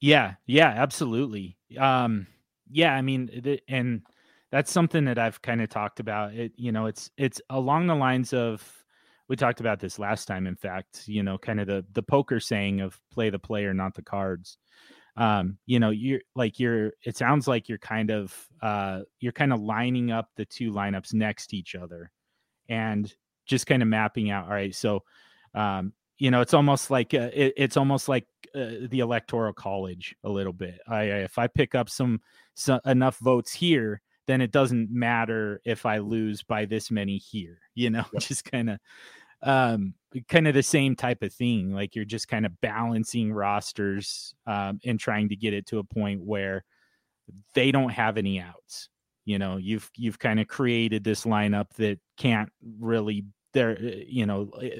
Yeah, 0.02 0.36
yeah, 0.48 0.70
absolutely. 0.70 1.58
Um 1.78 2.28
yeah, 2.72 2.94
I 2.94 3.02
mean 3.02 3.60
and 3.68 4.02
that's 4.52 4.72
something 4.72 5.06
that 5.06 5.20
I've 5.20 5.42
kind 5.42 5.62
of 5.62 5.70
talked 5.70 6.00
about. 6.00 6.34
It 6.34 6.54
you 6.56 6.72
know, 6.72 6.88
it's 6.88 7.12
it's 7.18 7.42
along 7.50 7.88
the 7.88 7.96
lines 7.96 8.34
of 8.34 8.68
we 9.28 9.36
talked 9.36 9.60
about 9.60 9.80
this 9.80 10.00
last 10.00 10.26
time 10.26 10.48
in 10.48 10.56
fact, 10.56 11.04
you 11.08 11.22
know, 11.22 11.38
kind 11.38 11.60
of 11.60 11.68
the 11.68 11.86
the 11.94 12.04
poker 12.04 12.40
saying 12.40 12.82
of 12.82 13.00
play 13.12 13.30
the 13.30 13.40
player 13.40 13.74
not 13.74 13.94
the 13.94 14.02
cards 14.02 14.58
um 15.18 15.58
you 15.66 15.80
know 15.80 15.90
you're 15.90 16.22
like 16.36 16.60
you're 16.60 16.94
it 17.04 17.18
sounds 17.18 17.48
like 17.48 17.68
you're 17.68 17.78
kind 17.78 18.10
of 18.10 18.34
uh 18.62 19.02
you're 19.20 19.34
kind 19.34 19.52
of 19.52 19.60
lining 19.60 20.12
up 20.12 20.30
the 20.36 20.46
two 20.46 20.72
lineups 20.72 21.14
next 21.14 21.48
to 21.48 21.58
each 21.58 21.76
other 21.76 22.12
and 22.70 23.14
just 23.46 23.68
kind 23.68 23.82
of 23.82 23.90
mapping 23.90 24.30
out 24.30 24.46
all 24.46 24.52
right 24.52 24.76
so 24.76 25.04
um 25.56 25.91
you 26.20 26.30
know 26.30 26.41
it's 26.41 26.54
almost 26.54 26.91
like 26.91 27.14
uh, 27.14 27.30
it, 27.34 27.54
it's 27.58 27.78
almost 27.78 28.08
like 28.08 28.28
uh, 28.56 28.88
the 28.90 29.00
electoral 29.00 29.54
college 29.54 30.16
a 30.24 30.30
little 30.30 30.54
bit 30.54 30.80
I, 30.88 31.04
if 31.04 31.38
i 31.38 31.48
pick 31.48 31.76
up 31.76 31.90
some, 31.90 32.22
some 32.54 32.80
enough 32.86 33.18
votes 33.18 33.52
here 33.54 34.02
then 34.28 34.41
it 34.41 34.52
doesn't 34.52 34.91
matter 34.91 35.62
if 35.66 35.86
i 35.86 35.98
lose 35.98 36.44
by 36.44 36.66
this 36.66 36.91
many 36.91 37.18
here 37.18 37.60
you 37.76 37.90
know 37.90 38.06
yep. 38.14 38.22
just 38.22 38.50
kind 38.50 38.70
of 38.70 38.80
um 39.41 39.94
kind 40.28 40.48
of 40.48 40.54
the 40.54 40.64
same 40.64 40.96
type 40.96 41.24
of 41.24 41.34
thing 41.34 41.74
like 41.74 41.96
you're 41.96 42.06
just 42.06 42.28
kind 42.28 42.46
of 42.46 42.60
balancing 42.62 43.32
rosters 43.32 44.36
um 44.46 44.80
and 44.84 45.00
trying 45.00 45.30
to 45.30 45.36
get 45.36 45.54
it 45.54 45.66
to 45.66 45.80
a 45.80 45.84
point 45.84 46.22
where 46.22 46.66
they 47.54 47.72
don't 47.72 47.91
have 47.91 48.18
any 48.18 48.40
outs 48.41 48.90
you 49.30 49.38
know 49.38 49.58
you've 49.58 49.92
you've 49.96 50.18
kind 50.18 50.40
of 50.40 50.48
created 50.48 51.04
this 51.04 51.24
lineup 51.24 51.68
that 51.78 52.00
can't 52.18 52.50
really 52.80 53.26
there 53.54 53.78
eh, 53.80 54.04
you 54.08 54.26
know 54.26 54.50
eh, 54.60 54.80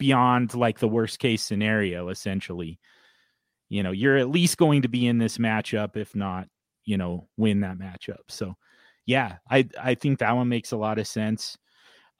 beyond 0.00 0.52
like 0.54 0.80
the 0.80 0.88
worst 0.88 1.20
case 1.20 1.44
scenario 1.44 2.08
essentially. 2.08 2.80
You 3.68 3.84
know 3.84 3.92
you're 3.92 4.16
at 4.16 4.28
least 4.28 4.58
going 4.58 4.82
to 4.82 4.88
be 4.88 5.06
in 5.06 5.18
this 5.18 5.38
matchup 5.38 5.96
if 5.96 6.16
not 6.16 6.48
you 6.84 6.96
know 6.96 7.28
win 7.36 7.60
that 7.60 7.78
matchup. 7.78 8.24
So 8.28 8.56
yeah 9.06 9.36
i 9.48 9.68
i 9.80 9.94
think 9.94 10.18
that 10.18 10.34
one 10.34 10.48
makes 10.48 10.72
a 10.72 10.76
lot 10.76 10.98
of 10.98 11.06
sense. 11.06 11.56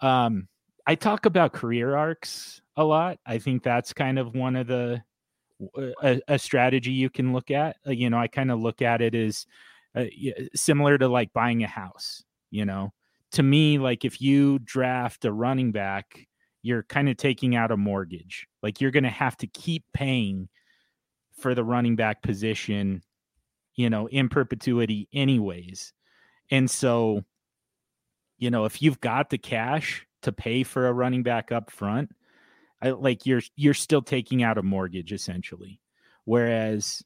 Um 0.00 0.46
i 0.86 0.94
talk 0.94 1.26
about 1.26 1.52
career 1.52 1.96
arcs 1.96 2.62
a 2.76 2.84
lot. 2.84 3.18
I 3.26 3.38
think 3.38 3.64
that's 3.64 3.92
kind 3.92 4.16
of 4.16 4.36
one 4.36 4.54
of 4.54 4.68
the 4.68 5.02
a, 6.04 6.20
a 6.28 6.38
strategy 6.38 6.92
you 6.92 7.10
can 7.10 7.32
look 7.32 7.50
at. 7.50 7.78
Uh, 7.84 7.90
you 7.90 8.10
know 8.10 8.18
i 8.18 8.28
kind 8.28 8.52
of 8.52 8.60
look 8.60 8.80
at 8.80 9.00
it 9.02 9.16
as 9.16 9.44
uh, 9.94 10.04
similar 10.54 10.98
to 10.98 11.08
like 11.08 11.32
buying 11.32 11.62
a 11.62 11.68
house 11.68 12.22
you 12.50 12.64
know? 12.64 12.92
To 13.32 13.42
me 13.42 13.78
like 13.78 14.04
if 14.04 14.20
you 14.20 14.58
draft 14.58 15.24
a 15.24 15.32
running 15.32 15.72
back 15.72 16.26
you're 16.62 16.84
kind 16.84 17.08
of 17.08 17.16
taking 17.16 17.56
out 17.56 17.72
a 17.72 17.76
mortgage. 17.76 18.46
Like 18.62 18.80
you're 18.80 18.92
going 18.92 19.02
to 19.02 19.10
have 19.10 19.36
to 19.38 19.48
keep 19.48 19.84
paying 19.92 20.48
for 21.36 21.56
the 21.56 21.64
running 21.64 21.96
back 21.96 22.22
position 22.22 23.02
you 23.74 23.90
know 23.90 24.06
in 24.08 24.28
perpetuity 24.28 25.08
anyways. 25.12 25.92
And 26.50 26.70
so 26.70 27.24
you 28.38 28.50
know 28.50 28.64
if 28.64 28.82
you've 28.82 29.00
got 29.00 29.30
the 29.30 29.38
cash 29.38 30.06
to 30.22 30.32
pay 30.32 30.62
for 30.62 30.86
a 30.86 30.92
running 30.92 31.22
back 31.22 31.50
up 31.50 31.70
front 31.70 32.10
I, 32.82 32.90
like 32.90 33.26
you're 33.26 33.42
you're 33.56 33.74
still 33.74 34.02
taking 34.02 34.42
out 34.42 34.58
a 34.58 34.62
mortgage 34.62 35.12
essentially. 35.12 35.80
Whereas 36.24 37.02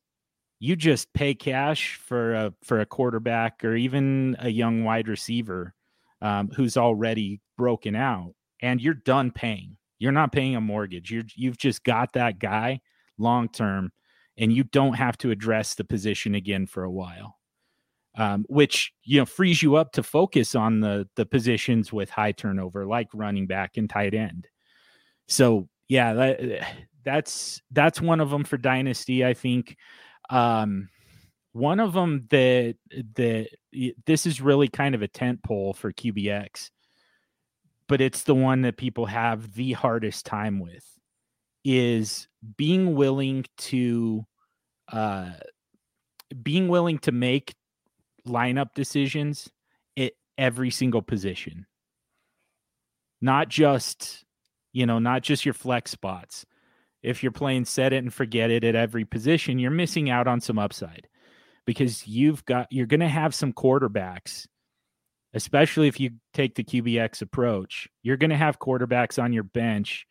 you 0.59 0.77
just 0.77 1.13
pay 1.13 1.35
cash 1.35 1.97
for 1.97 2.35
a 2.35 2.55
for 2.63 2.81
a 2.81 2.87
quarterback 2.87 3.65
or 3.65 3.75
even 3.75 4.37
a 4.39 4.49
young 4.49 4.85
wide 4.85 5.09
receiver 5.09 5.75
um, 6.23 6.49
who's 6.55 6.77
already 6.77 7.41
broken 7.59 7.95
out, 7.95 8.35
and 8.61 8.81
you're 8.81 8.95
done 8.95 9.31
paying. 9.31 9.77
You're 9.99 10.13
not 10.13 10.33
paying 10.33 10.57
a 10.57 10.61
mortgage. 10.61 11.11
You're 11.11 11.25
you've 11.35 11.59
just 11.59 11.85
got 11.85 12.13
that 12.15 12.39
guy 12.39 12.81
long 13.19 13.49
term, 13.49 13.93
and 14.37 14.53
you 14.53 14.65
don't 14.65 14.95
have 14.95 15.19
to 15.19 15.31
address 15.31 15.75
the 15.75 15.85
position 15.85 16.35
again 16.35 16.67
for 16.67 16.85
a 16.85 16.91
while. 16.91 17.37
Um, 18.19 18.47
which 18.49 18.93
you 19.05 19.21
know 19.21 19.27
frees 19.27 19.63
you 19.63 19.77
up 19.77 19.93
to 19.93 20.03
focus 20.03 20.55
on 20.55 20.81
the 20.81 21.07
the 21.17 21.27
positions 21.27 21.93
with 21.93 22.09
high 22.09 22.33
turnover, 22.33 22.87
like 22.87 23.09
running 23.13 23.47
back 23.47 23.77
and 23.77 23.91
tight 23.91 24.15
end. 24.15 24.49
So 25.29 25.69
yeah, 25.89 26.15
that, 26.15 26.67
that's 27.05 27.61
that's 27.71 28.01
one 28.01 28.21
of 28.21 28.31
them 28.31 28.45
for 28.45 28.57
dynasty. 28.57 29.25
I 29.25 29.35
think 29.35 29.77
um, 30.31 30.89
one 31.53 31.81
of 31.81 31.93
them 31.95 32.27
that 32.31 32.77
that 33.15 33.49
this 34.05 34.27
is 34.27 34.41
really 34.41 34.69
kind 34.69 34.95
of 34.95 35.03
a 35.03 35.09
tent 35.09 35.43
pole 35.43 35.73
for 35.73 35.93
QBX, 35.93 36.71
but 37.89 38.01
it's 38.01 38.25
the 38.25 38.35
one 38.35 38.63
that 38.63 38.77
people 38.77 39.07
have 39.07 39.55
the 39.55 39.73
hardest 39.73 40.27
time 40.27 40.61
with 40.61 40.85
is 41.65 42.29
being 42.57 42.95
willing 42.95 43.45
to 43.57 44.25
uh 44.93 45.31
being 46.43 46.69
willing 46.69 46.99
to 46.99 47.11
make 47.11 47.55
lineup 48.27 48.75
decisions 48.75 49.51
at 49.97 50.13
every 50.37 50.71
single 50.71 51.03
position. 51.03 51.67
Not 53.21 53.49
just, 53.49 54.25
you 54.73 54.85
know, 54.85 54.99
not 54.99 55.23
just 55.23 55.45
your 55.45 55.55
flex 55.55 55.91
spots, 55.91 56.45
if 57.03 57.23
you're 57.23 57.33
playing 57.33 57.65
set 57.65 57.93
it 57.93 57.99
and 57.99 58.13
forget 58.13 58.51
it 58.51 58.65
at 58.65 58.75
every 58.75 59.05
position, 59.05 59.59
you're 59.59 59.71
missing 59.71 60.11
out 60.11 60.27
on 60.27 60.41
some 60.41 60.59
upside 60.59 61.09
because 61.67 62.07
you've 62.07 62.45
got 62.45 62.67
you're 62.71 62.87
going 62.87 63.01
to 63.01 63.09
have 63.09 63.35
some 63.35 63.53
quarterbacks 63.53 64.47
especially 65.37 65.87
if 65.87 66.01
you 66.01 66.11
take 66.33 66.55
the 66.55 66.65
QBX 66.65 67.21
approach. 67.21 67.89
You're 68.03 68.17
going 68.17 68.31
to 68.31 68.37
have 68.37 68.59
quarterbacks 68.59 69.23
on 69.23 69.35
your 69.35 69.43
bench 69.43 70.07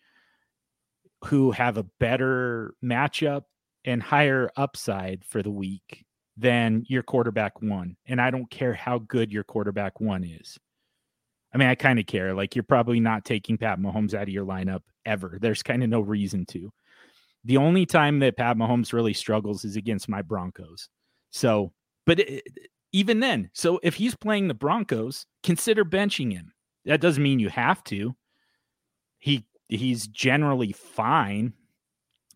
who 1.25 1.49
have 1.49 1.77
a 1.77 1.85
better 1.99 2.75
matchup 2.83 3.41
and 3.83 4.03
higher 4.03 4.51
upside 4.55 5.25
for 5.25 5.41
the 5.41 5.49
week 5.49 6.05
than 6.37 6.85
your 6.87 7.01
quarterback 7.01 7.59
one. 7.59 7.97
And 8.05 8.21
I 8.21 8.29
don't 8.29 8.49
care 8.51 8.73
how 8.73 8.99
good 8.99 9.31
your 9.31 9.43
quarterback 9.43 9.99
one 9.99 10.23
is. 10.23 10.59
I 11.55 11.57
mean, 11.57 11.69
I 11.69 11.75
kind 11.75 11.99
of 11.99 12.05
care. 12.05 12.33
Like, 12.33 12.53
you're 12.53 12.63
probably 12.63 12.99
not 12.99 13.23
taking 13.23 13.57
Pat 13.57 13.79
Mahomes 13.79 14.13
out 14.13 14.23
of 14.23 14.29
your 14.29 14.45
lineup 14.45 14.81
ever. 15.05 15.37
There's 15.39 15.63
kind 15.63 15.83
of 15.83 15.89
no 15.89 16.01
reason 16.01 16.45
to. 16.47 16.69
The 17.45 17.55
only 17.55 17.85
time 17.85 18.19
that 18.19 18.35
Pat 18.35 18.57
Mahomes 18.57 18.91
really 18.91 19.13
struggles 19.13 19.63
is 19.63 19.77
against 19.77 20.09
my 20.09 20.21
Broncos. 20.21 20.89
So, 21.29 21.71
but 22.05 22.19
it, 22.19 22.43
even 22.91 23.21
then, 23.21 23.49
so 23.53 23.79
if 23.83 23.95
he's 23.95 24.15
playing 24.15 24.49
the 24.49 24.53
Broncos, 24.53 25.27
consider 25.43 25.85
benching 25.85 26.33
him. 26.33 26.51
That 26.83 26.99
doesn't 26.99 27.23
mean 27.23 27.39
you 27.39 27.49
have 27.49 27.83
to. 27.85 28.15
He 29.19 29.45
he's 29.69 30.07
generally 30.07 30.73
fine. 30.73 31.53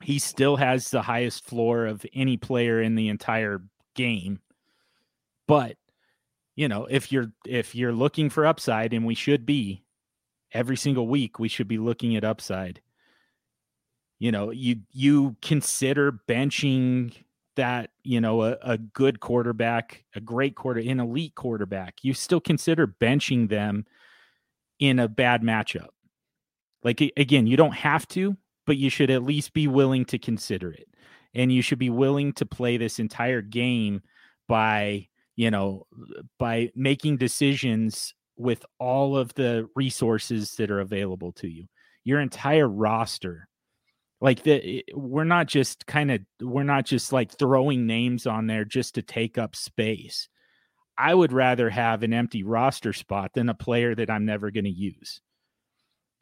He 0.01 0.17
still 0.17 0.55
has 0.55 0.91
the 0.91 1.01
highest 1.01 1.45
floor 1.45 1.87
of 1.87 2.05
any 2.13 2.37
player 2.37 2.81
in 2.81 2.95
the 2.95 3.09
entire 3.09 3.61
game. 3.95 4.39
But, 5.45 5.75
you 6.55 6.67
know, 6.67 6.87
if 6.89 7.11
you're 7.11 7.31
if 7.45 7.75
you're 7.75 7.93
looking 7.93 8.29
for 8.29 8.45
upside 8.45 8.93
and 8.93 9.05
we 9.05 9.15
should 9.15 9.45
be 9.45 9.83
every 10.51 10.77
single 10.77 11.07
week 11.07 11.39
we 11.39 11.47
should 11.47 11.67
be 11.67 11.77
looking 11.77 12.15
at 12.15 12.23
upside. 12.23 12.81
You 14.19 14.31
know 14.31 14.51
you 14.51 14.77
you 14.91 15.37
consider 15.41 16.11
benching 16.27 17.13
that 17.55 17.91
you 18.03 18.19
know 18.21 18.43
a, 18.43 18.57
a 18.61 18.77
good 18.77 19.19
quarterback 19.19 20.03
a 20.15 20.21
great 20.21 20.55
quarter 20.55 20.79
an 20.79 20.99
elite 20.99 21.35
quarterback 21.35 21.95
you 22.03 22.13
still 22.13 22.39
consider 22.39 22.87
benching 22.87 23.49
them 23.49 23.85
in 24.79 24.99
a 24.99 25.07
bad 25.07 25.41
matchup. 25.41 25.89
Like 26.83 27.01
again 27.15 27.47
you 27.47 27.57
don't 27.57 27.75
have 27.75 28.07
to 28.09 28.37
but 28.69 28.77
you 28.77 28.91
should 28.91 29.09
at 29.09 29.23
least 29.23 29.53
be 29.53 29.67
willing 29.67 30.05
to 30.05 30.19
consider 30.19 30.71
it. 30.71 30.87
And 31.33 31.51
you 31.51 31.63
should 31.63 31.79
be 31.79 31.89
willing 31.89 32.33
to 32.33 32.45
play 32.45 32.77
this 32.77 32.99
entire 32.99 33.41
game 33.41 34.03
by 34.47 35.07
you 35.39 35.49
know 35.49 35.87
by 36.37 36.69
making 36.75 37.15
decisions 37.15 38.13
with 38.35 38.65
all 38.77 39.15
of 39.15 39.33
the 39.35 39.69
resources 39.73 40.55
that 40.55 40.69
are 40.69 40.81
available 40.81 41.31
to 41.31 41.47
you. 41.47 41.65
Your 42.03 42.19
entire 42.19 42.67
roster 42.67 43.47
like 44.19 44.43
the 44.43 44.83
we're 44.93 45.23
not 45.23 45.47
just 45.47 45.85
kind 45.85 46.11
of 46.11 46.19
we're 46.41 46.63
not 46.63 46.85
just 46.85 47.13
like 47.13 47.31
throwing 47.31 47.87
names 47.87 48.27
on 48.27 48.47
there 48.47 48.65
just 48.65 48.95
to 48.95 49.01
take 49.01 49.37
up 49.37 49.55
space. 49.55 50.27
I 50.97 51.15
would 51.15 51.31
rather 51.31 51.69
have 51.69 52.03
an 52.03 52.13
empty 52.13 52.43
roster 52.43 52.91
spot 52.91 53.31
than 53.33 53.47
a 53.47 53.53
player 53.53 53.95
that 53.95 54.09
i'm 54.09 54.25
never 54.25 54.51
going 54.51 54.65
to 54.65 54.69
use. 54.69 55.21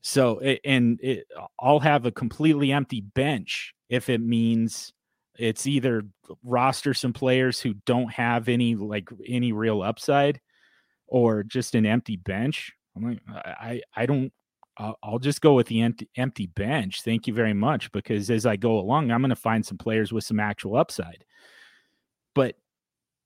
So 0.02 0.39
and 0.64 0.99
it, 1.02 1.26
i'll 1.60 1.80
have 1.80 2.06
a 2.06 2.11
completely 2.11 2.72
empty 2.72 3.02
bench 3.02 3.73
if 3.89 4.10
it 4.10 4.22
means 4.22 4.94
it's 5.38 5.68
either 5.68 6.03
roster 6.43 6.93
some 6.93 7.14
players 7.14 7.59
who 7.59 7.73
don't 7.85 8.11
have 8.11 8.49
any 8.49 8.76
like 8.76 9.09
any 9.27 9.51
real 9.51 9.81
upside 9.81 10.39
or 11.07 11.43
just 11.43 11.76
an 11.76 11.85
empty 11.85 12.18
bench 12.18 12.73
i'm 12.95 13.03
like 13.03 13.19
i 13.27 13.81
i 13.95 14.05
don't 14.05 14.31
I'll, 14.80 15.19
just 15.19 15.41
go 15.41 15.53
with 15.53 15.68
the 15.68 15.81
empty, 15.81 16.09
empty 16.18 16.47
bench. 16.47 17.01
Thank 17.01 17.27
you 17.27 17.34
very 17.34 17.53
much. 17.53 17.91
Because 17.91 18.30
as 18.30 18.45
I 18.45 18.55
go 18.55 18.77
along, 18.77 19.11
I'm 19.11 19.22
going 19.22 19.30
to 19.30 19.35
find 19.35 19.65
some 19.65 19.77
players 19.77 20.14
with 20.14 20.23
some 20.23 20.39
actual 20.39 20.76
upside. 20.76 21.26
But, 22.35 22.55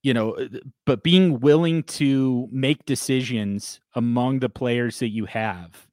you 0.02 0.14
know, 0.14 0.32
uh, 0.32 0.48
but 0.86 1.04
being 1.04 1.40
willing 1.40 1.84
to 1.84 2.48
make 2.52 2.86
decisions 2.86 3.82
among 3.96 4.40
the 4.40 4.50
players 4.50 5.00
that 5.00 5.10
you 5.10 5.26
have, 5.26 5.88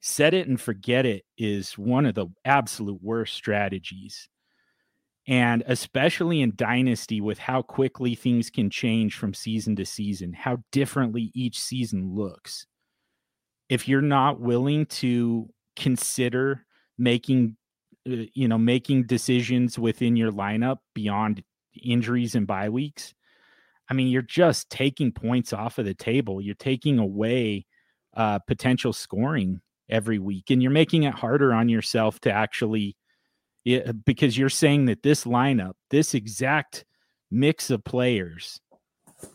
set 0.00 0.34
it 0.34 0.48
and 0.48 0.60
forget 0.60 1.06
it 1.06 1.24
is 1.36 1.76
one 1.78 2.06
of 2.06 2.14
the 2.14 2.26
absolute 2.44 3.02
worst 3.02 3.34
strategies. 3.34 4.28
And 5.26 5.62
especially 5.66 6.42
in 6.42 6.52
Dynasty, 6.54 7.20
with 7.20 7.38
how 7.38 7.62
quickly 7.62 8.14
things 8.14 8.50
can 8.50 8.68
change 8.68 9.16
from 9.16 9.32
season 9.32 9.74
to 9.76 9.86
season, 9.86 10.34
how 10.34 10.58
differently 10.70 11.30
each 11.34 11.58
season 11.58 12.14
looks. 12.14 12.66
If 13.70 13.88
you're 13.88 14.02
not 14.02 14.40
willing 14.40 14.84
to 14.86 15.48
consider 15.76 16.66
making 16.98 17.56
uh, 18.08 18.24
you 18.34 18.48
know 18.48 18.58
making 18.58 19.04
decisions 19.06 19.78
within 19.78 20.16
your 20.16 20.30
lineup 20.30 20.78
beyond 20.94 21.42
injuries 21.82 22.34
and 22.34 22.46
bye 22.46 22.68
weeks 22.68 23.14
i 23.90 23.94
mean 23.94 24.08
you're 24.08 24.22
just 24.22 24.70
taking 24.70 25.10
points 25.10 25.52
off 25.52 25.78
of 25.78 25.84
the 25.84 25.94
table. 25.94 26.40
You're 26.40 26.54
taking 26.54 26.98
away 26.98 27.66
uh, 28.16 28.38
potential 28.40 28.92
scoring 28.92 29.60
every 29.88 30.18
week 30.18 30.50
and 30.50 30.62
you're 30.62 30.70
making 30.70 31.02
it 31.02 31.14
harder 31.14 31.52
on 31.52 31.68
yourself 31.68 32.20
to 32.20 32.32
actually 32.32 32.96
yeah, 33.64 33.92
because 33.92 34.36
you're 34.36 34.48
saying 34.48 34.86
that 34.86 35.02
this 35.02 35.24
lineup 35.24 35.72
this 35.90 36.14
exact 36.14 36.84
mix 37.30 37.70
of 37.70 37.82
players 37.84 38.60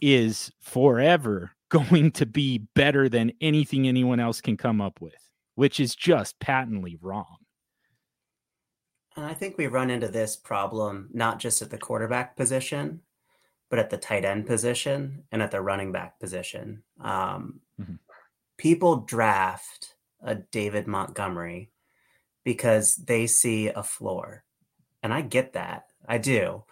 is 0.01 0.51
forever 0.61 1.51
going 1.69 2.11
to 2.11 2.25
be 2.25 2.65
better 2.75 3.09
than 3.09 3.31
anything 3.41 3.87
anyone 3.87 4.19
else 4.19 4.41
can 4.41 4.57
come 4.57 4.81
up 4.81 5.01
with, 5.01 5.29
which 5.55 5.79
is 5.79 5.95
just 5.95 6.39
patently 6.39 6.97
wrong. 7.01 7.37
And 9.15 9.25
I 9.25 9.33
think 9.33 9.57
we 9.57 9.67
run 9.67 9.89
into 9.89 10.07
this 10.07 10.35
problem 10.35 11.09
not 11.13 11.39
just 11.39 11.61
at 11.61 11.69
the 11.69 11.77
quarterback 11.77 12.35
position, 12.35 13.01
but 13.69 13.77
at 13.77 13.89
the 13.89 13.97
tight 13.97 14.25
end 14.25 14.47
position 14.47 15.23
and 15.31 15.41
at 15.41 15.51
the 15.51 15.61
running 15.61 15.91
back 15.91 16.19
position. 16.19 16.83
Um, 17.01 17.59
mm-hmm. 17.79 17.95
People 18.57 18.97
draft 18.97 19.95
a 20.23 20.35
David 20.35 20.87
Montgomery 20.87 21.69
because 22.49 22.95
they 22.95 23.27
see 23.27 23.67
a 23.67 23.83
floor. 23.83 24.43
And 25.03 25.13
I 25.13 25.21
get 25.21 25.53
that. 25.53 25.83
I 26.07 26.17
do. 26.17 26.63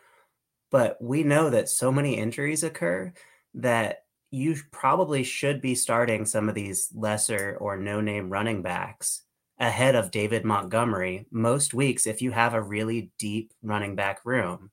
But 0.72 0.98
we 1.00 1.22
know 1.22 1.52
that 1.52 1.70
so 1.70 1.92
many 1.92 2.18
injuries 2.18 2.64
occur 2.64 3.14
that 3.54 4.06
you 4.32 4.56
probably 4.72 5.22
should 5.22 5.62
be 5.62 5.76
starting 5.76 6.26
some 6.26 6.50
of 6.50 6.56
these 6.56 6.90
lesser 6.96 7.60
or 7.62 7.78
no 7.78 8.02
name 8.02 8.32
running 8.32 8.64
backs 8.64 9.22
ahead 9.60 9.94
of 9.94 10.10
David 10.10 10.44
Montgomery 10.44 11.28
most 11.30 11.76
weeks 11.76 12.08
if 12.08 12.24
you 12.24 12.32
have 12.32 12.56
a 12.56 12.62
really 12.62 13.12
deep 13.20 13.54
running 13.62 13.96
back 13.96 14.22
room. 14.26 14.72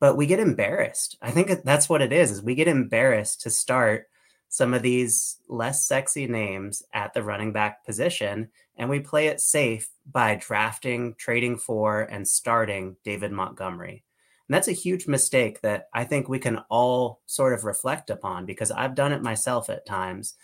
But 0.00 0.16
we 0.16 0.24
get 0.24 0.40
embarrassed. 0.40 1.18
I 1.20 1.30
think 1.30 1.62
that's 1.62 1.90
what 1.90 2.00
it 2.00 2.10
is 2.10 2.30
is 2.30 2.42
we 2.42 2.54
get 2.54 2.68
embarrassed 2.68 3.42
to 3.42 3.50
start 3.50 4.06
some 4.52 4.74
of 4.74 4.82
these 4.82 5.38
less 5.48 5.88
sexy 5.88 6.26
names 6.26 6.82
at 6.92 7.14
the 7.14 7.22
running 7.22 7.52
back 7.52 7.86
position 7.86 8.50
and 8.76 8.90
we 8.90 9.00
play 9.00 9.28
it 9.28 9.40
safe 9.40 9.88
by 10.04 10.34
drafting, 10.34 11.14
trading 11.16 11.56
for 11.56 12.02
and 12.02 12.28
starting 12.28 12.96
David 13.02 13.32
Montgomery. 13.32 14.04
And 14.46 14.54
that's 14.54 14.68
a 14.68 14.72
huge 14.72 15.06
mistake 15.06 15.62
that 15.62 15.88
I 15.94 16.04
think 16.04 16.28
we 16.28 16.38
can 16.38 16.58
all 16.68 17.22
sort 17.24 17.54
of 17.54 17.64
reflect 17.64 18.10
upon 18.10 18.44
because 18.44 18.70
I've 18.70 18.94
done 18.94 19.12
it 19.12 19.22
myself 19.22 19.70
at 19.70 19.86
times. 19.86 20.34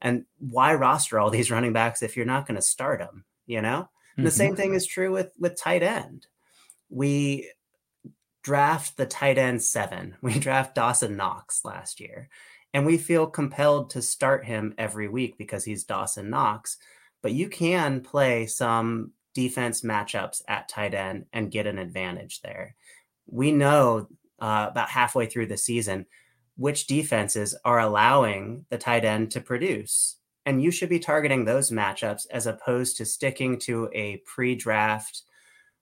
And 0.00 0.24
why 0.38 0.72
roster 0.72 1.18
all 1.18 1.28
these 1.28 1.50
running 1.50 1.74
backs 1.74 2.02
if 2.02 2.16
you're 2.16 2.24
not 2.24 2.46
going 2.46 2.56
to 2.56 2.62
start 2.62 3.00
them, 3.00 3.26
you 3.46 3.60
know? 3.60 3.90
Mm-hmm. 4.12 4.24
The 4.24 4.30
same 4.30 4.56
thing 4.56 4.72
is 4.72 4.86
true 4.86 5.12
with 5.12 5.30
with 5.38 5.60
tight 5.60 5.82
end. 5.82 6.26
We 6.88 7.50
draft 8.42 8.96
the 8.96 9.04
tight 9.04 9.36
end 9.36 9.62
seven. 9.62 10.16
We 10.22 10.38
draft 10.38 10.74
Dawson 10.74 11.18
Knox 11.18 11.66
last 11.66 12.00
year, 12.00 12.30
and 12.74 12.84
we 12.84 12.98
feel 12.98 13.26
compelled 13.26 13.90
to 13.90 14.02
start 14.02 14.44
him 14.44 14.74
every 14.78 15.08
week 15.08 15.38
because 15.38 15.64
he's 15.64 15.84
Dawson 15.84 16.30
Knox. 16.30 16.76
But 17.22 17.32
you 17.32 17.48
can 17.48 18.00
play 18.00 18.46
some 18.46 19.12
defense 19.34 19.82
matchups 19.82 20.42
at 20.48 20.68
tight 20.68 20.94
end 20.94 21.26
and 21.32 21.50
get 21.50 21.66
an 21.66 21.78
advantage 21.78 22.40
there. 22.42 22.74
We 23.26 23.52
know 23.52 24.08
uh, 24.38 24.68
about 24.70 24.88
halfway 24.88 25.26
through 25.26 25.46
the 25.46 25.56
season 25.56 26.06
which 26.58 26.88
defenses 26.88 27.56
are 27.64 27.78
allowing 27.78 28.66
the 28.68 28.78
tight 28.78 29.04
end 29.04 29.30
to 29.30 29.40
produce. 29.40 30.16
And 30.44 30.60
you 30.60 30.70
should 30.72 30.88
be 30.88 30.98
targeting 30.98 31.44
those 31.44 31.70
matchups 31.70 32.26
as 32.32 32.46
opposed 32.46 32.96
to 32.96 33.04
sticking 33.04 33.58
to 33.60 33.88
a 33.92 34.16
pre 34.26 34.56
draft 34.56 35.22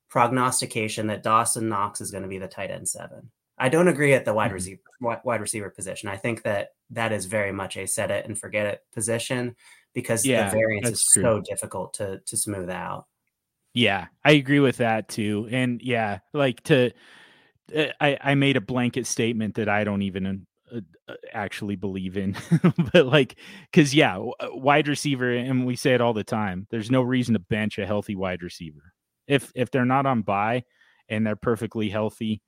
prognostication 0.08 1.06
that 1.06 1.22
Dawson 1.22 1.68
Knox 1.68 2.00
is 2.00 2.10
going 2.10 2.24
to 2.24 2.28
be 2.28 2.38
the 2.38 2.46
tight 2.46 2.70
end 2.70 2.88
seven. 2.88 3.30
I 3.58 3.68
don't 3.68 3.88
agree 3.88 4.12
at 4.12 4.24
the 4.24 4.34
wide 4.34 4.46
mm-hmm. 4.46 4.54
receiver 4.54 4.80
wide 5.00 5.40
receiver 5.40 5.70
position. 5.70 6.08
I 6.08 6.16
think 6.16 6.42
that 6.42 6.70
that 6.90 7.12
is 7.12 7.26
very 7.26 7.52
much 7.52 7.76
a 7.76 7.86
set 7.86 8.10
it 8.10 8.26
and 8.26 8.38
forget 8.38 8.66
it 8.66 8.82
position 8.92 9.56
because 9.94 10.26
yeah, 10.26 10.48
the 10.48 10.56
variance 10.56 10.88
is 10.90 11.08
true. 11.12 11.22
so 11.22 11.40
difficult 11.40 11.94
to 11.94 12.20
to 12.26 12.36
smooth 12.36 12.70
out. 12.70 13.06
Yeah, 13.74 14.06
I 14.24 14.32
agree 14.32 14.60
with 14.60 14.78
that 14.78 15.08
too. 15.08 15.48
And 15.50 15.80
yeah, 15.82 16.18
like 16.32 16.62
to 16.64 16.92
uh, 17.74 17.86
I 18.00 18.18
I 18.20 18.34
made 18.34 18.56
a 18.56 18.60
blanket 18.60 19.06
statement 19.06 19.54
that 19.56 19.68
I 19.68 19.84
don't 19.84 20.02
even 20.02 20.46
uh, 20.72 20.80
uh, 21.08 21.14
actually 21.32 21.76
believe 21.76 22.16
in 22.16 22.36
but 22.92 23.06
like 23.06 23.38
because 23.70 23.94
yeah 23.94 24.18
wide 24.52 24.88
receiver 24.88 25.32
and 25.32 25.66
we 25.66 25.76
say 25.76 25.94
it 25.94 26.00
all 26.00 26.12
the 26.12 26.24
time 26.24 26.66
there's 26.70 26.90
no 26.90 27.02
reason 27.02 27.34
to 27.34 27.38
bench 27.38 27.78
a 27.78 27.86
healthy 27.86 28.16
wide 28.16 28.42
receiver 28.42 28.92
if 29.28 29.52
if 29.54 29.70
they're 29.70 29.84
not 29.84 30.06
on 30.06 30.22
bye 30.22 30.64
and 31.08 31.24
they're 31.24 31.36
perfectly 31.36 31.88
healthy 31.88 32.42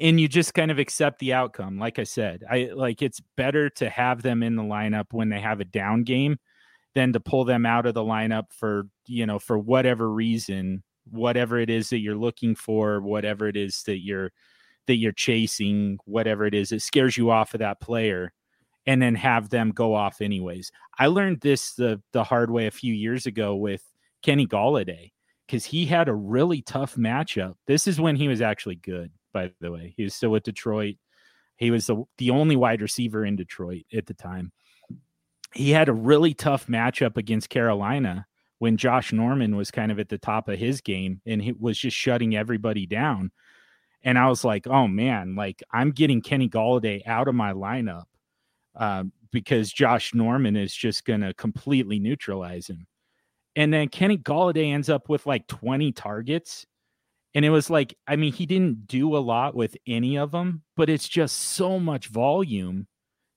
and 0.00 0.20
you 0.20 0.28
just 0.28 0.54
kind 0.54 0.70
of 0.70 0.78
accept 0.78 1.18
the 1.18 1.32
outcome 1.32 1.78
like 1.78 1.98
i 1.98 2.04
said 2.04 2.42
i 2.50 2.70
like 2.74 3.02
it's 3.02 3.20
better 3.36 3.68
to 3.68 3.88
have 3.88 4.22
them 4.22 4.42
in 4.42 4.56
the 4.56 4.62
lineup 4.62 5.06
when 5.10 5.28
they 5.28 5.40
have 5.40 5.60
a 5.60 5.64
down 5.64 6.02
game 6.02 6.36
than 6.94 7.12
to 7.12 7.20
pull 7.20 7.44
them 7.44 7.66
out 7.66 7.86
of 7.86 7.94
the 7.94 8.02
lineup 8.02 8.44
for 8.50 8.86
you 9.06 9.26
know 9.26 9.38
for 9.38 9.58
whatever 9.58 10.10
reason 10.10 10.82
whatever 11.10 11.58
it 11.58 11.68
is 11.68 11.90
that 11.90 11.98
you're 11.98 12.16
looking 12.16 12.54
for 12.54 13.00
whatever 13.00 13.46
it 13.46 13.56
is 13.56 13.82
that 13.84 14.02
you're 14.02 14.30
that 14.86 14.96
you're 14.96 15.12
chasing 15.12 15.98
whatever 16.04 16.46
it 16.46 16.54
is 16.54 16.72
it 16.72 16.82
scares 16.82 17.16
you 17.16 17.30
off 17.30 17.54
of 17.54 17.60
that 17.60 17.80
player 17.80 18.32
and 18.86 19.00
then 19.00 19.14
have 19.14 19.48
them 19.48 19.70
go 19.70 19.94
off 19.94 20.20
anyways. 20.20 20.70
I 20.98 21.06
learned 21.06 21.40
this 21.40 21.74
the 21.74 22.00
the 22.12 22.24
hard 22.24 22.50
way 22.50 22.66
a 22.66 22.72
few 22.72 22.92
years 22.92 23.26
ago 23.26 23.54
with 23.56 23.82
kenny 24.22 24.46
golladay 24.46 25.12
because 25.46 25.64
he 25.64 25.86
had 25.86 26.08
a 26.08 26.14
really 26.14 26.62
tough 26.62 26.96
matchup. 26.96 27.54
This 27.66 27.86
is 27.86 28.00
when 28.00 28.16
he 28.16 28.28
was 28.28 28.40
actually 28.40 28.76
good 28.76 29.10
by 29.34 29.50
the 29.60 29.70
way 29.70 29.92
he 29.96 30.02
was 30.02 30.14
still 30.14 30.30
with 30.30 30.42
detroit 30.42 30.96
he 31.56 31.70
was 31.70 31.86
the, 31.86 32.02
the 32.16 32.30
only 32.30 32.56
wide 32.56 32.80
receiver 32.80 33.26
in 33.26 33.36
detroit 33.36 33.82
at 33.92 34.06
the 34.06 34.14
time 34.14 34.50
he 35.52 35.70
had 35.70 35.90
a 35.90 35.92
really 35.92 36.32
tough 36.32 36.66
matchup 36.68 37.18
against 37.18 37.50
carolina 37.50 38.26
when 38.60 38.78
josh 38.78 39.12
norman 39.12 39.56
was 39.56 39.70
kind 39.70 39.92
of 39.92 39.98
at 39.98 40.08
the 40.08 40.16
top 40.16 40.48
of 40.48 40.58
his 40.58 40.80
game 40.80 41.20
and 41.26 41.42
he 41.42 41.52
was 41.52 41.76
just 41.76 41.96
shutting 41.96 42.34
everybody 42.34 42.86
down 42.86 43.30
and 44.04 44.18
I 44.18 44.28
was 44.28 44.44
like, 44.44 44.66
oh 44.66 44.86
man, 44.86 45.34
like 45.34 45.62
I'm 45.72 45.90
getting 45.90 46.20
Kenny 46.20 46.48
Golladay 46.48 47.06
out 47.06 47.26
of 47.26 47.34
my 47.34 47.52
lineup 47.54 48.04
uh, 48.76 49.04
because 49.32 49.72
Josh 49.72 50.14
Norman 50.14 50.56
is 50.56 50.74
just 50.74 51.06
going 51.06 51.22
to 51.22 51.32
completely 51.34 51.98
neutralize 51.98 52.68
him. 52.68 52.86
And 53.56 53.72
then 53.72 53.88
Kenny 53.88 54.18
Golladay 54.18 54.72
ends 54.72 54.90
up 54.90 55.08
with 55.08 55.26
like 55.26 55.46
20 55.46 55.92
targets. 55.92 56.66
And 57.34 57.44
it 57.44 57.50
was 57.50 57.68
like, 57.68 57.96
I 58.06 58.16
mean, 58.16 58.32
he 58.32 58.46
didn't 58.46 58.86
do 58.86 59.16
a 59.16 59.18
lot 59.18 59.54
with 59.56 59.76
any 59.86 60.16
of 60.16 60.30
them, 60.30 60.62
but 60.76 60.88
it's 60.88 61.08
just 61.08 61.36
so 61.36 61.80
much 61.80 62.08
volume 62.08 62.86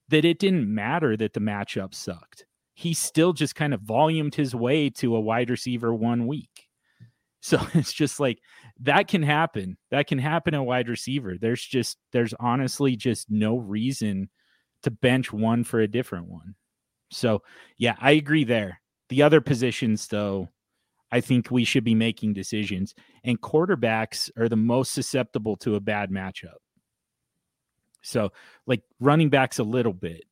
that 0.08 0.24
it 0.24 0.38
didn't 0.38 0.72
matter 0.72 1.16
that 1.16 1.32
the 1.32 1.40
matchup 1.40 1.94
sucked. 1.94 2.44
He 2.74 2.94
still 2.94 3.32
just 3.32 3.56
kind 3.56 3.74
of 3.74 3.80
volumed 3.80 4.36
his 4.36 4.54
way 4.54 4.88
to 4.90 5.16
a 5.16 5.20
wide 5.20 5.50
receiver 5.50 5.94
one 5.94 6.26
week. 6.26 6.48
So 7.40 7.64
it's 7.72 7.92
just 7.92 8.18
like 8.18 8.40
that 8.80 9.06
can 9.06 9.22
happen. 9.22 9.78
That 9.92 10.08
can 10.08 10.18
happen 10.18 10.54
a 10.54 10.62
wide 10.62 10.88
receiver. 10.88 11.36
There's 11.40 11.64
just 11.64 11.96
there's 12.12 12.34
honestly 12.40 12.96
just 12.96 13.30
no 13.30 13.56
reason 13.56 14.28
to 14.82 14.90
bench 14.90 15.32
one 15.32 15.62
for 15.62 15.78
a 15.78 15.86
different 15.86 16.26
one. 16.26 16.56
So 17.12 17.42
yeah, 17.78 17.94
I 18.00 18.10
agree 18.10 18.42
there. 18.42 18.80
The 19.08 19.22
other 19.22 19.40
positions 19.40 20.08
though, 20.08 20.48
I 21.10 21.20
think 21.20 21.50
we 21.50 21.64
should 21.64 21.84
be 21.84 21.94
making 21.94 22.34
decisions. 22.34 22.94
And 23.24 23.40
quarterbacks 23.40 24.30
are 24.36 24.48
the 24.48 24.56
most 24.56 24.92
susceptible 24.92 25.56
to 25.58 25.74
a 25.74 25.80
bad 25.80 26.10
matchup. 26.10 26.58
So 28.02 28.32
like 28.66 28.82
running 29.00 29.30
backs 29.30 29.58
a 29.58 29.64
little 29.64 29.92
bit. 29.92 30.24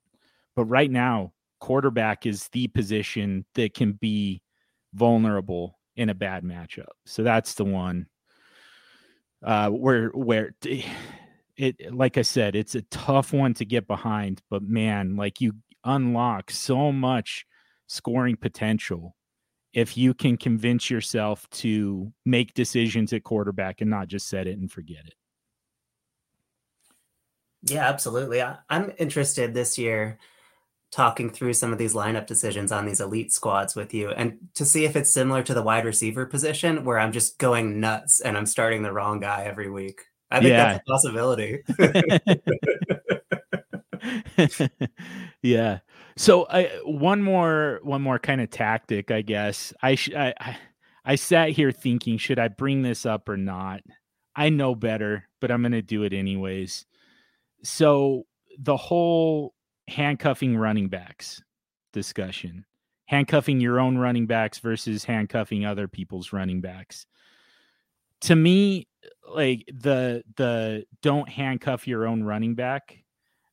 But 0.55 0.67
right 0.67 0.91
now, 0.91 1.33
quarterback 1.61 2.27
is 2.27 2.49
the 2.49 2.69
position 2.69 3.45
that 3.55 3.75
can 3.75 3.93
be 3.93 4.43
vulnerable 4.95 5.79
in 5.97 6.11
a 6.11 6.15
bad 6.15 6.45
matchup. 6.45 6.87
So 7.05 7.23
that's 7.23 7.55
the 7.55 7.65
one 7.65 8.07
uh, 9.45 9.71
where 9.71 10.09
where 10.11 10.55
it 11.57 11.95
like 11.95 12.19
I 12.19 12.23
said, 12.23 12.55
it's 12.55 12.75
a 12.75 12.83
tough 12.83 13.33
one 13.33 13.55
to 13.55 13.65
get 13.65 13.87
behind, 13.87 14.43
but 14.51 14.63
man, 14.63 15.17
like 15.17 15.41
you 15.41 15.55
unlock 15.85 16.51
so 16.51 16.93
much 16.93 17.47
scoring 17.87 18.37
potential 18.37 19.17
if 19.77 19.95
you 19.95 20.15
can 20.15 20.39
convince 20.39 20.89
yourself 20.89 21.47
to 21.51 22.11
make 22.25 22.55
decisions 22.55 23.13
at 23.13 23.25
quarterback 23.25 23.83
and 23.83 23.91
not 23.91 24.09
just 24.09 24.27
set 24.27 24.47
it 24.47 24.59
and 24.59 24.73
forget 24.73 25.05
it. 25.07 25.15
Yeah, 27.63 27.87
absolutely. 27.87 28.41
I, 28.41 28.57
am 28.71 28.93
interested 28.97 29.53
this 29.53 29.77
year 29.77 30.19
talking 30.91 31.29
through 31.29 31.53
some 31.53 31.73
of 31.73 31.79
these 31.79 31.93
lineup 31.93 32.27
decisions 32.27 32.73
on 32.73 32.87
these 32.87 33.01
elite 33.01 33.35
squads 33.35 33.77
with 33.77 33.93
you 33.93 34.09
and 34.09 34.39
to 34.55 34.65
see 34.65 34.87
if 34.87 34.97
it's 34.97 35.13
similar 35.13 35.43
to 35.43 35.53
the 35.53 35.63
wide 35.63 35.85
receiver 35.85 36.25
position 36.25 36.87
where 36.87 36.99
I'm 36.99 37.13
just 37.13 37.39
going 37.39 37.79
nuts 37.79 38.21
and 38.21 38.39
I'm 38.39 38.47
starting 38.47 38.83
the 38.83 38.93
wrong 38.93 39.21
guy 39.21 39.45
every 39.45 39.71
week. 39.71 40.01
I 40.31 40.39
think 40.39 40.53
yeah. 40.53 40.73
that's 40.73 40.79
a 40.79 40.91
possibility. 40.91 41.65
yeah. 45.43 45.81
So 46.17 46.47
I 46.49 46.81
one 46.85 47.23
more 47.23 47.81
one 47.83 48.03
more 48.03 48.19
kind 48.19 48.41
of 48.41 48.51
tactic, 48.51 49.11
I 49.11 49.23
guess. 49.23 49.73
I, 49.83 49.95
sh- 49.97 50.15
I 50.15 50.33
I 50.41 50.57
I 51.05 51.15
sat 51.15 51.51
here 51.51 51.71
thinking, 51.71 52.19
should 52.19 52.39
I 52.39 52.49
bring 52.49 52.83
this 52.83 53.07
up 53.07 53.29
or 53.29 53.37
not? 53.37 53.83
I 54.35 54.49
know 54.49 54.75
better, 54.75 55.29
but 55.41 55.51
I'm 55.51 55.63
going 55.63 55.73
to 55.73 55.83
do 55.83 56.03
it 56.03 56.13
anyways. 56.13 56.85
So 57.63 58.25
the 58.59 58.77
whole 58.77 59.55
handcuffing 59.89 60.57
running 60.57 60.89
backs 60.89 61.43
discussion 61.93 62.65
handcuffing 63.07 63.61
your 63.61 63.79
own 63.79 63.97
running 63.97 64.27
backs 64.27 64.59
versus 64.59 65.05
handcuffing 65.05 65.65
other 65.65 65.87
people's 65.87 66.33
running 66.33 66.61
backs 66.61 67.07
to 68.21 68.35
me 68.35 68.89
like 69.29 69.65
the 69.73 70.23
the 70.37 70.85
don't 71.03 71.29
handcuff 71.29 71.87
your 71.87 72.07
own 72.07 72.23
running 72.23 72.55
back 72.55 72.99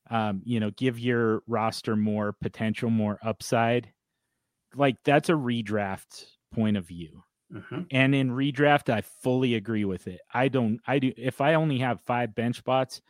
um 0.09 0.41
you 0.43 0.59
know 0.59 0.71
give 0.71 0.99
your 0.99 1.41
roster 1.47 1.95
more 1.95 2.34
potential 2.41 2.89
more 2.89 3.19
upside 3.23 3.91
like 4.75 4.95
that's 5.03 5.30
a 5.30 5.34
redraft 5.34 6.25
point 6.53 6.77
of 6.77 6.85
view 6.85 7.23
mm-hmm. 7.53 7.81
and 7.91 8.13
in 8.13 8.31
redraft 8.31 8.89
i 8.89 9.01
fully 9.01 9.55
agree 9.55 9.85
with 9.85 10.07
it 10.07 10.19
i 10.34 10.47
don't 10.47 10.80
i 10.88 10.99
do 10.99 11.11
if 11.17 11.41
i 11.41 11.53
only 11.53 11.77
have 11.77 12.01
five 12.01 12.35
bench 12.35 12.57
spots 12.57 13.01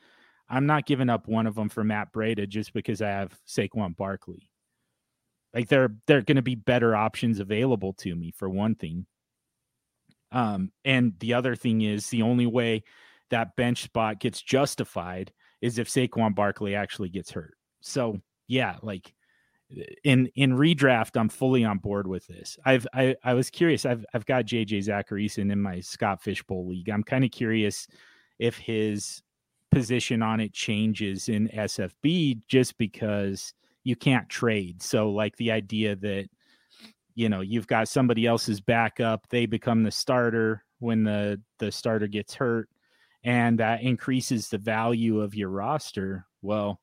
I'm 0.50 0.68
not 0.68 0.86
giving 0.86 1.10
up 1.10 1.28
one 1.28 1.48
of 1.48 1.56
them 1.56 1.70
for 1.70 1.84
Matt 1.84 2.14
Breida 2.14 2.48
just 2.48 2.74
because 2.74 3.02
I 3.02 3.10
have 3.10 3.38
Saquon 3.48 3.96
Barkley. 3.96 4.52
Like 5.54 5.68
there, 5.68 5.96
there 6.06 6.20
are 6.20 6.24
going 6.24 6.36
to 6.36 6.44
be 6.44 6.56
better 6.56 6.96
options 6.96 7.40
available 7.40 7.94
to 7.94 8.16
me 8.16 8.32
for 8.38 8.50
one 8.50 8.76
thing. 8.76 9.06
Um, 10.32 10.72
and 10.84 11.14
the 11.20 11.34
other 11.34 11.56
thing 11.56 11.82
is 11.82 12.08
the 12.08 12.24
only 12.24 12.46
way 12.46 12.84
that 13.30 13.56
bench 13.56 13.84
spot 13.84 14.20
gets 14.20 14.42
justified 14.42 15.32
is 15.64 15.80
if 15.80 15.88
Saquon 15.88 16.36
Barkley 16.36 16.76
actually 16.76 17.08
gets 17.08 17.32
hurt. 17.32 17.56
So 17.80 18.20
yeah, 18.50 18.76
like 18.82 19.14
in 20.04 20.28
in 20.36 20.52
redraft, 20.52 21.18
I'm 21.18 21.30
fully 21.30 21.64
on 21.64 21.78
board 21.78 22.06
with 22.06 22.28
this. 22.28 22.60
I've 22.66 22.86
I, 22.94 23.16
I 23.24 23.34
was 23.34 23.50
curious. 23.50 23.86
I've 23.86 24.06
I've 24.14 24.26
got 24.26 24.46
JJ 24.46 24.90
Zachariason 24.90 25.52
in 25.54 25.62
my 25.62 25.80
Scott 25.80 26.22
Fish 26.22 26.44
Bowl 26.44 26.68
league. 26.68 26.90
I'm 26.90 27.02
kind 27.02 27.24
of 27.24 27.32
curious 27.32 27.88
if 28.40 28.58
his 28.58 29.24
position 29.72 30.22
on 30.22 30.42
it 30.42 30.54
changes 30.54 31.30
in 31.30 31.48
SFB 31.48 32.42
just 32.50 32.78
because 32.78 33.54
you 33.86 33.96
can't 33.96 34.28
trade. 34.28 34.84
So, 34.84 35.12
like 35.12 35.38
the 35.38 35.52
idea 35.52 35.96
that 35.96 36.28
you 37.16 37.30
know 37.30 37.40
you've 37.40 37.68
got 37.68 37.88
somebody 37.88 38.26
else's 38.26 38.60
backup, 38.60 39.30
they 39.30 39.46
become 39.46 39.84
the 39.84 39.92
starter 39.92 40.66
when 40.80 41.06
the 41.06 41.42
the 41.60 41.72
starter 41.72 42.08
gets 42.08 42.34
hurt, 42.34 42.68
and 43.24 43.60
that 43.60 43.82
increases 43.82 44.50
the 44.50 44.58
value 44.58 45.22
of 45.22 45.36
your 45.36 45.50
roster. 45.50 46.26
Well, 46.42 46.80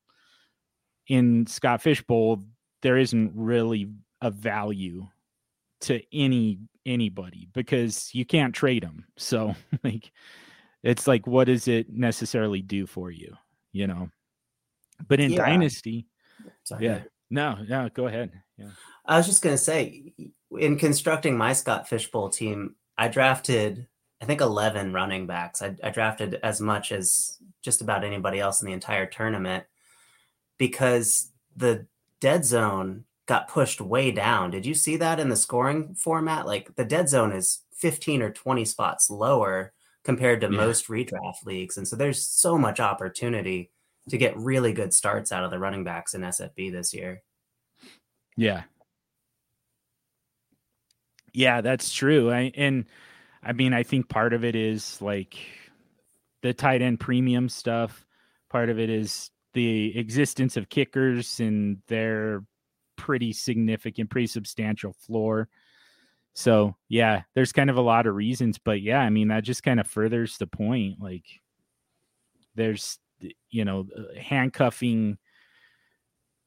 in 1.07 1.45
Scott 1.47 1.81
Fish 1.81 2.01
Bowl, 2.01 2.43
there 2.81 2.97
isn't 2.97 3.33
really 3.35 3.89
a 4.21 4.31
value 4.31 5.07
to 5.81 6.01
any 6.13 6.59
anybody 6.85 7.47
because 7.53 8.13
you 8.13 8.25
can't 8.25 8.55
trade 8.55 8.83
them. 8.83 9.05
So, 9.17 9.55
like 9.83 10.11
it's 10.83 11.07
like 11.07 11.27
what 11.27 11.45
does 11.45 11.67
it 11.67 11.91
necessarily 11.91 12.61
do 12.61 12.85
for 12.85 13.11
you 13.11 13.35
you 13.71 13.87
know 13.87 14.09
but 15.07 15.19
in 15.19 15.31
yeah. 15.31 15.37
dynasty 15.45 16.07
Sorry. 16.63 16.85
yeah 16.85 17.01
no 17.29 17.57
no 17.67 17.89
go 17.93 18.07
ahead 18.07 18.31
yeah 18.57 18.69
i 19.05 19.17
was 19.17 19.25
just 19.25 19.41
going 19.41 19.55
to 19.55 19.61
say 19.61 20.13
in 20.57 20.77
constructing 20.77 21.37
my 21.37 21.53
scott 21.53 21.87
fish 21.87 22.09
bowl 22.11 22.29
team 22.29 22.75
i 22.97 23.07
drafted 23.07 23.87
i 24.21 24.25
think 24.25 24.41
11 24.41 24.93
running 24.93 25.27
backs 25.27 25.61
I, 25.61 25.75
I 25.83 25.89
drafted 25.89 26.39
as 26.43 26.61
much 26.61 26.91
as 26.91 27.37
just 27.61 27.81
about 27.81 28.03
anybody 28.03 28.39
else 28.39 28.61
in 28.61 28.67
the 28.67 28.73
entire 28.73 29.05
tournament 29.05 29.65
because 30.57 31.31
the 31.55 31.87
dead 32.19 32.45
zone 32.45 33.05
got 33.25 33.47
pushed 33.47 33.81
way 33.81 34.11
down 34.11 34.51
did 34.51 34.65
you 34.65 34.73
see 34.73 34.97
that 34.97 35.19
in 35.19 35.29
the 35.29 35.35
scoring 35.35 35.95
format 35.95 36.45
like 36.45 36.75
the 36.75 36.85
dead 36.85 37.09
zone 37.09 37.31
is 37.31 37.63
15 37.81 38.21
or 38.21 38.31
20 38.31 38.63
spots 38.63 39.09
lower 39.09 39.73
compared 40.03 40.41
to 40.41 40.47
yeah. 40.47 40.57
most 40.57 40.87
redraft 40.87 41.45
leagues. 41.45 41.77
And 41.77 41.87
so 41.87 41.95
there's 41.95 42.25
so 42.25 42.57
much 42.57 42.79
opportunity 42.79 43.71
to 44.09 44.17
get 44.17 44.37
really 44.37 44.73
good 44.73 44.93
starts 44.93 45.31
out 45.31 45.43
of 45.43 45.51
the 45.51 45.59
running 45.59 45.83
backs 45.83 46.13
in 46.13 46.21
SFB 46.21 46.71
this 46.71 46.93
year. 46.93 47.21
Yeah. 48.35 48.63
Yeah, 51.33 51.61
that's 51.61 51.93
true. 51.93 52.31
I 52.31 52.51
and 52.55 52.85
I 53.43 53.53
mean, 53.53 53.73
I 53.73 53.83
think 53.83 54.09
part 54.09 54.33
of 54.33 54.43
it 54.43 54.55
is 54.55 55.01
like 55.01 55.37
the 56.41 56.53
tight 56.53 56.81
end 56.81 56.99
premium 56.99 57.49
stuff. 57.49 58.05
Part 58.49 58.69
of 58.69 58.79
it 58.79 58.89
is 58.89 59.31
the 59.53 59.97
existence 59.97 60.57
of 60.57 60.69
kickers 60.69 61.39
and 61.39 61.79
their 61.87 62.43
pretty 62.97 63.33
significant, 63.33 64.09
pretty 64.09 64.27
substantial 64.27 64.93
floor. 64.93 65.49
So 66.33 66.75
yeah, 66.87 67.23
there's 67.33 67.51
kind 67.51 67.69
of 67.69 67.77
a 67.77 67.81
lot 67.81 68.07
of 68.07 68.15
reasons, 68.15 68.57
but 68.57 68.81
yeah, 68.81 68.99
I 68.99 69.09
mean 69.09 69.29
that 69.29 69.43
just 69.43 69.63
kind 69.63 69.79
of 69.79 69.87
furthers 69.87 70.37
the 70.37 70.47
point. 70.47 71.01
Like 71.01 71.25
there's 72.55 72.99
you 73.49 73.65
know 73.65 73.87
uh, 73.97 74.19
handcuffing 74.19 75.17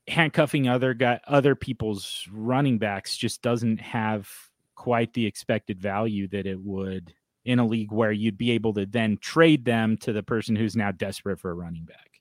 handcuffing 0.08 0.68
other 0.68 0.92
guy 0.92 1.20
other 1.26 1.54
people's 1.54 2.26
running 2.30 2.78
backs 2.78 3.16
just 3.16 3.42
doesn't 3.42 3.80
have 3.80 4.28
quite 4.74 5.12
the 5.14 5.26
expected 5.26 5.80
value 5.80 6.28
that 6.28 6.46
it 6.46 6.60
would 6.60 7.14
in 7.44 7.58
a 7.58 7.66
league 7.66 7.92
where 7.92 8.12
you'd 8.12 8.38
be 8.38 8.52
able 8.52 8.72
to 8.72 8.86
then 8.86 9.18
trade 9.18 9.64
them 9.64 9.96
to 9.98 10.12
the 10.12 10.22
person 10.22 10.56
who's 10.56 10.76
now 10.76 10.90
desperate 10.90 11.38
for 11.38 11.50
a 11.50 11.54
running 11.54 11.84
back. 11.84 12.20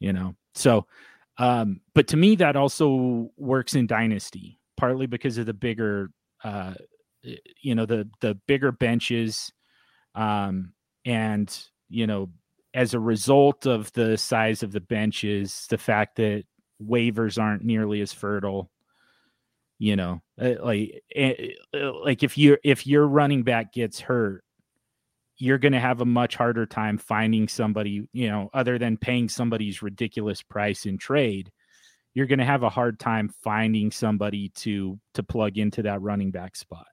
You 0.00 0.12
know. 0.12 0.34
So 0.54 0.86
um 1.36 1.80
but 1.94 2.08
to 2.08 2.16
me 2.16 2.36
that 2.36 2.54
also 2.54 3.30
works 3.36 3.74
in 3.74 3.88
dynasty 3.88 4.60
partly 4.76 5.06
because 5.06 5.36
of 5.36 5.46
the 5.46 5.54
bigger 5.54 6.10
uh, 6.44 6.74
you 7.60 7.74
know 7.74 7.86
the 7.86 8.08
the 8.20 8.34
bigger 8.46 8.72
benches, 8.72 9.52
um, 10.14 10.72
and 11.04 11.58
you 11.88 12.06
know 12.06 12.30
as 12.74 12.94
a 12.94 13.00
result 13.00 13.66
of 13.66 13.92
the 13.92 14.16
size 14.16 14.62
of 14.62 14.72
the 14.72 14.80
benches, 14.80 15.66
the 15.70 15.78
fact 15.78 16.16
that 16.16 16.44
waivers 16.82 17.40
aren't 17.40 17.64
nearly 17.64 18.00
as 18.00 18.12
fertile. 18.12 18.70
You 19.78 19.96
know, 19.96 20.22
uh, 20.40 20.54
like 20.62 21.02
eh, 21.14 21.52
eh, 21.74 21.90
like 22.04 22.22
if 22.22 22.38
you 22.38 22.56
if 22.62 22.86
your 22.86 23.06
running 23.06 23.42
back 23.42 23.72
gets 23.72 24.00
hurt, 24.00 24.44
you're 25.36 25.58
going 25.58 25.72
to 25.72 25.80
have 25.80 26.00
a 26.00 26.06
much 26.06 26.36
harder 26.36 26.64
time 26.64 26.96
finding 26.96 27.48
somebody, 27.48 28.08
you 28.12 28.28
know, 28.28 28.50
other 28.54 28.78
than 28.78 28.96
paying 28.96 29.28
somebody's 29.28 29.82
ridiculous 29.82 30.42
price 30.42 30.86
in 30.86 30.96
trade 30.96 31.50
you're 32.14 32.26
going 32.26 32.38
to 32.38 32.44
have 32.44 32.62
a 32.62 32.70
hard 32.70 32.98
time 32.98 33.28
finding 33.28 33.90
somebody 33.90 34.48
to 34.50 34.98
to 35.14 35.22
plug 35.22 35.58
into 35.58 35.82
that 35.82 36.00
running 36.00 36.30
back 36.30 36.56
spot. 36.56 36.86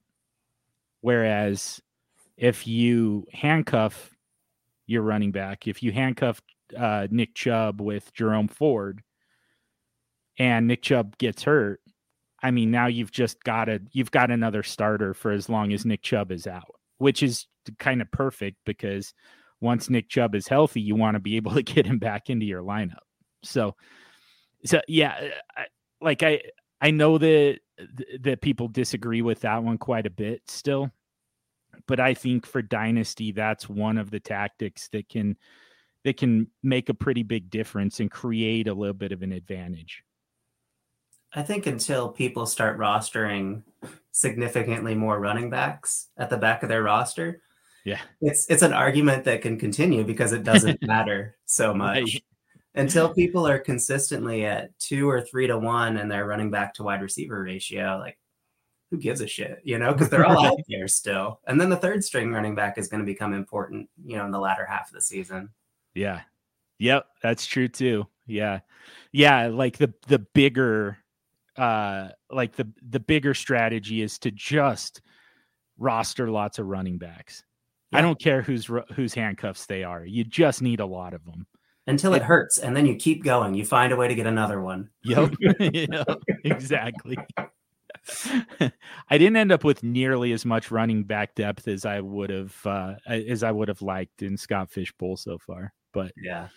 Whereas 1.02 1.80
if 2.38 2.68
you 2.68 3.28
handcuff 3.32 4.16
your 4.88 5.04
running 5.04 5.32
back, 5.32 5.68
if 5.68 5.84
you 5.84 5.92
handcuff 5.92 6.42
uh, 6.76 7.08
Nick 7.12 7.36
Chubb 7.36 7.80
with 7.80 8.12
Jerome 8.14 8.48
Ford, 8.48 9.02
and 10.40 10.68
Nick 10.68 10.82
Chubb 10.82 11.18
gets 11.20 11.44
hurt, 11.44 11.82
I 12.44 12.52
mean 12.52 12.72
now 12.72 12.88
you've 12.88 13.12
just 13.12 13.44
got 13.44 13.70
a 13.70 13.82
you've 13.92 14.12
got 14.12 14.32
another 14.32 14.64
starter 14.64 15.14
for 15.14 15.32
as 15.32 15.50
long 15.50 15.74
as 15.74 15.86
Nick 15.86 16.02
Chubb 16.02 16.32
is 16.32 16.48
out, 16.48 16.76
which 16.98 17.22
is 17.24 17.48
kind 17.80 18.02
of 18.02 18.12
perfect 18.12 18.58
because 18.66 19.14
once 19.60 19.90
Nick 19.90 20.10
Chubb 20.10 20.34
is 20.34 20.48
healthy, 20.48 20.82
you 20.82 20.96
want 20.96 21.16
to 21.16 21.20
be 21.20 21.36
able 21.36 21.54
to 21.54 21.64
get 21.64 21.86
him 21.86 22.00
back 22.00 22.30
into 22.30 22.46
your 22.46 22.64
lineup. 22.64 23.06
So 23.44 23.76
so 24.66 24.82
yeah, 24.88 25.30
I, 25.56 25.66
like 26.02 26.24
I 26.24 26.42
I 26.82 26.92
know 26.92 27.18
that 27.18 27.60
that 28.22 28.42
people 28.42 28.68
disagree 28.68 29.22
with 29.22 29.42
that 29.42 29.64
one 29.64 29.78
quite 29.78 30.06
a 30.06 30.12
bit 30.12 30.42
still, 30.48 30.92
but 31.88 32.00
I 32.00 32.14
think 32.14 32.46
for 32.46 32.62
dynasty 32.62 33.32
that's 33.32 33.70
one 33.70 33.98
of 33.98 34.12
the 34.12 34.20
tactics 34.20 34.88
that 34.90 35.10
can 35.10 35.38
that 36.04 36.18
can 36.18 36.48
make 36.64 36.90
a 36.90 36.94
pretty 36.96 37.24
big 37.24 37.50
difference 37.50 38.00
and 38.00 38.10
create 38.10 38.68
a 38.68 38.74
little 38.74 38.94
bit 38.94 39.12
of 39.12 39.22
an 39.22 39.32
advantage. 39.32 40.04
I 41.34 41.44
think 41.44 41.66
until 41.66 42.10
people 42.10 42.46
start 42.46 42.78
rostering 42.78 43.64
significantly 44.12 44.96
more 44.96 45.20
running 45.20 45.50
backs 45.50 46.10
at 46.18 46.30
the 46.30 46.38
back 46.38 46.64
of 46.64 46.70
their 46.70 46.84
roster, 46.84 47.42
yeah, 47.86 48.00
it's 48.22 48.50
it's 48.50 48.64
an 48.64 48.74
argument 48.74 49.24
that 49.26 49.42
can 49.42 49.58
continue 49.58 50.04
because 50.04 50.34
it 50.34 50.44
doesn't 50.44 50.82
matter 50.84 51.38
so 51.46 51.74
much 51.74 52.22
until 52.76 53.14
people 53.14 53.48
are 53.48 53.60
consistently 53.60 54.46
at 54.46 54.78
two 54.80 55.10
or 55.10 55.22
three 55.22 55.48
to 55.48 55.58
one 55.58 55.98
and 55.98 56.10
they're 56.10 56.26
running 56.26 56.52
back 56.52 56.74
to 56.76 56.84
wide 56.84 57.02
receiver 57.02 57.44
ratio, 57.44 57.98
like 58.00 58.18
who 58.90 58.98
gives 58.98 59.22
a 59.22 59.28
shit, 59.28 59.62
you 59.64 59.78
know, 59.78 59.92
because 59.94 60.10
they're 60.10 60.26
all 60.26 60.46
out 60.46 60.60
there 60.70 60.88
still. 60.88 61.40
And 61.48 61.60
then 61.60 61.70
the 61.70 61.78
third 61.78 62.04
string 62.04 62.32
running 62.32 62.56
back 62.56 62.78
is 62.78 62.88
going 62.88 63.02
to 63.02 63.06
become 63.06 63.34
important, 63.34 63.90
you 64.04 64.18
know, 64.18 64.26
in 64.26 64.32
the 64.32 64.40
latter 64.40 64.66
half 64.66 64.88
of 64.88 64.94
the 64.94 65.02
season. 65.02 65.50
Yeah. 65.94 66.22
Yep, 66.80 67.06
that's 67.22 67.46
true 67.46 67.68
too. 67.68 68.08
Yeah. 68.26 68.60
Yeah, 69.12 69.48
like 69.48 69.78
the 69.78 69.94
the 70.08 70.20
bigger 70.20 70.98
uh 71.62 72.10
like 72.32 72.56
the 72.56 72.68
the 72.90 73.00
bigger 73.00 73.36
strategy 73.36 74.02
is 74.02 74.18
to 74.18 74.32
just 74.32 75.02
roster 75.78 76.32
lots 76.32 76.58
of 76.58 76.66
running 76.66 76.98
backs. 76.98 77.44
Yeah. 77.92 78.00
I 78.00 78.02
don't 78.02 78.20
care 78.20 78.42
whose 78.42 78.70
whose 78.96 79.14
handcuffs 79.14 79.68
they 79.68 79.84
are. 79.84 80.04
You 80.04 80.24
just 80.24 80.62
need 80.62 80.80
a 80.80 80.86
lot 80.86 81.14
of 81.14 81.24
them 81.26 81.46
until 81.86 82.16
it 82.16 82.24
hurts 82.24 82.58
and 82.58 82.76
then 82.76 82.88
you 82.88 82.96
keep 82.96 83.24
going. 83.24 83.54
You 83.54 83.64
find 83.64 83.94
a 83.94 83.96
way 83.96 84.08
to 84.08 84.16
get 84.16 84.26
another 84.26 84.60
one. 84.60 84.90
Yep, 85.04 85.34
yep 85.60 86.24
exactly. 86.44 87.18
I 88.60 89.18
didn't 89.18 89.36
end 89.36 89.52
up 89.52 89.64
with 89.64 89.84
nearly 89.84 90.32
as 90.32 90.46
much 90.46 90.72
running 90.72 91.04
back 91.04 91.36
depth 91.36 91.68
as 91.68 91.86
i 91.86 92.00
would 92.02 92.32
have 92.32 92.56
uh, 92.66 92.96
as 93.06 93.44
i 93.44 93.52
would 93.52 93.68
have 93.68 93.84
liked 93.84 94.24
in 94.24 94.38
scott 94.38 94.72
fish 94.72 94.92
bowl 94.94 95.16
so 95.16 95.38
far 95.38 95.72
but 95.94 96.12
yeah 96.18 96.48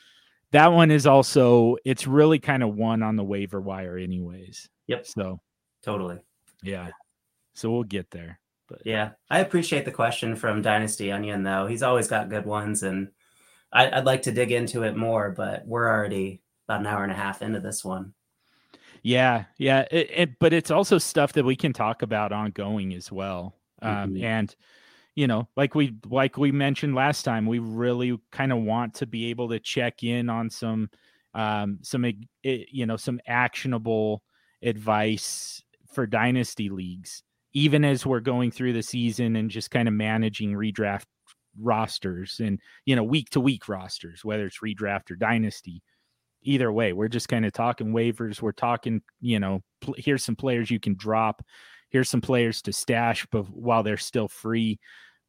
that 0.54 0.72
one 0.72 0.90
is 0.90 1.06
also 1.06 1.76
it's 1.84 2.06
really 2.06 2.38
kind 2.38 2.62
of 2.62 2.74
one 2.74 3.02
on 3.02 3.16
the 3.16 3.24
waiver 3.24 3.60
wire 3.60 3.96
anyways. 3.96 4.68
Yep. 4.86 5.06
So 5.06 5.40
totally. 5.82 6.18
yeah. 6.62 6.88
So 7.54 7.70
we'll 7.70 7.84
get 7.84 8.10
there 8.10 8.40
but 8.68 8.82
yeah. 8.84 9.10
I 9.30 9.40
appreciate 9.40 9.84
the 9.84 9.90
question 9.90 10.36
from 10.36 10.62
dynasty 10.62 11.12
onion 11.12 11.42
though. 11.42 11.66
He's 11.66 11.82
always 11.82 12.08
got 12.08 12.28
good 12.28 12.46
ones 12.46 12.82
and 12.82 13.08
I, 13.72 13.96
would 13.96 14.06
like 14.06 14.22
to 14.22 14.32
dig 14.32 14.52
into 14.52 14.84
it 14.84 14.96
more, 14.96 15.30
but 15.30 15.66
we're 15.66 15.88
already 15.88 16.42
about 16.68 16.80
an 16.80 16.86
hour 16.86 17.02
and 17.02 17.12
a 17.12 17.16
half 17.16 17.42
into 17.42 17.60
this 17.60 17.84
one. 17.84 18.14
Yeah, 19.02 19.44
yeah, 19.58 19.84
it, 19.90 20.10
it, 20.14 20.38
but 20.38 20.52
it's 20.52 20.70
also 20.70 20.96
stuff 20.96 21.34
that 21.34 21.44
we 21.44 21.56
can 21.56 21.72
talk 21.72 22.02
about 22.02 22.32
ongoing 22.32 22.94
as 22.94 23.12
well. 23.12 23.56
Um, 23.82 24.14
mm-hmm. 24.14 24.24
And 24.24 24.56
you 25.14 25.26
know, 25.26 25.48
like 25.56 25.74
we 25.74 25.94
like 26.06 26.36
we 26.36 26.52
mentioned 26.52 26.94
last 26.94 27.22
time, 27.22 27.46
we 27.46 27.58
really 27.58 28.18
kind 28.32 28.52
of 28.52 28.58
want 28.58 28.94
to 28.94 29.06
be 29.06 29.30
able 29.30 29.48
to 29.50 29.60
check 29.60 30.02
in 30.02 30.28
on 30.28 30.50
some 30.50 30.90
um, 31.34 31.78
some 31.82 32.04
you 32.42 32.86
know 32.86 32.96
some 32.96 33.20
actionable 33.26 34.22
advice 34.62 35.62
for 35.92 36.06
dynasty 36.06 36.68
leagues 36.70 37.22
even 37.54 37.84
as 37.84 38.04
we're 38.04 38.20
going 38.20 38.50
through 38.50 38.72
the 38.72 38.82
season 38.82 39.36
and 39.36 39.50
just 39.50 39.70
kind 39.70 39.88
of 39.88 39.94
managing 39.94 40.52
redraft 40.52 41.04
rosters 41.60 42.40
and 42.40 42.58
you 42.84 42.96
know 42.96 43.04
week 43.04 43.30
to 43.30 43.40
week 43.40 43.68
rosters 43.68 44.24
whether 44.24 44.44
it's 44.44 44.58
redraft 44.58 45.10
or 45.10 45.16
dynasty. 45.16 45.82
Either 46.46 46.70
way 46.70 46.92
we're 46.92 47.08
just 47.08 47.28
kind 47.28 47.46
of 47.46 47.54
talking 47.54 47.92
waivers 47.92 48.42
we're 48.42 48.52
talking 48.52 49.00
you 49.20 49.40
know 49.40 49.62
pl- 49.80 49.94
here's 49.96 50.22
some 50.22 50.36
players 50.36 50.70
you 50.70 50.78
can 50.78 50.94
drop 50.94 51.42
here's 51.88 52.10
some 52.10 52.20
players 52.20 52.60
to 52.60 52.70
stash 52.70 53.26
but 53.30 53.44
while 53.48 53.82
they're 53.82 53.96
still 53.96 54.28
free 54.28 54.78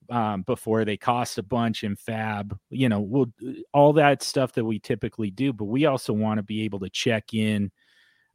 um, 0.10 0.42
before 0.44 0.86
they 0.86 0.98
cost 0.98 1.38
a 1.38 1.44
bunch 1.44 1.84
in 1.84 1.96
FAAB 1.96 2.58
you 2.70 2.90
know 2.90 3.00
we'll 3.00 3.32
all 3.74 3.94
that 3.94 4.24
stuff 4.24 4.54
that 4.54 4.66
we 4.66 4.80
typically 4.80 5.32
do 5.32 5.54
but 5.54 5.66
we 5.66 5.86
also 5.86 6.14
want 6.14 6.38
to 6.38 6.44
be 6.44 6.64
able 6.64 6.80
to 6.80 6.90
check 6.90 7.34
in 7.34 7.72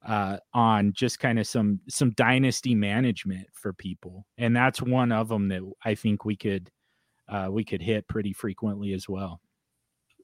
uh, 0.07 0.39
on 0.55 0.93
just 0.95 1.19
kind 1.19 1.39
of 1.39 1.47
some 1.47 1.81
some 1.89 2.11
dynasty 2.13 2.75
management 2.75 3.47
for 3.53 3.73
people 3.73 4.27
and 4.39 4.57
that's 4.57 4.81
one 4.81 5.13
of 5.13 5.29
them 5.29 5.49
that 5.49 5.61
i 5.85 5.95
think 5.95 6.25
we 6.25 6.37
could 6.37 6.71
uh, 7.31 7.49
we 7.51 7.65
could 7.65 7.81
hit 7.81 8.09
pretty 8.09 8.33
frequently 8.33 8.93
as 8.93 9.09
well. 9.09 9.41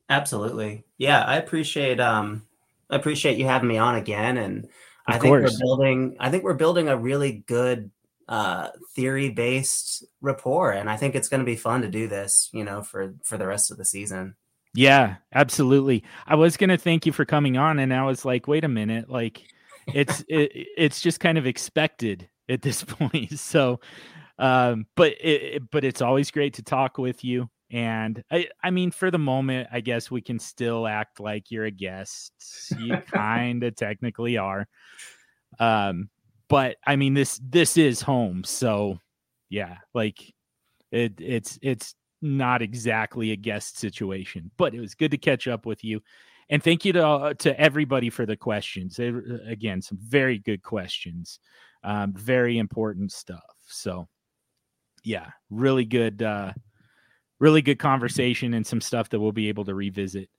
Absolutely. 0.09 0.85
Yeah, 0.99 1.23
I 1.25 1.37
appreciate 1.37 2.01
um 2.01 2.47
I 2.91 2.97
appreciate 2.97 3.39
you 3.39 3.47
having 3.47 3.69
me 3.69 3.79
on 3.79 3.97
again 3.97 4.37
and 4.37 4.65
of 4.65 4.71
I 5.07 5.19
think 5.19 5.31
course. 5.31 5.53
we're 5.53 5.59
building 5.59 6.17
I 6.21 6.31
think 6.31 6.45
we're 6.45 6.55
building 6.55 6.89
a 6.89 6.97
really 6.97 7.45
good 7.47 7.91
uh, 8.29 8.69
theory 8.95 9.31
based 9.31 10.05
rapport, 10.21 10.73
and 10.73 10.91
I 10.91 10.97
think 10.97 11.15
it's 11.15 11.29
going 11.29 11.41
to 11.41 11.45
be 11.45 11.57
fun 11.57 11.83
to 11.83 11.89
do 11.89 12.09
this, 12.09 12.51
you 12.53 12.65
know, 12.65 12.83
for 12.83 13.15
for 13.25 13.39
the 13.39 13.47
rest 13.47 13.71
of 13.71 13.77
the 13.77 13.85
season. 13.85 14.37
Yeah, 14.75 15.17
absolutely. 15.33 16.05
I 16.27 16.35
was 16.35 16.57
going 16.57 16.71
to 16.71 16.77
thank 16.77 17.07
you 17.07 17.13
for 17.13 17.25
coming 17.25 17.57
on, 17.57 17.79
and 17.79 17.95
I 17.95 18.05
was 18.05 18.25
like, 18.25 18.47
wait 18.47 18.65
a 18.65 18.69
minute, 18.69 19.09
like 19.09 19.43
it's 19.87 20.21
it, 20.29 20.51
it's 20.77 21.01
just 21.01 21.21
kind 21.21 21.39
of 21.39 21.47
expected 21.47 22.29
at 22.49 22.63
this 22.63 22.83
point. 22.85 23.39
So, 23.39 23.81
um, 24.39 24.87
but 24.97 25.15
it, 25.21 25.71
but 25.71 25.85
it's 25.85 26.03
always 26.03 26.31
great 26.31 26.55
to 26.55 26.63
talk 26.63 26.99
with 26.99 27.25
you. 27.25 27.49
And 27.71 28.23
I, 28.31 28.49
I 28.63 28.71
mean, 28.71 28.93
for 28.93 29.11
the 29.11 29.19
moment, 29.19 29.69
I 29.73 29.81
guess 29.81 30.11
we 30.11 30.21
can 30.21 30.39
still 30.39 30.87
act 30.87 31.19
like 31.19 31.51
you're 31.51 31.65
a 31.65 31.71
guest. 31.71 32.33
You 32.79 32.97
kind 33.13 33.65
of 33.65 33.75
technically 33.75 34.37
are. 34.37 34.69
Um, 35.59 36.11
but 36.49 36.77
I 36.87 36.97
mean, 36.97 37.15
this 37.15 37.41
this 37.43 37.77
is 37.77 38.01
home, 38.01 38.45
so 38.45 38.99
yeah, 39.49 39.79
like 39.95 40.35
it, 40.93 41.15
it's 41.19 41.59
it's 41.63 41.95
not 42.23 42.63
exactly 42.63 43.33
a 43.33 43.37
guest 43.37 43.79
situation, 43.79 44.51
but 44.57 44.75
it 44.75 44.81
was 44.81 44.95
good 44.95 45.11
to 45.11 45.19
catch 45.19 45.49
up 45.49 45.67
with 45.67 45.85
you. 45.85 46.01
And 46.49 46.63
thank 46.63 46.85
you 46.85 46.93
to 46.93 47.07
uh, 47.07 47.35
to 47.35 47.59
everybody 47.61 48.11
for 48.11 48.27
the 48.27 48.37
questions. 48.37 48.99
It, 48.99 49.15
again, 49.47 49.83
some 49.83 49.99
very 50.01 50.39
good 50.39 50.63
questions, 50.63 51.41
um, 51.83 52.13
very 52.15 52.59
important 52.59 53.13
stuff. 53.13 53.43
So, 53.67 54.07
yeah, 55.03 55.31
really 55.51 55.85
good, 55.85 56.23
uh, 56.23 56.53
really 57.41 57.63
good 57.63 57.81
conversation 57.81 58.55
and 58.55 58.67
some 58.67 58.81
stuff 58.81 59.09
that 59.11 59.21
we'll 59.21 59.33
be 59.33 59.49
able 59.49 59.65
to 59.65 59.75
revisit. 59.75 60.31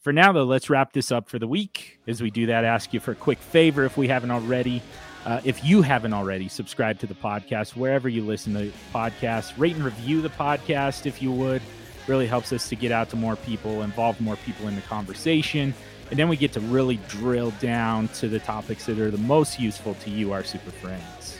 For 0.00 0.12
now, 0.12 0.32
though, 0.32 0.44
let's 0.44 0.68
wrap 0.68 0.92
this 0.92 1.12
up 1.12 1.28
for 1.28 1.38
the 1.38 1.48
week. 1.48 1.98
As 2.06 2.22
we 2.22 2.30
do 2.30 2.46
that, 2.46 2.64
ask 2.64 2.92
you 2.92 3.00
for 3.00 3.12
a 3.12 3.16
quick 3.16 3.38
favor 3.38 3.84
if 3.84 3.96
we 3.96 4.08
haven't 4.08 4.30
already. 4.30 4.82
Uh, 5.24 5.40
if 5.42 5.64
you 5.64 5.80
haven't 5.80 6.12
already, 6.12 6.48
subscribe 6.48 6.98
to 6.98 7.06
the 7.06 7.14
podcast 7.14 7.76
wherever 7.76 8.08
you 8.08 8.22
listen 8.22 8.52
to 8.52 8.70
podcasts. 8.92 9.56
Rate 9.58 9.74
and 9.74 9.84
review 9.84 10.20
the 10.20 10.28
podcast 10.28 11.06
if 11.06 11.22
you 11.22 11.32
would. 11.32 11.62
Really 12.06 12.26
helps 12.26 12.52
us 12.52 12.68
to 12.68 12.76
get 12.76 12.92
out 12.92 13.08
to 13.10 13.16
more 13.16 13.36
people, 13.36 13.80
involve 13.80 14.20
more 14.20 14.36
people 14.36 14.68
in 14.68 14.74
the 14.74 14.82
conversation. 14.82 15.72
And 16.10 16.18
then 16.18 16.28
we 16.28 16.36
get 16.36 16.52
to 16.52 16.60
really 16.60 16.98
drill 17.08 17.52
down 17.52 18.08
to 18.08 18.28
the 18.28 18.38
topics 18.38 18.84
that 18.84 18.98
are 18.98 19.10
the 19.10 19.16
most 19.16 19.58
useful 19.58 19.94
to 19.94 20.10
you, 20.10 20.32
our 20.32 20.44
super 20.44 20.70
friends. 20.70 21.38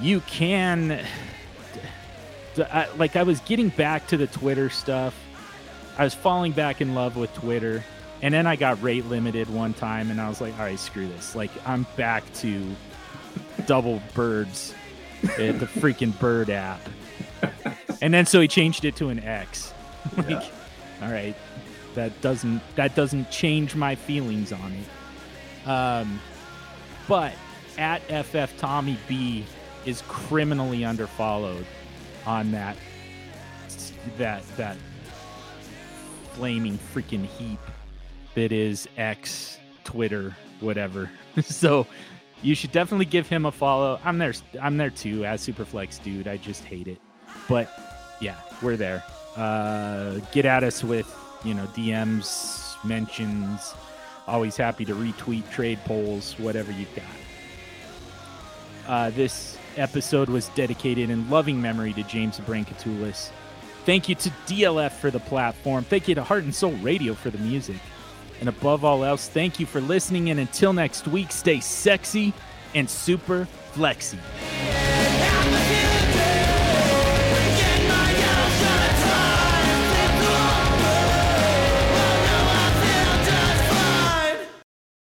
You 0.00 0.20
can, 0.20 1.04
like, 2.96 3.16
I 3.16 3.24
was 3.24 3.40
getting 3.40 3.70
back 3.70 4.06
to 4.08 4.16
the 4.16 4.28
Twitter 4.28 4.70
stuff. 4.70 5.14
I 5.98 6.04
was 6.04 6.14
falling 6.14 6.52
back 6.52 6.80
in 6.80 6.94
love 6.94 7.16
with 7.16 7.34
Twitter. 7.34 7.82
And 8.24 8.32
then 8.32 8.46
I 8.46 8.56
got 8.56 8.82
rate 8.82 9.04
limited 9.04 9.50
one 9.50 9.74
time, 9.74 10.10
and 10.10 10.18
I 10.18 10.30
was 10.30 10.40
like, 10.40 10.54
all 10.54 10.64
right, 10.64 10.78
screw 10.78 11.06
this. 11.06 11.34
Like, 11.34 11.50
I'm 11.66 11.86
back 11.94 12.24
to 12.36 12.64
double 13.66 14.00
birds 14.14 14.72
at 15.24 15.36
the 15.60 15.66
freaking 15.66 16.18
bird 16.18 16.48
app. 16.48 16.80
And 18.00 18.14
then 18.14 18.24
so 18.24 18.40
he 18.40 18.48
changed 18.48 18.86
it 18.86 18.96
to 18.96 19.10
an 19.10 19.18
X. 19.18 19.74
like, 20.16 20.30
yeah. 20.30 20.48
all 21.02 21.12
right, 21.12 21.36
that 21.96 22.18
doesn't 22.22 22.62
that 22.76 22.94
doesn't 22.94 23.30
change 23.30 23.74
my 23.74 23.94
feelings 23.94 24.52
on 24.52 24.72
it. 24.72 25.68
Um, 25.68 26.18
but 27.06 27.34
at 27.76 28.00
FF 28.24 28.56
Tommy 28.56 28.96
B 29.06 29.44
is 29.84 30.00
criminally 30.08 30.80
underfollowed 30.80 31.66
on 32.24 32.52
that 32.52 32.78
that 34.16 34.42
that 34.56 34.78
flaming 36.32 36.78
freaking 36.94 37.26
heap 37.26 37.60
that 38.34 38.52
is 38.52 38.88
X, 38.96 39.58
Twitter, 39.84 40.36
whatever. 40.60 41.10
so 41.42 41.86
you 42.42 42.54
should 42.54 42.72
definitely 42.72 43.06
give 43.06 43.28
him 43.28 43.46
a 43.46 43.52
follow. 43.52 44.00
I'm 44.04 44.18
there. 44.18 44.34
I'm 44.60 44.76
there 44.76 44.90
too 44.90 45.24
as 45.24 45.46
Superflex 45.46 46.02
dude. 46.02 46.28
I 46.28 46.36
just 46.36 46.64
hate 46.64 46.88
it, 46.88 47.00
but 47.48 48.16
yeah, 48.20 48.36
we're 48.62 48.76
there. 48.76 49.02
Uh, 49.36 50.18
get 50.32 50.44
at 50.44 50.62
us 50.62 50.84
with 50.84 51.12
you 51.44 51.54
know 51.54 51.66
DMs, 51.68 52.76
mentions. 52.84 53.74
Always 54.26 54.56
happy 54.56 54.84
to 54.86 54.94
retweet, 54.94 55.50
trade 55.50 55.78
polls, 55.84 56.38
whatever 56.38 56.72
you've 56.72 56.94
got. 56.94 57.04
Uh, 58.86 59.10
this 59.10 59.58
episode 59.76 60.28
was 60.28 60.48
dedicated 60.50 61.10
in 61.10 61.28
loving 61.28 61.60
memory 61.60 61.92
to 61.92 62.02
James 62.04 62.38
Brain 62.40 62.64
Koutoulas. 62.64 63.30
Thank 63.84 64.08
you 64.08 64.14
to 64.14 64.30
DLF 64.46 64.92
for 64.92 65.10
the 65.10 65.20
platform. 65.20 65.84
Thank 65.84 66.08
you 66.08 66.14
to 66.14 66.24
Heart 66.24 66.44
and 66.44 66.54
Soul 66.54 66.72
Radio 66.72 67.12
for 67.12 67.28
the 67.28 67.38
music. 67.38 67.76
And 68.40 68.48
above 68.48 68.84
all 68.84 69.04
else, 69.04 69.28
thank 69.28 69.60
you 69.60 69.66
for 69.66 69.80
listening. 69.80 70.30
And 70.30 70.40
until 70.40 70.72
next 70.72 71.06
week, 71.08 71.32
stay 71.32 71.60
sexy 71.60 72.32
and 72.74 72.88
super 72.88 73.46
flexy. 73.72 74.18